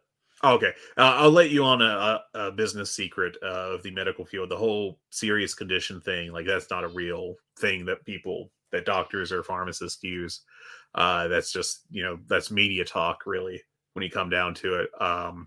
Okay, 0.44 0.72
uh, 0.98 1.14
I'll 1.16 1.30
let 1.30 1.48
you 1.48 1.64
on 1.64 1.80
a, 1.80 2.20
a, 2.34 2.38
a 2.48 2.52
business 2.52 2.94
secret 2.94 3.36
uh, 3.42 3.72
of 3.72 3.82
the 3.82 3.90
medical 3.90 4.26
field. 4.26 4.50
The 4.50 4.56
whole 4.56 4.98
serious 5.08 5.54
condition 5.54 5.98
thing, 6.02 6.30
like 6.32 6.44
that's 6.46 6.70
not 6.70 6.84
a 6.84 6.88
real 6.88 7.36
thing 7.58 7.86
that 7.86 8.04
people, 8.04 8.50
that 8.70 8.84
doctors 8.84 9.32
or 9.32 9.42
pharmacists 9.42 10.02
use. 10.02 10.42
Uh, 10.94 11.28
that's 11.28 11.50
just 11.52 11.86
you 11.90 12.02
know 12.02 12.18
that's 12.26 12.50
media 12.50 12.84
talk, 12.84 13.22
really. 13.24 13.62
When 13.94 14.02
you 14.02 14.10
come 14.10 14.28
down 14.28 14.52
to 14.56 14.80
it, 14.80 14.90
um, 15.00 15.46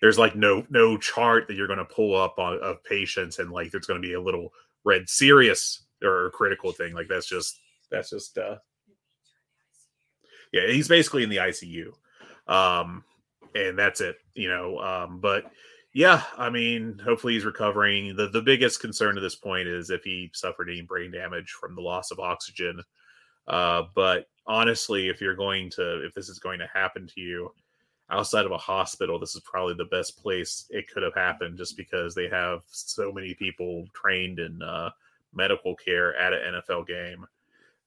there's 0.00 0.18
like 0.18 0.36
no 0.36 0.64
no 0.70 0.96
chart 0.96 1.48
that 1.48 1.54
you're 1.56 1.66
going 1.66 1.78
to 1.78 1.84
pull 1.84 2.16
up 2.16 2.38
on 2.38 2.58
of 2.62 2.82
patients, 2.84 3.38
and 3.38 3.50
like 3.50 3.70
there's 3.70 3.86
going 3.86 4.00
to 4.00 4.06
be 4.06 4.14
a 4.14 4.20
little 4.20 4.52
red 4.84 5.08
serious 5.08 5.84
or 6.02 6.30
critical 6.34 6.72
thing. 6.72 6.94
Like 6.94 7.08
that's 7.08 7.28
just 7.28 7.60
that's 7.90 8.10
just 8.10 8.36
uh, 8.38 8.56
yeah, 10.52 10.66
he's 10.68 10.88
basically 10.88 11.22
in 11.22 11.30
the 11.30 11.36
ICU. 11.36 11.92
Um, 12.48 13.04
and 13.54 13.78
that's 13.78 14.00
it, 14.00 14.16
you 14.34 14.48
know. 14.48 14.78
Um, 14.78 15.20
but 15.20 15.50
yeah, 15.94 16.22
I 16.36 16.50
mean, 16.50 17.00
hopefully 17.02 17.34
he's 17.34 17.44
recovering. 17.44 18.16
The 18.16 18.28
the 18.28 18.42
biggest 18.42 18.80
concern 18.80 19.16
at 19.16 19.22
this 19.22 19.34
point 19.34 19.68
is 19.68 19.90
if 19.90 20.02
he 20.02 20.30
suffered 20.34 20.68
any 20.68 20.82
brain 20.82 21.10
damage 21.10 21.50
from 21.50 21.74
the 21.74 21.82
loss 21.82 22.10
of 22.10 22.20
oxygen. 22.20 22.82
Uh, 23.48 23.84
but 23.94 24.26
honestly, 24.46 25.08
if 25.08 25.20
you're 25.20 25.36
going 25.36 25.70
to 25.70 26.04
if 26.04 26.12
this 26.14 26.28
is 26.28 26.38
going 26.38 26.58
to 26.58 26.68
happen 26.72 27.06
to 27.06 27.20
you, 27.20 27.50
outside 28.10 28.46
of 28.46 28.52
a 28.52 28.58
hospital, 28.58 29.18
this 29.18 29.34
is 29.34 29.40
probably 29.42 29.74
the 29.74 29.84
best 29.86 30.20
place 30.22 30.66
it 30.70 30.88
could 30.88 31.02
have 31.02 31.14
happened, 31.14 31.58
just 31.58 31.76
because 31.76 32.14
they 32.14 32.28
have 32.28 32.62
so 32.68 33.10
many 33.12 33.34
people 33.34 33.84
trained 33.94 34.38
in 34.38 34.62
uh, 34.62 34.90
medical 35.34 35.74
care 35.74 36.14
at 36.16 36.32
an 36.32 36.54
NFL 36.54 36.86
game 36.86 37.26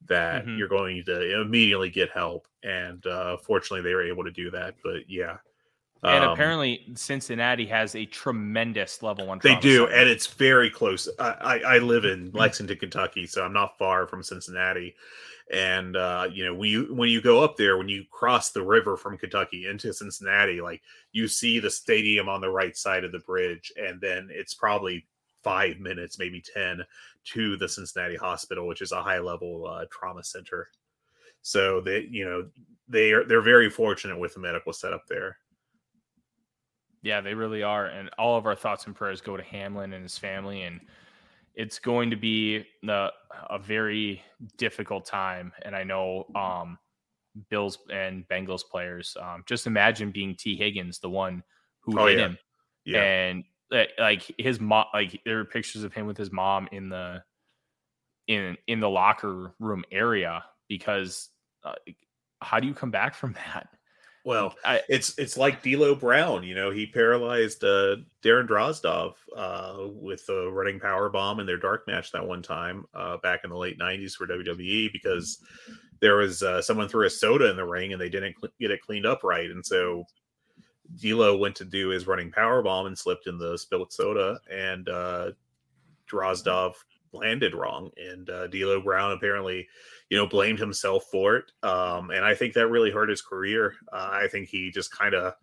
that 0.08 0.46
Mhm. 0.46 0.58
you're 0.58 0.68
going 0.68 1.04
to 1.06 1.42
immediately 1.42 1.90
get 1.90 2.10
help. 2.12 2.48
And 2.64 3.06
uh, 3.08 3.38
fortunately, 3.38 3.82
they 3.82 3.94
were 3.96 4.04
able 4.04 4.24
to 4.24 4.32
do 4.32 4.50
that. 4.52 4.76
But 4.84 5.10
yeah, 5.10 5.38
And 6.02 6.24
Um, 6.24 6.32
apparently, 6.32 6.86
Cincinnati 6.96 7.66
has 7.66 7.94
a 7.96 8.06
tremendous 8.06 9.04
level 9.04 9.28
one. 9.28 9.40
They 9.44 9.56
do, 9.56 9.80
center. 9.80 9.92
and 9.92 10.10
it's 10.10 10.28
very 10.28 10.70
close. 10.70 11.10
I, 11.20 11.30
I, 11.30 11.60
I 11.76 11.78
live 11.80 12.06
in 12.06 12.32
Lexington, 12.32 12.78
Kentucky, 12.78 13.28
so 13.28 13.44
I'm 13.44 13.52
not 13.52 13.78
far 13.78 14.08
from 14.08 14.24
Cincinnati. 14.24 14.96
And 15.52 15.96
uh, 15.96 16.28
you 16.32 16.46
know, 16.46 16.54
when 16.54 16.70
you 16.70 16.94
when 16.94 17.10
you 17.10 17.22
go 17.22 17.44
up 17.44 17.58
there, 17.58 17.78
when 17.78 17.90
you 17.90 18.06
cross 18.12 18.52
the 18.52 18.64
river 18.64 18.96
from 18.96 19.18
Kentucky 19.18 19.68
into 19.68 19.94
Cincinnati, 19.94 20.62
like 20.62 20.82
you 21.12 21.28
see 21.28 21.60
the 21.60 21.72
stadium 21.72 22.30
on 22.30 22.40
the 22.40 22.50
right 22.50 22.78
side 22.78 23.04
of 23.04 23.12
the 23.12 23.20
bridge, 23.20 23.72
and 23.76 24.00
then 24.00 24.30
it's 24.32 24.54
probably 24.54 25.08
five 25.44 25.80
minutes, 25.80 26.20
maybe 26.20 26.44
ten, 26.54 26.84
to 27.24 27.58
the 27.58 27.68
Cincinnati 27.68 28.16
Hospital, 28.16 28.68
which 28.68 28.82
is 28.82 28.92
a 28.92 29.02
high 29.02 29.20
level 29.20 29.66
uh, 29.68 29.86
trauma 29.90 30.24
center. 30.24 30.70
So 31.42 31.82
they, 31.82 32.08
you 32.12 32.26
know, 32.26 32.48
they 32.88 33.12
are 33.12 33.24
they're 33.24 33.42
very 33.42 33.72
fortunate 33.72 34.20
with 34.20 34.36
the 34.36 34.40
medical 34.40 34.74
setup 34.74 35.08
there. 35.08 35.38
Yeah, 37.02 37.22
they 37.22 37.34
really 37.34 37.64
are. 37.64 37.86
And 37.86 38.10
all 38.18 38.38
of 38.38 38.46
our 38.46 38.56
thoughts 38.56 38.86
and 38.86 38.96
prayers 38.96 39.22
go 39.22 39.38
to 39.38 39.44
Hamlin 39.44 39.94
and 39.94 40.04
his 40.04 40.18
family. 40.18 40.64
And 40.64 40.82
it's 41.60 41.78
going 41.78 42.10
to 42.10 42.16
be 42.16 42.66
the, 42.84 43.12
a 43.50 43.60
very 43.60 44.24
difficult 44.58 45.06
time. 45.06 45.52
And 45.64 45.76
I 45.76 45.84
know 45.84 46.26
um, 46.34 46.80
Bills 47.50 47.80
and 47.92 48.26
Bengals 48.30 48.62
players, 48.64 49.18
um, 49.22 49.44
just 49.46 49.68
imagine 49.68 50.10
being 50.10 50.36
Tee 50.36 50.56
Higgins, 50.56 51.00
the 51.00 51.10
one 51.10 51.44
who 51.82 51.98
Oh, 51.98 52.08
hit 52.08 52.18
yeah. 52.18 52.26
him. 52.28 52.38
Yeah, 52.86 53.04
And 53.04 53.44
uh, 53.74 53.84
like 54.00 54.24
his 54.38 54.62
mom, 54.62 54.86
like 54.94 55.20
there 55.26 55.40
are 55.40 55.46
pictures 55.46 55.84
of 55.84 55.94
him 55.94 56.08
with 56.08 56.16
his 56.16 56.32
mom 56.32 56.70
in 56.72 56.88
the 56.88 57.22
in 58.30 58.58
in 58.68 58.80
the 58.80 58.90
locker 58.90 59.54
room 59.60 59.84
area 59.92 60.46
because 60.70 61.28
uh, 61.66 61.74
how 62.42 62.62
do 62.62 62.68
you 62.68 62.74
come 62.74 62.90
back 62.90 63.14
from 63.16 63.34
that? 63.54 63.68
Well, 64.30 64.54
I, 64.64 64.84
it's 64.88 65.18
it's 65.18 65.38
like 65.38 65.64
D'Lo 65.64 65.96
Brown. 65.96 66.44
You 66.44 66.54
know, 66.54 66.70
he 66.70 66.86
paralyzed 66.86 67.64
uh, 67.64 67.96
Darren 68.22 68.48
Drozdov 68.48 69.16
uh, 69.36 69.88
with 69.88 70.30
a 70.30 70.52
running 70.52 70.80
power 70.80 71.10
bomb 71.10 71.40
in 71.40 71.48
their 71.48 71.58
dark 71.58 71.88
match 71.88 72.12
that 72.12 72.28
one 72.28 72.44
time 72.44 72.86
uh, 72.94 73.18
back 73.24 73.40
in 73.44 73.50
the 73.50 73.58
late 73.58 73.80
'90s 73.80 74.14
for 74.14 74.28
WWE 74.28 74.94
because 74.94 75.40
there 76.00 76.18
was 76.18 76.44
uh, 76.44 76.62
someone 76.62 76.88
threw 76.88 77.08
a 77.08 77.10
soda 77.10 77.50
in 77.50 77.56
the 77.56 77.66
ring 77.66 77.92
and 77.92 78.00
they 78.00 78.08
didn't 78.08 78.36
cl- 78.40 78.54
get 78.60 78.70
it 78.70 78.84
cleaned 78.84 79.08
up 79.08 79.24
right, 79.24 79.50
and 79.50 79.66
so 79.66 80.06
D'Lo 81.02 81.36
went 81.36 81.56
to 81.56 81.66
do 81.66 81.90
his 81.90 82.06
running 82.06 82.32
power 82.32 82.62
bomb 82.62 82.86
and 82.86 82.96
slipped 82.96 83.26
in 83.26 83.40
the 83.40 83.58
spilled 83.58 83.92
soda, 83.92 84.40
and 84.52 84.90
uh, 84.90 85.32
Drozdov 86.08 86.76
landed 87.14 87.56
wrong, 87.56 87.90
and 87.98 88.30
uh, 88.30 88.46
D'Lo 88.46 88.80
Brown 88.80 89.12
apparently 89.12 89.68
you 90.10 90.18
know, 90.18 90.26
blamed 90.26 90.60
himself 90.60 91.06
for 91.12 91.36
it. 91.36 91.52
Um, 91.64 92.10
and 92.12 92.26
I 92.26 92.34
think 92.34 92.54
that 92.54 92.68
really 92.68 92.92
hurt 92.92 93.10
his 93.10 93.22
career. 93.22 93.76
Uh, 93.92 94.10
I 94.12 94.28
think 94.28 94.50
he 94.50 94.72
just 94.72 94.92
kind 94.92 95.14
of 95.14 95.34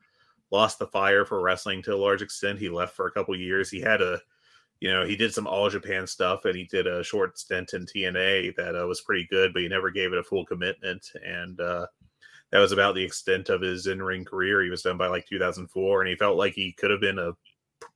lost 0.50 0.78
the 0.78 0.86
fire 0.86 1.24
for 1.24 1.40
wrestling 1.40 1.82
to 1.82 1.94
a 1.94 1.96
large 1.96 2.22
extent. 2.22 2.58
He 2.58 2.68
left 2.68 2.94
for 2.96 3.06
a 3.06 3.12
couple 3.12 3.36
years. 3.36 3.70
He 3.70 3.80
had 3.80 4.02
a, 4.02 4.20
you 4.80 4.90
know, 4.90 5.06
he 5.06 5.16
did 5.16 5.32
some 5.32 5.46
All 5.46 5.70
Japan 5.70 6.06
stuff 6.06 6.44
and 6.44 6.56
he 6.56 6.64
did 6.64 6.86
a 6.86 7.04
short 7.04 7.38
stint 7.38 7.74
in 7.74 7.86
TNA 7.86 8.56
that 8.56 8.80
uh, 8.80 8.86
was 8.86 9.00
pretty 9.00 9.26
good, 9.30 9.52
but 9.52 9.62
he 9.62 9.68
never 9.68 9.90
gave 9.90 10.12
it 10.12 10.18
a 10.18 10.24
full 10.24 10.44
commitment. 10.44 11.12
And 11.24 11.60
uh, 11.60 11.86
that 12.50 12.58
was 12.58 12.72
about 12.72 12.94
the 12.94 13.04
extent 13.04 13.48
of 13.48 13.60
his 13.60 13.86
in 13.86 14.02
ring 14.02 14.24
career. 14.24 14.62
He 14.62 14.70
was 14.70 14.82
done 14.82 14.98
by 14.98 15.06
like 15.06 15.26
2004, 15.26 16.00
and 16.00 16.10
he 16.10 16.16
felt 16.16 16.36
like 16.36 16.54
he 16.54 16.72
could 16.72 16.90
have 16.90 17.00
been 17.00 17.18
a 17.18 17.32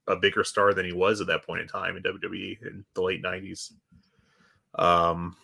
a 0.07 0.17
bigger 0.17 0.45
star 0.45 0.75
than 0.75 0.85
he 0.85 0.93
was 0.93 1.21
at 1.21 1.27
that 1.29 1.45
point 1.45 1.63
in 1.63 1.69
time 1.69 1.97
in 1.97 2.03
WWE 2.03 2.63
in 2.63 2.85
the 2.95 3.03
late 3.03 3.23
90s. 3.23 3.73
Um, 4.75 5.37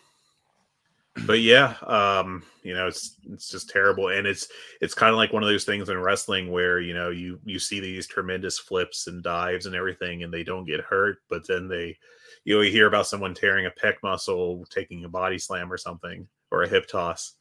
but 1.25 1.41
yeah, 1.41 1.75
um, 1.87 2.43
you 2.62 2.75
know, 2.75 2.87
it's 2.87 3.17
it's 3.31 3.49
just 3.49 3.71
terrible, 3.71 4.09
and 4.09 4.27
it's 4.27 4.49
it's 4.81 4.95
kind 4.95 5.11
of 5.11 5.17
like 5.17 5.33
one 5.33 5.43
of 5.43 5.49
those 5.49 5.64
things 5.64 5.89
in 5.89 5.99
wrestling 5.99 6.51
where 6.51 6.81
you 6.81 6.93
know 6.93 7.11
you 7.11 7.41
you 7.45 7.59
see 7.59 7.81
these 7.81 8.07
tremendous 8.07 8.59
flips 8.59 9.07
and 9.07 9.23
dives 9.23 9.67
and 9.67 9.75
everything, 9.75 10.23
and 10.23 10.33
they 10.33 10.45
don't 10.45 10.67
get 10.67 10.81
hurt, 10.81 11.19
but 11.31 11.47
then 11.47 11.69
they, 11.69 11.97
you 12.45 12.55
know, 12.55 12.61
you 12.61 12.71
hear 12.71 12.87
about 12.87 13.07
someone 13.07 13.35
tearing 13.35 13.67
a 13.67 13.71
pec 13.71 13.95
muscle, 14.03 14.67
taking 14.71 15.05
a 15.05 15.09
body 15.09 15.39
slam 15.39 15.73
or 15.73 15.79
something, 15.79 16.27
or 16.51 16.62
a 16.64 16.69
hip 16.69 16.87
toss, 16.87 17.35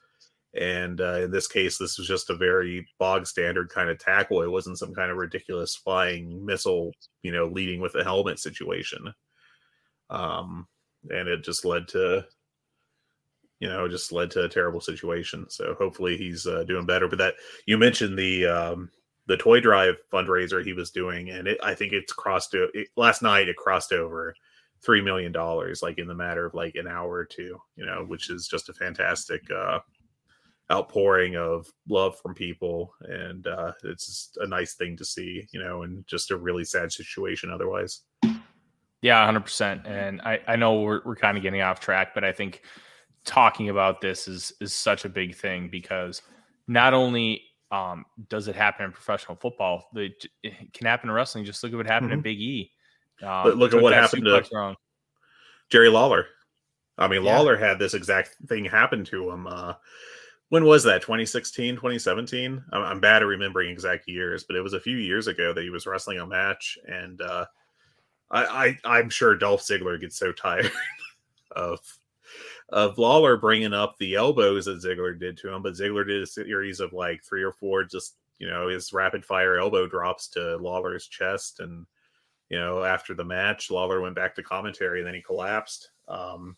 and 0.53 1.01
uh, 1.01 1.21
in 1.23 1.32
this 1.32 1.47
case, 1.47 1.78
this 1.78 1.97
was 1.97 2.07
just 2.07 2.30
a 2.30 2.36
very 2.36 2.88
bog 2.97 3.28
standard 3.28 3.69
kind 3.69 3.89
of 3.89 3.99
tackle. 3.99 4.41
It 4.41 4.51
wasn't 4.51 4.80
some 4.80 4.93
kind 4.93 5.11
of 5.11 5.17
ridiculous 5.17 5.76
flying 5.76 6.45
missile, 6.45 6.93
you 7.23 7.32
know, 7.34 7.47
leading 7.47 7.82
with 7.82 7.95
a 7.95 8.03
helmet 8.05 8.39
situation, 8.39 9.13
um, 10.09 10.65
and 11.09 11.28
it 11.28 11.43
just 11.43 11.65
led 11.65 11.89
to 11.89 12.26
you 13.66 13.72
know, 13.72 13.88
just 13.88 14.11
led 14.11 14.30
to 14.30 14.43
a 14.43 14.49
terrible 14.49 14.80
situation. 14.80 15.47
So 15.49 15.74
hopefully 15.80 16.18
he's 16.18 16.45
uh, 16.45 16.66
doing 16.66 16.86
better. 16.86 17.07
But 17.07 17.18
that 17.18 17.34
you 17.66 17.80
mentioned 17.80 18.16
the 18.16 18.45
um, 18.45 18.91
the 19.26 19.38
toy 19.38 19.59
drive 19.59 19.95
fundraiser 20.13 20.63
he 20.63 20.74
was 20.74 20.91
doing, 20.91 21.32
and 21.32 21.47
it, 21.47 21.57
I 21.63 21.74
think 21.74 21.91
it's 21.91 22.13
crossed 22.13 22.51
to 22.51 22.70
it, 22.76 22.89
last 22.95 23.24
night. 23.24 23.49
It 23.49 23.55
crossed 23.55 23.91
over 23.91 24.36
three 24.84 25.01
million 25.01 25.32
dollars, 25.32 25.82
like 25.82 25.97
in 25.97 26.07
the 26.07 26.13
matter 26.13 26.45
of 26.45 26.53
like 26.53 26.76
an 26.76 26.88
hour 26.88 27.11
or 27.11 27.26
two. 27.26 27.57
You 27.76 27.88
know, 27.88 28.05
which 28.07 28.30
is 28.30 28.47
just 28.47 28.70
a 28.70 28.74
fantastic 28.74 29.41
uh, 29.49 29.80
outpouring 30.72 31.36
of 31.36 31.66
love 31.89 32.20
from 32.20 32.36
people, 32.36 32.93
and 33.01 33.47
uh, 33.47 33.72
it's 33.84 34.05
just 34.05 34.38
a 34.41 34.47
nice 34.47 34.76
thing 34.76 34.95
to 34.97 35.05
see. 35.05 35.47
You 35.53 35.59
know, 35.59 35.82
and 35.82 36.05
just 36.05 36.30
a 36.30 36.38
really 36.38 36.66
sad 36.66 36.91
situation 36.91 37.49
otherwise. 37.49 38.01
Yeah, 39.01 39.26
hundred 39.26 39.45
percent. 39.45 39.88
And 39.88 40.22
I, 40.22 40.39
I 40.47 40.55
know 40.55 40.82
we're 40.82 41.01
we're 41.03 41.16
kind 41.16 41.36
of 41.36 41.41
getting 41.41 41.61
off 41.61 41.80
track, 41.80 42.13
but 42.13 42.24
I 42.24 42.32
think 42.32 42.61
talking 43.26 43.69
about 43.69 44.01
this 44.01 44.28
is 44.28 44.53
is 44.61 44.73
such 44.73 45.03
a 45.05 45.09
big 45.09 45.36
thing 45.36 45.67
because 45.69 46.21
not 46.67 46.93
only 46.93 47.41
um, 47.71 48.05
does 48.30 48.47
it 48.47 48.55
happen 48.55 48.86
in 48.86 48.91
professional 48.91 49.36
football, 49.36 49.89
the, 49.93 50.09
it 50.43 50.73
can 50.73 50.86
happen 50.88 51.09
in 51.09 51.15
wrestling. 51.15 51.43
Just 51.43 51.63
look 51.63 51.73
at 51.73 51.76
what 51.78 51.88
happened 51.88 52.11
in 52.13 52.19
Mhm. 52.19 52.23
Big 52.23 52.39
E. 52.39 52.71
Um, 53.23 53.49
look 53.51 53.73
at 53.73 53.82
what 53.82 53.93
happened 53.93 54.23
to- 54.26 54.47
wrong. 54.53 54.76
Jerry 55.69 55.89
Lawler. 55.89 56.28
I 56.97 57.07
mean, 57.07 57.23
Yeah. 57.23 57.36
Lawler 57.38 57.57
had 57.57 57.80
this 57.80 57.93
exact 57.93 58.36
thing 58.47 58.65
happen 58.65 59.03
to 59.05 59.30
him. 59.32 59.47
Uh, 59.47 59.73
when 60.49 60.63
was 60.65 60.84
that? 60.84 61.01
2016, 61.01 61.76
2017? 61.76 62.63
I'm, 62.71 62.84
I'm 62.84 62.99
bad 62.99 63.23
at 63.23 63.26
remembering 63.26 63.71
exact 63.71 64.07
years, 64.07 64.43
but 64.43 64.55
it 64.55 64.61
was 64.61 64.73
a 64.73 64.80
few 64.80 64.97
years 64.97 65.28
ago 65.28 65.51
that 65.53 65.63
he 65.63 65.71
was 65.71 65.88
wrestling 65.88 66.19
a 66.19 66.26
match. 66.28 66.78
And 66.88 67.19
uh, 67.21 67.45
I, 68.32 68.45
I, 68.86 68.99
I'm 68.99 69.09
sure 69.09 69.36
Dolph 69.36 69.61
Ziggler 69.63 69.99
gets 69.99 70.17
so 70.17 70.32
tired 70.32 70.71
of 71.55 71.80
of 72.70 72.97
Lawler 72.97 73.38
bringing 73.38 73.74
up 73.74 73.95
the 73.97 74.16
elbows 74.16 74.66
that 74.66 74.84
Ziggler 74.84 75.18
did 75.18 75.38
to 75.38 75.53
him, 75.53 75.61
but 75.61 75.74
Ziggler 75.74 76.05
did 76.07 76.24
a 76.24 76.28
series 76.28 76.80
of 76.80 76.93
like 76.93 77.24
three 77.24 77.43
or 77.43 77.51
four 77.53 77.84
just 77.84 78.16
you 78.39 78.49
know 78.49 78.68
his 78.68 78.91
rapid 78.91 79.24
fire 79.24 79.57
elbow 79.57 79.88
drops 79.88 80.28
to 80.30 80.57
Lawler's 80.57 81.07
chest, 81.07 81.59
and 81.59 81.86
you 82.49 82.57
know 82.59 82.84
after 82.84 83.13
the 83.13 83.24
match, 83.24 83.72
Lawler 83.72 84.01
went 84.01 84.16
back 84.16 84.36
to 84.36 84.43
commentary, 84.43 84.99
and 84.99 85.07
then 85.07 85.16
he 85.16 85.22
collapsed. 85.22 85.91
Um, 86.07 86.57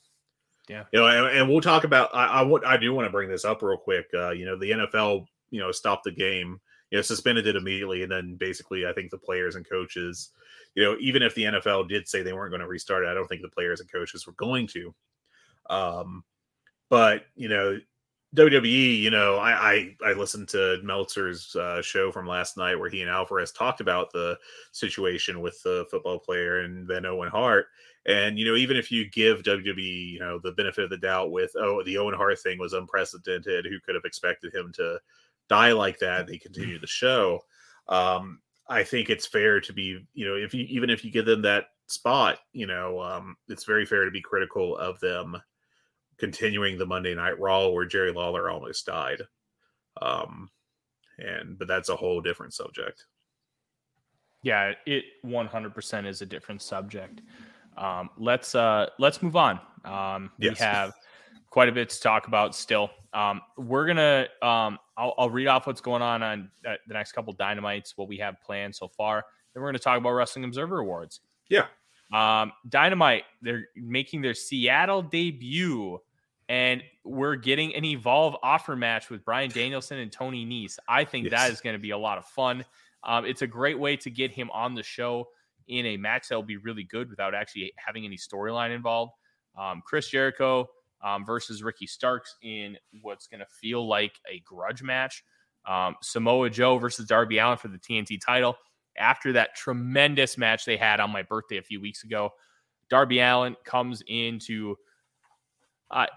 Yeah. 0.69 0.83
you 0.91 0.99
know, 0.99 1.07
and, 1.07 1.37
and 1.37 1.49
we'll 1.49 1.61
talk 1.61 1.83
about. 1.83 2.09
I, 2.15 2.41
I 2.41 2.73
I 2.73 2.77
do 2.77 2.93
want 2.93 3.05
to 3.05 3.11
bring 3.11 3.29
this 3.29 3.45
up 3.45 3.61
real 3.61 3.77
quick. 3.77 4.07
Uh, 4.13 4.31
you 4.31 4.45
know, 4.45 4.57
the 4.57 4.71
NFL, 4.71 5.25
you 5.51 5.59
know, 5.59 5.71
stopped 5.71 6.03
the 6.05 6.11
game, 6.11 6.59
you 6.91 6.97
know, 6.97 7.01
suspended 7.01 7.47
it 7.47 7.55
immediately, 7.55 8.03
and 8.03 8.11
then 8.11 8.35
basically, 8.35 8.85
I 8.87 8.93
think 8.93 9.11
the 9.11 9.17
players 9.17 9.55
and 9.55 9.67
coaches, 9.69 10.31
you 10.75 10.83
know, 10.83 10.97
even 10.99 11.21
if 11.21 11.35
the 11.35 11.43
NFL 11.43 11.87
did 11.89 12.07
say 12.07 12.21
they 12.21 12.33
weren't 12.33 12.51
going 12.51 12.61
to 12.61 12.67
restart 12.67 13.03
it, 13.03 13.09
I 13.09 13.13
don't 13.13 13.27
think 13.27 13.41
the 13.41 13.49
players 13.49 13.79
and 13.81 13.91
coaches 13.91 14.25
were 14.25 14.33
going 14.33 14.67
to. 14.67 14.93
Um, 15.69 16.23
but 16.89 17.23
you 17.35 17.49
know, 17.49 17.79
WWE, 18.35 18.99
you 18.99 19.09
know, 19.09 19.37
I 19.37 19.51
I, 19.51 19.95
I 20.05 20.13
listened 20.13 20.49
to 20.49 20.79
Meltzer's 20.83 21.55
uh, 21.55 21.81
show 21.81 22.11
from 22.11 22.27
last 22.27 22.57
night 22.57 22.77
where 22.77 22.89
he 22.89 23.01
and 23.01 23.09
Alvarez 23.09 23.51
talked 23.51 23.81
about 23.81 24.11
the 24.11 24.37
situation 24.71 25.41
with 25.41 25.61
the 25.63 25.85
football 25.89 26.19
player 26.19 26.61
and 26.61 26.87
then 26.87 27.05
Owen 27.05 27.29
Hart. 27.29 27.67
And 28.05 28.37
you 28.37 28.45
know, 28.45 28.55
even 28.55 28.77
if 28.77 28.91
you 28.91 29.09
give 29.09 29.43
WWE, 29.43 30.11
you 30.11 30.19
know, 30.19 30.39
the 30.39 30.51
benefit 30.53 30.83
of 30.83 30.89
the 30.89 30.97
doubt 30.97 31.31
with 31.31 31.51
oh, 31.57 31.83
the 31.83 31.97
Owen 31.97 32.15
Hart 32.15 32.39
thing 32.39 32.59
was 32.59 32.73
unprecedented, 32.73 33.65
who 33.65 33.79
could 33.79 33.95
have 33.95 34.05
expected 34.05 34.53
him 34.53 34.71
to 34.75 34.99
die 35.49 35.71
like 35.71 35.99
that? 35.99 36.27
They 36.27 36.37
continue 36.37 36.79
the 36.79 36.87
show. 36.87 37.41
Um, 37.87 38.39
I 38.69 38.83
think 38.83 39.09
it's 39.09 39.25
fair 39.25 39.61
to 39.61 39.73
be, 39.73 40.05
you 40.13 40.25
know, 40.27 40.35
if 40.35 40.53
you 40.53 40.65
even 40.69 40.89
if 40.89 41.05
you 41.05 41.11
give 41.11 41.25
them 41.25 41.41
that 41.43 41.67
spot, 41.87 42.39
you 42.51 42.67
know, 42.67 43.01
um, 43.01 43.37
it's 43.47 43.63
very 43.63 43.85
fair 43.85 44.03
to 44.03 44.11
be 44.11 44.21
critical 44.21 44.77
of 44.77 44.99
them 44.99 45.41
continuing 46.17 46.77
the 46.77 46.85
Monday 46.85 47.15
Night 47.15 47.39
Raw 47.39 47.69
where 47.69 47.85
Jerry 47.85 48.11
Lawler 48.11 48.49
almost 48.49 48.85
died. 48.85 49.21
Um, 50.01 50.49
and 51.17 51.57
but 51.57 51.67
that's 51.67 51.89
a 51.89 51.95
whole 51.95 52.21
different 52.21 52.53
subject. 52.53 53.05
Yeah, 54.43 54.73
it 54.85 55.05
100% 55.25 56.07
is 56.07 56.21
a 56.21 56.25
different 56.25 56.61
subject. 56.61 57.21
Um, 57.75 58.09
let's 58.17 58.55
uh, 58.55 58.87
let's 58.99 59.21
move 59.21 59.35
on. 59.35 59.59
Um, 59.85 60.31
Yes. 60.39 60.59
We 60.59 60.65
have 60.65 60.93
quite 61.49 61.69
a 61.69 61.71
bit 61.71 61.89
to 61.89 61.99
talk 61.99 62.27
about 62.27 62.55
still. 62.55 62.89
Um, 63.13 63.41
we're 63.57 63.87
gonna 63.87 64.27
um, 64.41 64.77
I'll, 64.97 65.13
I'll, 65.17 65.29
read 65.29 65.47
off 65.47 65.65
what's 65.65 65.81
going 65.81 66.01
on 66.01 66.21
on 66.21 66.51
uh, 66.67 66.75
the 66.87 66.93
next 66.93 67.13
couple 67.13 67.33
dynamites, 67.33 67.93
what 67.95 68.07
we 68.07 68.17
have 68.17 68.39
planned 68.41 68.75
so 68.75 68.87
far. 68.87 69.25
Then 69.53 69.63
we're 69.63 69.69
gonna 69.69 69.79
talk 69.79 69.97
about 69.97 70.11
Wrestling 70.11 70.45
Observer 70.45 70.79
Awards. 70.79 71.21
Yeah. 71.49 71.65
Um, 72.13 72.53
Dynamite, 72.69 73.23
they're 73.41 73.67
making 73.75 74.21
their 74.21 74.33
Seattle 74.33 75.01
debut, 75.01 75.99
and 76.49 76.81
we're 77.03 77.35
getting 77.35 77.75
an 77.75 77.83
Evolve 77.83 78.35
offer 78.41 78.75
match 78.75 79.09
with 79.09 79.25
Bryan 79.25 79.51
Danielson 79.51 79.99
and 79.99 80.11
Tony 80.11 80.45
Nese. 80.45 80.77
I 80.87 81.03
think 81.03 81.25
yes. 81.25 81.31
that 81.31 81.51
is 81.51 81.61
going 81.61 81.75
to 81.75 81.79
be 81.79 81.91
a 81.91 81.97
lot 81.97 82.17
of 82.17 82.25
fun. 82.25 82.63
Um, 83.03 83.25
it's 83.25 83.41
a 83.41 83.47
great 83.47 83.77
way 83.77 83.97
to 83.97 84.09
get 84.09 84.31
him 84.31 84.49
on 84.51 84.73
the 84.73 84.83
show 84.83 85.27
in 85.67 85.85
a 85.85 85.97
match 85.97 86.29
that 86.29 86.35
will 86.35 86.43
be 86.43 86.57
really 86.57 86.83
good 86.83 87.09
without 87.09 87.35
actually 87.35 87.73
having 87.75 88.05
any 88.05 88.17
storyline 88.17 88.73
involved. 88.73 89.13
Um, 89.57 89.81
Chris 89.85 90.07
Jericho 90.09 90.69
um, 91.03 91.25
versus 91.25 91.63
Ricky 91.63 91.87
Starks 91.87 92.35
in 92.41 92.77
what's 93.01 93.27
going 93.27 93.39
to 93.39 93.45
feel 93.45 93.87
like 93.87 94.19
a 94.29 94.39
grudge 94.45 94.81
match. 94.81 95.23
Um, 95.65 95.95
Samoa 96.01 96.49
Joe 96.49 96.77
versus 96.77 97.05
Darby 97.05 97.39
Allin 97.39 97.57
for 97.57 97.67
the 97.67 97.77
TNT 97.77 98.19
title. 98.23 98.55
After 98.97 99.33
that 99.33 99.55
tremendous 99.55 100.37
match 100.37 100.65
they 100.65 100.77
had 100.77 100.99
on 100.99 101.11
my 101.11 101.23
birthday 101.23 101.57
a 101.57 101.61
few 101.61 101.81
weeks 101.81 102.03
ago, 102.03 102.31
Darby 102.89 103.19
Allin 103.19 103.55
comes 103.65 104.01
into. 104.07 104.75
Uh, 105.89 106.07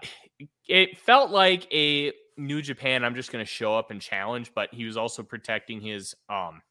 it 0.67 0.97
felt 0.97 1.31
like 1.31 1.71
a 1.73 2.11
New 2.37 2.61
Japan. 2.61 3.03
I'm 3.03 3.15
just 3.15 3.31
going 3.31 3.43
to 3.43 3.49
show 3.49 3.77
up 3.77 3.91
and 3.91 4.01
challenge, 4.01 4.51
but 4.53 4.73
he 4.73 4.85
was 4.85 4.97
also 4.97 5.23
protecting 5.23 5.81
his 5.81 6.15
um, 6.29 6.61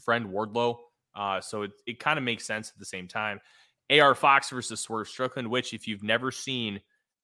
friend 0.00 0.26
Wardlow. 0.26 0.78
Uh, 1.14 1.40
so 1.40 1.62
it, 1.62 1.72
it 1.86 1.98
kind 1.98 2.18
of 2.18 2.24
makes 2.24 2.46
sense 2.46 2.70
at 2.70 2.78
the 2.78 2.84
same 2.84 3.08
time. 3.08 3.40
AR 3.90 4.14
Fox 4.14 4.50
versus 4.50 4.80
Swerve 4.80 5.08
Strickland, 5.08 5.50
which 5.50 5.74
if 5.74 5.88
you've 5.88 6.04
never 6.04 6.30
seen 6.30 6.80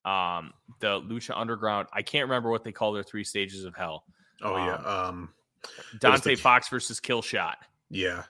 um, 0.07 0.53
the 0.79 1.01
Lucha 1.01 1.33
Underground. 1.37 1.89
I 1.93 2.03
can't 2.03 2.25
remember 2.25 2.51
what 2.51 2.65
they 2.65 2.73
call 2.73 2.93
their 2.93 3.03
three 3.03 3.25
stages 3.25 3.65
of 3.65 3.75
hell. 3.75 4.05
Oh 4.41 4.55
um, 4.55 4.67
yeah, 4.67 4.75
um, 4.75 5.29
Dante 5.99 6.37
the... 6.37 6.41
Fox 6.41 6.69
versus 6.69 7.01
Killshot. 7.01 7.57
Yeah, 7.91 8.23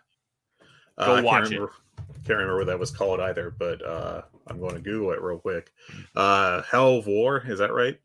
go 0.99 1.17
uh, 1.17 1.23
watch 1.23 1.43
can't 1.43 1.51
remember, 1.51 1.67
it. 1.67 2.15
Can't 2.27 2.39
remember 2.39 2.57
what 2.57 2.67
that 2.67 2.79
was 2.79 2.91
called 2.91 3.21
either, 3.21 3.55
but 3.57 3.85
uh, 3.85 4.23
I'm 4.47 4.61
going 4.61 4.75
to 4.75 4.81
Google 4.81 5.13
it 5.13 5.21
real 5.21 5.39
quick. 5.39 5.73
Uh, 6.15 6.63
Hell 6.63 6.99
of 6.99 7.07
War, 7.07 7.43
is 7.47 7.59
that 7.59 7.73
right? 7.73 7.99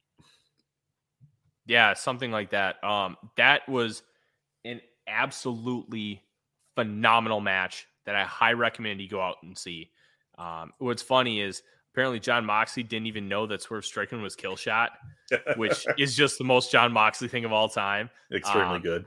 Yeah, 1.65 1.93
something 1.93 2.31
like 2.31 2.49
that. 2.51 2.83
Um, 2.83 3.17
that 3.37 3.67
was 3.69 4.03
an 4.65 4.81
absolutely 5.07 6.23
phenomenal 6.75 7.41
match 7.41 7.87
that 8.05 8.15
I 8.15 8.23
high 8.23 8.53
recommend 8.53 9.01
you 9.01 9.07
go 9.07 9.21
out 9.21 9.37
and 9.43 9.57
see. 9.57 9.91
Um, 10.37 10.73
what's 10.79 11.03
funny 11.03 11.41
is 11.41 11.61
apparently 11.93 12.19
Jon 12.19 12.45
Moxley 12.45 12.83
didn't 12.83 13.07
even 13.07 13.27
know 13.27 13.45
that 13.47 13.61
Swerve 13.61 13.85
Strickland 13.85 14.23
was 14.23 14.35
kill 14.35 14.55
shot, 14.55 14.91
which 15.55 15.85
is 15.97 16.15
just 16.15 16.37
the 16.37 16.43
most 16.43 16.71
Jon 16.71 16.91
Moxley 16.91 17.27
thing 17.27 17.45
of 17.45 17.51
all 17.51 17.69
time. 17.69 18.09
Extremely 18.33 18.77
um, 18.77 18.81
good. 18.81 19.05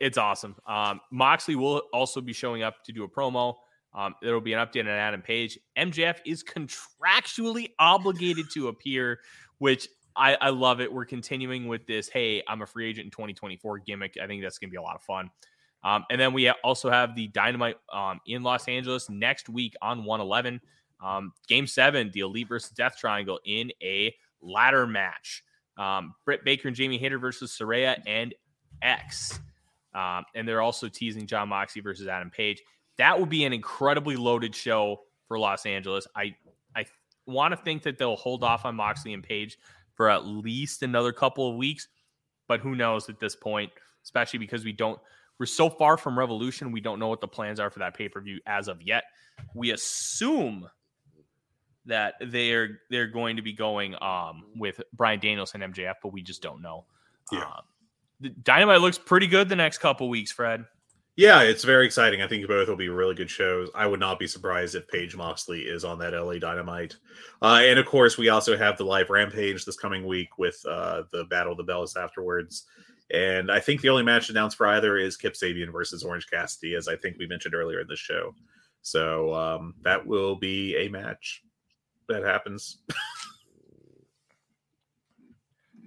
It's 0.00 0.18
awesome. 0.18 0.56
Um, 0.66 1.00
Moxley 1.10 1.56
will 1.56 1.82
also 1.92 2.20
be 2.20 2.32
showing 2.32 2.62
up 2.62 2.84
to 2.84 2.92
do 2.92 3.04
a 3.04 3.08
promo. 3.08 3.54
Um, 3.94 4.14
there 4.22 4.34
will 4.34 4.40
be 4.40 4.52
an 4.52 4.66
update 4.66 4.80
on 4.80 4.88
Adam 4.88 5.22
Page. 5.22 5.58
MJF 5.78 6.18
is 6.26 6.42
contractually 6.42 7.70
obligated 7.78 8.46
to 8.54 8.68
appear, 8.68 9.20
which 9.58 9.88
I, 10.16 10.36
I 10.40 10.50
love 10.50 10.80
it. 10.80 10.92
We're 10.92 11.04
continuing 11.04 11.68
with 11.68 11.86
this. 11.86 12.08
Hey, 12.08 12.42
I'm 12.48 12.62
a 12.62 12.66
free 12.66 12.88
agent 12.88 13.06
in 13.06 13.10
2024 13.10 13.78
gimmick. 13.80 14.16
I 14.20 14.26
think 14.26 14.42
that's 14.42 14.58
going 14.58 14.70
to 14.70 14.72
be 14.72 14.78
a 14.78 14.82
lot 14.82 14.96
of 14.96 15.02
fun. 15.02 15.30
Um, 15.84 16.04
and 16.10 16.20
then 16.20 16.32
we 16.32 16.48
also 16.48 16.90
have 16.90 17.14
the 17.14 17.28
Dynamite 17.28 17.76
um, 17.92 18.20
in 18.26 18.42
Los 18.42 18.68
Angeles 18.68 19.10
next 19.10 19.48
week 19.48 19.74
on 19.82 20.04
111. 20.04 20.60
Um, 21.02 21.32
game 21.46 21.66
seven, 21.66 22.10
the 22.14 22.20
Elite 22.20 22.48
versus 22.48 22.70
Death 22.70 22.96
Triangle 22.98 23.38
in 23.44 23.70
a 23.82 24.14
ladder 24.40 24.86
match. 24.86 25.44
Um, 25.76 26.14
Britt 26.24 26.44
Baker 26.44 26.68
and 26.68 26.76
Jamie 26.76 26.98
Hayter 26.98 27.18
versus 27.18 27.56
Saraya 27.56 28.00
and 28.06 28.34
X. 28.80 29.38
Um, 29.94 30.24
and 30.34 30.48
they're 30.48 30.62
also 30.62 30.88
teasing 30.88 31.26
Jon 31.26 31.48
Moxley 31.48 31.82
versus 31.82 32.08
Adam 32.08 32.30
Page. 32.30 32.62
That 32.98 33.18
would 33.18 33.28
be 33.28 33.44
an 33.44 33.52
incredibly 33.52 34.16
loaded 34.16 34.54
show 34.54 35.00
for 35.28 35.38
Los 35.38 35.66
Angeles. 35.66 36.06
I 36.14 36.34
I 36.76 36.86
want 37.26 37.52
to 37.52 37.56
think 37.56 37.82
that 37.84 37.98
they'll 37.98 38.16
hold 38.16 38.44
off 38.44 38.64
on 38.64 38.76
Moxley 38.76 39.12
and 39.12 39.22
Page 39.22 39.58
for 39.94 40.10
at 40.10 40.26
least 40.26 40.82
another 40.82 41.12
couple 41.12 41.48
of 41.48 41.56
weeks, 41.56 41.88
but 42.48 42.60
who 42.60 42.74
knows 42.74 43.08
at 43.08 43.20
this 43.20 43.36
point, 43.36 43.70
especially 44.02 44.38
because 44.38 44.64
we 44.64 44.72
don't 44.72 44.98
we're 45.38 45.46
so 45.46 45.68
far 45.68 45.96
from 45.96 46.18
Revolution, 46.18 46.70
we 46.70 46.80
don't 46.80 46.98
know 46.98 47.08
what 47.08 47.20
the 47.20 47.28
plans 47.28 47.58
are 47.58 47.70
for 47.70 47.80
that 47.80 47.94
pay-per-view 47.94 48.40
as 48.46 48.68
of 48.68 48.80
yet. 48.80 49.04
We 49.54 49.72
assume 49.72 50.68
that 51.86 52.14
they're 52.20 52.80
they're 52.90 53.08
going 53.08 53.36
to 53.36 53.42
be 53.42 53.52
going 53.52 53.94
um, 54.00 54.44
with 54.56 54.80
Bryan 54.92 55.20
Danielson 55.20 55.62
and 55.62 55.74
MJF, 55.74 55.94
but 56.02 56.12
we 56.12 56.22
just 56.22 56.42
don't 56.42 56.62
know. 56.62 56.84
Yeah. 57.32 57.40
Um, 57.40 57.62
the 58.20 58.28
Dynamite 58.30 58.80
looks 58.80 58.98
pretty 58.98 59.26
good 59.26 59.48
the 59.48 59.56
next 59.56 59.78
couple 59.78 60.08
weeks, 60.08 60.30
Fred. 60.30 60.64
Yeah, 61.16 61.42
it's 61.42 61.62
very 61.62 61.86
exciting. 61.86 62.22
I 62.22 62.26
think 62.26 62.46
both 62.48 62.68
will 62.68 62.74
be 62.74 62.88
really 62.88 63.14
good 63.14 63.30
shows. 63.30 63.70
I 63.72 63.86
would 63.86 64.00
not 64.00 64.18
be 64.18 64.26
surprised 64.26 64.74
if 64.74 64.88
Page 64.88 65.14
Moxley 65.16 65.60
is 65.62 65.84
on 65.84 65.98
that 66.00 66.12
LA 66.12 66.38
Dynamite. 66.38 66.96
Uh, 67.40 67.60
and 67.62 67.78
of 67.78 67.86
course, 67.86 68.18
we 68.18 68.30
also 68.30 68.56
have 68.56 68.76
the 68.76 68.84
live 68.84 69.10
Rampage 69.10 69.64
this 69.64 69.76
coming 69.76 70.04
week 70.04 70.38
with 70.38 70.60
uh, 70.68 71.04
the 71.12 71.24
Battle 71.26 71.52
of 71.52 71.58
the 71.58 71.72
Bellas 71.72 71.96
afterwards. 71.96 72.64
And 73.12 73.52
I 73.52 73.60
think 73.60 73.80
the 73.80 73.90
only 73.90 74.02
match 74.02 74.28
announced 74.28 74.56
for 74.56 74.66
either 74.66 74.96
is 74.96 75.16
Kip 75.16 75.34
Sabian 75.34 75.70
versus 75.70 76.02
Orange 76.02 76.26
Cassidy, 76.28 76.74
as 76.74 76.88
I 76.88 76.96
think 76.96 77.16
we 77.18 77.28
mentioned 77.28 77.54
earlier 77.54 77.80
in 77.80 77.86
the 77.86 77.96
show. 77.96 78.34
So 78.82 79.32
um, 79.34 79.74
that 79.82 80.04
will 80.04 80.34
be 80.34 80.76
a 80.76 80.88
match 80.88 81.42
that 82.08 82.24
happens. 82.24 82.78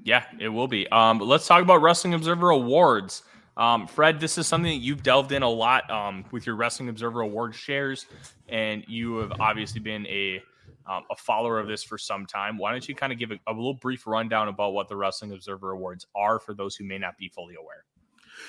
yeah, 0.04 0.24
it 0.40 0.50
will 0.50 0.70
be. 0.70 0.88
Um, 0.88 1.20
let's 1.20 1.48
talk 1.48 1.62
about 1.62 1.82
Wrestling 1.82 2.14
Observer 2.14 2.52
Awards. 2.52 3.24
Um, 3.58 3.88
Fred, 3.88 4.20
this 4.20 4.38
is 4.38 4.48
something 4.48 4.72
that 4.72 4.84
you've 4.84 5.04
delved 5.04 5.32
in 5.32 5.42
a 5.42 5.50
lot 5.50 5.90
um, 5.90 6.24
with 6.32 6.46
your 6.46 6.56
Wrestling 6.56 6.90
Observer 6.90 7.22
Award 7.22 7.56
shares, 7.56 8.06
and 8.48 8.86
you 8.88 9.18
have 9.18 9.34
obviously 9.40 9.80
been 9.80 10.06
a 10.08 10.42
um, 10.88 11.04
a 11.12 11.16
follower 11.16 11.60
of 11.60 11.68
this 11.68 11.84
for 11.84 11.98
some 11.98 12.26
time. 12.26 12.58
Why 12.58 12.72
don't 12.72 12.88
you 12.88 12.96
kind 12.96 13.12
of 13.12 13.20
give 13.20 13.32
a, 13.32 13.40
a 13.48 13.52
little 13.52 13.74
brief 13.74 14.08
rundown 14.08 14.48
about 14.48 14.74
what 14.74 14.88
the 14.88 14.96
Wrestling 14.96 15.34
Observer 15.34 15.72
Awards 15.72 16.08
are 16.16 16.40
for 16.40 16.54
those 16.54 16.76
who 16.76 16.86
may 16.86 16.98
not 16.98 17.18
be 17.18 17.28
fully 17.28 17.56
aware? 17.56 17.84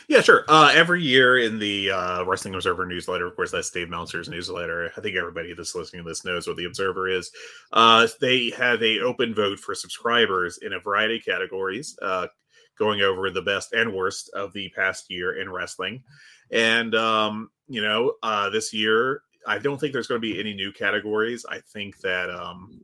Yeah, 0.07 0.21
sure. 0.21 0.45
Uh, 0.49 0.71
every 0.75 1.03
year 1.03 1.39
in 1.39 1.59
the 1.59 1.91
uh, 1.91 2.25
Wrestling 2.25 2.55
Observer 2.55 2.87
newsletter, 2.87 3.27
of 3.27 3.35
course, 3.35 3.51
that's 3.51 3.71
Dave 3.71 3.89
Meltzer's 3.89 4.29
newsletter. 4.29 4.91
I 4.97 5.01
think 5.01 5.17
everybody 5.17 5.53
that's 5.55 5.75
listening 5.75 6.05
to 6.05 6.09
this 6.09 6.25
knows 6.25 6.47
what 6.47 6.57
the 6.57 6.67
Observer 6.67 7.09
is. 7.09 7.31
Uh, 7.73 8.07
they 8.21 8.51
have 8.51 8.83
a 8.83 9.01
open 9.01 9.35
vote 9.35 9.59
for 9.59 9.75
subscribers 9.75 10.59
in 10.59 10.75
a 10.75 10.81
variety 10.81 11.17
of 11.17 11.25
categories, 11.25 11.99
uh, 12.03 12.27
going 12.79 13.01
over 13.01 13.31
the 13.31 13.43
best 13.43 13.73
and 13.73 13.93
worst 13.93 14.31
of 14.31 14.53
the 14.53 14.69
past 14.71 15.11
year 15.11 15.41
in 15.41 15.51
wrestling. 15.51 16.03
And 16.51 16.95
um, 16.95 17.51
you 17.69 17.83
know, 17.83 18.15
uh, 18.23 18.51
this 18.51 18.73
year, 18.73 19.23
I 19.47 19.59
don't 19.59 19.79
think 19.79 19.93
there's 19.93 20.07
going 20.07 20.21
to 20.21 20.27
be 20.27 20.39
any 20.39 20.55
new 20.55 20.73
categories. 20.73 21.45
I 21.49 21.61
think 21.61 21.99
that 22.01 22.31
um, 22.31 22.81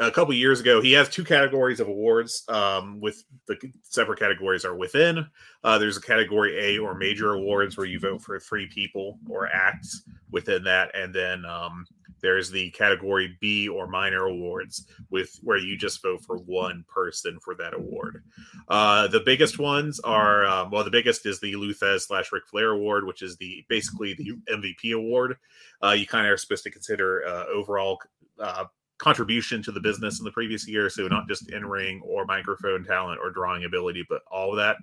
a 0.00 0.10
couple 0.10 0.34
years 0.34 0.60
ago. 0.60 0.80
He 0.80 0.92
has 0.92 1.08
two 1.08 1.24
categories 1.24 1.80
of 1.80 1.88
awards. 1.88 2.44
Um, 2.48 3.00
with 3.00 3.24
the 3.46 3.56
separate 3.82 4.18
categories 4.18 4.64
are 4.64 4.76
within. 4.76 5.26
Uh, 5.64 5.78
there's 5.78 5.96
a 5.96 6.02
category 6.02 6.76
A 6.76 6.78
or 6.78 6.94
major 6.94 7.34
awards 7.34 7.76
where 7.76 7.86
you 7.86 7.98
vote 7.98 8.22
for 8.22 8.38
three 8.38 8.66
people 8.66 9.18
or 9.28 9.48
acts 9.48 10.02
within 10.30 10.64
that, 10.64 10.90
and 10.94 11.14
then 11.14 11.44
um, 11.44 11.86
there's 12.20 12.50
the 12.50 12.70
category 12.70 13.36
B 13.40 13.68
or 13.68 13.86
minor 13.86 14.24
awards 14.24 14.86
with 15.10 15.38
where 15.42 15.58
you 15.58 15.76
just 15.76 16.02
vote 16.02 16.22
for 16.24 16.38
one 16.38 16.84
person 16.88 17.38
for 17.40 17.54
that 17.56 17.74
award. 17.74 18.22
Uh, 18.68 19.06
the 19.08 19.20
biggest 19.20 19.58
ones 19.58 20.00
are 20.00 20.44
um, 20.46 20.70
well, 20.70 20.84
the 20.84 20.90
biggest 20.90 21.26
is 21.26 21.40
the 21.40 21.56
Lou 21.56 21.72
slash 21.72 22.32
Ric 22.32 22.46
Flair 22.46 22.70
award, 22.70 23.06
which 23.06 23.22
is 23.22 23.36
the 23.36 23.64
basically 23.68 24.14
the 24.14 24.32
MVP 24.50 24.94
award. 24.94 25.36
Uh, 25.82 25.90
you 25.90 26.06
kind 26.06 26.26
of 26.26 26.32
are 26.32 26.36
supposed 26.36 26.64
to 26.64 26.70
consider 26.70 27.26
uh, 27.26 27.44
overall 27.46 27.98
uh, 28.40 28.64
contribution 28.98 29.62
to 29.62 29.72
the 29.72 29.80
business 29.80 30.18
in 30.18 30.24
the 30.24 30.32
previous 30.32 30.66
year. 30.68 30.88
So 30.88 31.06
not 31.08 31.28
just 31.28 31.50
in 31.50 31.64
ring 31.66 32.00
or 32.04 32.24
microphone 32.24 32.84
talent 32.84 33.20
or 33.22 33.30
drawing 33.30 33.64
ability, 33.64 34.04
but 34.08 34.22
all 34.30 34.50
of 34.50 34.56
that. 34.56 34.76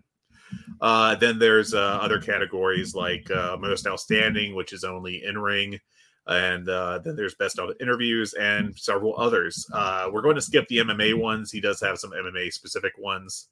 Uh, 0.81 1.15
then 1.15 1.39
there's 1.39 1.73
uh, 1.73 1.99
other 2.01 2.19
categories 2.19 2.93
like 2.93 3.29
uh, 3.31 3.57
most 3.59 3.87
outstanding, 3.87 4.55
which 4.55 4.73
is 4.73 4.83
only 4.83 5.23
in 5.23 5.37
ring. 5.37 5.79
And 6.27 6.69
uh, 6.69 6.99
then 6.99 7.15
there's 7.15 7.35
best 7.35 7.59
of 7.59 7.71
interviews 7.81 8.33
and 8.33 8.77
several 8.77 9.19
others. 9.19 9.65
Uh, 9.73 10.09
we're 10.11 10.21
going 10.21 10.35
to 10.35 10.41
skip 10.41 10.67
the 10.67 10.77
MMA 10.77 11.19
ones. 11.19 11.51
He 11.51 11.59
does 11.59 11.81
have 11.81 11.97
some 11.97 12.11
MMA 12.11 12.53
specific 12.53 12.93
ones. 12.97 13.49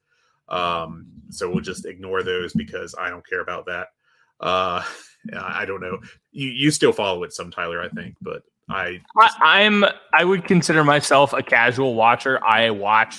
Um, 0.48 1.08
so 1.30 1.50
we'll 1.50 1.62
just 1.62 1.86
ignore 1.86 2.24
those 2.24 2.54
because 2.54 2.96
I 2.98 3.10
don't 3.10 3.28
care 3.28 3.42
about 3.42 3.66
that. 3.66 3.88
Uh, 4.40 4.84
I 5.38 5.66
don't 5.66 5.82
know. 5.82 6.00
You 6.32 6.48
you 6.50 6.72
still 6.72 6.94
follow 6.94 7.24
it 7.24 7.34
some, 7.34 7.52
Tyler, 7.52 7.82
I 7.82 7.90
think, 7.90 8.16
but 8.22 8.42
I, 8.70 9.02
I 9.42 9.62
am 9.62 9.86
I 10.14 10.24
would 10.24 10.46
consider 10.46 10.84
myself 10.84 11.34
a 11.34 11.44
casual 11.44 11.96
watcher. 11.96 12.44
I 12.44 12.70
watch 12.70 13.18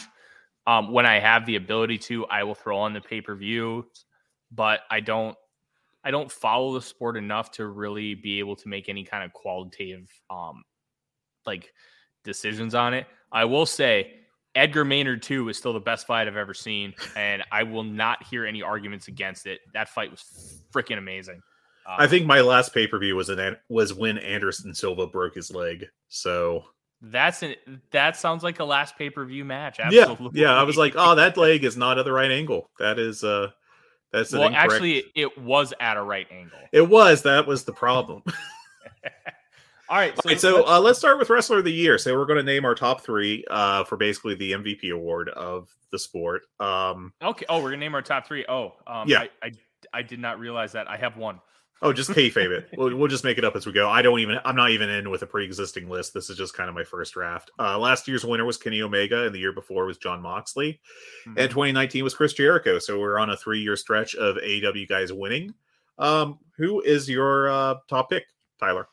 um, 0.67 0.93
when 0.93 1.07
I 1.07 1.19
have 1.19 1.47
the 1.47 1.57
ability 1.57 1.99
to. 1.99 2.27
I 2.27 2.45
will 2.45 2.55
throw 2.55 2.79
on 2.79 2.93
the 2.93 3.01
pay 3.01 3.21
per 3.21 3.35
view, 3.35 3.87
but 4.51 4.81
I 4.91 5.01
don't 5.01 5.37
I 6.05 6.11
don't 6.11 6.31
follow 6.31 6.75
the 6.75 6.83
sport 6.83 7.17
enough 7.17 7.51
to 7.53 7.67
really 7.67 8.15
be 8.15 8.39
able 8.39 8.57
to 8.57 8.69
make 8.69 8.89
any 8.89 9.05
kind 9.05 9.25
of 9.25 9.33
qualitative 9.33 10.09
um 10.31 10.65
like 11.45 11.73
decisions 12.25 12.75
on 12.75 12.95
it. 12.95 13.07
I 13.31 13.45
will 13.45 13.67
say 13.67 14.15
Edgar 14.55 14.85
Maynard 14.85 15.23
2 15.23 15.49
is 15.49 15.57
still 15.57 15.73
the 15.73 15.81
best 15.81 16.07
fight 16.07 16.29
I've 16.29 16.37
ever 16.37 16.55
seen, 16.55 16.93
and 17.17 17.43
I 17.51 17.63
will 17.63 17.85
not 17.85 18.23
hear 18.23 18.45
any 18.45 18.63
arguments 18.63 19.09
against 19.09 19.47
it. 19.47 19.61
That 19.73 19.89
fight 19.89 20.11
was 20.11 20.63
freaking 20.73 20.99
amazing. 20.99 21.41
Um, 21.87 21.97
I 21.99 22.07
think 22.07 22.27
my 22.27 22.41
last 22.41 22.73
pay 22.73 22.87
per 22.87 22.99
view 22.99 23.17
was 23.17 23.29
an 23.29 23.57
was 23.69 23.95
when 23.95 24.19
Anderson 24.19 24.75
Silva 24.75 25.07
broke 25.07 25.35
his 25.35 25.51
leg. 25.51 25.87
So 26.09 26.65
that's 27.01 27.43
an 27.43 27.57
that 27.91 28.17
sounds 28.17 28.43
like 28.43 28.61
a 28.61 28.65
last 28.65 28.97
pay 28.97 29.11
per 29.11 29.25
view 29.25 29.45
match. 29.45 29.81
Absolutely. 29.81 30.41
Yeah, 30.41 30.49
yeah. 30.49 30.61
I 30.61 30.63
was 30.63 30.77
like, 30.77 30.95
oh, 30.97 31.15
that 31.15 31.37
leg 31.37 31.65
is 31.65 31.77
not 31.77 31.99
at 31.99 32.05
the 32.05 32.13
right 32.13 32.31
angle. 32.31 32.71
That 32.79 32.99
is 32.99 33.25
uh, 33.25 33.51
that's 34.13 34.33
well, 34.33 34.45
incorrect... 34.45 34.73
actually, 34.73 35.05
it 35.15 35.37
was 35.39 35.73
at 35.81 35.97
a 35.97 36.03
right 36.03 36.27
angle. 36.31 36.59
It 36.73 36.89
was. 36.89 37.23
That 37.23 37.47
was 37.47 37.65
the 37.65 37.73
problem. 37.73 38.23
All 39.89 39.99
right. 39.99 40.15
So, 40.23 40.35
so 40.37 40.55
let's, 40.57 40.71
uh, 40.71 40.81
let's 40.81 40.99
start 40.99 41.19
with 41.19 41.29
wrestler 41.29 41.59
of 41.59 41.65
the 41.65 41.73
year. 41.73 41.99
So 41.99 42.17
we're 42.17 42.27
going 42.27 42.39
to 42.39 42.43
name 42.43 42.65
our 42.65 42.75
top 42.75 43.03
three 43.03 43.45
uh, 43.51 43.85
for 43.85 43.97
basically 43.97 44.35
the 44.35 44.53
MVP 44.53 44.91
award 44.91 45.29
of 45.31 45.69
the 45.91 45.99
sport. 45.99 46.43
Um, 46.59 47.13
okay. 47.23 47.45
Oh, 47.49 47.63
we're 47.63 47.71
gonna 47.71 47.81
name 47.81 47.95
our 47.95 48.03
top 48.03 48.27
three. 48.27 48.45
Oh, 48.49 48.75
um, 48.87 49.09
yeah. 49.09 49.21
I, 49.21 49.29
I, 49.43 49.53
I 49.93 50.03
did 50.03 50.19
not 50.19 50.41
realize 50.41 50.73
that. 50.73 50.89
I 50.89 50.97
have 50.97 51.17
one. 51.17 51.41
Oh, 51.83 51.93
just 51.93 52.11
kayfabe 52.11 52.57
it. 52.57 52.69
We'll, 52.77 52.97
we'll 52.97 53.09
just 53.09 53.25
make 53.25 53.39
it 53.39 53.45
up 53.45 53.57
as 53.57 53.67
we 53.67 53.73
go. 53.73 53.91
I 53.91 54.03
don't 54.03 54.21
even. 54.21 54.39
I'm 54.45 54.55
not 54.55 54.71
even 54.71 54.89
in 54.89 55.11
with 55.11 55.23
a 55.23 55.27
pre-existing 55.27 55.89
list. 55.89 56.15
This 56.15 56.31
is 56.31 56.37
just 56.37 56.55
kind 56.55 56.69
of 56.69 56.77
my 56.77 56.85
first 56.85 57.15
draft. 57.15 57.51
Uh, 57.59 57.77
last 57.77 58.07
year's 58.07 58.25
winner 58.25 58.45
was 58.45 58.57
Kenny 58.57 58.81
Omega, 58.83 59.27
and 59.27 59.35
the 59.35 59.41
year 59.41 59.53
before 59.53 59.85
was 59.85 59.99
Jon 59.99 60.23
Moxley, 60.23 60.81
mm-hmm. 61.27 61.39
and 61.39 61.51
2019 61.51 62.05
was 62.05 62.15
Chris 62.15 62.35
Jericho. 62.35 62.79
So 62.79 63.01
we're 63.01 63.19
on 63.19 63.31
a 63.31 63.37
three-year 63.37 63.77
stretch 63.77 64.15
of 64.15 64.37
AW 64.37 64.87
guys 64.89 65.13
winning. 65.13 65.55
Um, 65.99 66.39
who 66.57 66.81
is 66.83 67.09
your 67.09 67.51
uh, 67.51 67.75
top 67.89 68.11
pick, 68.11 68.25
Tyler? 68.61 68.87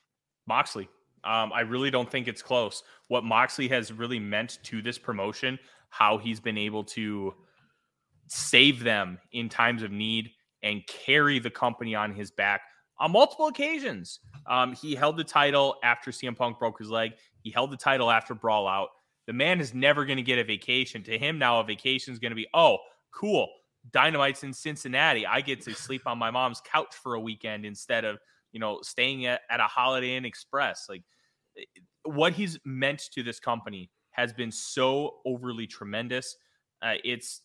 Moxley. 0.47 0.89
Um, 1.23 1.51
I 1.53 1.61
really 1.61 1.91
don't 1.91 2.09
think 2.09 2.27
it's 2.27 2.41
close. 2.41 2.81
What 3.07 3.23
Moxley 3.23 3.67
has 3.67 3.93
really 3.93 4.19
meant 4.19 4.57
to 4.63 4.81
this 4.81 4.97
promotion, 4.97 5.59
how 5.89 6.17
he's 6.17 6.39
been 6.39 6.57
able 6.57 6.83
to 6.85 7.35
save 8.29 8.83
them 8.83 9.19
in 9.31 9.47
times 9.47 9.83
of 9.83 9.91
need 9.91 10.31
and 10.63 10.85
carry 10.87 11.37
the 11.39 11.49
company 11.49 11.93
on 11.93 12.13
his 12.13 12.31
back 12.31 12.61
on 12.99 13.11
multiple 13.11 13.47
occasions. 13.47 14.19
Um, 14.47 14.73
he 14.73 14.95
held 14.95 15.17
the 15.17 15.23
title 15.23 15.75
after 15.83 16.11
CM 16.11 16.35
Punk 16.35 16.59
broke 16.59 16.79
his 16.79 16.89
leg. 16.89 17.13
He 17.41 17.51
held 17.51 17.71
the 17.71 17.77
title 17.77 18.11
after 18.11 18.33
Brawl 18.33 18.67
Out. 18.67 18.89
The 19.27 19.33
man 19.33 19.61
is 19.61 19.73
never 19.73 20.05
going 20.05 20.17
to 20.17 20.23
get 20.23 20.39
a 20.39 20.43
vacation. 20.43 21.03
To 21.03 21.17
him 21.17 21.37
now, 21.37 21.59
a 21.59 21.63
vacation 21.63 22.13
is 22.13 22.19
going 22.19 22.31
to 22.31 22.35
be, 22.35 22.47
oh, 22.53 22.77
cool. 23.11 23.47
Dynamite's 23.91 24.43
in 24.43 24.53
Cincinnati. 24.53 25.25
I 25.25 25.41
get 25.41 25.61
to 25.61 25.73
sleep 25.73 26.01
on 26.05 26.17
my 26.17 26.31
mom's 26.31 26.61
couch 26.61 26.95
for 27.01 27.13
a 27.13 27.19
weekend 27.19 27.65
instead 27.65 28.05
of, 28.05 28.17
you 28.51 28.59
know, 28.59 28.79
staying 28.81 29.25
at, 29.25 29.41
at 29.49 29.59
a 29.59 29.63
Holiday 29.63 30.15
Inn 30.15 30.25
Express. 30.25 30.87
Like 30.89 31.03
eh, 31.57 31.63
what 32.03 32.33
he's 32.33 32.57
meant 32.65 33.03
to 33.13 33.23
this 33.23 33.39
company 33.39 33.89
has 34.11 34.33
been 34.33 34.51
so 34.51 35.17
overly 35.25 35.67
tremendous. 35.67 36.35
Uh, 36.81 36.95
it's 37.03 37.41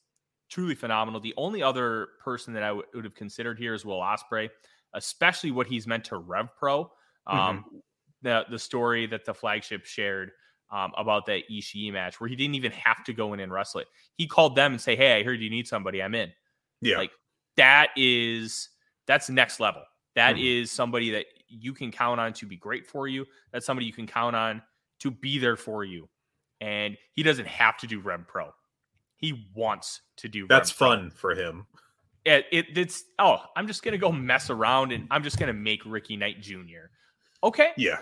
truly 0.50 0.74
phenomenal. 0.74 1.20
The 1.20 1.34
only 1.36 1.62
other 1.62 2.08
person 2.22 2.54
that 2.54 2.62
I 2.62 2.68
w- 2.68 2.86
would 2.94 3.04
have 3.04 3.14
considered 3.14 3.58
here 3.58 3.74
is 3.74 3.84
Will 3.84 4.00
Ospreay 4.00 4.48
especially 4.94 5.50
what 5.50 5.66
he's 5.66 5.86
meant 5.86 6.04
to 6.04 6.16
Rev 6.16 6.48
Pro. 6.56 6.90
Um, 7.26 7.38
mm-hmm. 7.38 7.76
The 8.22 8.44
the 8.50 8.58
story 8.58 9.06
that 9.06 9.24
the 9.24 9.34
flagship 9.34 9.84
shared 9.84 10.30
um, 10.72 10.92
about 10.96 11.26
that 11.26 11.42
Ishii 11.50 11.92
match, 11.92 12.20
where 12.20 12.28
he 12.28 12.36
didn't 12.36 12.54
even 12.54 12.72
have 12.72 13.04
to 13.04 13.12
go 13.12 13.32
in 13.34 13.40
and 13.40 13.52
wrestle 13.52 13.80
it. 13.80 13.86
He 14.16 14.26
called 14.26 14.56
them 14.56 14.72
and 14.72 14.80
say, 14.80 14.96
"Hey, 14.96 15.18
I 15.18 15.22
heard 15.22 15.40
you 15.40 15.50
need 15.50 15.68
somebody. 15.68 16.02
I'm 16.02 16.14
in." 16.14 16.32
Yeah, 16.80 16.98
like 16.98 17.10
that 17.56 17.90
is 17.96 18.70
that's 19.06 19.28
next 19.28 19.60
level. 19.60 19.82
That 20.14 20.36
mm-hmm. 20.36 20.62
is 20.62 20.70
somebody 20.70 21.10
that 21.10 21.26
you 21.48 21.72
can 21.74 21.90
count 21.90 22.20
on 22.20 22.32
to 22.34 22.46
be 22.46 22.56
great 22.56 22.86
for 22.86 23.06
you. 23.08 23.26
That's 23.52 23.66
somebody 23.66 23.86
you 23.86 23.92
can 23.92 24.06
count 24.06 24.36
on 24.36 24.62
to 25.00 25.10
be 25.10 25.38
there 25.38 25.56
for 25.56 25.84
you. 25.84 26.08
And 26.60 26.96
he 27.12 27.22
doesn't 27.22 27.48
have 27.48 27.76
to 27.78 27.86
do 27.86 28.00
Rev 28.00 28.26
Pro. 28.26 28.50
He 29.16 29.48
wants 29.54 30.00
to 30.18 30.28
do. 30.28 30.46
That's 30.48 30.70
Rev 30.70 30.76
fun 30.76 31.10
Pro. 31.10 31.34
for 31.34 31.40
him 31.40 31.66
it, 32.24 32.46
it, 32.50 32.66
it's 32.76 33.04
oh 33.18 33.38
i'm 33.56 33.66
just 33.66 33.82
gonna 33.82 33.98
go 33.98 34.10
mess 34.10 34.50
around 34.50 34.92
and 34.92 35.06
i'm 35.10 35.22
just 35.22 35.38
gonna 35.38 35.52
make 35.52 35.84
ricky 35.84 36.16
knight 36.16 36.40
jr 36.40 36.90
okay. 37.42 37.70
Yeah. 37.76 37.98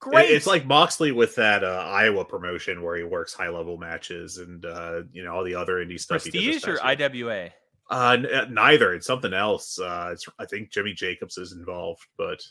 Great 0.00 0.30
it's 0.30 0.46
like 0.46 0.66
moxley 0.66 1.12
with 1.12 1.34
that 1.36 1.64
uh, 1.64 1.86
iowa 1.88 2.24
promotion 2.26 2.82
where 2.82 2.96
he 2.96 3.04
works 3.04 3.32
high 3.32 3.48
level 3.48 3.78
matches 3.78 4.36
and 4.36 4.64
uh, 4.66 5.02
you 5.12 5.24
know 5.24 5.34
all 5.34 5.44
the 5.44 5.54
other 5.54 5.76
indie 5.76 5.98
stuff 5.98 6.22
prestige 6.22 6.66
or 6.68 6.78
iwa 6.84 7.50
uh, 7.90 8.16
n- 8.18 8.26
uh, 8.26 8.46
neither. 8.50 8.94
It's 8.94 9.06
something 9.06 9.32
else. 9.32 9.78
Uh, 9.78 10.10
it's 10.12 10.26
i 10.38 10.44
think 10.44 10.70
jimmy 10.70 10.92
jacobs 10.92 11.38
is 11.38 11.52
involved 11.52 12.02
but 12.18 12.42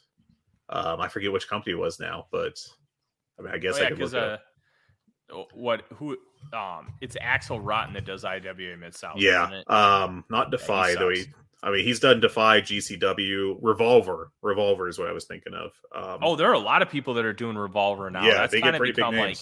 um, 0.69 0.99
i 0.99 1.07
forget 1.07 1.31
which 1.31 1.47
company 1.47 1.73
it 1.73 1.79
was 1.79 1.99
now 1.99 2.25
but 2.31 2.57
i 3.39 3.43
mean 3.43 3.53
i 3.53 3.59
guess 3.59 3.75
oh, 3.77 3.81
yeah, 3.81 3.87
i 3.87 3.89
could 3.89 3.99
look 3.99 4.13
uh, 4.15 4.37
what 5.53 5.83
who 5.95 6.17
um 6.51 6.93
it's 7.01 7.15
Axel 7.21 7.59
Rotten 7.59 7.93
that 7.93 8.05
does 8.05 8.25
IWA 8.25 8.77
Mid 8.77 8.95
South. 8.95 9.17
Yeah. 9.17 9.61
Um 9.67 10.25
not 10.29 10.51
Defy 10.51 10.89
yeah, 10.89 10.95
though 10.95 11.09
he 11.09 11.25
I 11.61 11.71
mean 11.71 11.85
he's 11.85 11.99
done 11.99 12.19
Defy, 12.19 12.61
GCW, 12.61 13.57
Revolver. 13.61 14.31
Revolver 14.41 14.89
is 14.89 14.99
what 14.99 15.07
I 15.07 15.13
was 15.13 15.25
thinking 15.25 15.53
of. 15.53 15.71
Um, 15.95 16.19
oh, 16.21 16.35
there 16.35 16.49
are 16.49 16.53
a 16.53 16.59
lot 16.59 16.81
of 16.81 16.89
people 16.89 17.13
that 17.13 17.23
are 17.23 17.33
doing 17.33 17.57
Revolver 17.57 18.09
now. 18.09 18.25
Yeah, 18.25 18.33
that's 18.33 18.51
they 18.51 18.59
kind 18.59 18.73
get 18.73 18.81
of 18.81 18.95
become 18.95 19.15
like 19.15 19.37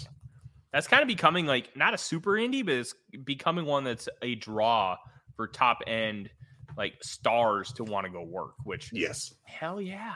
that's 0.71 0.87
kind 0.87 1.01
of 1.01 1.07
becoming 1.07 1.47
like 1.47 1.75
not 1.75 1.93
a 1.93 1.97
super 1.97 2.31
indie, 2.33 2.63
but 2.63 2.75
it's 2.75 2.93
becoming 3.25 3.65
one 3.65 3.83
that's 3.83 4.07
a 4.21 4.35
draw 4.35 4.97
for 5.35 5.47
top 5.47 5.79
end 5.87 6.29
like 6.77 6.93
stars 7.01 7.73
to 7.73 7.83
want 7.83 8.05
to 8.05 8.11
go 8.11 8.23
work, 8.23 8.53
which 8.63 8.91
yes. 8.93 9.33
Hell 9.43 9.81
yeah. 9.81 10.15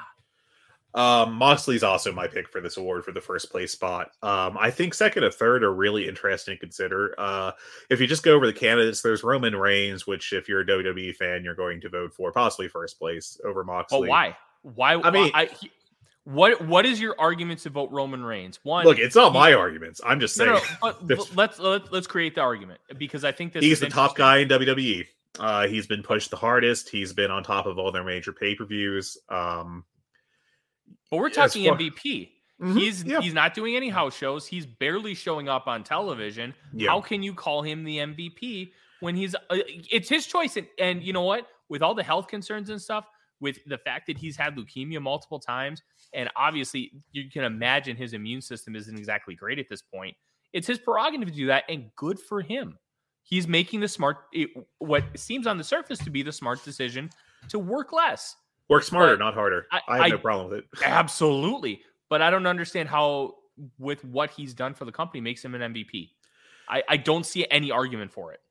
Um, 0.96 1.34
Moxley's 1.34 1.84
also 1.84 2.14
my 2.14 2.26
pick 2.26 2.48
for 2.48 2.62
this 2.62 2.78
award 2.78 3.04
for 3.04 3.12
the 3.12 3.20
first 3.20 3.52
place 3.52 3.74
spot. 3.74 4.12
Um, 4.24 4.58
I 4.58 4.72
think 4.72 4.94
second 4.94 5.26
and 5.26 5.34
third 5.34 5.62
are 5.62 5.74
really 5.74 6.08
interesting 6.08 6.56
to 6.56 6.60
consider. 6.60 7.14
Uh, 7.18 7.52
if 7.90 8.00
you 8.00 8.08
just 8.08 8.24
go 8.24 8.34
over 8.34 8.48
the 8.48 8.54
candidates, 8.54 9.02
there's 9.02 9.22
Roman 9.22 9.58
Reigns, 9.58 10.08
which 10.08 10.32
if 10.32 10.48
you're 10.48 10.62
a 10.62 10.66
WWE 10.66 11.14
fan, 11.16 11.44
you're 11.44 11.54
going 11.54 11.82
to 11.82 11.90
vote 11.90 12.14
for 12.14 12.32
possibly 12.32 12.70
first 12.70 12.98
place 12.98 13.38
over 13.44 13.66
Moxley. 13.66 14.08
Oh, 14.08 14.10
why? 14.10 14.38
Why? 14.62 14.96
I 14.96 15.12
mean, 15.12 15.32
I, 15.34 15.46
he, 15.46 15.70
what 16.24 16.66
what 16.66 16.86
is 16.86 17.00
your 17.00 17.16
argument 17.20 17.60
to 17.62 17.70
vote 17.70 17.92
Roman 17.92 18.24
Reigns? 18.24 18.60
One, 18.64 18.86
look, 18.86 18.98
it's 18.98 19.16
not 19.16 19.34
my 19.34 19.54
arguments. 19.54 20.00
I'm 20.04 20.22
just 20.22 20.36
saying. 20.36 20.60
No, 20.82 20.92
no, 20.92 20.96
let's 21.36 21.60
let's 21.60 21.92
let's 21.92 22.08
create 22.08 22.36
the 22.36 22.42
argument 22.42 22.80
because 22.98 23.26
I 23.26 23.34
think 23.34 23.52
this 23.52 23.64
he's 23.64 23.82
the 23.82 23.90
top 23.90 24.16
guy 24.16 24.38
in 24.38 24.48
WWE. 24.48 25.06
Uh, 25.38 25.68
he's 25.68 25.88
been 25.88 26.02
pushed 26.04 26.32
the 26.32 26.38
hardest. 26.38 26.90
He's 26.90 27.12
been 27.12 27.30
on 27.30 27.44
top 27.44 27.66
of 27.66 27.78
all 27.78 27.92
their 27.92 28.06
major 28.06 28.32
pay 28.32 28.56
per 28.56 28.66
views. 28.66 29.18
Um, 29.28 29.84
but 31.10 31.18
we're 31.18 31.30
talking 31.30 31.66
MVP. 31.66 32.30
Mm-hmm. 32.62 32.78
He's 32.78 33.04
yeah. 33.04 33.20
he's 33.20 33.34
not 33.34 33.54
doing 33.54 33.76
any 33.76 33.90
house 33.90 34.16
shows. 34.16 34.48
He's 34.48 34.66
barely 34.66 35.14
showing 35.14 35.50
up 35.50 35.68
on 35.68 35.84
television. 35.84 36.54
Yeah. 36.74 36.90
How 36.90 37.02
can 37.02 37.22
you 37.22 37.34
call 37.34 37.62
him 37.62 37.84
the 37.84 37.98
MVP 37.98 38.72
when 39.02 39.16
he's? 39.16 39.36
Uh, 39.36 39.58
it's 39.92 40.08
his 40.08 40.26
choice, 40.26 40.56
and, 40.56 40.68
and 40.80 41.04
you 41.04 41.12
know 41.12 41.24
what? 41.24 41.48
With 41.68 41.82
all 41.82 41.94
the 41.94 42.04
health 42.04 42.28
concerns 42.28 42.70
and 42.70 42.82
stuff, 42.82 43.06
with 43.42 43.58
the 43.66 43.78
fact 43.78 44.08
that 44.08 44.18
he's 44.18 44.38
had 44.38 44.56
leukemia 44.56 45.02
multiple 45.02 45.40
times, 45.40 45.82
and 46.14 46.30
obviously 46.38 46.92
you 47.12 47.30
can 47.30 47.44
imagine 47.44 47.98
his 47.98 48.14
immune 48.14 48.42
system 48.42 48.76
isn't 48.76 48.98
exactly 48.98 49.36
great 49.36 49.60
at 49.60 49.68
this 49.70 49.82
point. 49.82 50.16
It's 50.54 50.68
his 50.68 50.80
prerogative 50.80 51.28
to 51.28 51.36
do 51.36 51.48
that, 51.48 51.66
and 51.68 51.92
good 51.98 52.20
for 52.20 52.42
him. 52.42 52.80
He's 53.24 53.48
making 53.48 53.80
the 53.80 53.88
smart, 53.88 54.18
it, 54.32 54.50
what 54.78 55.04
seems 55.16 55.48
on 55.48 55.58
the 55.58 55.64
surface 55.64 56.00
to 56.00 56.12
be 56.12 56.22
the 56.22 56.32
smart 56.32 56.64
decision 56.64 57.10
to 57.50 57.60
work 57.60 57.92
less. 57.92 58.36
Work 58.70 58.84
smarter, 58.84 59.16
but 59.16 59.24
not 59.24 59.34
harder. 59.34 59.68
I, 59.72 59.82
I 59.88 59.96
have 59.98 60.06
I, 60.06 60.10
no 60.10 60.18
problem 60.18 60.50
with 60.50 60.60
it. 60.60 60.66
Absolutely. 60.84 61.82
But 62.10 62.22
I 62.22 62.30
don't 62.30 62.48
understand 62.48 62.90
how, 62.90 63.36
with 63.78 64.04
what 64.04 64.32
he's 64.32 64.54
done 64.54 64.74
for 64.74 64.86
the 64.86 64.92
company, 64.92 65.22
makes 65.22 65.44
him 65.44 65.56
an 65.56 65.74
MVP. 65.74 66.10
I, 66.68 66.84
I 66.90 66.98
don't 66.98 67.26
see 67.26 67.46
any 67.52 67.72
argument 67.72 68.12
for 68.12 68.34
it. 68.34 68.42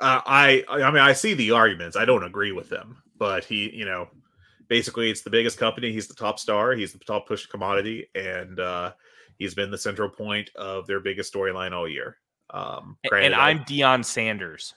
Uh, 0.00 0.20
I 0.26 0.64
I 0.68 0.90
mean 0.90 1.02
I 1.02 1.12
see 1.12 1.34
the 1.34 1.52
arguments. 1.52 1.96
I 1.96 2.04
don't 2.04 2.24
agree 2.24 2.50
with 2.50 2.68
them, 2.68 2.96
but 3.16 3.44
he 3.44 3.70
you 3.72 3.84
know 3.84 4.08
basically 4.68 5.10
it's 5.10 5.22
the 5.22 5.30
biggest 5.30 5.58
company. 5.58 5.92
He's 5.92 6.08
the 6.08 6.14
top 6.14 6.38
star. 6.38 6.72
He's 6.72 6.92
the 6.92 6.98
top 6.98 7.28
push 7.28 7.46
commodity, 7.46 8.08
and 8.14 8.58
uh, 8.58 8.92
he's 9.38 9.54
been 9.54 9.70
the 9.70 9.78
central 9.78 10.08
point 10.08 10.50
of 10.56 10.86
their 10.86 11.00
biggest 11.00 11.32
storyline 11.32 11.72
all 11.72 11.88
year. 11.88 12.18
Um, 12.50 12.96
and 13.12 13.34
I'm 13.34 13.60
Deion 13.60 14.04
Sanders. 14.04 14.74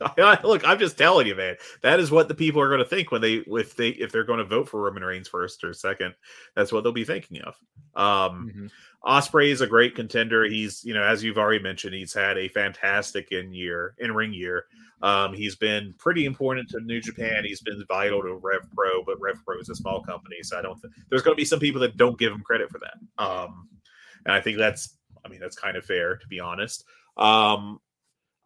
Look, 0.44 0.66
I'm 0.66 0.78
just 0.78 0.98
telling 0.98 1.26
you, 1.26 1.34
man. 1.34 1.56
That 1.82 2.00
is 2.00 2.10
what 2.10 2.28
the 2.28 2.34
people 2.34 2.60
are 2.60 2.68
going 2.68 2.78
to 2.78 2.84
think 2.84 3.10
when 3.10 3.20
they 3.20 3.42
if 3.46 3.74
they 3.74 3.88
if 3.90 4.12
they're 4.12 4.24
going 4.24 4.38
to 4.38 4.44
vote 4.44 4.68
for 4.68 4.80
Roman 4.80 5.02
Reigns 5.02 5.28
first 5.28 5.64
or 5.64 5.72
second. 5.72 6.14
That's 6.54 6.72
what 6.72 6.84
they'll 6.84 6.92
be 6.92 7.04
thinking 7.04 7.42
of. 7.42 7.54
Um, 7.94 8.48
mm-hmm. 8.48 8.66
Ospreay 9.04 9.50
is 9.50 9.60
a 9.60 9.66
great 9.66 9.94
contender. 9.94 10.44
He's 10.44 10.84
you 10.84 10.94
know 10.94 11.02
as 11.02 11.24
you've 11.24 11.38
already 11.38 11.62
mentioned, 11.62 11.94
he's 11.94 12.14
had 12.14 12.38
a 12.38 12.48
fantastic 12.48 13.32
in 13.32 13.52
year 13.52 13.94
in 13.98 14.12
ring 14.12 14.32
year. 14.32 14.66
Um, 15.02 15.32
he's 15.32 15.56
been 15.56 15.94
pretty 15.98 16.24
important 16.24 16.68
to 16.70 16.80
New 16.80 17.00
Japan. 17.00 17.44
He's 17.44 17.60
been 17.60 17.84
vital 17.86 18.20
to 18.22 18.34
Rev 18.34 18.68
Pro, 18.74 19.04
but 19.04 19.20
Rev 19.20 19.36
Pro 19.44 19.58
is 19.60 19.68
a 19.68 19.74
small 19.74 20.02
company, 20.02 20.42
so 20.42 20.58
I 20.58 20.62
don't. 20.62 20.80
think 20.80 20.92
there's 21.08 21.22
going 21.22 21.36
to 21.36 21.40
be 21.40 21.44
some 21.44 21.60
people 21.60 21.80
that 21.82 21.96
don't 21.96 22.18
give 22.18 22.32
him 22.32 22.40
credit 22.40 22.70
for 22.70 22.80
that. 22.80 23.24
Um, 23.24 23.68
and 24.24 24.34
I 24.34 24.40
think 24.40 24.58
that's 24.58 24.96
I 25.24 25.28
mean 25.28 25.40
that's 25.40 25.56
kind 25.56 25.76
of 25.76 25.84
fair 25.84 26.16
to 26.16 26.26
be 26.28 26.40
honest. 26.40 26.84
Um, 27.16 27.80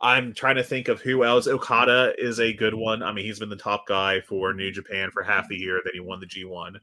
I'm 0.03 0.35
trying 0.35 0.57
to 0.57 0.65
think 0.65 0.89
of 0.89 1.01
who 1.01 1.23
else. 1.23 1.47
Okada 1.47 2.13
is 2.19 2.41
a 2.41 2.53
good 2.53 2.75
one. 2.75 3.03
I 3.03 3.13
mean, 3.13 3.25
he's 3.25 3.39
been 3.39 3.49
the 3.49 3.57
top 3.57 3.87
guy 3.87 4.21
for 4.21 4.53
New 4.53 4.73
Japan 4.73 5.11
for 5.13 5.23
half 5.23 5.49
the 5.49 5.57
year. 5.57 5.81
Then 5.85 5.95
he 5.95 6.01
won 6.01 6.19
the 6.19 6.27
G1, 6.27 6.75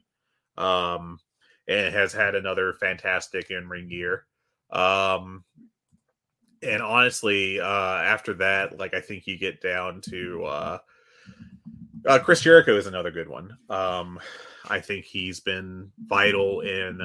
um, 0.56 1.18
and 1.68 1.94
has 1.94 2.14
had 2.14 2.34
another 2.34 2.72
fantastic 2.74 3.50
in 3.50 3.68
ring 3.68 3.90
year. 3.90 4.24
Um, 4.70 5.44
and 6.62 6.82
honestly, 6.82 7.60
uh, 7.60 7.64
after 7.64 8.32
that, 8.34 8.78
like 8.78 8.94
I 8.94 9.00
think 9.00 9.26
you 9.26 9.38
get 9.38 9.60
down 9.60 10.00
to 10.02 10.44
uh, 10.44 10.78
uh, 12.06 12.18
Chris 12.18 12.40
Jericho 12.40 12.76
is 12.76 12.86
another 12.86 13.10
good 13.10 13.28
one. 13.28 13.56
Um, 13.68 14.18
I 14.68 14.80
think 14.80 15.04
he's 15.04 15.40
been 15.40 15.90
vital 16.06 16.60
in 16.60 17.00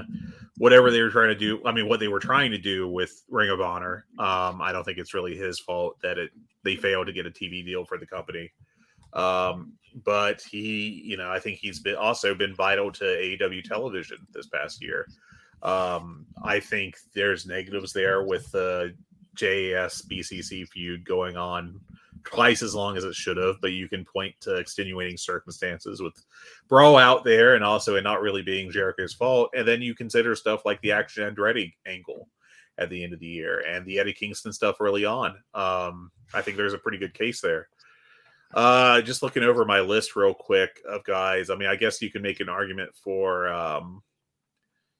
whatever 0.57 0.91
they 0.91 1.01
were 1.01 1.09
trying 1.09 1.29
to 1.29 1.35
do. 1.35 1.61
I 1.65 1.71
mean, 1.71 1.87
what 1.87 1.99
they 1.99 2.07
were 2.07 2.19
trying 2.19 2.51
to 2.51 2.57
do 2.57 2.87
with 2.87 3.23
Ring 3.29 3.49
of 3.49 3.61
Honor. 3.61 4.05
Um, 4.19 4.61
I 4.61 4.71
don't 4.71 4.83
think 4.83 4.97
it's 4.97 5.13
really 5.13 5.35
his 5.35 5.59
fault 5.59 5.97
that 6.01 6.17
it 6.17 6.31
they 6.63 6.75
failed 6.75 7.07
to 7.07 7.13
get 7.13 7.25
a 7.25 7.31
TV 7.31 7.65
deal 7.65 7.85
for 7.85 7.97
the 7.97 8.07
company. 8.07 8.51
Um, 9.13 9.73
but 10.03 10.41
he, 10.41 11.03
you 11.05 11.15
know, 11.15 11.31
I 11.31 11.39
think 11.39 11.59
he's 11.59 11.79
been 11.79 11.95
also 11.95 12.35
been 12.35 12.53
vital 12.53 12.91
to 12.93 13.03
AEW 13.03 13.63
television 13.63 14.17
this 14.33 14.47
past 14.47 14.83
year. 14.83 15.07
Um, 15.63 16.25
I 16.43 16.59
think 16.59 16.97
there's 17.13 17.45
negatives 17.45 17.93
there 17.93 18.23
with 18.23 18.51
the 18.51 18.93
JAS 19.35 20.01
BCC 20.09 20.67
feud 20.67 21.05
going 21.05 21.37
on 21.37 21.79
twice 22.25 22.61
as 22.61 22.75
long 22.75 22.97
as 22.97 23.03
it 23.03 23.15
should 23.15 23.37
have, 23.37 23.55
but 23.61 23.71
you 23.71 23.87
can 23.87 24.05
point 24.05 24.35
to 24.41 24.55
extenuating 24.55 25.17
circumstances 25.17 26.01
with 26.01 26.13
Brawl 26.67 26.97
Out 26.97 27.23
there 27.23 27.55
and 27.55 27.63
also 27.63 27.95
it 27.95 28.03
not 28.03 28.21
really 28.21 28.41
being 28.41 28.71
Jericho's 28.71 29.13
fault. 29.13 29.51
And 29.55 29.67
then 29.67 29.81
you 29.81 29.95
consider 29.95 30.35
stuff 30.35 30.65
like 30.65 30.81
the 30.81 30.91
Action 30.91 31.23
and 31.23 31.35
Andretti 31.35 31.73
angle 31.85 32.27
at 32.77 32.89
the 32.89 33.03
end 33.03 33.13
of 33.13 33.19
the 33.19 33.27
year 33.27 33.59
and 33.61 33.85
the 33.85 33.99
Eddie 33.99 34.13
Kingston 34.13 34.51
stuff 34.51 34.77
early 34.81 35.05
on. 35.05 35.35
Um, 35.53 36.11
I 36.33 36.41
think 36.41 36.57
there's 36.57 36.73
a 36.73 36.79
pretty 36.79 36.97
good 36.97 37.13
case 37.13 37.41
there. 37.41 37.69
Uh, 38.53 39.01
just 39.01 39.23
looking 39.23 39.43
over 39.43 39.65
my 39.65 39.79
list 39.79 40.15
real 40.15 40.33
quick 40.33 40.81
of 40.87 41.03
guys. 41.03 41.49
I 41.49 41.55
mean, 41.55 41.67
I 41.67 41.75
guess 41.75 42.01
you 42.01 42.11
can 42.11 42.21
make 42.21 42.39
an 42.39 42.49
argument 42.49 42.91
for 42.95 43.47
um, 43.49 44.01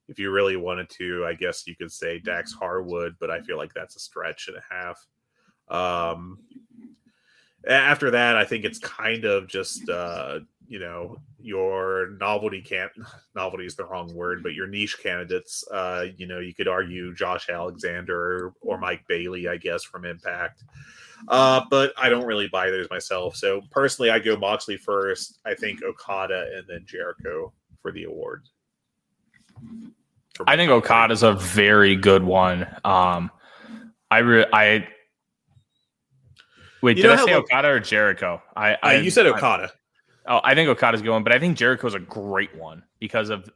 if 0.07 0.19
you 0.19 0.31
really 0.31 0.57
wanted 0.57 0.89
to. 0.91 1.25
I 1.25 1.33
guess 1.33 1.65
you 1.65 1.75
could 1.75 1.91
say 1.91 2.19
Dax 2.19 2.53
Harwood, 2.53 3.15
but 3.19 3.31
I 3.31 3.41
feel 3.41 3.57
like 3.57 3.73
that's 3.73 3.95
a 3.95 3.99
stretch 3.99 4.49
and 4.49 4.57
a 4.57 4.73
half. 4.73 5.05
Um, 5.67 6.39
after 7.67 8.11
that, 8.11 8.37
I 8.37 8.45
think 8.45 8.65
it's 8.65 8.79
kind 8.79 9.25
of 9.25 9.47
just 9.47 9.89
uh, 9.89 10.39
you 10.67 10.79
know 10.79 11.17
your 11.39 12.09
novelty 12.19 12.61
can't 12.61 12.91
novelty 13.35 13.65
is 13.65 13.75
the 13.75 13.85
wrong 13.85 14.13
word, 14.13 14.43
but 14.43 14.53
your 14.53 14.67
niche 14.67 14.97
candidates. 15.01 15.63
Uh, 15.71 16.05
you 16.17 16.27
know, 16.27 16.39
you 16.39 16.53
could 16.53 16.67
argue 16.67 17.13
Josh 17.13 17.49
Alexander 17.49 18.53
or 18.61 18.77
Mike 18.79 19.03
Bailey, 19.07 19.47
I 19.47 19.57
guess, 19.57 19.83
from 19.83 20.05
Impact. 20.05 20.63
Uh, 21.27 21.61
but 21.69 21.93
I 21.97 22.09
don't 22.09 22.25
really 22.25 22.47
buy 22.47 22.69
those 22.69 22.89
myself. 22.89 23.35
So 23.35 23.61
personally, 23.71 24.09
I 24.09 24.19
go 24.19 24.35
Moxley 24.35 24.77
first. 24.77 25.39
I 25.45 25.55
think 25.55 25.83
Okada 25.83 26.51
and 26.55 26.65
then 26.67 26.85
Jericho 26.85 27.53
for 27.81 27.91
the 27.91 28.03
award. 28.03 28.43
I 30.45 30.55
think 30.55 30.69
Okada 30.69 31.13
is 31.13 31.23
a 31.23 31.33
very 31.33 31.95
good 31.95 32.23
one. 32.23 32.67
Um, 32.83 33.31
I 34.11 34.19
re- 34.19 34.47
I 34.51 34.87
wait. 36.81 36.97
You 36.97 37.03
did 37.03 37.11
I 37.11 37.25
say 37.25 37.33
Okada 37.33 37.69
or 37.69 37.79
Jericho? 37.79 38.41
I, 38.55 38.73
uh, 38.73 38.77
I 38.83 38.95
you 38.95 39.11
said 39.11 39.25
Okada. 39.25 39.71
I, 40.25 40.35
oh, 40.35 40.41
I 40.43 40.55
think 40.55 40.69
Okada's 40.69 41.01
going, 41.01 41.23
but 41.23 41.33
I 41.33 41.39
think 41.39 41.57
Jericho's 41.57 41.93
a 41.93 41.99
great 41.99 42.55
one 42.55 42.83
because 42.99 43.29
of 43.29 43.49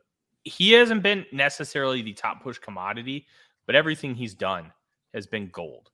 he 0.44 0.72
hasn't 0.72 1.04
been 1.04 1.26
necessarily 1.32 2.02
the 2.02 2.14
top 2.14 2.42
push 2.42 2.58
commodity, 2.58 3.28
but 3.66 3.76
everything 3.76 4.16
he's 4.16 4.34
done 4.34 4.72
has 5.14 5.28
been 5.28 5.50
gold. 5.50 5.90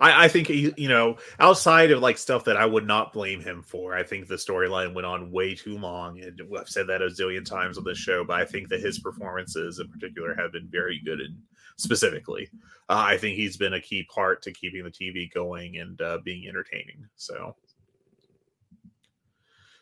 I, 0.00 0.24
I 0.24 0.28
think 0.28 0.46
he, 0.46 0.72
you 0.76 0.88
know, 0.88 1.16
outside 1.40 1.90
of 1.90 2.00
like 2.00 2.18
stuff 2.18 2.44
that 2.44 2.56
I 2.56 2.66
would 2.66 2.86
not 2.86 3.12
blame 3.12 3.40
him 3.40 3.62
for, 3.62 3.94
I 3.94 4.04
think 4.04 4.28
the 4.28 4.36
storyline 4.36 4.94
went 4.94 5.06
on 5.06 5.32
way 5.32 5.54
too 5.54 5.76
long, 5.76 6.20
and 6.20 6.40
I've 6.56 6.68
said 6.68 6.86
that 6.86 7.02
a 7.02 7.06
zillion 7.06 7.44
times 7.44 7.78
on 7.78 7.84
this 7.84 7.98
show. 7.98 8.24
But 8.24 8.40
I 8.40 8.44
think 8.44 8.68
that 8.68 8.80
his 8.80 9.00
performances, 9.00 9.80
in 9.80 9.88
particular, 9.88 10.34
have 10.36 10.52
been 10.52 10.68
very 10.70 11.00
good. 11.04 11.20
And 11.20 11.36
specifically, 11.78 12.50
uh, 12.88 13.04
I 13.06 13.16
think 13.16 13.36
he's 13.36 13.56
been 13.56 13.74
a 13.74 13.80
key 13.80 14.02
part 14.04 14.42
to 14.42 14.52
keeping 14.52 14.84
the 14.84 14.90
TV 14.90 15.32
going 15.32 15.78
and 15.78 16.00
uh, 16.00 16.18
being 16.24 16.46
entertaining. 16.46 17.06
So, 17.16 17.56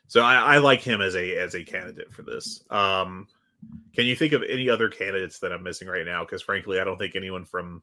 so 0.06 0.22
I, 0.22 0.54
I, 0.54 0.58
like 0.58 0.80
him 0.80 1.00
as 1.00 1.16
a 1.16 1.36
as 1.36 1.54
a 1.54 1.64
candidate 1.64 2.12
for 2.12 2.22
this. 2.22 2.62
Um, 2.70 3.26
can 3.94 4.06
you 4.06 4.14
think 4.14 4.32
of 4.32 4.42
any 4.48 4.68
other 4.68 4.88
candidates 4.88 5.38
that 5.40 5.52
I'm 5.52 5.62
missing 5.62 5.88
right 5.88 6.06
now? 6.06 6.24
Because 6.24 6.42
frankly, 6.42 6.78
I 6.78 6.84
don't 6.84 6.98
think 6.98 7.16
anyone 7.16 7.44
from 7.44 7.82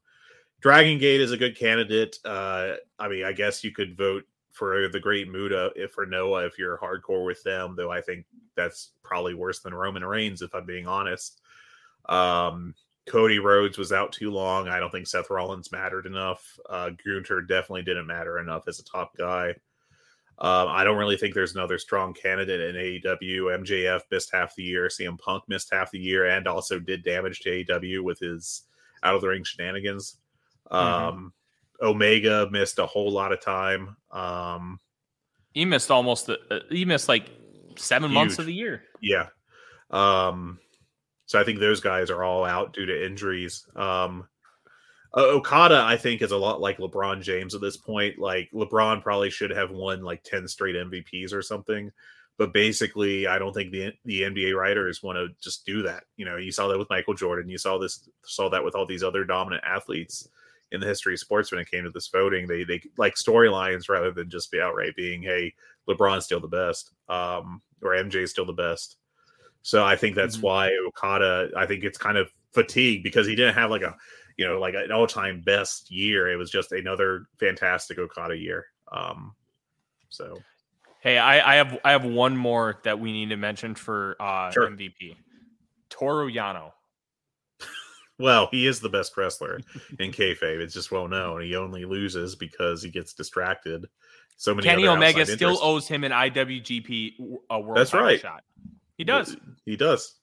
Dragon 0.62 0.98
Gate 0.98 1.20
is 1.20 1.32
a 1.32 1.38
good 1.38 1.58
candidate. 1.58 2.18
Uh, 2.24 2.76
I 2.98 3.10
mean, 3.10 3.26
I 3.26 3.34
guess 3.34 3.64
you 3.64 3.72
could 3.72 3.98
vote 3.98 4.24
for 4.52 4.88
the 4.88 5.00
Great 5.00 5.30
Muta 5.30 5.72
if 5.76 5.92
for 5.92 6.06
Noah 6.06 6.46
if 6.46 6.58
you're 6.58 6.78
hardcore 6.78 7.26
with 7.26 7.44
them, 7.44 7.76
though 7.76 7.92
I 7.92 8.02
think 8.02 8.26
that's 8.56 8.92
probably 9.04 9.34
worse 9.34 9.60
than 9.60 9.74
Roman 9.74 10.06
Reigns 10.06 10.42
if 10.42 10.54
I'm 10.54 10.66
being 10.66 10.88
honest. 10.88 11.42
Um, 12.08 12.76
Cody 13.06 13.40
Rhodes 13.40 13.78
was 13.78 13.92
out 13.92 14.12
too 14.12 14.32
long. 14.32 14.70
I 14.70 14.80
don't 14.80 14.92
think 14.92 15.08
Seth 15.08 15.30
Rollins 15.30 15.72
mattered 15.72 16.06
enough. 16.06 16.58
Uh, 16.70 16.92
Gunther 17.04 17.42
definitely 17.42 17.84
didn't 17.84 18.08
matter 18.08 18.40
enough 18.40 18.68
as 18.68 18.80
a 18.80 18.86
top 18.86 19.16
guy. 19.18 19.50
Um, 20.40 20.68
I 20.70 20.84
don't 20.84 20.98
really 20.98 21.18
think 21.18 21.34
there's 21.34 21.54
another 21.56 21.78
strong 21.78 22.14
candidate 22.14 22.76
in 22.76 22.76
AEW. 22.76 23.64
MJF 23.64 24.02
missed 24.10 24.32
half 24.34 24.56
the 24.56 24.64
year. 24.64 24.88
CM 24.88 25.20
Punk 25.20 25.44
missed 25.48 25.70
half 25.72 25.92
the 25.92 26.00
year 26.00 26.26
and 26.26 26.48
also 26.48 26.80
did 26.80 27.04
damage 27.04 27.42
to 27.42 27.64
AEW 27.64 28.04
with 28.04 28.20
his 28.20 28.64
out 29.04 29.16
of 29.16 29.22
the 29.22 29.28
ring 29.28 29.44
shenanigans. 29.44 30.18
Mm-hmm. 30.72 30.76
Um, 30.76 31.34
Omega 31.82 32.48
missed 32.52 32.80
a 32.80 32.86
whole 32.86 33.12
lot 33.12 33.32
of 33.32 33.42
time. 33.42 33.96
Um, 34.12 34.80
he 35.54 35.66
missed 35.66 35.92
almost. 35.92 36.30
Uh, 36.30 36.60
he 36.70 36.86
missed 36.86 37.08
like 37.08 37.30
seven 37.78 38.10
huge. 38.10 38.16
months 38.16 38.40
of 38.40 38.46
the 38.46 38.54
year. 38.54 38.84
Yeah. 39.02 39.28
Um, 39.92 40.60
so 41.26 41.40
I 41.40 41.44
think 41.44 41.60
those 41.60 41.82
guys 41.82 42.10
are 42.10 42.24
all 42.24 42.46
out 42.46 42.74
due 42.74 42.86
to 42.86 43.06
injuries. 43.06 43.66
Um, 43.76 44.28
Okada, 45.16 45.84
I 45.86 45.96
think, 45.96 46.22
is 46.22 46.32
a 46.32 46.38
lot 46.38 46.60
like 46.60 46.80
LeBron 46.80 47.22
James 47.22 47.54
at 47.54 47.62
this 47.62 47.78
point. 47.78 48.18
Like 48.18 48.50
LeBron 48.52 49.04
probably 49.04 49.30
should 49.30 49.52
have 49.52 49.72
won 49.72 50.02
like 50.02 50.24
ten 50.24 50.48
straight 50.48 50.76
MVPs 50.76 51.34
or 51.34 51.42
something, 51.42 51.92
but 52.38 52.52
basically, 52.52 53.28
I 53.28 53.38
don't 53.38 53.54
think 53.54 53.72
the 53.72 53.94
the 54.06 54.22
NBA 54.22 54.56
writers 54.56 55.04
want 55.04 55.18
to 55.18 55.30
just 55.42 55.66
do 55.66 55.84
that. 55.84 56.06
You 56.18 56.26
know, 56.26 56.38
you 56.38 56.52
saw 56.52 56.68
that 56.68 56.80
with 56.80 56.90
Michael 56.90 57.14
Jordan. 57.14 57.50
You 57.50 57.60
saw 57.60 57.78
this 57.78 58.10
saw 58.26 58.50
that 58.50 58.64
with 58.64 58.74
all 58.74 58.88
these 58.88 59.04
other 59.04 59.24
dominant 59.24 59.64
athletes 59.64 60.28
in 60.72 60.80
the 60.80 60.88
history 60.88 61.14
of 61.14 61.20
sports 61.20 61.52
when 61.52 61.62
it 61.62 61.70
came 61.70 61.84
to 61.84 61.92
this 61.92 62.08
voting. 62.08 62.48
They 62.48 62.64
they 62.64 62.82
like 62.98 63.14
storylines 63.14 63.90
rather 63.90 64.12
than 64.12 64.32
just 64.32 64.52
be 64.52 64.60
outright 64.60 64.96
being, 64.96 65.22
hey, 65.22 65.54
LeBron's 65.88 66.26
still 66.26 66.40
the 66.40 66.48
best, 66.48 66.92
um, 67.08 67.62
or 67.84 67.92
MJ 67.92 68.24
is 68.24 68.32
still 68.32 68.46
the 68.46 68.54
best. 68.54 68.98
So 69.64 69.84
I 69.84 69.96
think 69.96 70.16
that's 70.16 70.38
mm-hmm. 70.38 70.46
why 70.46 70.72
Okada. 70.88 71.50
I 71.58 71.66
think 71.66 71.84
it's 71.84 71.98
kind 71.98 72.18
of 72.18 72.30
fatigued 72.52 73.04
because 73.04 73.26
he 73.26 73.36
didn't 73.36 73.56
have 73.56 73.72
like 73.72 73.82
a 73.82 73.96
you 74.38 74.46
know 74.46 74.60
like 74.60 74.76
an 74.76 74.92
all 74.92 75.08
time 75.08 75.42
best 75.42 75.90
year. 75.90 76.32
It 76.32 76.36
was 76.36 76.52
just 76.52 76.72
another 76.72 77.26
fantastic 77.40 77.98
Okada 77.98 78.38
year. 78.38 78.68
Um, 78.92 79.34
so. 80.10 80.38
Hey, 81.02 81.18
I, 81.18 81.54
I 81.54 81.56
have 81.56 81.80
I 81.84 81.92
have 81.92 82.06
one 82.06 82.38
more 82.38 82.80
that 82.84 82.98
we 82.98 83.12
need 83.12 83.30
to 83.30 83.36
mention 83.36 83.76
for 83.76 84.16
uh, 84.22 84.52
sure. 84.52 84.70
MVP. 84.70 85.16
Toru 85.90 86.32
Yano. 86.32 86.72
Well, 88.20 88.48
he 88.52 88.68
is 88.68 88.80
the 88.80 88.90
best 88.90 89.18
wrestler 89.18 89.60
in 90.00 90.12
kayfabe. 90.12 90.62
It's 90.62 90.76
just 90.76 90.92
well 90.92 91.08
known. 91.08 91.42
He 91.42 91.56
only 91.56 91.84
loses 91.84 92.36
because 92.36 92.84
he 92.84 92.92
gets 92.92 93.14
distracted. 93.14 93.88
So 94.38 94.54
many. 94.54 94.68
Kenny 94.68 94.88
Omega 94.88 95.26
still 95.26 95.50
interests. 95.50 95.64
owes 95.64 95.88
him 95.88 96.04
an 96.04 96.12
IWGP 96.12 97.16
a 97.50 97.60
world 97.60 97.76
That's 97.76 97.92
right. 97.92 98.20
shot. 98.20 98.44
He 98.98 99.04
does. 99.04 99.36
He 99.66 99.76
does. 99.76 100.16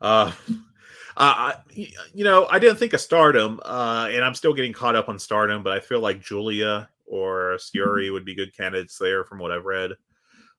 Uh, 0.00 0.32
uh, 1.16 1.52
you 1.72 2.24
know, 2.24 2.46
I 2.50 2.58
didn't 2.58 2.78
think 2.78 2.92
of 2.92 3.00
Stardom, 3.00 3.60
uh, 3.64 4.08
and 4.10 4.24
I'm 4.24 4.34
still 4.34 4.54
getting 4.54 4.72
caught 4.72 4.96
up 4.96 5.08
on 5.08 5.18
Stardom, 5.18 5.62
but 5.62 5.72
I 5.72 5.80
feel 5.80 6.00
like 6.00 6.20
Julia 6.20 6.88
or 7.06 7.58
Syuri 7.58 8.12
would 8.12 8.24
be 8.24 8.34
good 8.34 8.56
candidates 8.56 8.96
there, 8.98 9.24
from 9.24 9.38
what 9.38 9.50
I've 9.50 9.64
read. 9.64 9.92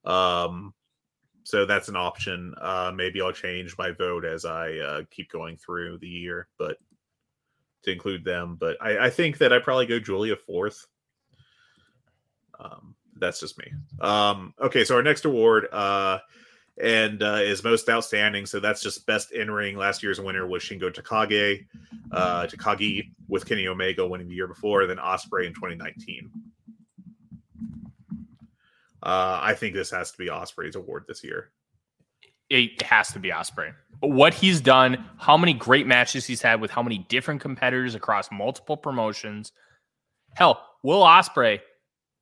Um, 0.04 0.74
so 1.44 1.66
that's 1.66 1.90
an 1.90 1.96
option. 1.96 2.54
Uh, 2.62 2.92
maybe 2.94 3.22
I'll 3.22 3.32
change 3.32 3.78
my 3.78 3.92
vote 3.92 4.26
as 4.26 4.46
I 4.46 4.78
uh, 4.78 5.02
keep 5.10 5.32
going 5.32 5.58
through 5.58 5.98
the 5.98 6.08
year, 6.08 6.48
but 6.58 6.78
to 7.84 7.92
include 7.92 8.24
them. 8.24 8.58
But 8.60 8.78
I, 8.82 9.06
I 9.06 9.10
think 9.10 9.38
that 9.40 9.52
I 9.52 9.60
probably 9.60 9.88
go 9.88 10.00
Julia 10.00 10.36
fourth. 10.36 10.86
Um, 12.60 12.96
that's 13.18 13.40
just 13.40 13.58
me. 13.58 13.72
Um, 14.00 14.54
okay, 14.62 14.84
so 14.84 14.96
our 14.96 15.04
next 15.04 15.26
award 15.26 15.68
uh, 15.72 16.20
and 16.82 17.22
uh, 17.22 17.36
is 17.36 17.64
most 17.64 17.88
outstanding. 17.90 18.46
So 18.46 18.60
that's 18.60 18.82
just 18.82 19.06
best 19.06 19.32
in 19.32 19.52
ring. 19.52 19.78
Last 19.78 20.02
year's 20.02 20.20
winner 20.20 20.48
was 20.48 20.64
Shingo 20.64 20.92
Takagi, 20.92 21.66
uh, 22.12 22.48
Takagi 22.48 23.12
with 23.28 23.46
Kenny 23.46 23.68
Omega 23.68 24.06
winning 24.06 24.28
the 24.28 24.36
year 24.36 24.48
before, 24.48 24.86
then 24.88 24.98
Ospreay 24.98 25.46
in 25.46 25.54
2019. 25.54 26.32
Uh, 29.04 29.40
I 29.42 29.54
think 29.54 29.74
this 29.74 29.92
has 29.92 30.12
to 30.12 30.18
be 30.18 30.28
Ospreay's 30.28 30.76
award 30.76 31.06
this 31.08 31.24
year. 31.24 31.52
It 32.50 32.82
has 32.82 33.12
to 33.14 33.20
be 33.20 33.30
Ospreay. 33.30 33.74
What 34.00 34.34
he's 34.34 34.60
done, 34.60 35.06
how 35.18 35.38
many 35.38 35.54
great 35.54 35.86
matches 35.88 36.26
he's 36.26 36.42
had 36.42 36.60
with 36.60 36.72
how 36.72 36.82
many 36.82 37.00
different 37.10 37.42
competitors 37.42 37.96
across 37.96 38.32
multiple 38.32 38.76
promotions. 38.76 39.52
Hell, 40.36 40.66
Will 40.84 41.04
Ospreay 41.04 41.60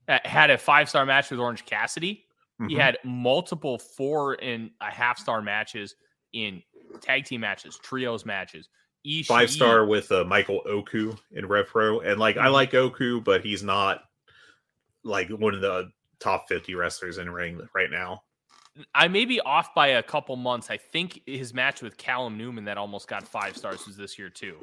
uh, 0.09 0.19
had 0.25 0.49
a 0.51 0.57
five 0.57 0.89
star 0.89 1.05
match 1.05 1.31
with 1.31 1.39
Orange 1.39 1.65
Cassidy. 1.65 2.25
Mm-hmm. 2.59 2.69
He 2.69 2.75
had 2.75 2.97
multiple 3.03 3.77
four 3.77 4.33
and 4.41 4.71
a 4.81 4.91
half 4.91 5.17
star 5.17 5.41
matches 5.41 5.95
in 6.33 6.61
tag 7.01 7.25
team 7.25 7.41
matches, 7.41 7.79
trios 7.81 8.25
matches. 8.25 8.67
Ishii. 9.07 9.25
five 9.25 9.49
star 9.49 9.85
with 9.85 10.11
uh, 10.11 10.25
Michael 10.25 10.61
Oku 10.65 11.15
in 11.31 11.45
Rev 11.47 11.67
Pro, 11.67 12.01
and 12.01 12.19
like 12.19 12.35
I 12.35 12.47
Mhm. 12.47 12.51
like 12.51 12.73
Oku, 12.73 13.21
but 13.21 13.45
he's 13.45 13.63
not 13.63 14.03
like 15.05 15.29
one 15.29 15.55
of 15.55 15.61
the 15.61 15.89
top 16.19 16.49
fifty 16.49 16.75
wrestlers 16.75 17.17
in 17.17 17.29
ring 17.29 17.61
right 17.73 17.89
now. 17.89 18.23
I 18.93 19.07
may 19.07 19.23
be 19.23 19.39
off 19.39 19.73
by 19.73 19.87
a 19.87 20.03
couple 20.03 20.35
months. 20.35 20.69
I 20.69 20.75
think 20.77 21.21
his 21.25 21.53
match 21.53 21.81
with 21.81 21.95
Callum 21.97 22.37
Newman 22.37 22.65
that 22.65 22.77
almost 22.77 23.07
got 23.07 23.25
five 23.25 23.55
stars 23.55 23.87
was 23.87 23.95
this 23.95 24.19
year 24.19 24.29
too. 24.29 24.57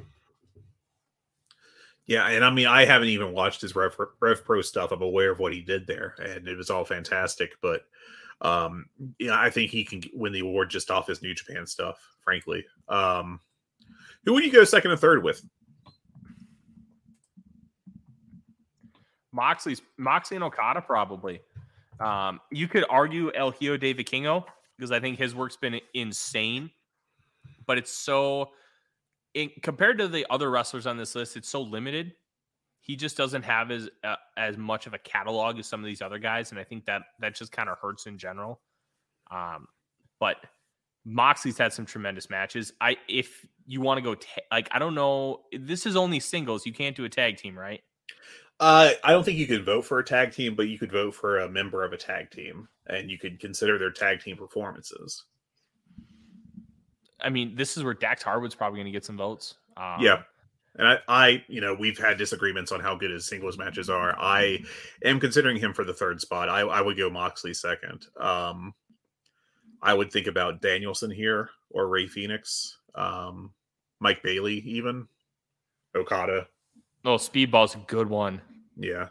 Yeah, 2.06 2.28
and 2.28 2.44
I 2.44 2.50
mean 2.50 2.66
I 2.66 2.84
haven't 2.84 3.08
even 3.08 3.32
watched 3.32 3.60
his 3.60 3.74
Rev, 3.74 3.96
Rev 4.20 4.44
Pro 4.44 4.62
stuff. 4.62 4.92
I'm 4.92 5.02
aware 5.02 5.30
of 5.30 5.38
what 5.40 5.52
he 5.52 5.60
did 5.60 5.86
there, 5.86 6.14
and 6.18 6.46
it 6.46 6.56
was 6.56 6.70
all 6.70 6.84
fantastic. 6.84 7.56
But 7.60 7.82
um, 8.40 8.86
yeah, 9.18 9.38
I 9.38 9.50
think 9.50 9.70
he 9.70 9.84
can 9.84 10.02
win 10.14 10.32
the 10.32 10.40
award 10.40 10.70
just 10.70 10.90
off 10.90 11.08
his 11.08 11.22
New 11.22 11.34
Japan 11.34 11.66
stuff. 11.66 11.98
Frankly, 12.22 12.64
um, 12.88 13.40
who 14.24 14.34
would 14.34 14.44
you 14.44 14.52
go 14.52 14.64
second 14.64 14.92
and 14.92 15.00
third 15.00 15.22
with? 15.22 15.42
Moxley's 19.32 19.82
Moxley 19.98 20.36
and 20.36 20.44
Okada 20.44 20.80
probably. 20.80 21.40
Um, 22.00 22.40
you 22.50 22.68
could 22.68 22.84
argue 22.88 23.32
El 23.34 23.50
Hijo 23.50 23.76
de 23.76 23.94
Vikingo 23.94 24.44
because 24.76 24.92
I 24.92 25.00
think 25.00 25.18
his 25.18 25.34
work's 25.34 25.56
been 25.56 25.80
insane, 25.94 26.70
but 27.66 27.78
it's 27.78 27.92
so 27.92 28.50
compared 29.62 29.98
to 29.98 30.08
the 30.08 30.26
other 30.30 30.50
wrestlers 30.50 30.86
on 30.86 30.96
this 30.96 31.14
list, 31.14 31.36
it's 31.36 31.48
so 31.48 31.62
limited. 31.62 32.12
He 32.80 32.96
just 32.96 33.16
doesn't 33.16 33.42
have 33.42 33.70
as 33.70 33.88
uh, 34.04 34.16
as 34.36 34.56
much 34.56 34.86
of 34.86 34.94
a 34.94 34.98
catalog 34.98 35.58
as 35.58 35.66
some 35.66 35.80
of 35.80 35.86
these 35.86 36.02
other 36.02 36.18
guys, 36.18 36.50
and 36.50 36.60
I 36.60 36.64
think 36.64 36.86
that 36.86 37.02
that 37.20 37.34
just 37.34 37.52
kind 37.52 37.68
of 37.68 37.78
hurts 37.78 38.06
in 38.06 38.16
general. 38.16 38.60
Um, 39.30 39.66
but 40.20 40.36
Moxley's 41.04 41.58
had 41.58 41.72
some 41.72 41.86
tremendous 41.86 42.30
matches. 42.30 42.72
I 42.80 42.96
if 43.08 43.46
you 43.66 43.80
want 43.80 43.98
to 43.98 44.02
go 44.02 44.14
ta- 44.14 44.42
like 44.50 44.68
I 44.72 44.78
don't 44.78 44.94
know, 44.94 45.42
this 45.58 45.86
is 45.86 45.96
only 45.96 46.20
singles. 46.20 46.64
You 46.64 46.72
can't 46.72 46.96
do 46.96 47.04
a 47.04 47.08
tag 47.08 47.36
team, 47.36 47.58
right? 47.58 47.80
Uh, 48.58 48.92
I 49.04 49.12
don't 49.12 49.24
think 49.24 49.36
you 49.36 49.46
could 49.46 49.66
vote 49.66 49.84
for 49.84 49.98
a 49.98 50.04
tag 50.04 50.32
team, 50.32 50.54
but 50.54 50.68
you 50.68 50.78
could 50.78 50.92
vote 50.92 51.14
for 51.14 51.40
a 51.40 51.48
member 51.48 51.84
of 51.84 51.92
a 51.92 51.96
tag 51.96 52.30
team, 52.30 52.68
and 52.86 53.10
you 53.10 53.18
could 53.18 53.38
consider 53.38 53.78
their 53.78 53.90
tag 53.90 54.20
team 54.20 54.36
performances. 54.36 55.24
I 57.20 57.30
mean, 57.30 57.54
this 57.54 57.76
is 57.76 57.84
where 57.84 57.94
Dax 57.94 58.22
Harwood's 58.22 58.54
probably 58.54 58.78
going 58.78 58.86
to 58.86 58.92
get 58.92 59.04
some 59.04 59.16
votes. 59.16 59.54
Um, 59.76 59.96
Yeah. 60.00 60.22
And 60.78 60.86
I, 60.86 60.98
I, 61.08 61.44
you 61.48 61.62
know, 61.62 61.74
we've 61.74 61.96
had 61.96 62.18
disagreements 62.18 62.70
on 62.70 62.80
how 62.80 62.94
good 62.94 63.10
his 63.10 63.26
singles 63.26 63.56
matches 63.56 63.88
are. 63.88 64.14
I 64.18 64.62
am 65.02 65.18
considering 65.18 65.56
him 65.56 65.72
for 65.72 65.84
the 65.84 65.94
third 65.94 66.20
spot. 66.20 66.50
I, 66.50 66.60
I 66.60 66.82
would 66.82 66.98
go 66.98 67.08
Moxley 67.08 67.54
second. 67.54 68.06
Um, 68.20 68.74
I 69.82 69.94
would 69.94 70.12
think 70.12 70.26
about 70.26 70.60
Danielson 70.60 71.10
here 71.10 71.48
or 71.70 71.88
Rey 71.88 72.06
Fenix, 72.06 72.78
um, 72.94 73.52
Mike 74.00 74.22
Bailey, 74.22 74.56
even 74.66 75.08
Okada. 75.94 76.46
Oh, 77.04 77.16
Speedball's 77.16 77.74
a 77.74 77.78
good 77.86 78.08
one. 78.08 78.40
Yeah, 78.76 79.08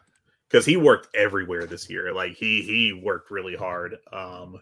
because 0.50 0.66
he 0.66 0.78
worked 0.78 1.16
everywhere 1.16 1.66
this 1.66 1.90
year. 1.90 2.14
Like 2.14 2.34
he 2.34 2.62
he 2.62 2.94
worked 2.94 3.32
really 3.32 3.56
hard, 3.56 3.96
um, 4.12 4.60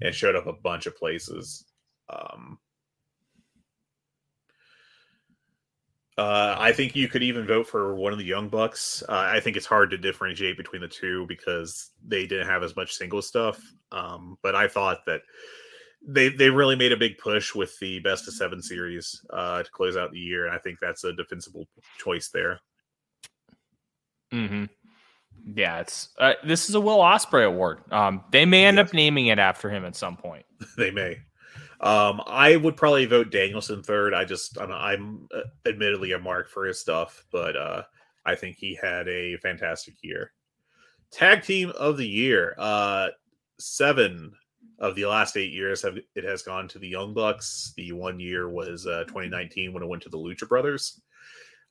and 0.00 0.14
showed 0.14 0.36
up 0.36 0.46
a 0.46 0.52
bunch 0.52 0.86
of 0.86 0.96
places. 0.96 1.64
Um, 2.10 2.58
uh, 6.18 6.56
I 6.58 6.72
think 6.72 6.94
you 6.94 7.08
could 7.08 7.22
even 7.22 7.46
vote 7.46 7.66
for 7.66 7.94
one 7.94 8.12
of 8.12 8.18
the 8.18 8.24
young 8.24 8.48
bucks. 8.48 9.02
Uh, 9.08 9.12
I 9.12 9.40
think 9.40 9.56
it's 9.56 9.66
hard 9.66 9.90
to 9.90 9.98
differentiate 9.98 10.56
between 10.56 10.82
the 10.82 10.88
two 10.88 11.26
because 11.26 11.90
they 12.06 12.26
didn't 12.26 12.48
have 12.48 12.62
as 12.62 12.76
much 12.76 12.92
single 12.92 13.22
stuff. 13.22 13.60
Um, 13.92 14.36
but 14.42 14.54
I 14.54 14.68
thought 14.68 14.98
that 15.06 15.22
they 16.06 16.28
they 16.28 16.50
really 16.50 16.76
made 16.76 16.92
a 16.92 16.96
big 16.96 17.16
push 17.18 17.54
with 17.54 17.78
the 17.78 18.00
best 18.00 18.26
of 18.28 18.34
seven 18.34 18.60
series 18.60 19.24
uh, 19.30 19.62
to 19.62 19.70
close 19.70 19.96
out 19.96 20.10
the 20.12 20.18
year, 20.18 20.46
and 20.46 20.54
I 20.54 20.58
think 20.58 20.78
that's 20.80 21.04
a 21.04 21.12
defensible 21.12 21.66
choice 21.98 22.28
there. 22.28 22.60
Mm-hmm. 24.32 24.64
Yeah, 25.54 25.80
it's 25.80 26.08
uh, 26.18 26.34
this 26.44 26.68
is 26.68 26.74
a 26.74 26.80
Will 26.80 26.98
Ospreay 26.98 27.46
award. 27.46 27.80
Um, 27.90 28.22
they 28.30 28.44
may 28.44 28.64
end 28.66 28.76
Yes. 28.78 28.88
up 28.88 28.94
naming 28.94 29.26
it 29.26 29.38
after 29.38 29.70
him 29.70 29.84
at 29.84 29.96
some 29.96 30.16
point. 30.16 30.44
they 30.76 30.90
may. 30.90 31.18
Um, 31.82 32.22
I 32.26 32.56
would 32.56 32.76
probably 32.76 33.06
vote 33.06 33.32
Danielson 33.32 33.82
third. 33.82 34.14
I 34.14 34.24
just 34.24 34.58
I'm, 34.58 34.70
I'm 34.70 35.28
uh, 35.34 35.40
admittedly 35.66 36.12
a 36.12 36.18
mark 36.18 36.48
for 36.48 36.64
his 36.64 36.80
stuff, 36.80 37.24
but 37.32 37.56
uh, 37.56 37.82
I 38.24 38.36
think 38.36 38.56
he 38.56 38.78
had 38.80 39.08
a 39.08 39.36
fantastic 39.38 39.94
year. 40.02 40.32
Tag 41.10 41.42
team 41.42 41.72
of 41.78 41.96
the 41.96 42.06
year. 42.06 42.54
Uh, 42.56 43.08
seven 43.58 44.32
of 44.78 44.94
the 44.94 45.06
last 45.06 45.36
eight 45.36 45.52
years 45.52 45.82
have 45.82 45.98
it 46.14 46.24
has 46.24 46.42
gone 46.42 46.68
to 46.68 46.78
the 46.78 46.88
Young 46.88 47.14
Bucks. 47.14 47.72
The 47.76 47.92
one 47.92 48.20
year 48.20 48.48
was 48.48 48.86
uh, 48.86 49.04
2019 49.04 49.72
when 49.72 49.82
it 49.82 49.88
went 49.88 50.02
to 50.04 50.08
the 50.08 50.18
Lucha 50.18 50.48
Brothers. 50.48 51.00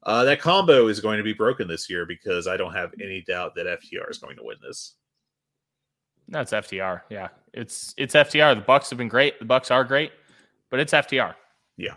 Uh, 0.03 0.23
that 0.23 0.41
combo 0.41 0.87
is 0.87 0.99
going 0.99 1.17
to 1.17 1.23
be 1.23 1.33
broken 1.33 1.67
this 1.67 1.89
year 1.89 2.05
because 2.05 2.47
I 2.47 2.57
don't 2.57 2.73
have 2.73 2.91
any 3.01 3.21
doubt 3.21 3.55
that 3.55 3.67
FTR 3.67 4.09
is 4.09 4.17
going 4.17 4.35
to 4.37 4.43
win 4.43 4.57
this. 4.61 4.95
That's 6.27 6.51
FTR. 6.51 7.01
Yeah, 7.09 7.27
it's 7.53 7.93
it's 7.97 8.15
FTR. 8.15 8.55
The 8.55 8.61
Bucks 8.61 8.89
have 8.89 8.97
been 8.97 9.07
great. 9.07 9.39
The 9.39 9.45
Bucks 9.45 9.71
are 9.71 9.83
great, 9.83 10.11
but 10.69 10.79
it's 10.79 10.93
FTR. 10.93 11.35
Yeah. 11.77 11.95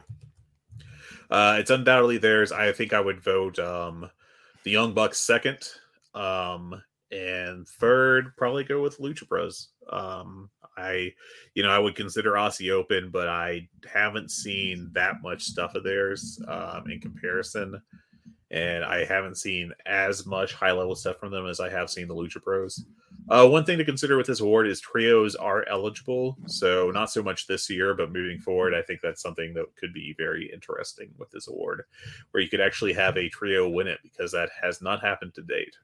Uh, 1.31 1.57
it's 1.59 1.71
undoubtedly 1.71 2.19
theirs. 2.19 2.53
I 2.53 2.73
think 2.73 2.93
I 2.93 3.01
would 3.01 3.23
vote 3.23 3.59
um, 3.59 4.11
the 4.65 4.71
Young 4.71 4.93
Bucks 4.95 5.19
second, 5.19 5.59
um, 6.15 6.81
and 7.11 7.67
third 7.67 8.37
probably 8.37 8.65
go 8.65 8.83
with 8.83 8.99
Lucha 8.99 9.27
Bros. 9.29 9.69
Um, 9.91 10.51
I, 10.77 11.13
you 11.55 11.63
know, 11.63 11.71
I 11.71 11.79
would 11.79 11.95
consider 11.95 12.33
Aussie 12.33 12.71
Open, 12.71 13.11
but 13.11 13.29
I 13.29 13.69
haven't 13.91 14.31
seen 14.31 14.91
that 14.95 15.23
much 15.23 15.43
stuff 15.45 15.75
of 15.75 15.85
theirs 15.85 16.41
um, 16.49 16.85
in 16.91 17.01
comparison, 17.01 17.81
and 18.55 18.85
I 18.85 19.05
haven't 19.05 19.37
seen 19.37 19.73
as 19.85 20.27
much 20.27 20.55
high 20.55 20.71
level 20.71 20.95
stuff 20.95 21.19
from 21.19 21.33
them 21.33 21.49
as 21.49 21.59
I 21.59 21.69
have 21.71 21.91
seen 21.91 22.07
the 22.07 22.15
Lucha 22.15 22.41
Bros. 22.41 22.85
Uh, 23.29 23.49
one 23.49 23.65
thing 23.65 23.79
to 23.79 23.85
consider 23.85 24.17
with 24.17 24.29
this 24.29 24.39
award 24.39 24.69
is 24.69 24.81
trios 24.81 25.35
are 25.35 25.67
eligible, 25.69 26.39
so 26.47 26.93
not 26.93 27.11
so 27.11 27.21
much 27.21 27.49
this 27.49 27.69
year, 27.69 27.95
but 27.95 28.13
moving 28.13 28.39
forward, 28.39 28.73
I 28.73 28.83
think 28.83 29.01
that's 29.03 29.21
something 29.21 29.55
that 29.55 29.75
could 29.75 29.93
be 29.93 30.15
very 30.17 30.49
interesting 30.53 31.11
with 31.19 31.33
this 31.33 31.49
award, 31.49 31.83
where 32.31 32.45
you 32.45 32.49
could 32.49 32.61
actually 32.61 32.93
have 32.93 33.17
a 33.17 33.29
trio 33.29 33.69
win 33.69 33.89
it 33.89 33.99
because 34.05 34.31
that 34.31 34.51
has 34.63 34.81
not 34.81 35.01
happened 35.01 35.35
to 35.35 35.43
date. 35.43 35.75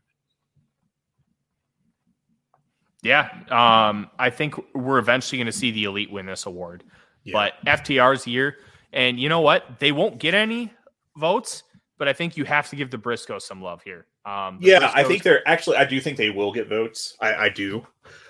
Yeah, 3.03 3.31
um, 3.51 4.11
I 4.17 4.31
think 4.31 4.55
we're 4.77 4.99
eventually 4.99 5.39
going 5.39 5.47
to 5.47 5.53
see 5.53 5.73
the 5.73 5.85
elite 5.85 6.13
win 6.13 6.27
this 6.27 6.47
award. 6.47 6.85
Yeah. 7.25 7.33
But 7.33 7.55
FTR's 7.67 8.29
year, 8.29 8.59
and 8.93 9.19
you 9.19 9.29
know 9.29 9.41
what? 9.41 9.81
They 9.81 9.91
won't 9.91 10.19
get 10.19 10.35
any 10.35 10.73
votes, 11.17 11.65
but 12.01 12.09
I 12.09 12.15
think 12.15 12.35
you 12.39 12.47
have 12.47 12.67
to 12.71 12.77
give 12.77 12.91
the 12.91 12.97
Briscoe 12.97 13.39
some 13.39 13.61
love 13.61 13.83
here. 13.83 14.07
Um, 14.25 14.59
yeah, 14.63 14.91
I 14.95 15.05
think 15.05 15.23
they're 15.23 15.47
actually. 15.47 15.77
I 15.77 15.85
do 15.85 16.01
think 16.01 16.17
they 16.17 16.31
will 16.31 16.51
get 16.51 16.67
votes. 16.67 17.15
I, 17.21 17.35
I 17.35 17.49
do, 17.51 17.87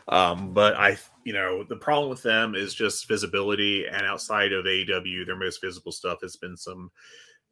um, 0.08 0.52
but 0.52 0.74
I, 0.74 0.98
you 1.24 1.32
know, 1.32 1.62
the 1.62 1.76
problem 1.76 2.10
with 2.10 2.20
them 2.20 2.56
is 2.56 2.74
just 2.74 3.06
visibility. 3.06 3.86
And 3.86 4.04
outside 4.04 4.52
of 4.52 4.64
AEW, 4.64 5.24
their 5.24 5.36
most 5.36 5.60
visible 5.62 5.92
stuff 5.92 6.18
has 6.22 6.34
been 6.36 6.56
some 6.56 6.90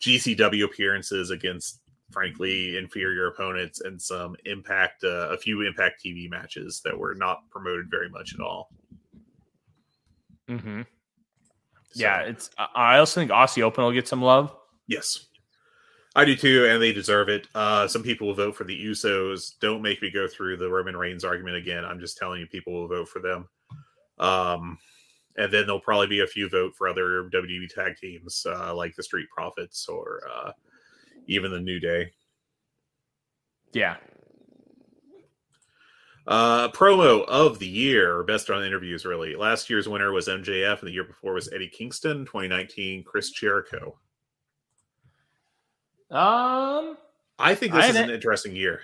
GCW 0.01 0.65
appearances 0.65 1.31
against, 1.31 1.83
frankly, 2.11 2.77
inferior 2.77 3.29
opponents, 3.29 3.81
and 3.83 4.03
some 4.03 4.35
Impact, 4.45 5.05
uh, 5.05 5.29
a 5.31 5.37
few 5.39 5.61
Impact 5.61 6.03
TV 6.05 6.29
matches 6.29 6.81
that 6.85 6.99
were 6.99 7.15
not 7.15 7.49
promoted 7.49 7.89
very 7.93 8.09
much 8.11 8.35
at 8.35 8.41
all. 8.41 8.71
Mhm. 10.49 10.85
So, 11.93 12.01
Yeah, 12.03 12.23
it's. 12.23 12.51
I- 12.59 12.69
I 12.75 12.99
also 12.99 13.21
think 13.21 13.31
Aussie 13.31 13.63
Open 13.63 13.85
will 13.85 13.93
get 13.93 14.09
some 14.09 14.21
love. 14.21 14.53
Yes. 14.89 15.28
I 16.19 16.25
do 16.25 16.35
too, 16.35 16.67
and 16.67 16.83
they 16.83 16.93
deserve 16.93 17.29
it. 17.29 17.47
Uh, 17.55 17.87
some 17.87 18.03
people 18.03 18.27
will 18.27 18.35
vote 18.35 18.57
for 18.57 18.65
the 18.65 18.77
Usos. 18.87 19.53
Don't 19.61 19.83
make 19.83 20.03
me 20.03 20.11
go 20.11 20.27
through 20.27 20.57
the 20.57 20.69
Roman 20.69 20.97
Reigns 20.97 21.23
argument 21.23 21.55
again. 21.55 21.85
I'm 21.85 22.01
just 22.01 22.17
telling 22.17 22.41
you, 22.41 22.47
people 22.49 22.73
will 22.73 22.89
vote 22.89 23.09
for 23.09 23.21
them. 23.21 23.49
Um, 24.19 24.79
and 25.37 25.53
then 25.53 25.67
there'll 25.67 25.79
probably 25.79 26.09
be 26.09 26.19
a 26.23 26.27
few 26.27 26.49
vote 26.49 26.73
for 26.77 26.89
other 26.89 27.31
WWE 27.33 27.73
tag 27.73 27.97
teams, 27.99 28.45
uh, 28.49 28.75
like 28.75 28.97
the 28.97 29.03
Street 29.05 29.29
Profits 29.33 29.89
or 29.89 30.23
uh, 30.29 30.51
even 31.29 31.53
the 31.53 31.61
New 31.61 31.79
Day. 31.79 32.11
Yeah, 33.73 33.99
Uh, 36.27 36.69
promo 36.73 37.25
of 37.27 37.61
the 37.61 37.69
year, 37.69 38.25
best 38.25 38.51
on 38.51 38.65
interviews, 38.65 39.07
really. 39.07 39.37
Last 39.37 39.71
year's 39.71 39.89
winner 39.89 40.11
was 40.11 40.27
MJF, 40.27 40.81
and 40.81 40.89
the 40.89 40.93
year 40.93 41.05
before 41.05 41.33
was 41.33 41.49
Eddie 41.53 41.69
Kingston. 41.69 42.27
2019, 42.27 43.05
Chris 43.05 43.31
Jericho. 43.31 43.99
Um, 46.11 46.97
I 47.39 47.55
think 47.55 47.73
this 47.73 47.85
I 47.85 47.89
is 47.89 47.97
an 47.97 48.11
interesting 48.11 48.57
year. 48.57 48.81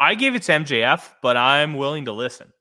I 0.00 0.14
gave 0.14 0.34
it 0.34 0.42
to 0.42 0.52
MJF, 0.52 1.08
but 1.22 1.36
I'm 1.36 1.74
willing 1.74 2.06
to 2.06 2.12
listen. 2.12 2.52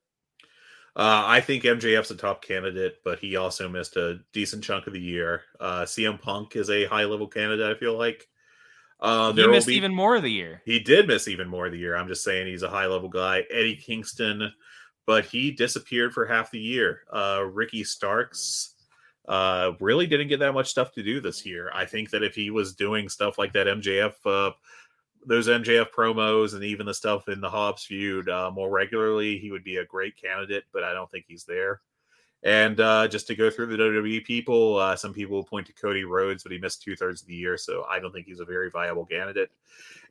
Uh, 0.96 1.24
I 1.26 1.40
think 1.40 1.64
MJF's 1.64 2.12
a 2.12 2.16
top 2.16 2.44
candidate, 2.44 2.98
but 3.06 3.20
he 3.20 3.38
also 3.38 3.70
missed 3.70 3.96
a 3.96 4.20
decent 4.34 4.64
chunk 4.64 4.88
of 4.88 4.94
the 4.94 5.00
year. 5.00 5.44
Uh, 5.60 5.84
CM 5.84 6.22
Punk 6.22 6.56
is 6.56 6.70
a 6.70 6.86
high 6.86 7.06
level 7.06 7.28
candidate. 7.28 7.76
I 7.76 7.80
feel 7.80 7.98
like 7.98 8.28
uh, 9.00 9.32
he 9.32 9.48
missed 9.48 9.68
be- 9.68 9.76
even 9.76 9.94
more 9.94 10.18
of 10.18 10.24
the 10.24 10.32
year. 10.32 10.62
He 10.66 10.80
did 10.80 11.08
miss 11.08 11.30
even 11.30 11.48
more 11.48 11.66
of 11.66 11.72
the 11.72 11.80
year. 11.80 11.96
I'm 11.96 12.10
just 12.10 12.24
saying 12.24 12.48
he's 12.48 12.64
a 12.64 12.70
high 12.70 12.88
level 12.88 13.10
guy. 13.10 13.44
Eddie 13.50 13.78
Kingston, 13.78 14.52
but 15.08 15.26
he 15.26 15.52
disappeared 15.52 16.14
for 16.14 16.26
half 16.26 16.52
the 16.52 16.60
year. 16.60 17.02
Uh, 17.12 17.46
Ricky 17.52 17.86
Starks, 17.86 18.76
uh, 19.28 19.72
really 19.80 20.08
didn't 20.08 20.28
get 20.28 20.40
that 20.40 20.54
much 20.54 20.70
stuff 20.70 20.92
to 20.94 21.04
do 21.04 21.20
this 21.20 21.46
year. 21.46 21.72
I 21.74 21.86
think 21.86 22.10
that 22.12 22.24
if 22.24 22.36
he 22.36 22.50
was 22.50 22.76
doing 22.76 23.10
stuff 23.10 23.38
like 23.38 23.54
that 23.54 23.68
MJF, 23.68 24.14
uh, 24.26 24.52
those 25.26 25.48
MJF 25.48 25.88
promos, 25.96 26.56
and 26.56 26.64
even 26.64 26.86
the 26.86 26.94
stuff 26.94 27.28
in 27.28 27.42
the 27.42 27.50
Hobbs 27.50 27.86
feud 27.86 28.30
uh, 28.30 28.50
more 28.52 28.70
regularly, 28.70 29.38
he 29.38 29.52
would 29.52 29.64
be 29.64 29.78
a 29.78 29.86
great 29.86 30.20
candidate. 30.20 30.64
But 30.74 30.84
I 30.84 30.94
don't 30.94 31.10
think 31.12 31.26
he's 31.28 31.44
there. 31.44 31.82
And 32.44 32.80
uh, 32.80 33.08
just 33.08 33.28
to 33.28 33.36
go 33.36 33.52
through 33.52 33.68
the 33.68 33.78
WWE 33.78 34.26
people, 34.26 34.78
uh, 34.78 34.96
some 34.96 35.14
people 35.14 35.44
point 35.44 35.68
to 35.68 35.74
Cody 35.74 36.06
Rhodes, 36.06 36.42
but 36.42 36.52
he 36.52 36.58
missed 36.58 36.82
two 36.82 36.96
thirds 36.96 37.22
of 37.22 37.28
the 37.28 37.36
year, 37.36 37.56
so 37.56 37.86
I 37.88 38.00
don't 38.00 38.12
think 38.12 38.26
he's 38.26 38.40
a 38.40 38.46
very 38.46 38.72
viable 38.72 39.06
candidate. 39.06 39.52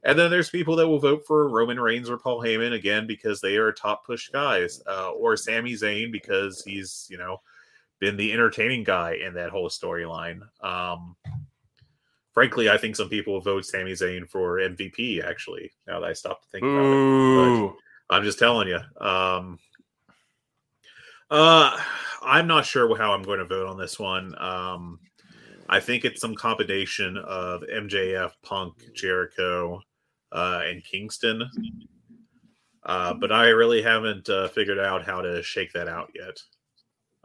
And 0.05 0.17
then 0.17 0.31
there's 0.31 0.49
people 0.49 0.77
that 0.77 0.87
will 0.87 1.01
vote 1.01 1.25
for 1.27 1.49
Roman 1.49 1.81
Reigns 1.81 2.09
or 2.09 2.17
Paul 2.17 2.41
Heyman 2.41 2.73
again 2.73 3.09
because 3.09 3.41
they 3.41 3.57
are 3.57 3.73
top 3.73 4.07
push 4.07 4.29
guys, 4.29 4.81
uh, 4.87 5.11
or 5.11 5.37
Sami 5.37 5.73
Zayn 5.73 6.13
because 6.13 6.63
he's 6.65 7.09
you 7.11 7.19
know 7.19 7.41
been 8.01 8.17
the 8.17 8.33
entertaining 8.33 8.85
guy 8.85 9.15
in 9.15 9.35
that 9.35 9.51
whole 9.51 9.69
storyline. 9.69 10.41
Um, 10.63 11.17
frankly, 12.33 12.71
I 12.71 12.79
think 12.79 12.97
some 12.97 13.09
people 13.09 13.41
vote 13.41 13.65
Sami 13.65 13.93
Zayn 13.93 14.29
for 14.29 14.59
MVP. 14.59 15.23
Actually, 15.23 15.71
now 15.87 16.01
that 16.01 16.09
I 16.09 16.13
stopped 16.13 16.45
to 16.45 16.51
think 16.51 16.65
about 16.65 16.85
it, 16.85 17.73
but 18.09 18.17
I'm 18.17 18.25
just 18.25 18.39
telling 18.39 18.69
you. 18.69 18.81
Um, 19.01 19.59
uh, 21.31 21.79
I'm 22.23 22.47
not 22.47 22.67
sure 22.67 22.97
how 22.97 23.13
I'm 23.13 23.23
going 23.23 23.39
to 23.39 23.45
vote 23.45 23.69
on 23.69 23.79
this 23.79 23.99
one. 23.99 24.35
Um, 24.43 24.99
I 25.69 25.79
think 25.79 26.05
it's 26.05 26.21
some 26.21 26.35
combination 26.35 27.17
of 27.17 27.63
MJF, 27.63 28.33
Punk, 28.43 28.75
Jericho, 28.95 29.81
uh, 30.33 30.63
and 30.65 30.83
Kingston. 30.85 31.49
Uh, 32.85 33.15
but 33.15 33.31
I 33.31 33.49
really 33.49 33.83
haven't 33.83 34.29
uh, 34.29 34.49
figured 34.49 34.79
out 34.79 35.05
how 35.05 35.21
to 35.21 35.43
shake 35.43 35.73
that 35.75 35.89
out 35.89 36.11
yet. 36.15 36.43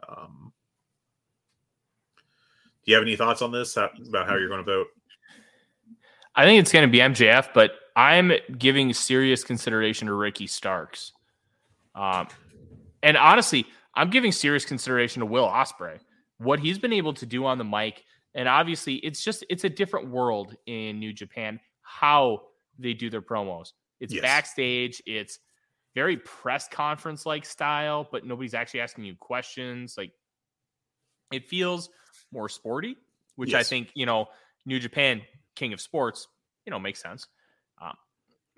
Um, 0.08 0.54
do 2.86 2.92
you 2.92 2.96
have 2.96 3.04
any 3.04 3.16
thoughts 3.16 3.42
on 3.42 3.52
this 3.52 3.76
how, 3.76 3.90
about 4.08 4.28
how 4.28 4.36
you're 4.36 4.48
going 4.48 4.64
to 4.64 4.72
vote? 4.72 4.88
I 6.36 6.46
think 6.46 6.60
it's 6.60 6.72
going 6.72 6.88
to 6.88 6.92
be 6.92 7.00
MJF, 7.00 7.50
but 7.54 7.72
I'm 7.96 8.32
giving 8.58 8.94
serious 8.94 9.44
consideration 9.44 10.08
to 10.08 10.14
Ricky 10.14 10.48
Starks. 10.48 11.14
Um, 11.96 12.28
and 13.02 13.18
honestly, 13.18 13.66
I'm 13.96 14.10
giving 14.10 14.32
serious 14.32 14.66
consideration 14.66 15.22
to 15.22 15.26
Will 15.26 15.48
Ospreay, 15.48 16.00
What 16.38 16.60
he's 16.60 16.78
been 16.78 16.94
able 16.94 17.14
to 17.14 17.26
do 17.26 17.46
on 17.46 17.58
the 17.58 17.64
mic, 17.64 18.04
and 18.34 18.50
obviously, 18.50 18.96
it's 18.96 19.24
just 19.24 19.46
it's 19.50 19.64
a 19.64 19.70
different 19.70 20.10
world 20.10 20.56
in 20.66 21.00
New 21.00 21.14
Japan 21.14 21.60
how 21.82 22.42
they 22.78 22.94
do 22.94 23.10
their 23.10 23.22
promos. 23.22 23.72
It's 24.02 24.14
yes. 24.14 24.22
backstage. 24.22 25.02
It's 25.06 25.40
very 25.94 26.18
press 26.18 26.68
conference 26.68 27.26
like 27.26 27.46
style, 27.46 28.08
but 28.12 28.26
nobody's 28.26 28.54
actually 28.54 28.82
asking 28.82 29.06
you 29.06 29.16
questions. 29.16 29.96
Like 29.98 30.12
it 31.32 31.48
feels 31.48 31.90
more 32.32 32.50
sporty, 32.50 32.98
which 33.36 33.52
yes. 33.52 33.62
I 33.62 33.64
think 33.64 33.90
you 33.94 34.06
know 34.06 34.28
New 34.66 34.80
Japan 34.80 35.22
King 35.56 35.74
of 35.74 35.82
Sports, 35.82 36.28
you 36.66 36.72
know, 36.72 36.80
makes 36.80 37.02
sense. 37.02 37.28
Um, 37.82 37.96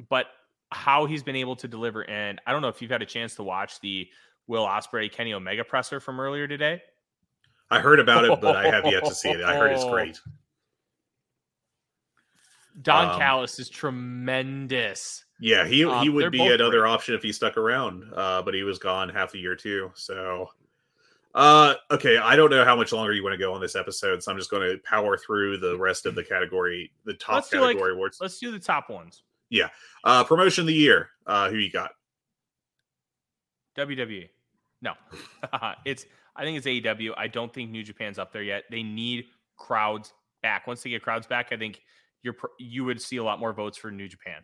but 0.09 0.27
how 0.71 1.05
he's 1.05 1.23
been 1.23 1.35
able 1.35 1.55
to 1.57 1.67
deliver, 1.67 2.07
and 2.09 2.41
I 2.45 2.51
don't 2.51 2.61
know 2.61 2.67
if 2.67 2.81
you've 2.81 2.91
had 2.91 3.01
a 3.01 3.05
chance 3.05 3.35
to 3.35 3.43
watch 3.43 3.79
the 3.81 4.07
Will 4.47 4.65
Ospreay 4.65 5.11
Kenny 5.11 5.33
Omega 5.33 5.63
presser 5.63 5.99
from 5.99 6.19
earlier 6.19 6.47
today. 6.47 6.81
I 7.69 7.79
heard 7.79 7.99
about 7.99 8.25
it, 8.25 8.39
but 8.39 8.55
I 8.55 8.69
have 8.69 8.85
yet 8.85 9.03
to 9.05 9.13
see 9.13 9.29
it. 9.29 9.41
I 9.41 9.55
heard 9.57 9.71
it's 9.71 9.83
great. 9.89 10.19
Don 12.81 13.09
um, 13.09 13.19
Callis 13.19 13.59
is 13.59 13.69
tremendous. 13.69 15.25
Yeah, 15.39 15.67
he 15.67 15.85
um, 15.85 16.01
he 16.03 16.09
would 16.09 16.31
be 16.31 16.45
another 16.45 16.81
great. 16.81 16.91
option 16.91 17.15
if 17.15 17.23
he 17.23 17.31
stuck 17.31 17.57
around, 17.57 18.03
uh, 18.15 18.41
but 18.41 18.53
he 18.53 18.63
was 18.63 18.79
gone 18.79 19.09
half 19.09 19.33
a 19.33 19.37
year 19.37 19.55
too. 19.55 19.91
So, 19.95 20.49
uh, 21.37 21.75
okay, 21.91 22.17
I 22.17 22.35
don't 22.35 22.49
know 22.49 22.65
how 22.65 22.75
much 22.75 22.91
longer 22.91 23.13
you 23.13 23.23
want 23.23 23.35
to 23.35 23.37
go 23.37 23.53
on 23.53 23.61
this 23.61 23.75
episode, 23.75 24.23
so 24.23 24.31
I'm 24.31 24.39
just 24.39 24.49
going 24.49 24.67
to 24.71 24.79
power 24.79 25.19
through 25.19 25.59
the 25.59 25.77
rest 25.77 26.07
of 26.07 26.15
the 26.15 26.23
category, 26.23 26.91
the 27.05 27.13
top 27.13 27.35
let's 27.35 27.49
category 27.51 27.91
like, 27.91 27.93
awards. 27.93 28.17
Let's 28.19 28.39
do 28.39 28.49
the 28.49 28.57
top 28.57 28.89
ones. 28.89 29.21
Yeah, 29.51 29.69
uh, 30.03 30.23
promotion 30.23 30.63
of 30.63 30.67
the 30.67 30.73
year. 30.73 31.11
Uh, 31.27 31.51
who 31.51 31.57
you 31.57 31.71
got? 31.71 31.91
WWE. 33.77 34.29
No, 34.81 34.93
it's. 35.85 36.07
I 36.35 36.43
think 36.43 36.57
it's 36.57 36.65
AEW. 36.65 37.11
I 37.15 37.27
don't 37.27 37.53
think 37.53 37.69
New 37.69 37.83
Japan's 37.83 38.17
up 38.17 38.33
there 38.33 38.43
yet. 38.43 38.63
They 38.71 38.81
need 38.81 39.25
crowds 39.57 40.13
back. 40.41 40.65
Once 40.65 40.81
they 40.81 40.89
get 40.89 41.03
crowds 41.03 41.27
back, 41.27 41.49
I 41.51 41.57
think 41.57 41.81
you're 42.23 42.35
you 42.57 42.83
would 42.83 42.99
see 42.99 43.17
a 43.17 43.23
lot 43.23 43.39
more 43.39 43.53
votes 43.53 43.77
for 43.77 43.91
New 43.91 44.07
Japan. 44.07 44.41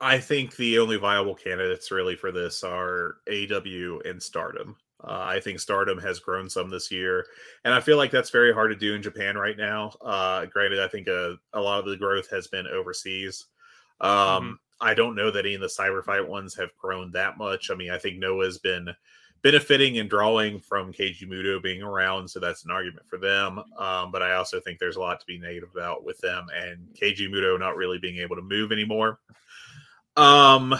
I 0.00 0.18
think 0.18 0.54
the 0.54 0.78
only 0.78 0.96
viable 0.96 1.34
candidates 1.34 1.90
really 1.90 2.14
for 2.14 2.30
this 2.30 2.62
are 2.62 3.16
AW 3.28 3.98
and 4.04 4.22
Stardom. 4.22 4.76
Uh, 5.04 5.24
I 5.24 5.40
think 5.40 5.60
Stardom 5.60 5.98
has 5.98 6.20
grown 6.20 6.48
some 6.48 6.70
this 6.70 6.90
year, 6.90 7.26
and 7.64 7.74
I 7.74 7.80
feel 7.80 7.96
like 7.96 8.10
that's 8.10 8.30
very 8.30 8.52
hard 8.52 8.70
to 8.70 8.76
do 8.76 8.94
in 8.94 9.02
Japan 9.02 9.36
right 9.36 9.56
now. 9.56 9.92
Uh, 10.00 10.46
granted, 10.46 10.80
I 10.80 10.88
think 10.88 11.08
a, 11.08 11.36
a 11.52 11.60
lot 11.60 11.80
of 11.80 11.86
the 11.86 11.96
growth 11.96 12.30
has 12.30 12.46
been 12.46 12.66
overseas. 12.66 13.46
Um, 14.00 14.10
mm-hmm. 14.10 14.52
I 14.80 14.94
don't 14.94 15.14
know 15.14 15.30
that 15.30 15.46
any 15.46 15.54
of 15.54 15.60
the 15.60 15.66
cyber 15.68 16.04
fight 16.04 16.26
ones 16.26 16.54
have 16.56 16.76
grown 16.76 17.12
that 17.12 17.38
much. 17.38 17.70
I 17.70 17.74
mean, 17.74 17.90
I 17.90 17.98
think 17.98 18.18
Noah's 18.18 18.58
been 18.58 18.88
benefiting 19.42 19.98
and 19.98 20.08
drawing 20.08 20.60
from 20.60 20.92
Keiji 20.92 21.24
Muto 21.24 21.60
being 21.60 21.82
around, 21.82 22.28
so 22.28 22.38
that's 22.38 22.64
an 22.64 22.70
argument 22.70 23.06
for 23.08 23.18
them. 23.18 23.58
Um, 23.78 24.12
but 24.12 24.22
I 24.22 24.34
also 24.34 24.60
think 24.60 24.78
there's 24.78 24.96
a 24.96 25.00
lot 25.00 25.20
to 25.20 25.26
be 25.26 25.38
negative 25.38 25.70
about 25.74 26.04
with 26.04 26.18
them 26.18 26.46
and 26.54 26.86
Keiji 27.00 27.28
Muto 27.28 27.58
not 27.58 27.76
really 27.76 27.98
being 27.98 28.18
able 28.18 28.36
to 28.36 28.42
move 28.42 28.72
anymore. 28.72 29.18
Um, 30.16 30.74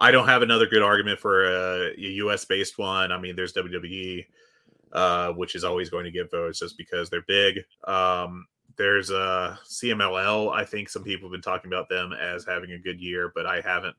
I 0.00 0.10
don't 0.10 0.28
have 0.28 0.42
another 0.42 0.66
good 0.66 0.82
argument 0.82 1.18
for 1.18 1.44
a, 1.44 1.90
a 1.90 2.10
US 2.24 2.44
based 2.44 2.78
one. 2.78 3.12
I 3.12 3.18
mean, 3.20 3.36
there's 3.36 3.52
WWE, 3.52 4.24
uh, 4.92 5.32
which 5.32 5.54
is 5.54 5.62
always 5.62 5.90
going 5.90 6.04
to 6.04 6.10
get 6.10 6.30
votes 6.30 6.60
just 6.60 6.78
because 6.78 7.10
they're 7.10 7.22
big. 7.22 7.58
Um, 7.86 8.46
there's 8.76 9.10
a 9.10 9.18
uh, 9.18 9.56
CMLL. 9.66 10.54
I 10.54 10.64
think 10.64 10.88
some 10.88 11.04
people 11.04 11.28
have 11.28 11.32
been 11.32 11.42
talking 11.42 11.70
about 11.70 11.88
them 11.90 12.12
as 12.12 12.46
having 12.46 12.72
a 12.72 12.78
good 12.78 12.98
year, 12.98 13.30
but 13.34 13.44
I 13.44 13.60
haven't 13.60 13.94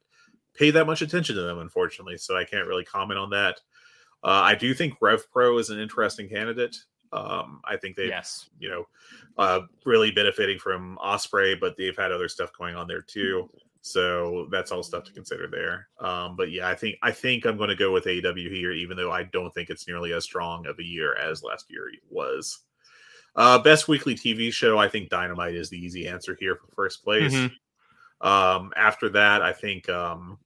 paid 0.56 0.72
that 0.72 0.88
much 0.88 1.04
attention 1.04 1.36
to 1.36 1.42
them, 1.44 1.60
unfortunately. 1.60 2.18
So 2.18 2.36
I 2.36 2.46
can't 2.46 2.68
really 2.68 2.84
comment 2.84 3.20
on 3.20 3.30
that. 3.30 3.62
Uh, 4.24 4.42
I 4.44 4.56
do 4.56 4.74
think 4.74 4.96
Rev 5.00 5.30
Pro 5.32 5.58
is 5.60 5.70
an 5.70 5.80
interesting 5.80 6.28
candidate. 6.30 6.78
Um, 7.14 7.62
I 7.66 7.78
think 7.78 7.96
they, 7.96 8.08
yes. 8.08 8.50
you 8.60 8.70
know, 8.70 8.88
uh, 9.38 9.62
really 9.86 10.12
benefiting 10.12 10.58
from 10.58 10.98
Ospreay, 11.04 11.60
but 11.60 11.76
they've 11.78 11.98
had 11.98 12.12
other 12.12 12.30
stuff 12.30 12.52
going 12.58 12.76
on 12.76 12.88
there 12.88 13.02
too. 13.02 13.50
So 13.82 14.48
that's 14.52 14.72
all 14.72 14.84
stuff 14.84 15.04
to 15.06 15.14
consider 15.14 15.48
there. 15.48 15.88
Um, 16.00 16.36
but 16.36 16.52
yeah, 16.52 16.70
I 16.70 16.76
think 16.76 16.98
I 17.02 17.12
think 17.12 17.46
I'm 17.46 17.58
going 17.58 17.70
to 17.70 17.76
go 17.76 17.92
with 17.92 18.06
AEW 18.06 18.50
here, 18.52 18.72
even 18.72 18.96
though 18.96 19.12
I 19.12 19.24
don't 19.24 19.52
think 19.54 19.70
it's 19.70 19.88
nearly 19.88 20.14
as 20.14 20.24
strong 20.24 20.68
of 20.68 20.78
a 20.80 20.84
year 20.84 21.16
as 21.16 21.44
last 21.44 21.66
year 21.70 21.90
was. 22.10 22.60
Uh, 23.36 23.58
best 23.58 23.88
weekly 23.88 24.14
TV 24.14 24.52
show, 24.52 24.78
I 24.78 24.90
think 24.90 25.10
Dynamite 25.10 25.56
is 25.56 25.70
the 25.70 25.78
easy 25.78 26.08
answer 26.08 26.36
here 26.40 26.56
for 26.56 26.68
first 26.76 27.04
place. 27.04 27.34
Mm-hmm. 27.34 28.28
Um, 28.28 28.72
after 28.76 29.10
that, 29.10 29.42
I 29.42 29.54
think, 29.54 29.90
um, 29.90 30.38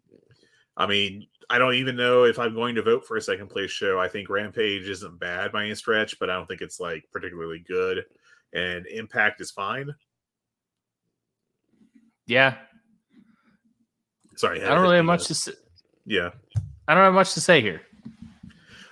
I 0.77 0.85
mean, 0.85 1.27
I 1.49 1.57
don't 1.57 1.73
even 1.73 1.95
know 1.95 2.23
if 2.23 2.39
I'm 2.39 2.53
going 2.53 2.75
to 2.75 2.83
vote 2.83 3.05
for 3.05 3.17
a 3.17 3.21
second 3.21 3.49
place 3.49 3.71
show. 3.71 3.99
I 3.99 4.07
think 4.07 4.29
Rampage 4.29 4.87
isn't 4.87 5.19
bad 5.19 5.51
by 5.51 5.65
any 5.65 5.75
stretch, 5.75 6.19
but 6.19 6.29
I 6.29 6.35
don't 6.35 6.47
think 6.47 6.61
it's 6.61 6.79
like 6.79 7.05
particularly 7.11 7.63
good. 7.67 8.05
And 8.53 8.85
Impact 8.87 9.41
is 9.41 9.51
fine. 9.51 9.93
Yeah. 12.27 12.55
Sorry, 14.35 14.63
I 14.63 14.69
don't 14.69 14.81
really 14.81 14.97
have 14.97 15.05
much 15.05 15.27
to 15.27 15.35
say. 15.35 15.53
Yeah. 16.05 16.31
I 16.87 16.93
don't 16.93 17.03
have 17.03 17.13
much 17.13 17.33
to 17.33 17.41
say 17.41 17.61
here. 17.61 17.81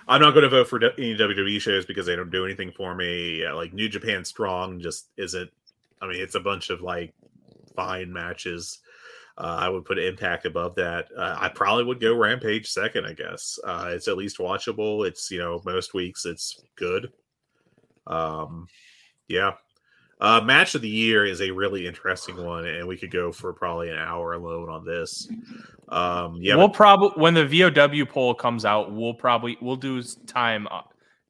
I'm 0.06 0.20
not 0.20 0.32
going 0.32 0.42
to 0.42 0.50
vote 0.50 0.68
for 0.68 0.82
any 0.84 1.16
WWE 1.16 1.60
shows 1.60 1.86
because 1.86 2.06
they 2.06 2.16
don't 2.16 2.30
do 2.30 2.44
anything 2.44 2.72
for 2.72 2.94
me. 2.94 3.42
Yeah, 3.42 3.52
like 3.52 3.72
New 3.72 3.88
Japan 3.88 4.24
Strong 4.24 4.80
just 4.80 5.08
isn't. 5.16 5.50
I 6.02 6.06
mean, 6.06 6.20
it's 6.20 6.34
a 6.34 6.40
bunch 6.40 6.70
of 6.70 6.82
like 6.82 7.14
fine 7.74 8.12
matches. 8.12 8.80
Uh, 9.38 9.56
I 9.60 9.68
would 9.68 9.84
put 9.84 9.98
Impact 9.98 10.46
above 10.46 10.74
that. 10.76 11.08
Uh, 11.16 11.36
I 11.38 11.48
probably 11.48 11.84
would 11.84 12.00
go 12.00 12.14
Rampage 12.14 12.68
second. 12.68 13.06
I 13.06 13.14
guess 13.14 13.58
uh, 13.64 13.86
it's 13.88 14.06
at 14.06 14.16
least 14.16 14.38
watchable. 14.38 15.06
It's 15.06 15.30
you 15.30 15.38
know 15.38 15.60
most 15.64 15.94
weeks 15.94 16.26
it's 16.26 16.62
good. 16.76 17.10
Um, 18.06 18.68
yeah. 19.28 19.52
Uh, 20.20 20.40
match 20.40 20.74
of 20.74 20.82
the 20.82 20.88
year 20.88 21.24
is 21.24 21.40
a 21.40 21.50
really 21.50 21.86
interesting 21.86 22.36
one, 22.36 22.66
and 22.66 22.86
we 22.86 22.96
could 22.96 23.10
go 23.10 23.32
for 23.32 23.52
probably 23.52 23.90
an 23.90 23.98
hour 23.98 24.34
alone 24.34 24.68
on 24.68 24.84
this. 24.84 25.28
Um, 25.88 26.38
yeah, 26.40 26.54
we'll 26.54 26.68
probably 26.68 27.10
when 27.20 27.34
the 27.34 27.46
VOW 27.46 28.04
poll 28.06 28.34
comes 28.34 28.64
out, 28.64 28.92
we'll 28.92 29.14
probably 29.14 29.58
we'll 29.60 29.76
do 29.76 30.02
time 30.26 30.66
uh, 30.70 30.82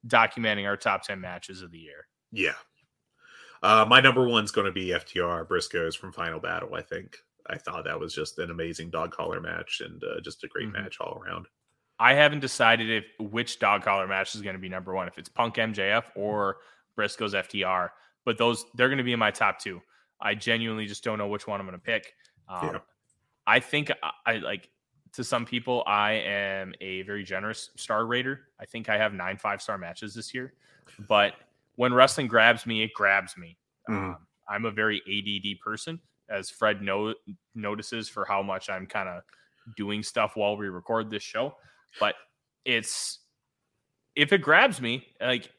documenting 0.07 0.65
our 0.65 0.77
top 0.77 1.03
ten 1.03 1.19
matches 1.19 1.61
of 1.61 1.71
the 1.71 1.79
year. 1.79 2.07
Yeah, 2.31 2.53
uh, 3.63 3.85
my 3.87 3.99
number 3.99 4.27
one's 4.27 4.51
going 4.51 4.65
to 4.65 4.71
be 4.71 4.87
FTR 4.89 5.47
Briscoes 5.47 5.97
from 5.97 6.11
Final 6.11 6.39
Battle. 6.39 6.75
I 6.75 6.81
think 6.81 7.17
I 7.47 7.57
thought 7.57 7.85
that 7.85 7.99
was 7.99 8.13
just 8.13 8.39
an 8.39 8.51
amazing 8.51 8.91
dog 8.91 9.11
collar 9.11 9.41
match 9.41 9.81
and 9.83 10.03
uh, 10.03 10.21
just 10.21 10.43
a 10.43 10.47
great 10.47 10.67
mm-hmm. 10.67 10.83
match 10.83 10.97
all 10.99 11.19
around. 11.19 11.47
I 11.99 12.13
haven't 12.13 12.41
decided 12.41 12.89
if 12.89 13.05
which 13.19 13.59
dog 13.59 13.83
collar 13.83 14.07
match 14.07 14.35
is 14.35 14.41
going 14.41 14.55
to 14.55 14.61
be 14.61 14.69
number 14.69 14.93
one, 14.93 15.07
if 15.07 15.17
it's 15.17 15.29
Punk 15.29 15.55
MJF 15.55 16.03
or 16.15 16.57
Briscoes 16.97 17.33
FTR. 17.33 17.89
But 18.25 18.37
those 18.37 18.65
they're 18.75 18.89
going 18.89 18.97
to 18.97 19.03
be 19.03 19.13
in 19.13 19.19
my 19.19 19.31
top 19.31 19.59
two. 19.59 19.81
I 20.19 20.33
genuinely 20.35 20.85
just 20.85 21.03
don't 21.03 21.17
know 21.17 21.27
which 21.27 21.47
one 21.47 21.59
I'm 21.59 21.67
going 21.67 21.77
to 21.77 21.83
pick. 21.83 22.13
Um, 22.49 22.69
yeah. 22.73 22.79
I 23.47 23.59
think 23.59 23.91
I, 24.01 24.11
I 24.25 24.37
like 24.37 24.69
to 25.13 25.23
some 25.23 25.45
people, 25.45 25.83
I 25.87 26.13
am 26.13 26.73
a 26.81 27.03
very 27.03 27.23
generous 27.23 27.69
star 27.77 28.05
rater. 28.05 28.49
I 28.59 28.65
think 28.65 28.89
I 28.89 28.97
have 28.97 29.13
nine 29.13 29.37
five 29.37 29.61
star 29.61 29.77
matches 29.77 30.13
this 30.13 30.33
year. 30.33 30.53
But 31.07 31.33
when 31.75 31.93
wrestling 31.93 32.27
grabs 32.27 32.65
me, 32.65 32.83
it 32.83 32.93
grabs 32.93 33.37
me. 33.37 33.57
Mhm. 33.89 34.15
Um, 34.15 34.17
I'm 34.49 34.65
a 34.65 34.71
very 34.71 35.01
ADD 35.07 35.59
person, 35.63 35.99
as 36.29 36.49
Fred 36.49 36.81
no- 36.81 37.15
notices 37.55 38.09
for 38.09 38.25
how 38.25 38.41
much 38.43 38.69
I'm 38.69 38.85
kind 38.85 39.09
of 39.09 39.23
doing 39.75 40.03
stuff 40.03 40.35
while 40.35 40.57
we 40.57 40.67
record 40.67 41.09
this 41.09 41.23
show. 41.23 41.55
But 41.99 42.15
it's 42.65 43.19
if 44.15 44.31
it 44.33 44.41
grabs 44.41 44.81
me, 44.81 45.07
like 45.19 45.49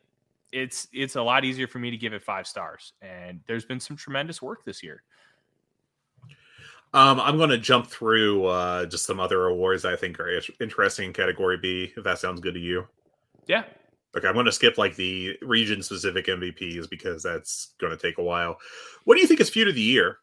it's 0.53 0.89
it's 0.93 1.17
a 1.17 1.23
lot 1.23 1.45
easier 1.45 1.67
for 1.67 1.79
me 1.79 1.91
to 1.91 1.97
give 1.97 2.13
it 2.13 2.23
five 2.23 2.47
stars. 2.47 2.93
And 3.03 3.41
there's 3.47 3.65
been 3.65 3.81
some 3.81 3.97
tremendous 3.97 4.41
work 4.41 4.65
this 4.65 4.83
year. 4.83 5.03
Um, 6.95 7.21
I'm 7.21 7.37
going 7.37 7.51
to 7.51 7.59
jump 7.59 7.89
through 7.89 8.47
uh, 8.47 8.87
just 8.87 9.05
some 9.05 9.21
other 9.21 9.47
awards 9.47 9.85
I 9.85 9.97
think 9.97 10.19
are 10.19 10.41
interesting 10.61 11.07
in 11.07 11.13
Category 11.13 11.59
B, 11.59 11.93
if 11.97 12.05
that 12.05 12.19
sounds 12.19 12.41
good 12.41 12.55
to 12.55 12.61
you. 12.61 12.87
Yeah, 13.47 13.65
Okay, 14.17 14.29
I'm 14.29 14.35
going 14.35 14.47
to 14.47 14.53
skip 14.53 14.79
like 14.79 14.97
the 14.97 15.37
region 15.43 15.83
specific 15.83 16.27
MVPs 16.27 16.89
because 16.89 17.23
that's 17.23 17.75
going 17.79 17.95
to 17.95 17.99
take 18.01 18.17
a 18.17 18.23
while. 18.23 18.57
What 19.05 19.17
do 19.17 19.21
you 19.21 19.27
think 19.27 19.41
is 19.41 19.51
feud 19.51 19.69
of 19.69 19.75
the 19.75 19.81
year? 19.83 20.19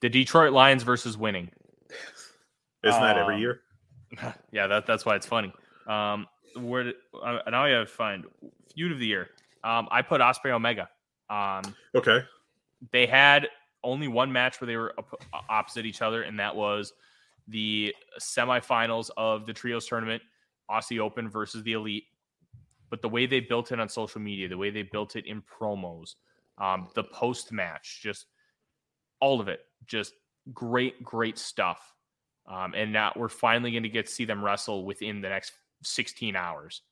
the 0.00 0.08
Detroit 0.08 0.52
Lions 0.52 0.82
versus 0.82 1.16
winning. 1.16 1.48
Isn't 2.82 3.00
that 3.00 3.16
every 3.16 3.36
Um, 3.36 3.40
year? 3.40 3.60
yeah, 4.50 4.66
that 4.66 4.84
that's 4.84 5.06
why 5.06 5.14
it's 5.14 5.26
funny. 5.26 5.52
Um, 5.86 6.26
where 6.56 6.84
did, 6.84 6.94
uh, 7.14 7.38
now 7.50 7.64
I 7.64 7.70
have 7.70 7.88
to 7.88 7.92
find 7.92 8.24
feud 8.74 8.92
of 8.92 8.98
the 8.98 9.06
year. 9.06 9.30
Um, 9.64 9.88
I 9.90 10.02
put 10.02 10.20
Ospreay 10.20 10.50
Omega. 10.52 10.88
Um, 11.30 11.62
Okay. 11.94 12.24
they 12.90 13.06
had 13.06 13.48
only 13.84 14.08
one 14.08 14.32
match 14.32 14.60
where 14.60 14.66
they 14.66 14.76
were 14.76 14.94
op- 14.98 15.22
opposite 15.48 15.86
each 15.86 16.02
other, 16.02 16.22
and 16.22 16.38
that 16.38 16.54
was 16.54 16.92
the 17.48 17.94
semifinals 18.20 19.10
of 19.16 19.46
the 19.46 19.52
trios 19.52 19.86
tournament, 19.86 20.22
Aussie 20.70 20.98
Open 20.98 21.28
versus 21.28 21.62
the 21.62 21.72
Elite. 21.72 22.04
But 22.90 23.02
the 23.02 23.08
way 23.08 23.26
they 23.26 23.40
built 23.40 23.72
it 23.72 23.80
on 23.80 23.88
social 23.88 24.20
media, 24.20 24.48
the 24.48 24.58
way 24.58 24.70
they 24.70 24.82
built 24.82 25.16
it 25.16 25.26
in 25.26 25.42
promos, 25.42 26.14
um, 26.58 26.88
the 26.94 27.04
post 27.04 27.50
match, 27.50 28.00
just 28.02 28.26
all 29.20 29.40
of 29.40 29.48
it, 29.48 29.60
just 29.86 30.12
great, 30.52 31.02
great 31.02 31.38
stuff. 31.38 31.94
Um, 32.46 32.74
and 32.74 32.92
now 32.92 33.12
we're 33.16 33.28
finally 33.28 33.70
going 33.70 33.84
to 33.84 33.88
get 33.88 34.06
to 34.06 34.12
see 34.12 34.24
them 34.24 34.44
wrestle 34.44 34.84
within 34.84 35.20
the 35.20 35.28
next 35.28 35.52
16 35.82 36.36
hours. 36.36 36.82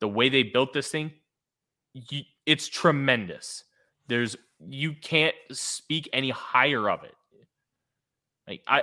The 0.00 0.08
way 0.08 0.28
they 0.28 0.42
built 0.42 0.72
this 0.72 0.88
thing, 0.90 1.12
y- 1.94 2.26
it's 2.46 2.68
tremendous. 2.68 3.64
There's 4.08 4.36
you 4.68 4.94
can't 4.94 5.34
speak 5.52 6.08
any 6.12 6.30
higher 6.30 6.88
of 6.90 7.04
it. 7.04 7.14
Like 8.48 8.62
I, 8.66 8.82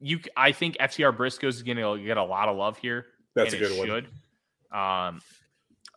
you, 0.00 0.20
I 0.36 0.52
think 0.52 0.76
FTR 0.78 1.16
Briscoes 1.16 1.48
is 1.50 1.62
going 1.62 1.76
to 1.76 2.02
get 2.04 2.16
a 2.16 2.24
lot 2.24 2.48
of 2.48 2.56
love 2.56 2.78
here. 2.78 3.06
That's 3.34 3.52
a 3.54 3.58
good 3.58 3.78
one. 3.78 3.86
Should. 3.86 4.08
Um, 4.76 5.20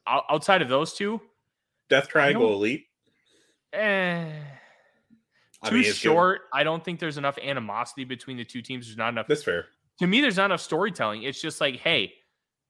outside 0.05 0.61
of 0.61 0.67
those 0.69 0.93
two, 0.93 1.21
Death 1.89 2.07
Triangle 2.09 2.53
Elite. 2.53 2.85
eh, 3.73 4.29
I 5.61 5.69
too 5.69 5.75
mean, 5.75 5.85
it's 5.85 5.93
good. 5.93 6.09
short. 6.09 6.41
I 6.53 6.63
don't 6.63 6.83
think 6.83 6.99
there's 6.99 7.17
enough 7.17 7.37
animosity 7.37 8.03
between 8.03 8.37
the 8.37 8.45
two 8.45 8.61
teams. 8.61 8.85
There's 8.87 8.97
not 8.97 9.09
enough 9.09 9.27
That's 9.27 9.43
fair. 9.43 9.67
To 9.99 10.07
me, 10.07 10.21
there's 10.21 10.37
not 10.37 10.45
enough 10.45 10.61
storytelling. 10.61 11.23
It's 11.23 11.41
just 11.41 11.61
like, 11.61 11.77
hey, 11.77 12.13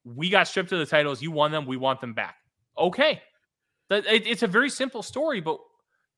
we 0.04 0.30
got 0.30 0.48
stripped 0.48 0.72
of 0.72 0.80
the 0.80 0.86
titles. 0.86 1.22
You 1.22 1.32
won 1.32 1.52
them. 1.52 1.66
We 1.66 1.78
want 1.78 2.02
them 2.02 2.14
back. 2.14 2.36
Okay, 2.78 3.22
it's 3.90 4.44
a 4.44 4.48
very 4.48 4.70
simple 4.70 5.02
story, 5.02 5.42
but 5.42 5.60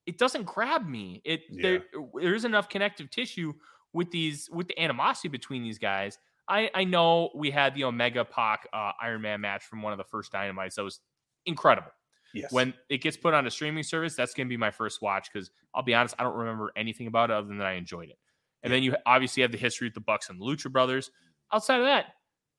it 0.06 0.18
doesn't 0.18 0.46
grab 0.46 0.88
me. 0.88 1.22
It 1.24 1.42
there 1.62 1.84
there 2.20 2.34
is 2.34 2.46
enough 2.46 2.70
connective 2.70 3.10
tissue 3.10 3.54
with 3.94 4.12
these 4.12 4.50
with 4.52 4.68
the 4.68 4.80
animosity 4.80 5.28
between 5.28 5.64
these 5.64 5.78
guys. 5.78 6.18
I 6.48 6.70
I 6.74 6.84
know 6.84 7.30
we 7.36 7.52
had 7.52 7.76
the 7.76 7.84
Omega 7.84 8.26
Pac 8.26 8.68
uh, 8.74 8.92
Iron 9.02 9.22
Man 9.22 9.42
match 9.42 9.66
from 9.66 9.82
one 9.82 9.94
of 9.94 9.98
the 9.98 10.06
first 10.06 10.32
Dynamites 10.32 10.76
that 10.76 10.84
was 10.84 11.00
incredible. 11.46 11.92
Yes. 12.34 12.52
When 12.52 12.74
it 12.90 13.02
gets 13.02 13.18
put 13.18 13.34
on 13.34 13.48
a 13.48 13.52
streaming 13.52 13.84
service, 13.84 14.16
that's 14.16 14.34
going 14.34 14.48
to 14.48 14.50
be 14.50 14.58
my 14.58 14.72
first 14.72 15.02
watch 15.02 15.30
because 15.32 15.50
I'll 15.74 15.84
be 15.84 15.94
honest, 15.94 16.16
I 16.20 16.24
don't 16.24 16.36
remember 16.36 16.72
anything 16.76 17.08
about 17.08 17.30
it 17.30 17.34
other 17.34 17.48
than 17.48 17.58
that 17.60 17.68
I 17.68 17.74
enjoyed 17.74 18.10
it. 18.10 18.18
And 18.64 18.74
then 18.74 18.84
you 18.84 18.96
obviously 19.06 19.42
have 19.44 19.52
the 19.52 19.58
history 19.58 19.88
with 19.88 19.94
the 19.94 20.02
Bucks 20.02 20.30
and 20.30 20.40
the 20.40 20.46
Lucha 20.46 20.72
Brothers. 20.72 21.12
Outside 21.54 21.80
of 21.80 21.86
that, 21.86 22.08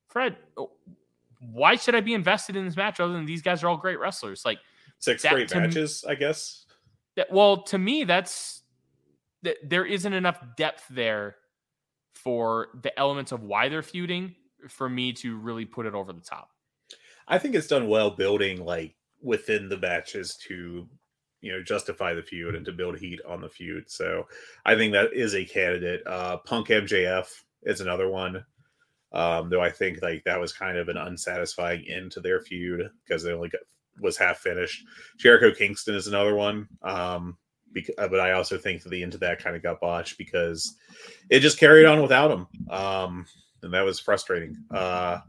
Fred, 0.07 0.37
oh, 0.57 0.71
why 1.39 1.75
should 1.75 1.95
I 1.95 2.01
be 2.01 2.13
invested 2.13 2.55
in 2.55 2.65
this 2.65 2.75
match 2.75 2.99
other 2.99 3.13
than 3.13 3.25
these 3.25 3.41
guys 3.41 3.63
are 3.63 3.69
all 3.69 3.77
great 3.77 3.99
wrestlers? 3.99 4.43
Like, 4.45 4.59
Six 4.99 5.21
that 5.23 5.33
great 5.33 5.47
to 5.49 5.55
me- 5.59 5.67
matches, 5.67 6.03
I 6.07 6.15
guess. 6.15 6.65
that, 7.15 7.31
well, 7.31 7.63
to 7.63 7.77
me, 7.77 8.03
that's 8.03 8.63
that 9.43 9.57
there 9.63 9.85
isn't 9.85 10.11
enough 10.11 10.41
depth 10.57 10.83
there 10.89 11.37
for 12.13 12.67
the 12.81 12.97
elements 12.99 13.31
of 13.31 13.43
why 13.43 13.69
they're 13.69 13.81
feuding 13.81 14.35
for 14.67 14.89
me 14.89 15.13
to 15.13 15.37
really 15.37 15.63
put 15.63 15.85
it 15.85 15.93
over 15.93 16.11
the 16.11 16.19
top. 16.19 16.49
I 17.29 17.37
think 17.37 17.55
it's 17.55 17.67
done 17.67 17.87
well 17.87 18.09
building 18.11 18.65
like 18.65 18.95
within 19.21 19.69
the 19.69 19.77
matches 19.77 20.35
to 20.47 20.87
you 21.41 21.51
know 21.51 21.63
justify 21.63 22.13
the 22.13 22.21
feud 22.21 22.55
and 22.55 22.65
to 22.65 22.71
build 22.71 22.97
heat 22.97 23.19
on 23.27 23.41
the 23.41 23.49
feud. 23.49 23.89
So 23.89 24.27
I 24.65 24.75
think 24.75 24.93
that 24.93 25.13
is 25.13 25.35
a 25.35 25.45
candidate. 25.45 26.01
Uh 26.05 26.37
Punk 26.37 26.67
MJF 26.67 27.27
is 27.63 27.81
another 27.81 28.09
one. 28.09 28.43
Um, 29.11 29.49
though 29.49 29.61
I 29.61 29.71
think 29.71 30.01
like 30.01 30.23
that 30.25 30.39
was 30.39 30.53
kind 30.53 30.77
of 30.77 30.87
an 30.87 30.97
unsatisfying 30.97 31.85
end 31.87 32.11
to 32.11 32.19
their 32.19 32.41
feud 32.41 32.89
because 33.03 33.23
they 33.23 33.31
only 33.31 33.49
got, 33.49 33.61
was 33.99 34.17
half 34.17 34.37
finished. 34.37 34.85
Jericho 35.17 35.51
Kingston 35.51 35.95
is 35.95 36.07
another 36.07 36.35
one. 36.35 36.67
Um, 36.83 37.37
because, 37.71 37.95
but 37.97 38.19
I 38.19 38.31
also 38.31 38.57
think 38.57 38.83
that 38.83 38.89
the 38.89 39.03
end 39.03 39.13
to 39.13 39.17
that 39.19 39.43
kind 39.43 39.55
of 39.55 39.63
got 39.63 39.81
botched 39.81 40.17
because 40.17 40.75
it 41.29 41.39
just 41.39 41.59
carried 41.59 41.85
on 41.85 42.01
without 42.01 42.31
him. 42.31 42.47
Um, 42.69 43.25
and 43.63 43.73
that 43.73 43.81
was 43.81 43.99
frustrating. 43.99 44.57
Uh, 44.71 45.19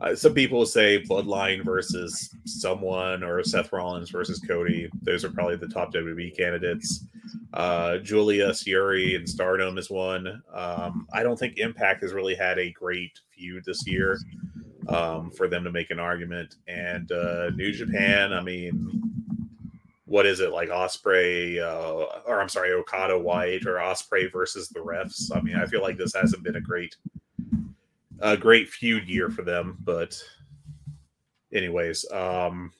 uh, 0.00 0.14
some 0.14 0.34
people 0.34 0.66
say 0.66 1.02
Bloodline 1.02 1.64
versus 1.64 2.34
someone 2.44 3.22
or 3.22 3.42
Seth 3.42 3.72
Rollins 3.72 4.10
versus 4.10 4.40
Cody. 4.40 4.88
Those 5.02 5.24
are 5.24 5.30
probably 5.30 5.56
the 5.56 5.68
top 5.68 5.94
WWE 5.94 6.36
candidates. 6.36 7.06
Uh, 7.52 7.98
Giulia 7.98 8.50
Syuri 8.50 9.16
and 9.16 9.28
Stardom 9.28 9.78
is 9.78 9.88
one. 9.88 10.42
Um, 10.52 11.06
I 11.12 11.22
don't 11.22 11.38
think 11.38 11.58
Impact 11.58 12.02
has 12.02 12.12
really 12.12 12.34
had 12.34 12.58
a 12.58 12.72
great 12.72 13.18
feud 13.30 13.64
this 13.64 13.86
year 13.86 14.18
um, 14.88 15.30
for 15.30 15.48
them 15.48 15.64
to 15.64 15.72
make 15.72 15.90
an 15.90 16.00
argument. 16.00 16.56
And 16.66 17.10
uh, 17.12 17.50
New 17.50 17.72
Japan, 17.72 18.32
I 18.32 18.42
mean, 18.42 19.02
what 20.06 20.26
is 20.26 20.40
it 20.40 20.52
like 20.52 20.68
Ospreay 20.68 21.60
uh, 21.60 22.20
or 22.26 22.40
I'm 22.40 22.48
sorry, 22.48 22.72
Okada 22.72 23.18
White 23.18 23.66
or 23.66 23.76
Ospreay 23.76 24.30
versus 24.30 24.68
the 24.68 24.80
refs? 24.80 25.34
I 25.34 25.40
mean, 25.40 25.56
I 25.56 25.66
feel 25.66 25.82
like 25.82 25.96
this 25.96 26.14
hasn't 26.14 26.42
been 26.42 26.56
a 26.56 26.60
great 26.60 26.96
a 28.24 28.36
great 28.38 28.70
feud 28.70 29.06
year 29.06 29.28
for 29.28 29.42
them, 29.42 29.76
but 29.84 30.20
anyways, 31.52 32.10
um 32.10 32.72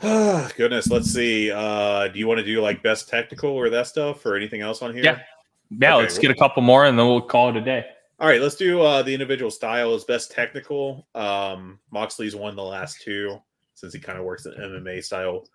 goodness, 0.00 0.90
let's 0.90 1.10
see. 1.12 1.50
Uh 1.50 2.08
do 2.08 2.18
you 2.18 2.28
want 2.28 2.38
to 2.38 2.44
do 2.44 2.60
like 2.60 2.82
best 2.82 3.08
technical 3.08 3.50
or 3.50 3.70
that 3.70 3.86
stuff 3.86 4.24
or 4.26 4.36
anything 4.36 4.60
else 4.60 4.82
on 4.82 4.94
here? 4.94 5.02
Yeah. 5.02 5.18
Yeah, 5.70 5.94
Okay, 5.94 6.02
let's 6.02 6.18
get 6.18 6.30
a 6.30 6.34
couple 6.34 6.62
more 6.62 6.84
and 6.84 6.98
then 6.98 7.06
we'll 7.06 7.22
call 7.22 7.48
it 7.48 7.56
a 7.56 7.60
day. 7.60 7.84
All 8.20 8.28
right, 8.28 8.40
let's 8.40 8.56
do 8.56 8.82
uh 8.82 9.02
the 9.02 9.14
individual 9.14 9.50
styles 9.50 10.04
best 10.04 10.30
technical. 10.30 11.08
Um 11.14 11.80
Moxley's 11.90 12.36
won 12.36 12.54
the 12.54 12.62
last 12.62 13.00
two 13.00 13.40
since 13.74 13.94
he 13.94 13.98
kind 13.98 14.18
of 14.18 14.24
works 14.26 14.44
in 14.44 14.52
MMA 14.52 15.02
style. 15.02 15.46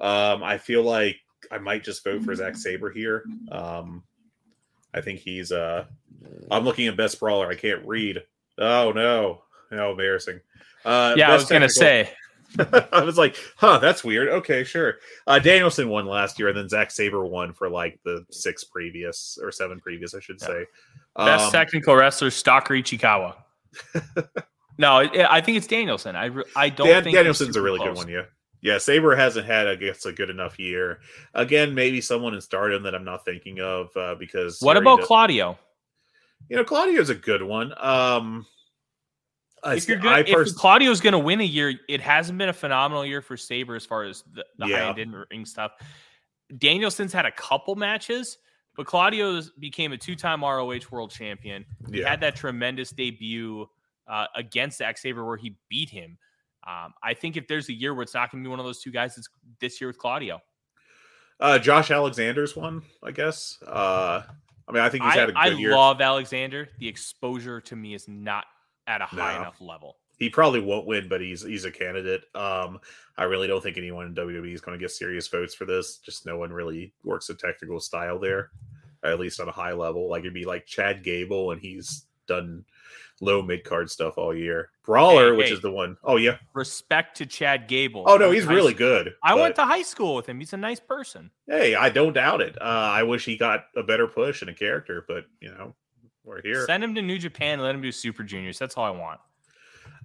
Um 0.00 0.42
I 0.42 0.56
feel 0.56 0.82
like 0.82 1.18
I 1.50 1.58
might 1.58 1.84
just 1.84 2.02
vote 2.04 2.22
for 2.22 2.34
Zack 2.34 2.56
Sabre 2.56 2.90
here. 2.90 3.24
Um 3.52 4.02
I 4.94 5.00
think 5.00 5.20
he's 5.20 5.50
uh 5.52 5.84
I'm 6.50 6.64
looking 6.64 6.86
at 6.86 6.96
best 6.96 7.18
brawler. 7.20 7.48
I 7.48 7.54
can't 7.56 7.84
read. 7.86 8.22
Oh 8.58 8.92
no. 8.92 9.42
How 9.70 9.90
embarrassing. 9.90 10.40
Uh 10.84 11.14
Yeah, 11.16 11.30
I 11.30 11.34
was 11.34 11.46
to 11.46 11.68
say, 11.68 12.10
I 12.92 13.02
was 13.02 13.18
like, 13.18 13.36
huh, 13.56 13.78
that's 13.78 14.04
weird. 14.04 14.28
Okay, 14.28 14.62
sure. 14.62 14.98
Uh, 15.26 15.40
Danielson 15.40 15.88
won 15.88 16.06
last 16.06 16.38
year, 16.38 16.48
and 16.48 16.56
then 16.56 16.68
Zack 16.68 16.92
Sabre 16.92 17.24
won 17.24 17.52
for 17.52 17.68
like 17.68 17.98
the 18.04 18.24
six 18.30 18.62
previous 18.62 19.36
or 19.42 19.50
seven 19.50 19.80
previous, 19.80 20.14
I 20.14 20.20
should 20.20 20.38
Yeah. 20.40 20.46
say. 20.46 20.64
best 21.16 21.46
Um, 21.46 21.50
technical 21.52 21.96
wrestler, 21.96 22.30
Stalker 22.30 22.74
Ichikawa. 22.74 23.34
no, 24.78 24.98
I 24.98 25.40
think 25.40 25.56
it's 25.56 25.66
Danielson. 25.66 26.14
I, 26.14 26.30
I 26.54 26.68
don't 26.68 26.86
Dan- 26.86 27.02
think 27.04 27.16
Danielson's 27.16 27.56
a 27.56 27.62
really 27.62 27.78
close. 27.78 27.90
good 27.90 27.96
one. 27.96 28.08
Yeah, 28.08 28.22
yeah. 28.64 28.78
Sabre 28.78 29.14
hasn't 29.14 29.46
had, 29.46 29.68
I 29.68 29.76
guess, 29.76 30.04
a 30.06 30.12
good 30.12 30.30
enough 30.30 30.58
year. 30.58 30.98
Again, 31.34 31.72
maybe 31.74 32.00
someone 32.00 32.34
in 32.34 32.40
Stardom 32.40 32.82
that 32.82 32.94
I'm 32.96 33.04
not 33.04 33.24
thinking 33.24 33.60
of 33.60 33.96
uh, 33.96 34.16
because 34.16 34.58
What 34.60 34.76
about 34.76 34.98
does- 34.98 35.06
Claudio? 35.06 35.56
you 36.48 36.56
know 36.56 36.64
Claudio's 36.64 37.08
a 37.10 37.14
good 37.14 37.42
one. 37.42 37.72
Um, 37.78 38.44
I, 39.62 39.76
If 39.76 39.88
you're 39.88 39.98
I 40.06 40.22
good, 40.22 40.28
if 40.30 40.34
pers- 40.34 40.52
Claudio's 40.52 41.00
going 41.00 41.12
to 41.12 41.18
win 41.18 41.40
a 41.40 41.44
year, 41.44 41.72
it 41.88 42.00
hasn't 42.00 42.36
been 42.38 42.50
a 42.50 42.52
phenomenal 42.52 43.06
year 43.06 43.22
for 43.22 43.36
Sabre 43.36 43.76
as 43.76 43.86
far 43.86 44.02
as 44.04 44.22
the, 44.34 44.44
the 44.58 44.66
Yeah. 44.66 44.92
high 44.92 45.00
end 45.00 45.14
ring 45.30 45.46
stuff. 45.46 45.72
Danielson's 46.58 47.12
had 47.14 47.24
a 47.24 47.30
couple 47.32 47.74
matches, 47.76 48.36
but 48.76 48.86
Claudio 48.86 49.40
became 49.58 49.92
a 49.92 49.96
two-time 49.96 50.42
ROH 50.44 50.80
World 50.90 51.10
Champion. 51.10 51.64
He 51.90 52.00
yeah. 52.00 52.10
had 52.10 52.20
that 52.20 52.36
tremendous 52.36 52.90
debut 52.90 53.66
uh, 54.06 54.26
against 54.36 54.78
Zack 54.78 54.98
Sabre 54.98 55.24
where 55.24 55.38
he 55.38 55.56
beat 55.70 55.88
him. 55.88 56.18
Um, 56.66 56.94
I 57.02 57.14
think 57.14 57.36
if 57.36 57.46
there's 57.46 57.68
a 57.68 57.72
year 57.74 57.94
where 57.94 58.02
it's 58.02 58.14
not 58.14 58.30
going 58.32 58.42
to 58.42 58.46
be 58.46 58.50
one 58.50 58.58
of 58.60 58.64
those 58.66 58.80
two 58.80 58.90
guys, 58.90 59.16
it's 59.18 59.28
this 59.60 59.80
year 59.80 59.88
with 59.88 59.98
Claudio. 59.98 60.40
Uh, 61.40 61.58
Josh 61.58 61.90
Alexander's 61.90 62.56
one, 62.56 62.82
I 63.02 63.10
guess. 63.10 63.58
Uh, 63.66 64.22
I 64.68 64.72
mean, 64.72 64.82
I 64.82 64.88
think 64.88 65.04
he's 65.04 65.12
I, 65.14 65.18
had 65.18 65.28
a 65.30 65.32
good 65.32 65.38
I 65.38 65.46
year. 65.48 65.72
I 65.72 65.76
love 65.76 66.00
Alexander. 66.00 66.68
The 66.78 66.88
exposure 66.88 67.60
to 67.62 67.76
me 67.76 67.94
is 67.94 68.08
not 68.08 68.44
at 68.86 69.00
a 69.02 69.04
high 69.06 69.34
No. 69.34 69.40
enough 69.42 69.60
level. 69.60 69.96
he 70.18 70.30
probably 70.30 70.60
won't 70.60 70.86
win, 70.86 71.08
but 71.08 71.20
he's 71.20 71.42
he's 71.42 71.64
a 71.64 71.70
candidate. 71.70 72.22
Um, 72.34 72.78
I 73.18 73.24
really 73.24 73.46
don't 73.48 73.62
think 73.62 73.76
anyone 73.76 74.06
in 74.06 74.14
WWE 74.14 74.54
is 74.54 74.60
going 74.60 74.78
to 74.78 74.82
get 74.82 74.90
serious 74.92 75.26
votes 75.28 75.54
for 75.54 75.64
this. 75.66 75.98
Just 75.98 76.24
no 76.24 76.38
one 76.38 76.50
really 76.52 76.94
works 77.02 77.28
a 77.30 77.34
technical 77.34 77.80
style 77.80 78.18
there, 78.18 78.50
at 79.02 79.18
least 79.18 79.40
on 79.40 79.48
a 79.48 79.52
high 79.52 79.72
level. 79.72 80.08
Like 80.08 80.20
it'd 80.20 80.32
be 80.32 80.44
like 80.44 80.66
Chad 80.66 81.02
Gable, 81.02 81.50
and 81.50 81.60
he's 81.60 82.06
done 82.26 82.64
low 83.20 83.40
mid 83.42 83.64
card 83.64 83.90
stuff 83.90 84.18
all 84.18 84.34
year. 84.34 84.70
Brawler, 84.84 85.30
Hey, 85.32 85.36
which 85.36 85.46
hey. 85.48 85.52
is 85.54 85.60
the 85.60 85.70
one 85.70 85.96
oh 86.04 86.16
yeah. 86.16 86.36
Respect 86.52 87.16
to 87.18 87.26
Chad 87.26 87.68
Gable. 87.68 88.04
Oh 88.06 88.16
no, 88.16 88.30
he's 88.30 88.44
really 88.46 88.72
s- 88.72 88.78
good. 88.78 89.14
I 89.22 89.34
went 89.34 89.54
to 89.56 89.64
high 89.64 89.82
school 89.82 90.14
with 90.14 90.28
him. 90.28 90.38
He's 90.40 90.52
a 90.52 90.56
nice 90.58 90.80
person. 90.80 91.30
Hey, 91.46 91.74
I 91.74 91.88
don't 91.90 92.12
doubt 92.12 92.40
it. 92.40 92.56
Uh, 92.60 92.64
I 92.64 93.02
wish 93.04 93.24
he 93.24 93.36
got 93.36 93.66
a 93.76 93.82
better 93.82 94.06
push 94.06 94.40
and 94.42 94.50
a 94.50 94.54
character, 94.54 95.04
but 95.06 95.24
you 95.40 95.50
know, 95.50 95.74
we're 96.24 96.42
here. 96.42 96.66
Send 96.66 96.82
him 96.84 96.94
to 96.96 97.02
New 97.02 97.18
Japan. 97.18 97.60
Let 97.60 97.74
him 97.74 97.82
do 97.82 97.92
Super 97.92 98.22
Juniors. 98.24 98.58
That's 98.58 98.76
all 98.76 98.84
I 98.84 98.90
want. 98.90 99.20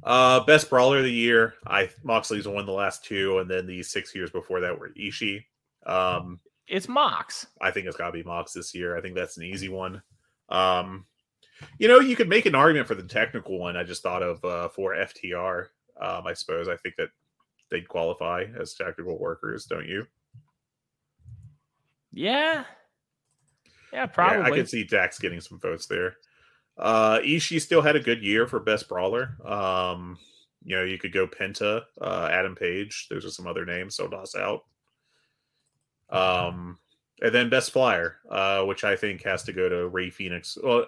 Uh, 0.01 0.39
best 0.45 0.69
brawler 0.69 0.99
of 0.99 1.03
the 1.03 1.11
year. 1.11 1.55
I 1.67 1.89
Moxley's 2.03 2.47
won 2.47 2.65
the 2.65 2.71
last 2.71 3.03
two, 3.03 3.39
and 3.39 3.49
then 3.49 3.65
the 3.67 3.83
six 3.83 4.15
years 4.15 4.29
before 4.29 4.61
that 4.61 4.79
were 4.79 4.89
Ishii. 4.89 5.43
Um, 5.85 6.39
It's 6.67 6.87
Mox. 6.87 7.47
I 7.59 7.71
think 7.71 7.85
it's 7.87 7.97
got 7.97 8.05
to 8.07 8.11
be 8.13 8.23
Mox 8.23 8.53
this 8.53 8.73
year. 8.73 8.95
I 8.97 9.01
think 9.01 9.15
that's 9.15 9.35
an 9.37 9.43
easy 9.43 9.67
one. 9.67 10.01
Um, 10.47 11.05
you 11.77 11.87
know, 11.87 11.99
you 11.99 12.15
could 12.15 12.29
make 12.29 12.45
an 12.45 12.55
argument 12.55 12.87
for 12.87 12.95
the 12.95 13.03
technical 13.03 13.59
one. 13.59 13.77
I 13.77 13.83
just 13.83 14.03
thought 14.03 14.23
of 14.23 14.43
uh, 14.43 14.69
for 14.69 14.95
FTR. 14.95 15.67
Um, 16.01 16.25
I 16.25 16.33
suppose 16.33 16.67
I 16.67 16.77
think 16.77 16.95
that 16.97 17.09
they'd 17.69 17.87
qualify 17.87 18.45
as 18.59 18.73
technical 18.73 19.19
workers, 19.19 19.65
don't 19.65 19.87
you? 19.87 20.05
Yeah. 22.11 22.63
Yeah, 23.91 24.01
Yeah, 24.01 24.05
probably. 24.07 24.51
I 24.51 24.55
could 24.55 24.69
see 24.69 24.83
Dax 24.83 25.19
getting 25.19 25.41
some 25.41 25.59
votes 25.59 25.87
there. 25.87 26.15
Uh, 26.77 27.19
Ishii 27.19 27.59
still 27.59 27.81
had 27.81 27.95
a 27.95 27.99
good 27.99 28.23
year 28.23 28.47
for 28.47 28.59
best 28.59 28.87
brawler. 28.87 29.37
Um, 29.45 30.17
you 30.63 30.75
know, 30.75 30.83
you 30.83 30.97
could 30.97 31.13
go 31.13 31.27
Penta, 31.27 31.83
uh, 32.01 32.29
Adam 32.31 32.55
Page. 32.55 33.07
Those 33.09 33.25
are 33.25 33.29
some 33.29 33.47
other 33.47 33.65
names. 33.65 33.95
So 33.95 34.07
toss 34.07 34.35
out. 34.35 34.61
Um, 36.09 36.79
and 37.21 37.33
then 37.33 37.49
best 37.49 37.71
flyer, 37.71 38.17
uh, 38.29 38.63
which 38.63 38.83
I 38.83 38.95
think 38.95 39.23
has 39.23 39.43
to 39.43 39.53
go 39.53 39.69
to 39.69 39.87
Rey 39.89 40.09
Fenix. 40.09 40.57
Well, 40.61 40.87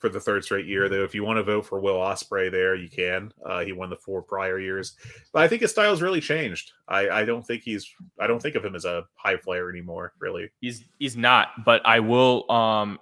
for 0.00 0.08
the 0.08 0.18
third 0.18 0.42
straight 0.42 0.66
year, 0.66 0.88
though, 0.88 1.04
if 1.04 1.14
you 1.14 1.22
want 1.24 1.36
to 1.36 1.42
vote 1.42 1.66
for 1.66 1.78
Will 1.78 1.96
Ospreay, 1.96 2.50
there 2.50 2.74
you 2.74 2.88
can. 2.88 3.32
Uh, 3.44 3.60
he 3.60 3.72
won 3.72 3.90
the 3.90 3.96
four 3.96 4.22
prior 4.22 4.58
years, 4.58 4.96
but 5.32 5.42
I 5.42 5.48
think 5.48 5.62
his 5.62 5.70
style's 5.70 6.02
really 6.02 6.20
changed. 6.20 6.72
I, 6.88 7.08
I 7.10 7.24
don't 7.24 7.46
think 7.46 7.62
he's. 7.62 7.88
I 8.18 8.26
don't 8.26 8.40
think 8.40 8.54
of 8.56 8.64
him 8.64 8.74
as 8.74 8.84
a 8.86 9.04
high 9.14 9.36
flyer 9.36 9.70
anymore. 9.70 10.14
Really. 10.18 10.50
He's 10.60 10.84
he's 10.98 11.16
not, 11.16 11.64
but 11.64 11.82
I 11.86 12.00
will 12.00 12.50
um 12.50 12.98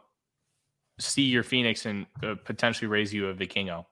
see 0.98 1.22
your 1.22 1.44
Fenix 1.44 1.86
and 1.86 2.04
uh, 2.22 2.34
potentially 2.44 2.88
raise 2.88 3.14
you 3.14 3.28
a 3.28 3.34
Vikingo. 3.34 3.86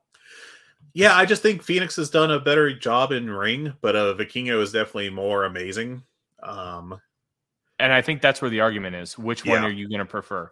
Yeah, 0.93 1.15
I 1.15 1.25
just 1.27 1.43
think 1.43 1.63
Fenix 1.63 1.95
has 1.97 2.11
done 2.11 2.31
a 2.31 2.41
better 2.41 2.77
job 2.77 3.13
in 3.13 3.31
ring, 3.31 3.73
but 3.83 3.95
uh, 3.95 4.15
Vikingo 4.15 4.61
is 4.61 4.73
definitely 4.73 5.11
more 5.11 5.45
amazing. 5.45 6.03
Um, 6.43 7.01
And 7.79 7.93
I 7.93 8.01
think 8.01 8.23
that's 8.23 8.41
where 8.41 8.51
the 8.51 8.61
argument 8.61 8.97
is. 8.97 9.19
Which 9.19 9.45
one 9.45 9.63
Yeah. 9.63 9.69
are 9.69 9.73
you 9.73 9.89
going 9.89 9.99
to 10.01 10.07
prefer? 10.07 10.51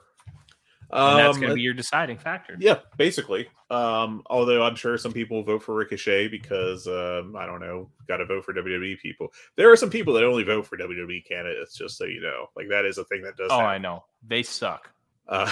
And 0.90 1.18
that's 1.18 1.36
um, 1.36 1.40
going 1.40 1.50
to 1.50 1.56
be 1.56 1.62
your 1.62 1.74
deciding 1.74 2.18
factor. 2.18 2.56
yeah, 2.58 2.80
basically. 2.96 3.48
Um, 3.70 4.22
although 4.26 4.62
I'm 4.62 4.76
sure 4.76 4.96
some 4.98 5.12
people 5.12 5.42
vote 5.42 5.62
for 5.62 5.74
Ricochet 5.74 6.28
because 6.28 6.86
um, 6.86 7.34
I 7.36 7.46
don't 7.46 7.60
know, 7.60 7.90
got 8.06 8.18
to 8.18 8.26
vote 8.26 8.44
for 8.44 8.54
WWE 8.54 8.98
people. 9.00 9.32
There 9.56 9.70
are 9.70 9.76
some 9.76 9.90
people 9.90 10.14
that 10.14 10.24
only 10.24 10.44
vote 10.44 10.66
for 10.66 10.76
WWE 10.76 11.26
candidates, 11.26 11.76
just 11.76 11.96
so 11.96 12.04
you 12.04 12.20
know. 12.20 12.46
Like 12.56 12.68
that 12.68 12.84
is 12.84 12.98
a 12.98 13.04
thing 13.04 13.22
that 13.22 13.36
does. 13.36 13.48
Oh, 13.50 13.58
happen. 13.58 13.66
I 13.66 13.78
know. 13.78 14.04
They 14.26 14.42
suck. 14.42 14.90
Uh, 15.26 15.50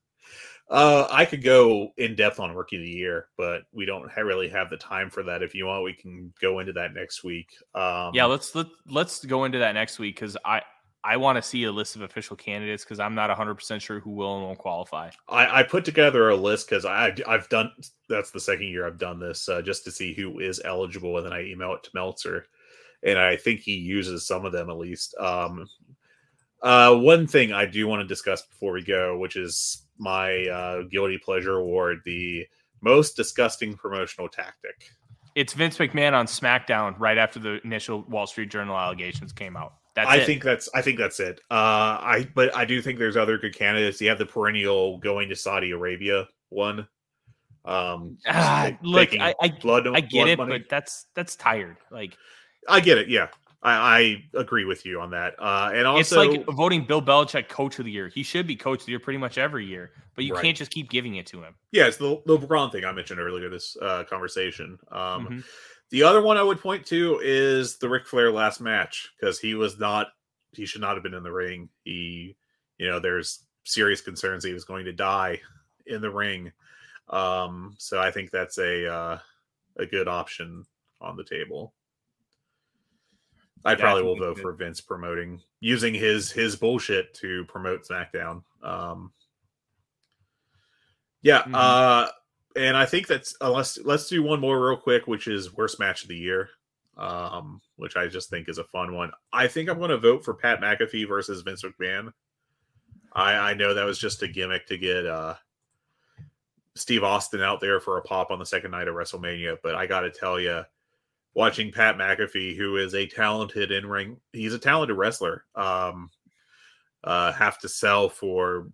uh, 0.70 1.06
I 1.10 1.24
could 1.24 1.42
go 1.42 1.92
in 1.96 2.16
depth 2.16 2.40
on 2.40 2.54
Rookie 2.54 2.76
of 2.76 2.82
the 2.82 2.90
Year, 2.90 3.28
but 3.36 3.62
we 3.72 3.84
don't 3.84 4.10
really 4.16 4.48
have 4.48 4.70
the 4.70 4.76
time 4.76 5.10
for 5.10 5.22
that. 5.24 5.42
If 5.42 5.54
you 5.54 5.66
want, 5.66 5.84
we 5.84 5.92
can 5.92 6.32
go 6.40 6.58
into 6.58 6.72
that 6.72 6.94
next 6.94 7.22
week. 7.22 7.54
Um, 7.74 8.12
Yeah, 8.14 8.24
let's 8.24 8.54
let, 8.54 8.66
let's 8.88 9.24
go 9.24 9.44
into 9.44 9.58
that 9.58 9.72
next 9.72 9.98
week 9.98 10.16
because 10.16 10.36
I 10.44 10.62
I 11.04 11.18
want 11.18 11.36
to 11.36 11.42
see 11.42 11.64
a 11.64 11.72
list 11.72 11.96
of 11.96 12.02
official 12.02 12.34
candidates 12.34 12.82
because 12.82 12.98
I'm 12.98 13.14
not 13.14 13.28
100 13.28 13.54
percent 13.54 13.82
sure 13.82 14.00
who 14.00 14.10
will 14.10 14.36
and 14.36 14.44
won't 14.44 14.58
qualify. 14.58 15.10
I, 15.28 15.60
I 15.60 15.62
put 15.62 15.84
together 15.84 16.30
a 16.30 16.36
list 16.36 16.68
because 16.68 16.86
I 16.86 17.14
I've 17.26 17.48
done 17.50 17.70
that's 18.08 18.30
the 18.30 18.40
second 18.40 18.68
year 18.68 18.86
I've 18.86 18.98
done 18.98 19.20
this 19.20 19.48
uh, 19.48 19.60
just 19.60 19.84
to 19.84 19.90
see 19.90 20.14
who 20.14 20.40
is 20.40 20.62
eligible, 20.64 21.18
and 21.18 21.26
then 21.26 21.32
I 21.32 21.44
email 21.44 21.74
it 21.74 21.82
to 21.84 21.90
Meltzer, 21.92 22.46
and 23.02 23.18
I 23.18 23.36
think 23.36 23.60
he 23.60 23.74
uses 23.74 24.26
some 24.26 24.46
of 24.46 24.52
them 24.52 24.70
at 24.70 24.78
least. 24.78 25.14
Um, 25.18 25.66
uh, 26.62 26.96
one 26.96 27.26
thing 27.26 27.52
I 27.52 27.66
do 27.66 27.86
want 27.86 28.00
to 28.00 28.08
discuss 28.08 28.40
before 28.40 28.72
we 28.72 28.82
go, 28.82 29.18
which 29.18 29.36
is 29.36 29.82
my 29.98 30.46
uh, 30.46 30.82
guilty 30.90 31.18
pleasure 31.18 31.56
award, 31.56 31.98
the 32.06 32.46
most 32.80 33.16
disgusting 33.16 33.74
promotional 33.74 34.30
tactic. 34.30 34.90
It's 35.34 35.52
Vince 35.52 35.76
McMahon 35.76 36.14
on 36.14 36.26
SmackDown 36.26 36.98
right 36.98 37.18
after 37.18 37.38
the 37.38 37.60
initial 37.64 38.02
Wall 38.08 38.26
Street 38.26 38.50
Journal 38.50 38.78
allegations 38.78 39.32
came 39.32 39.56
out. 39.56 39.74
That's 39.94 40.10
I 40.10 40.16
it. 40.16 40.26
think 40.26 40.42
that's 40.42 40.68
I 40.74 40.82
think 40.82 40.98
that's 40.98 41.20
it. 41.20 41.40
Uh, 41.50 41.54
I 41.54 42.28
but 42.34 42.54
I 42.56 42.64
do 42.64 42.82
think 42.82 42.98
there's 42.98 43.16
other 43.16 43.38
good 43.38 43.54
candidates. 43.56 44.00
You 44.00 44.08
have 44.08 44.18
the 44.18 44.26
perennial 44.26 44.98
going 44.98 45.28
to 45.28 45.36
Saudi 45.36 45.70
Arabia 45.70 46.26
one. 46.48 46.88
Um, 47.64 48.18
Ah, 48.26 48.64
like 48.82 49.12
look, 49.12 49.20
I 49.20 49.34
I, 49.40 49.48
blood, 49.48 49.86
I 49.88 50.00
get 50.00 50.28
it, 50.28 50.38
money. 50.38 50.58
but 50.58 50.68
that's 50.68 51.06
that's 51.14 51.34
tired. 51.36 51.76
Like 51.90 52.16
I 52.68 52.80
get 52.80 52.98
it. 52.98 53.08
Yeah, 53.08 53.28
I, 53.62 53.72
I 54.34 54.38
agree 54.40 54.64
with 54.64 54.84
you 54.84 55.00
on 55.00 55.10
that. 55.12 55.34
Uh, 55.38 55.70
and 55.72 55.86
also, 55.86 56.20
it's 56.22 56.36
like 56.48 56.56
voting 56.56 56.84
Bill 56.84 57.00
Belichick 57.00 57.48
Coach 57.48 57.78
of 57.78 57.84
the 57.86 57.90
Year. 57.92 58.08
He 58.08 58.22
should 58.22 58.46
be 58.46 58.56
Coach 58.56 58.80
of 58.80 58.86
the 58.86 58.90
Year 58.92 58.98
pretty 59.00 59.18
much 59.18 59.38
every 59.38 59.64
year, 59.64 59.92
but 60.14 60.24
you 60.24 60.34
Right. 60.34 60.42
can't 60.42 60.56
just 60.56 60.70
keep 60.72 60.90
giving 60.90 61.14
it 61.16 61.26
to 61.28 61.40
him. 61.42 61.54
yeah, 61.72 61.86
it's 61.86 61.96
the, 61.96 62.20
the 62.26 62.36
LeBron 62.36 62.70
thing 62.72 62.84
I 62.84 62.92
mentioned 62.92 63.18
earlier 63.20 63.48
this 63.48 63.76
uh, 63.80 64.04
conversation. 64.04 64.78
Um, 64.90 65.26
Mhm. 65.28 65.44
The 65.94 66.02
other 66.02 66.20
one 66.20 66.36
I 66.36 66.42
would 66.42 66.58
point 66.58 66.84
to 66.86 67.20
is 67.22 67.76
the 67.76 67.88
Ric 67.88 68.08
Flair 68.08 68.32
last 68.32 68.60
match 68.60 69.12
because 69.16 69.38
he 69.38 69.54
was 69.54 69.78
not, 69.78 70.08
he 70.50 70.66
should 70.66 70.80
not 70.80 70.94
have 70.94 71.04
been 71.04 71.14
in 71.14 71.22
the 71.22 71.30
ring. 71.30 71.68
He, 71.84 72.34
you 72.78 72.90
know, 72.90 72.98
there's 72.98 73.44
serious 73.62 74.00
concerns 74.00 74.42
he 74.42 74.52
was 74.52 74.64
going 74.64 74.86
to 74.86 74.92
die 74.92 75.40
in 75.86 76.00
the 76.00 76.10
ring. 76.10 76.50
Um, 77.10 77.76
so 77.78 78.00
I 78.00 78.10
think 78.10 78.32
that's 78.32 78.58
a 78.58 78.92
uh, 78.92 79.18
a 79.76 79.86
good 79.86 80.08
option 80.08 80.66
on 81.00 81.16
the 81.16 81.22
table. 81.22 81.74
I 83.64 83.76
probably 83.76 84.02
will 84.02 84.16
vote 84.16 84.40
for 84.40 84.52
Vince 84.52 84.80
promoting 84.80 85.40
using 85.60 85.94
his 85.94 86.28
his 86.32 86.56
bullshit 86.56 87.14
to 87.20 87.44
promote 87.44 87.86
SmackDown. 87.86 88.42
Um, 88.64 89.12
yeah, 91.22 91.44
Mhm. 91.44 91.54
uh, 91.54 92.08
and 92.56 92.76
I 92.76 92.86
think 92.86 93.06
that's 93.06 93.36
unless 93.40 93.78
let's 93.84 94.08
do 94.08 94.22
one 94.22 94.40
more 94.40 94.68
real 94.68 94.76
quick, 94.76 95.06
which 95.06 95.26
is 95.26 95.54
worst 95.54 95.78
match 95.78 96.02
of 96.02 96.08
the 96.08 96.16
year, 96.16 96.48
um, 96.96 97.60
which 97.76 97.96
I 97.96 98.06
just 98.06 98.30
think 98.30 98.48
is 98.48 98.58
a 98.58 98.64
fun 98.64 98.94
one. 98.94 99.10
I 99.32 99.48
think 99.48 99.68
I'm 99.68 99.78
going 99.78 99.90
to 99.90 99.98
vote 99.98 100.24
for 100.24 100.34
Pat 100.34 100.60
McAfee 100.60 101.08
versus 101.08 101.42
Vince 101.42 101.62
McMahon. 101.62 102.12
I 103.12 103.34
I 103.50 103.54
know 103.54 103.74
that 103.74 103.84
was 103.84 103.98
just 103.98 104.22
a 104.22 104.28
gimmick 104.28 104.66
to 104.66 104.78
get 104.78 105.06
uh, 105.06 105.34
Steve 106.76 107.04
Austin 107.04 107.42
out 107.42 107.60
there 107.60 107.80
for 107.80 107.98
a 107.98 108.02
pop 108.02 108.30
on 108.30 108.38
the 108.38 108.46
second 108.46 108.70
night 108.70 108.88
of 108.88 108.94
WrestleMania, 108.94 109.58
but 109.62 109.74
I 109.74 109.86
got 109.86 110.00
to 110.00 110.10
tell 110.10 110.40
you, 110.40 110.62
watching 111.34 111.72
Pat 111.72 111.96
McAfee, 111.96 112.56
who 112.56 112.76
is 112.76 112.94
a 112.94 113.06
talented 113.06 113.70
in 113.70 113.86
ring, 113.86 114.18
he's 114.32 114.54
a 114.54 114.58
talented 114.58 114.96
wrestler, 114.96 115.44
um, 115.54 116.10
uh, 117.04 117.32
have 117.32 117.58
to 117.60 117.68
sell 117.68 118.08
for 118.08 118.68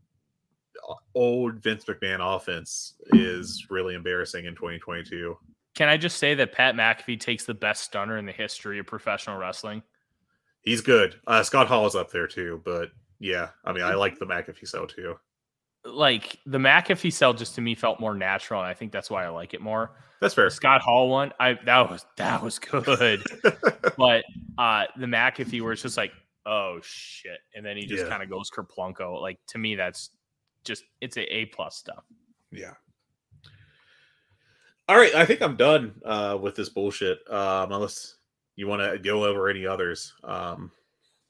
old 1.15 1.63
Vince 1.63 1.85
McMahon 1.85 2.19
offense 2.21 2.95
is 3.13 3.67
really 3.71 3.95
embarrassing 3.95 4.45
in 4.47 4.55
2022. 4.55 5.37
Can 5.75 5.89
I 5.89 5.97
just 5.97 6.19
say 6.19 6.35
that 6.35 6.53
Pat 6.53 6.75
McAfee 6.75 7.21
takes 7.21 7.45
the 7.45 7.55
best 7.55 7.83
stunner 7.83 8.19
in 8.19 8.27
the 8.27 8.33
history 8.33 8.79
of 8.79 8.87
professional 8.87 9.37
wrestling? 9.39 9.83
He's 10.63 10.81
good. 10.81 11.17
Uh, 11.27 11.43
Scott 11.43 11.69
Hall 11.69 11.87
is 11.87 11.95
up 11.95 12.11
there 12.11 12.27
too, 12.27 12.61
but 12.65 12.91
yeah, 13.19 13.51
I 13.65 13.73
mean, 13.73 13.83
I 13.85 13.95
like 13.95 14.19
the 14.19 14.27
McAfee 14.27 14.69
sell 14.69 14.87
too. 14.87 15.15
Like 15.85 16.39
the 16.45 16.59
McAfee 16.59 17.13
sell 17.13 17.33
just 17.33 17.55
to 17.55 17.61
me 17.63 17.75
felt 17.75 18.01
more 18.01 18.15
natural, 18.15 18.61
and 18.61 18.69
I 18.69 18.75
think 18.75 18.93
that's 18.93 19.11
why 19.11 19.25
I 19.25 19.29
like 19.29 19.55
it 19.55 19.61
more. 19.63 19.93
That's 20.21 20.35
fair. 20.35 20.45
The 20.47 20.51
Scott 20.51 20.83
Hall 20.83 21.09
one, 21.09 21.33
I 21.41 21.55
that 21.65 21.91
was 21.91 22.05
that 22.19 22.43
was 22.43 22.59
good. 22.59 23.23
but 23.97 24.25
uh 24.59 24.85
the 24.99 25.07
McAfee 25.07 25.63
where 25.63 25.73
it's 25.73 25.81
just 25.81 25.97
like, 25.97 26.13
oh 26.45 26.81
shit. 26.83 27.39
And 27.55 27.65
then 27.65 27.79
he 27.79 27.87
just 27.87 28.05
Yeah. 28.05 28.11
kind 28.11 28.23
of 28.23 28.29
goes 28.29 28.51
kerplunko. 28.51 29.23
Like 29.23 29.39
to 29.49 29.59
me, 29.59 29.77
that's 29.77 30.11
just 30.65 30.85
it's 31.01 31.17
a 31.17 31.35
A 31.35 31.47
plus 31.47 31.77
stuff. 31.77 32.05
Yeah. 32.53 32.75
All 34.89 34.97
right, 34.97 35.15
I 35.15 35.25
think 35.25 35.41
I'm 35.41 35.57
done 35.57 35.95
uh, 36.05 36.37
with 36.41 36.57
this 36.57 36.69
bullshit. 36.69 37.19
Um, 37.31 37.71
unless 37.71 38.17
you 38.57 38.67
want 38.67 38.83
to 38.83 38.99
go 38.99 39.25
over 39.25 39.49
any 39.49 39.67
others. 39.67 40.13
Um, 40.25 40.71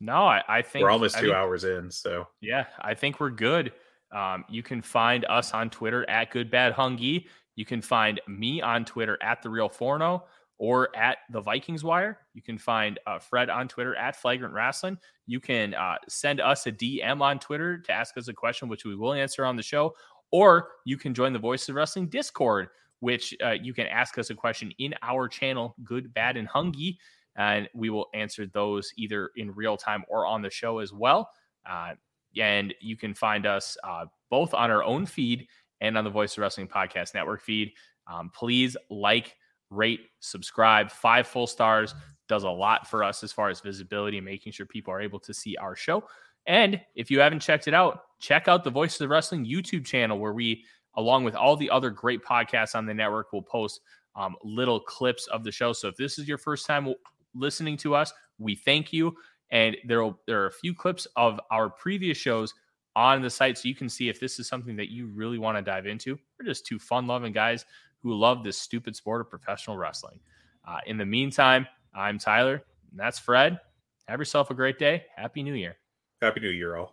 No, 0.00 0.26
I, 0.26 0.42
I 0.48 0.62
think 0.62 0.82
we're 0.82 0.90
almost 0.90 1.16
I 1.16 1.20
two 1.20 1.34
hours 1.34 1.64
in, 1.64 1.90
so 1.90 2.26
Yeah, 2.40 2.64
I 2.80 2.94
think 2.94 3.20
we're 3.20 3.30
good. 3.30 3.72
Um, 4.12 4.44
you 4.48 4.62
can 4.62 4.82
find 4.82 5.24
us 5.26 5.52
on 5.52 5.70
Twitter 5.70 6.08
at 6.08 6.30
Good 6.30 6.50
Bad 6.50 6.74
Hungee. 6.74 7.26
You 7.54 7.64
can 7.64 7.82
find 7.82 8.20
me 8.26 8.62
on 8.62 8.84
Twitter 8.84 9.18
at 9.22 9.42
the 9.42 9.50
Real 9.50 9.68
Forno, 9.68 10.24
or 10.60 10.94
at 10.94 11.16
the 11.30 11.40
Vikings 11.40 11.82
Wire. 11.82 12.18
You 12.34 12.42
can 12.42 12.58
find 12.58 13.00
uh, 13.06 13.18
Fred 13.18 13.48
on 13.48 13.66
Twitter 13.66 13.96
at 13.96 14.14
Flagrant 14.14 14.52
Wrestling. 14.52 14.98
You 15.26 15.40
can 15.40 15.72
uh, 15.72 15.96
send 16.06 16.38
us 16.38 16.66
a 16.66 16.72
DM 16.72 17.22
on 17.22 17.38
Twitter 17.38 17.78
to 17.78 17.92
ask 17.92 18.18
us 18.18 18.28
a 18.28 18.34
question, 18.34 18.68
which 18.68 18.84
we 18.84 18.94
will 18.94 19.14
answer 19.14 19.46
on 19.46 19.56
the 19.56 19.62
show, 19.62 19.94
or 20.30 20.68
you 20.84 20.98
can 20.98 21.14
join 21.14 21.32
the 21.32 21.38
Voice 21.38 21.66
of 21.70 21.76
Wrestling 21.76 22.08
Discord, 22.08 22.68
which 23.00 23.34
uh, 23.42 23.52
you 23.52 23.72
can 23.72 23.86
ask 23.86 24.18
us 24.18 24.28
a 24.28 24.34
question 24.34 24.70
in 24.78 24.94
our 25.00 25.28
channel, 25.28 25.74
Good, 25.82 26.12
Bad, 26.12 26.36
and 26.36 26.46
Hungee, 26.46 26.98
and 27.36 27.66
we 27.74 27.88
will 27.88 28.08
answer 28.12 28.46
those 28.46 28.92
either 28.98 29.30
in 29.36 29.54
real 29.54 29.78
time 29.78 30.04
or 30.08 30.26
on 30.26 30.42
the 30.42 30.50
show 30.50 30.80
as 30.80 30.92
well. 30.92 31.30
Uh, 31.68 31.92
and 32.38 32.74
you 32.82 32.98
can 32.98 33.14
find 33.14 33.46
us 33.46 33.78
uh, 33.82 34.04
both 34.28 34.52
on 34.52 34.70
our 34.70 34.84
own 34.84 35.06
feed 35.06 35.46
and 35.80 35.96
on 35.96 36.04
the 36.04 36.10
Voice 36.10 36.34
of 36.34 36.38
Wrestling 36.42 36.68
Podcast 36.68 37.14
Network 37.14 37.40
feed. 37.40 37.72
Um, 38.06 38.30
please 38.34 38.76
like, 38.90 39.36
rate, 39.70 40.00
subscribe. 40.20 40.90
Five 40.90 41.26
full 41.26 41.46
stars 41.46 41.94
does 42.28 42.44
a 42.44 42.50
lot 42.50 42.88
for 42.88 43.02
us 43.02 43.24
as 43.24 43.32
far 43.32 43.48
as 43.48 43.60
visibility 43.60 44.18
and 44.18 44.24
making 44.24 44.52
sure 44.52 44.66
people 44.66 44.92
are 44.92 45.00
able 45.00 45.18
to 45.20 45.34
see 45.34 45.56
our 45.56 45.74
show. 45.74 46.04
And 46.46 46.80
if 46.94 47.10
you 47.10 47.20
haven't 47.20 47.40
checked 47.40 47.68
it 47.68 47.74
out, 47.74 48.02
check 48.20 48.48
out 48.48 48.64
the 48.64 48.70
Voices 48.70 49.00
of 49.00 49.06
the 49.06 49.12
Wrestling 49.12 49.44
YouTube 49.44 49.84
channel 49.84 50.18
where 50.18 50.32
we, 50.32 50.64
along 50.96 51.24
with 51.24 51.34
all 51.34 51.56
the 51.56 51.70
other 51.70 51.90
great 51.90 52.24
podcasts 52.24 52.74
on 52.74 52.86
the 52.86 52.94
network, 52.94 53.32
will 53.32 53.42
post 53.42 53.80
um, 54.16 54.36
little 54.42 54.80
clips 54.80 55.26
of 55.28 55.44
the 55.44 55.52
show. 55.52 55.72
So 55.72 55.88
if 55.88 55.96
this 55.96 56.18
is 56.18 56.26
your 56.26 56.38
first 56.38 56.66
time 56.66 56.92
listening 57.34 57.76
to 57.78 57.94
us, 57.94 58.12
we 58.38 58.54
thank 58.54 58.92
you. 58.92 59.14
And 59.50 59.76
there, 59.84 60.10
there 60.26 60.42
are 60.42 60.46
a 60.46 60.52
few 60.52 60.74
clips 60.74 61.06
of 61.16 61.40
our 61.50 61.68
previous 61.68 62.16
shows 62.16 62.54
on 62.96 63.22
the 63.22 63.30
site 63.30 63.56
so 63.56 63.68
you 63.68 63.74
can 63.74 63.88
see 63.88 64.08
if 64.08 64.18
this 64.18 64.38
is 64.38 64.48
something 64.48 64.76
that 64.76 64.90
you 64.90 65.06
really 65.08 65.38
want 65.38 65.56
to 65.56 65.62
dive 65.62 65.86
into. 65.86 66.18
We're 66.38 66.46
just 66.46 66.66
two 66.66 66.78
fun 66.78 67.06
loving 67.06 67.32
guys 67.32 67.64
who 68.02 68.14
love 68.14 68.44
this 68.44 68.58
stupid 68.58 68.96
sport 68.96 69.20
of 69.20 69.30
professional 69.30 69.76
wrestling. 69.76 70.20
Uh, 70.66 70.78
in 70.86 70.96
the 70.96 71.06
meantime, 71.06 71.66
I'm 71.94 72.18
Tyler, 72.18 72.62
and 72.90 73.00
that's 73.00 73.18
Fred. 73.18 73.60
Have 74.08 74.18
yourself 74.18 74.50
a 74.50 74.54
great 74.54 74.78
day. 74.78 75.04
Happy 75.16 75.42
New 75.42 75.54
Year. 75.54 75.76
Happy 76.20 76.40
New 76.40 76.50
Year, 76.50 76.76
all. 76.76 76.92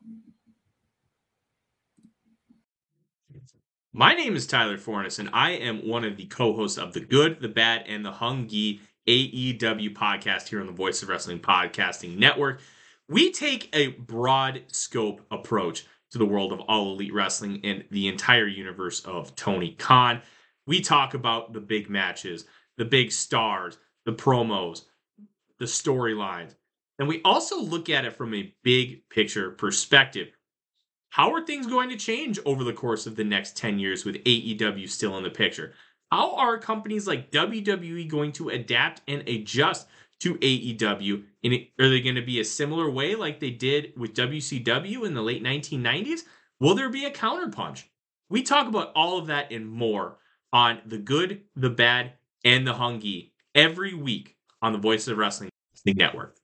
My 3.94 4.14
name 4.14 4.36
is 4.36 4.46
Tyler 4.46 4.78
Fornes, 4.78 5.18
and 5.18 5.30
I 5.34 5.52
am 5.52 5.88
one 5.88 6.04
of 6.04 6.18
the 6.18 6.26
co 6.26 6.54
hosts 6.54 6.78
of 6.78 6.94
the 6.94 7.00
Good, 7.00 7.42
the 7.42 7.48
Bad, 7.48 7.86
and 7.88 8.06
the 8.06 8.12
Hungee 8.12 8.80
AEW 9.08 9.96
podcast 9.96 10.50
here 10.50 10.60
on 10.60 10.68
the 10.68 10.72
Voice 10.74 11.02
of 11.02 11.10
Wrestling 11.10 11.40
Podcasting 11.40 12.18
Network. 12.18 12.60
We 13.10 13.32
take 13.32 13.70
a 13.74 13.88
broad 13.88 14.64
scope 14.68 15.22
approach 15.32 15.86
to 16.12 16.18
the 16.18 16.26
world 16.26 16.52
of 16.54 16.60
all 16.62 16.94
elite 16.94 17.14
wrestling 17.14 17.62
and 17.64 17.86
the 17.90 18.08
entire 18.08 18.48
universe 18.48 19.00
of 19.06 19.36
Tony 19.36 19.72
Khan. 19.72 20.22
We 20.68 20.82
talk 20.82 21.16
about 21.16 21.54
the 21.54 21.62
big 21.62 21.90
matches, 21.90 22.46
the 22.78 22.86
big 22.86 23.12
stars, 23.12 23.78
the 24.06 24.14
promos, 24.14 24.84
the 25.58 25.66
storylines. 25.66 26.54
And 27.00 27.08
we 27.08 27.22
also 27.24 27.60
look 27.60 27.90
at 27.90 28.06
it 28.06 28.16
from 28.16 28.34
a 28.34 28.54
big 28.64 29.08
picture 29.10 29.52
perspective. 29.52 30.30
How 31.10 31.34
are 31.34 31.46
things 31.46 31.68
going 31.68 31.90
to 31.90 31.96
change 31.96 32.38
over 32.46 32.64
the 32.64 32.74
course 32.74 33.08
of 33.08 33.16
the 33.16 33.24
next 33.24 33.56
10 33.56 33.80
years 33.80 34.04
with 34.04 34.24
AEW 34.24 34.90
still 34.90 35.18
in 35.18 35.24
the 35.24 35.30
picture? 35.30 35.74
How 36.12 36.36
are 36.36 36.58
companies 36.58 37.08
like 37.08 37.32
WWE 37.32 38.08
going 38.10 38.32
to 38.34 38.50
adapt 38.50 39.02
and 39.08 39.28
adjust 39.28 39.88
to 40.20 40.36
AEW? 40.36 41.24
Are 41.80 41.90
they 41.90 42.02
going 42.02 42.16
to 42.16 42.22
be 42.22 42.40
a 42.40 42.46
similar 42.46 42.90
way 42.90 43.16
like 43.16 43.40
they 43.40 43.52
did 43.52 43.94
with 43.96 44.16
WCW 44.16 45.06
in 45.06 45.14
the 45.14 45.22
late 45.22 45.44
1990s? 45.44 46.22
Will 46.60 46.76
there 46.76 46.90
be 46.90 47.06
a 47.06 47.12
counterpunch? 47.12 47.84
We 48.30 48.42
talk 48.44 48.68
about 48.68 48.92
all 48.96 49.18
of 49.18 49.28
that 49.28 49.52
and 49.52 49.70
more 49.70 50.18
on 50.58 50.82
the 50.88 50.98
good, 50.98 51.44
the 51.56 51.70
bad, 51.70 52.14
and 52.44 52.66
the 52.66 52.74
hungee 52.74 53.30
every 53.54 53.94
week 53.94 54.36
on 54.60 54.74
the 54.74 54.80
Voice 54.80 55.08
of 55.08 55.16
Wrestling 55.16 55.52
Network. 55.86 56.37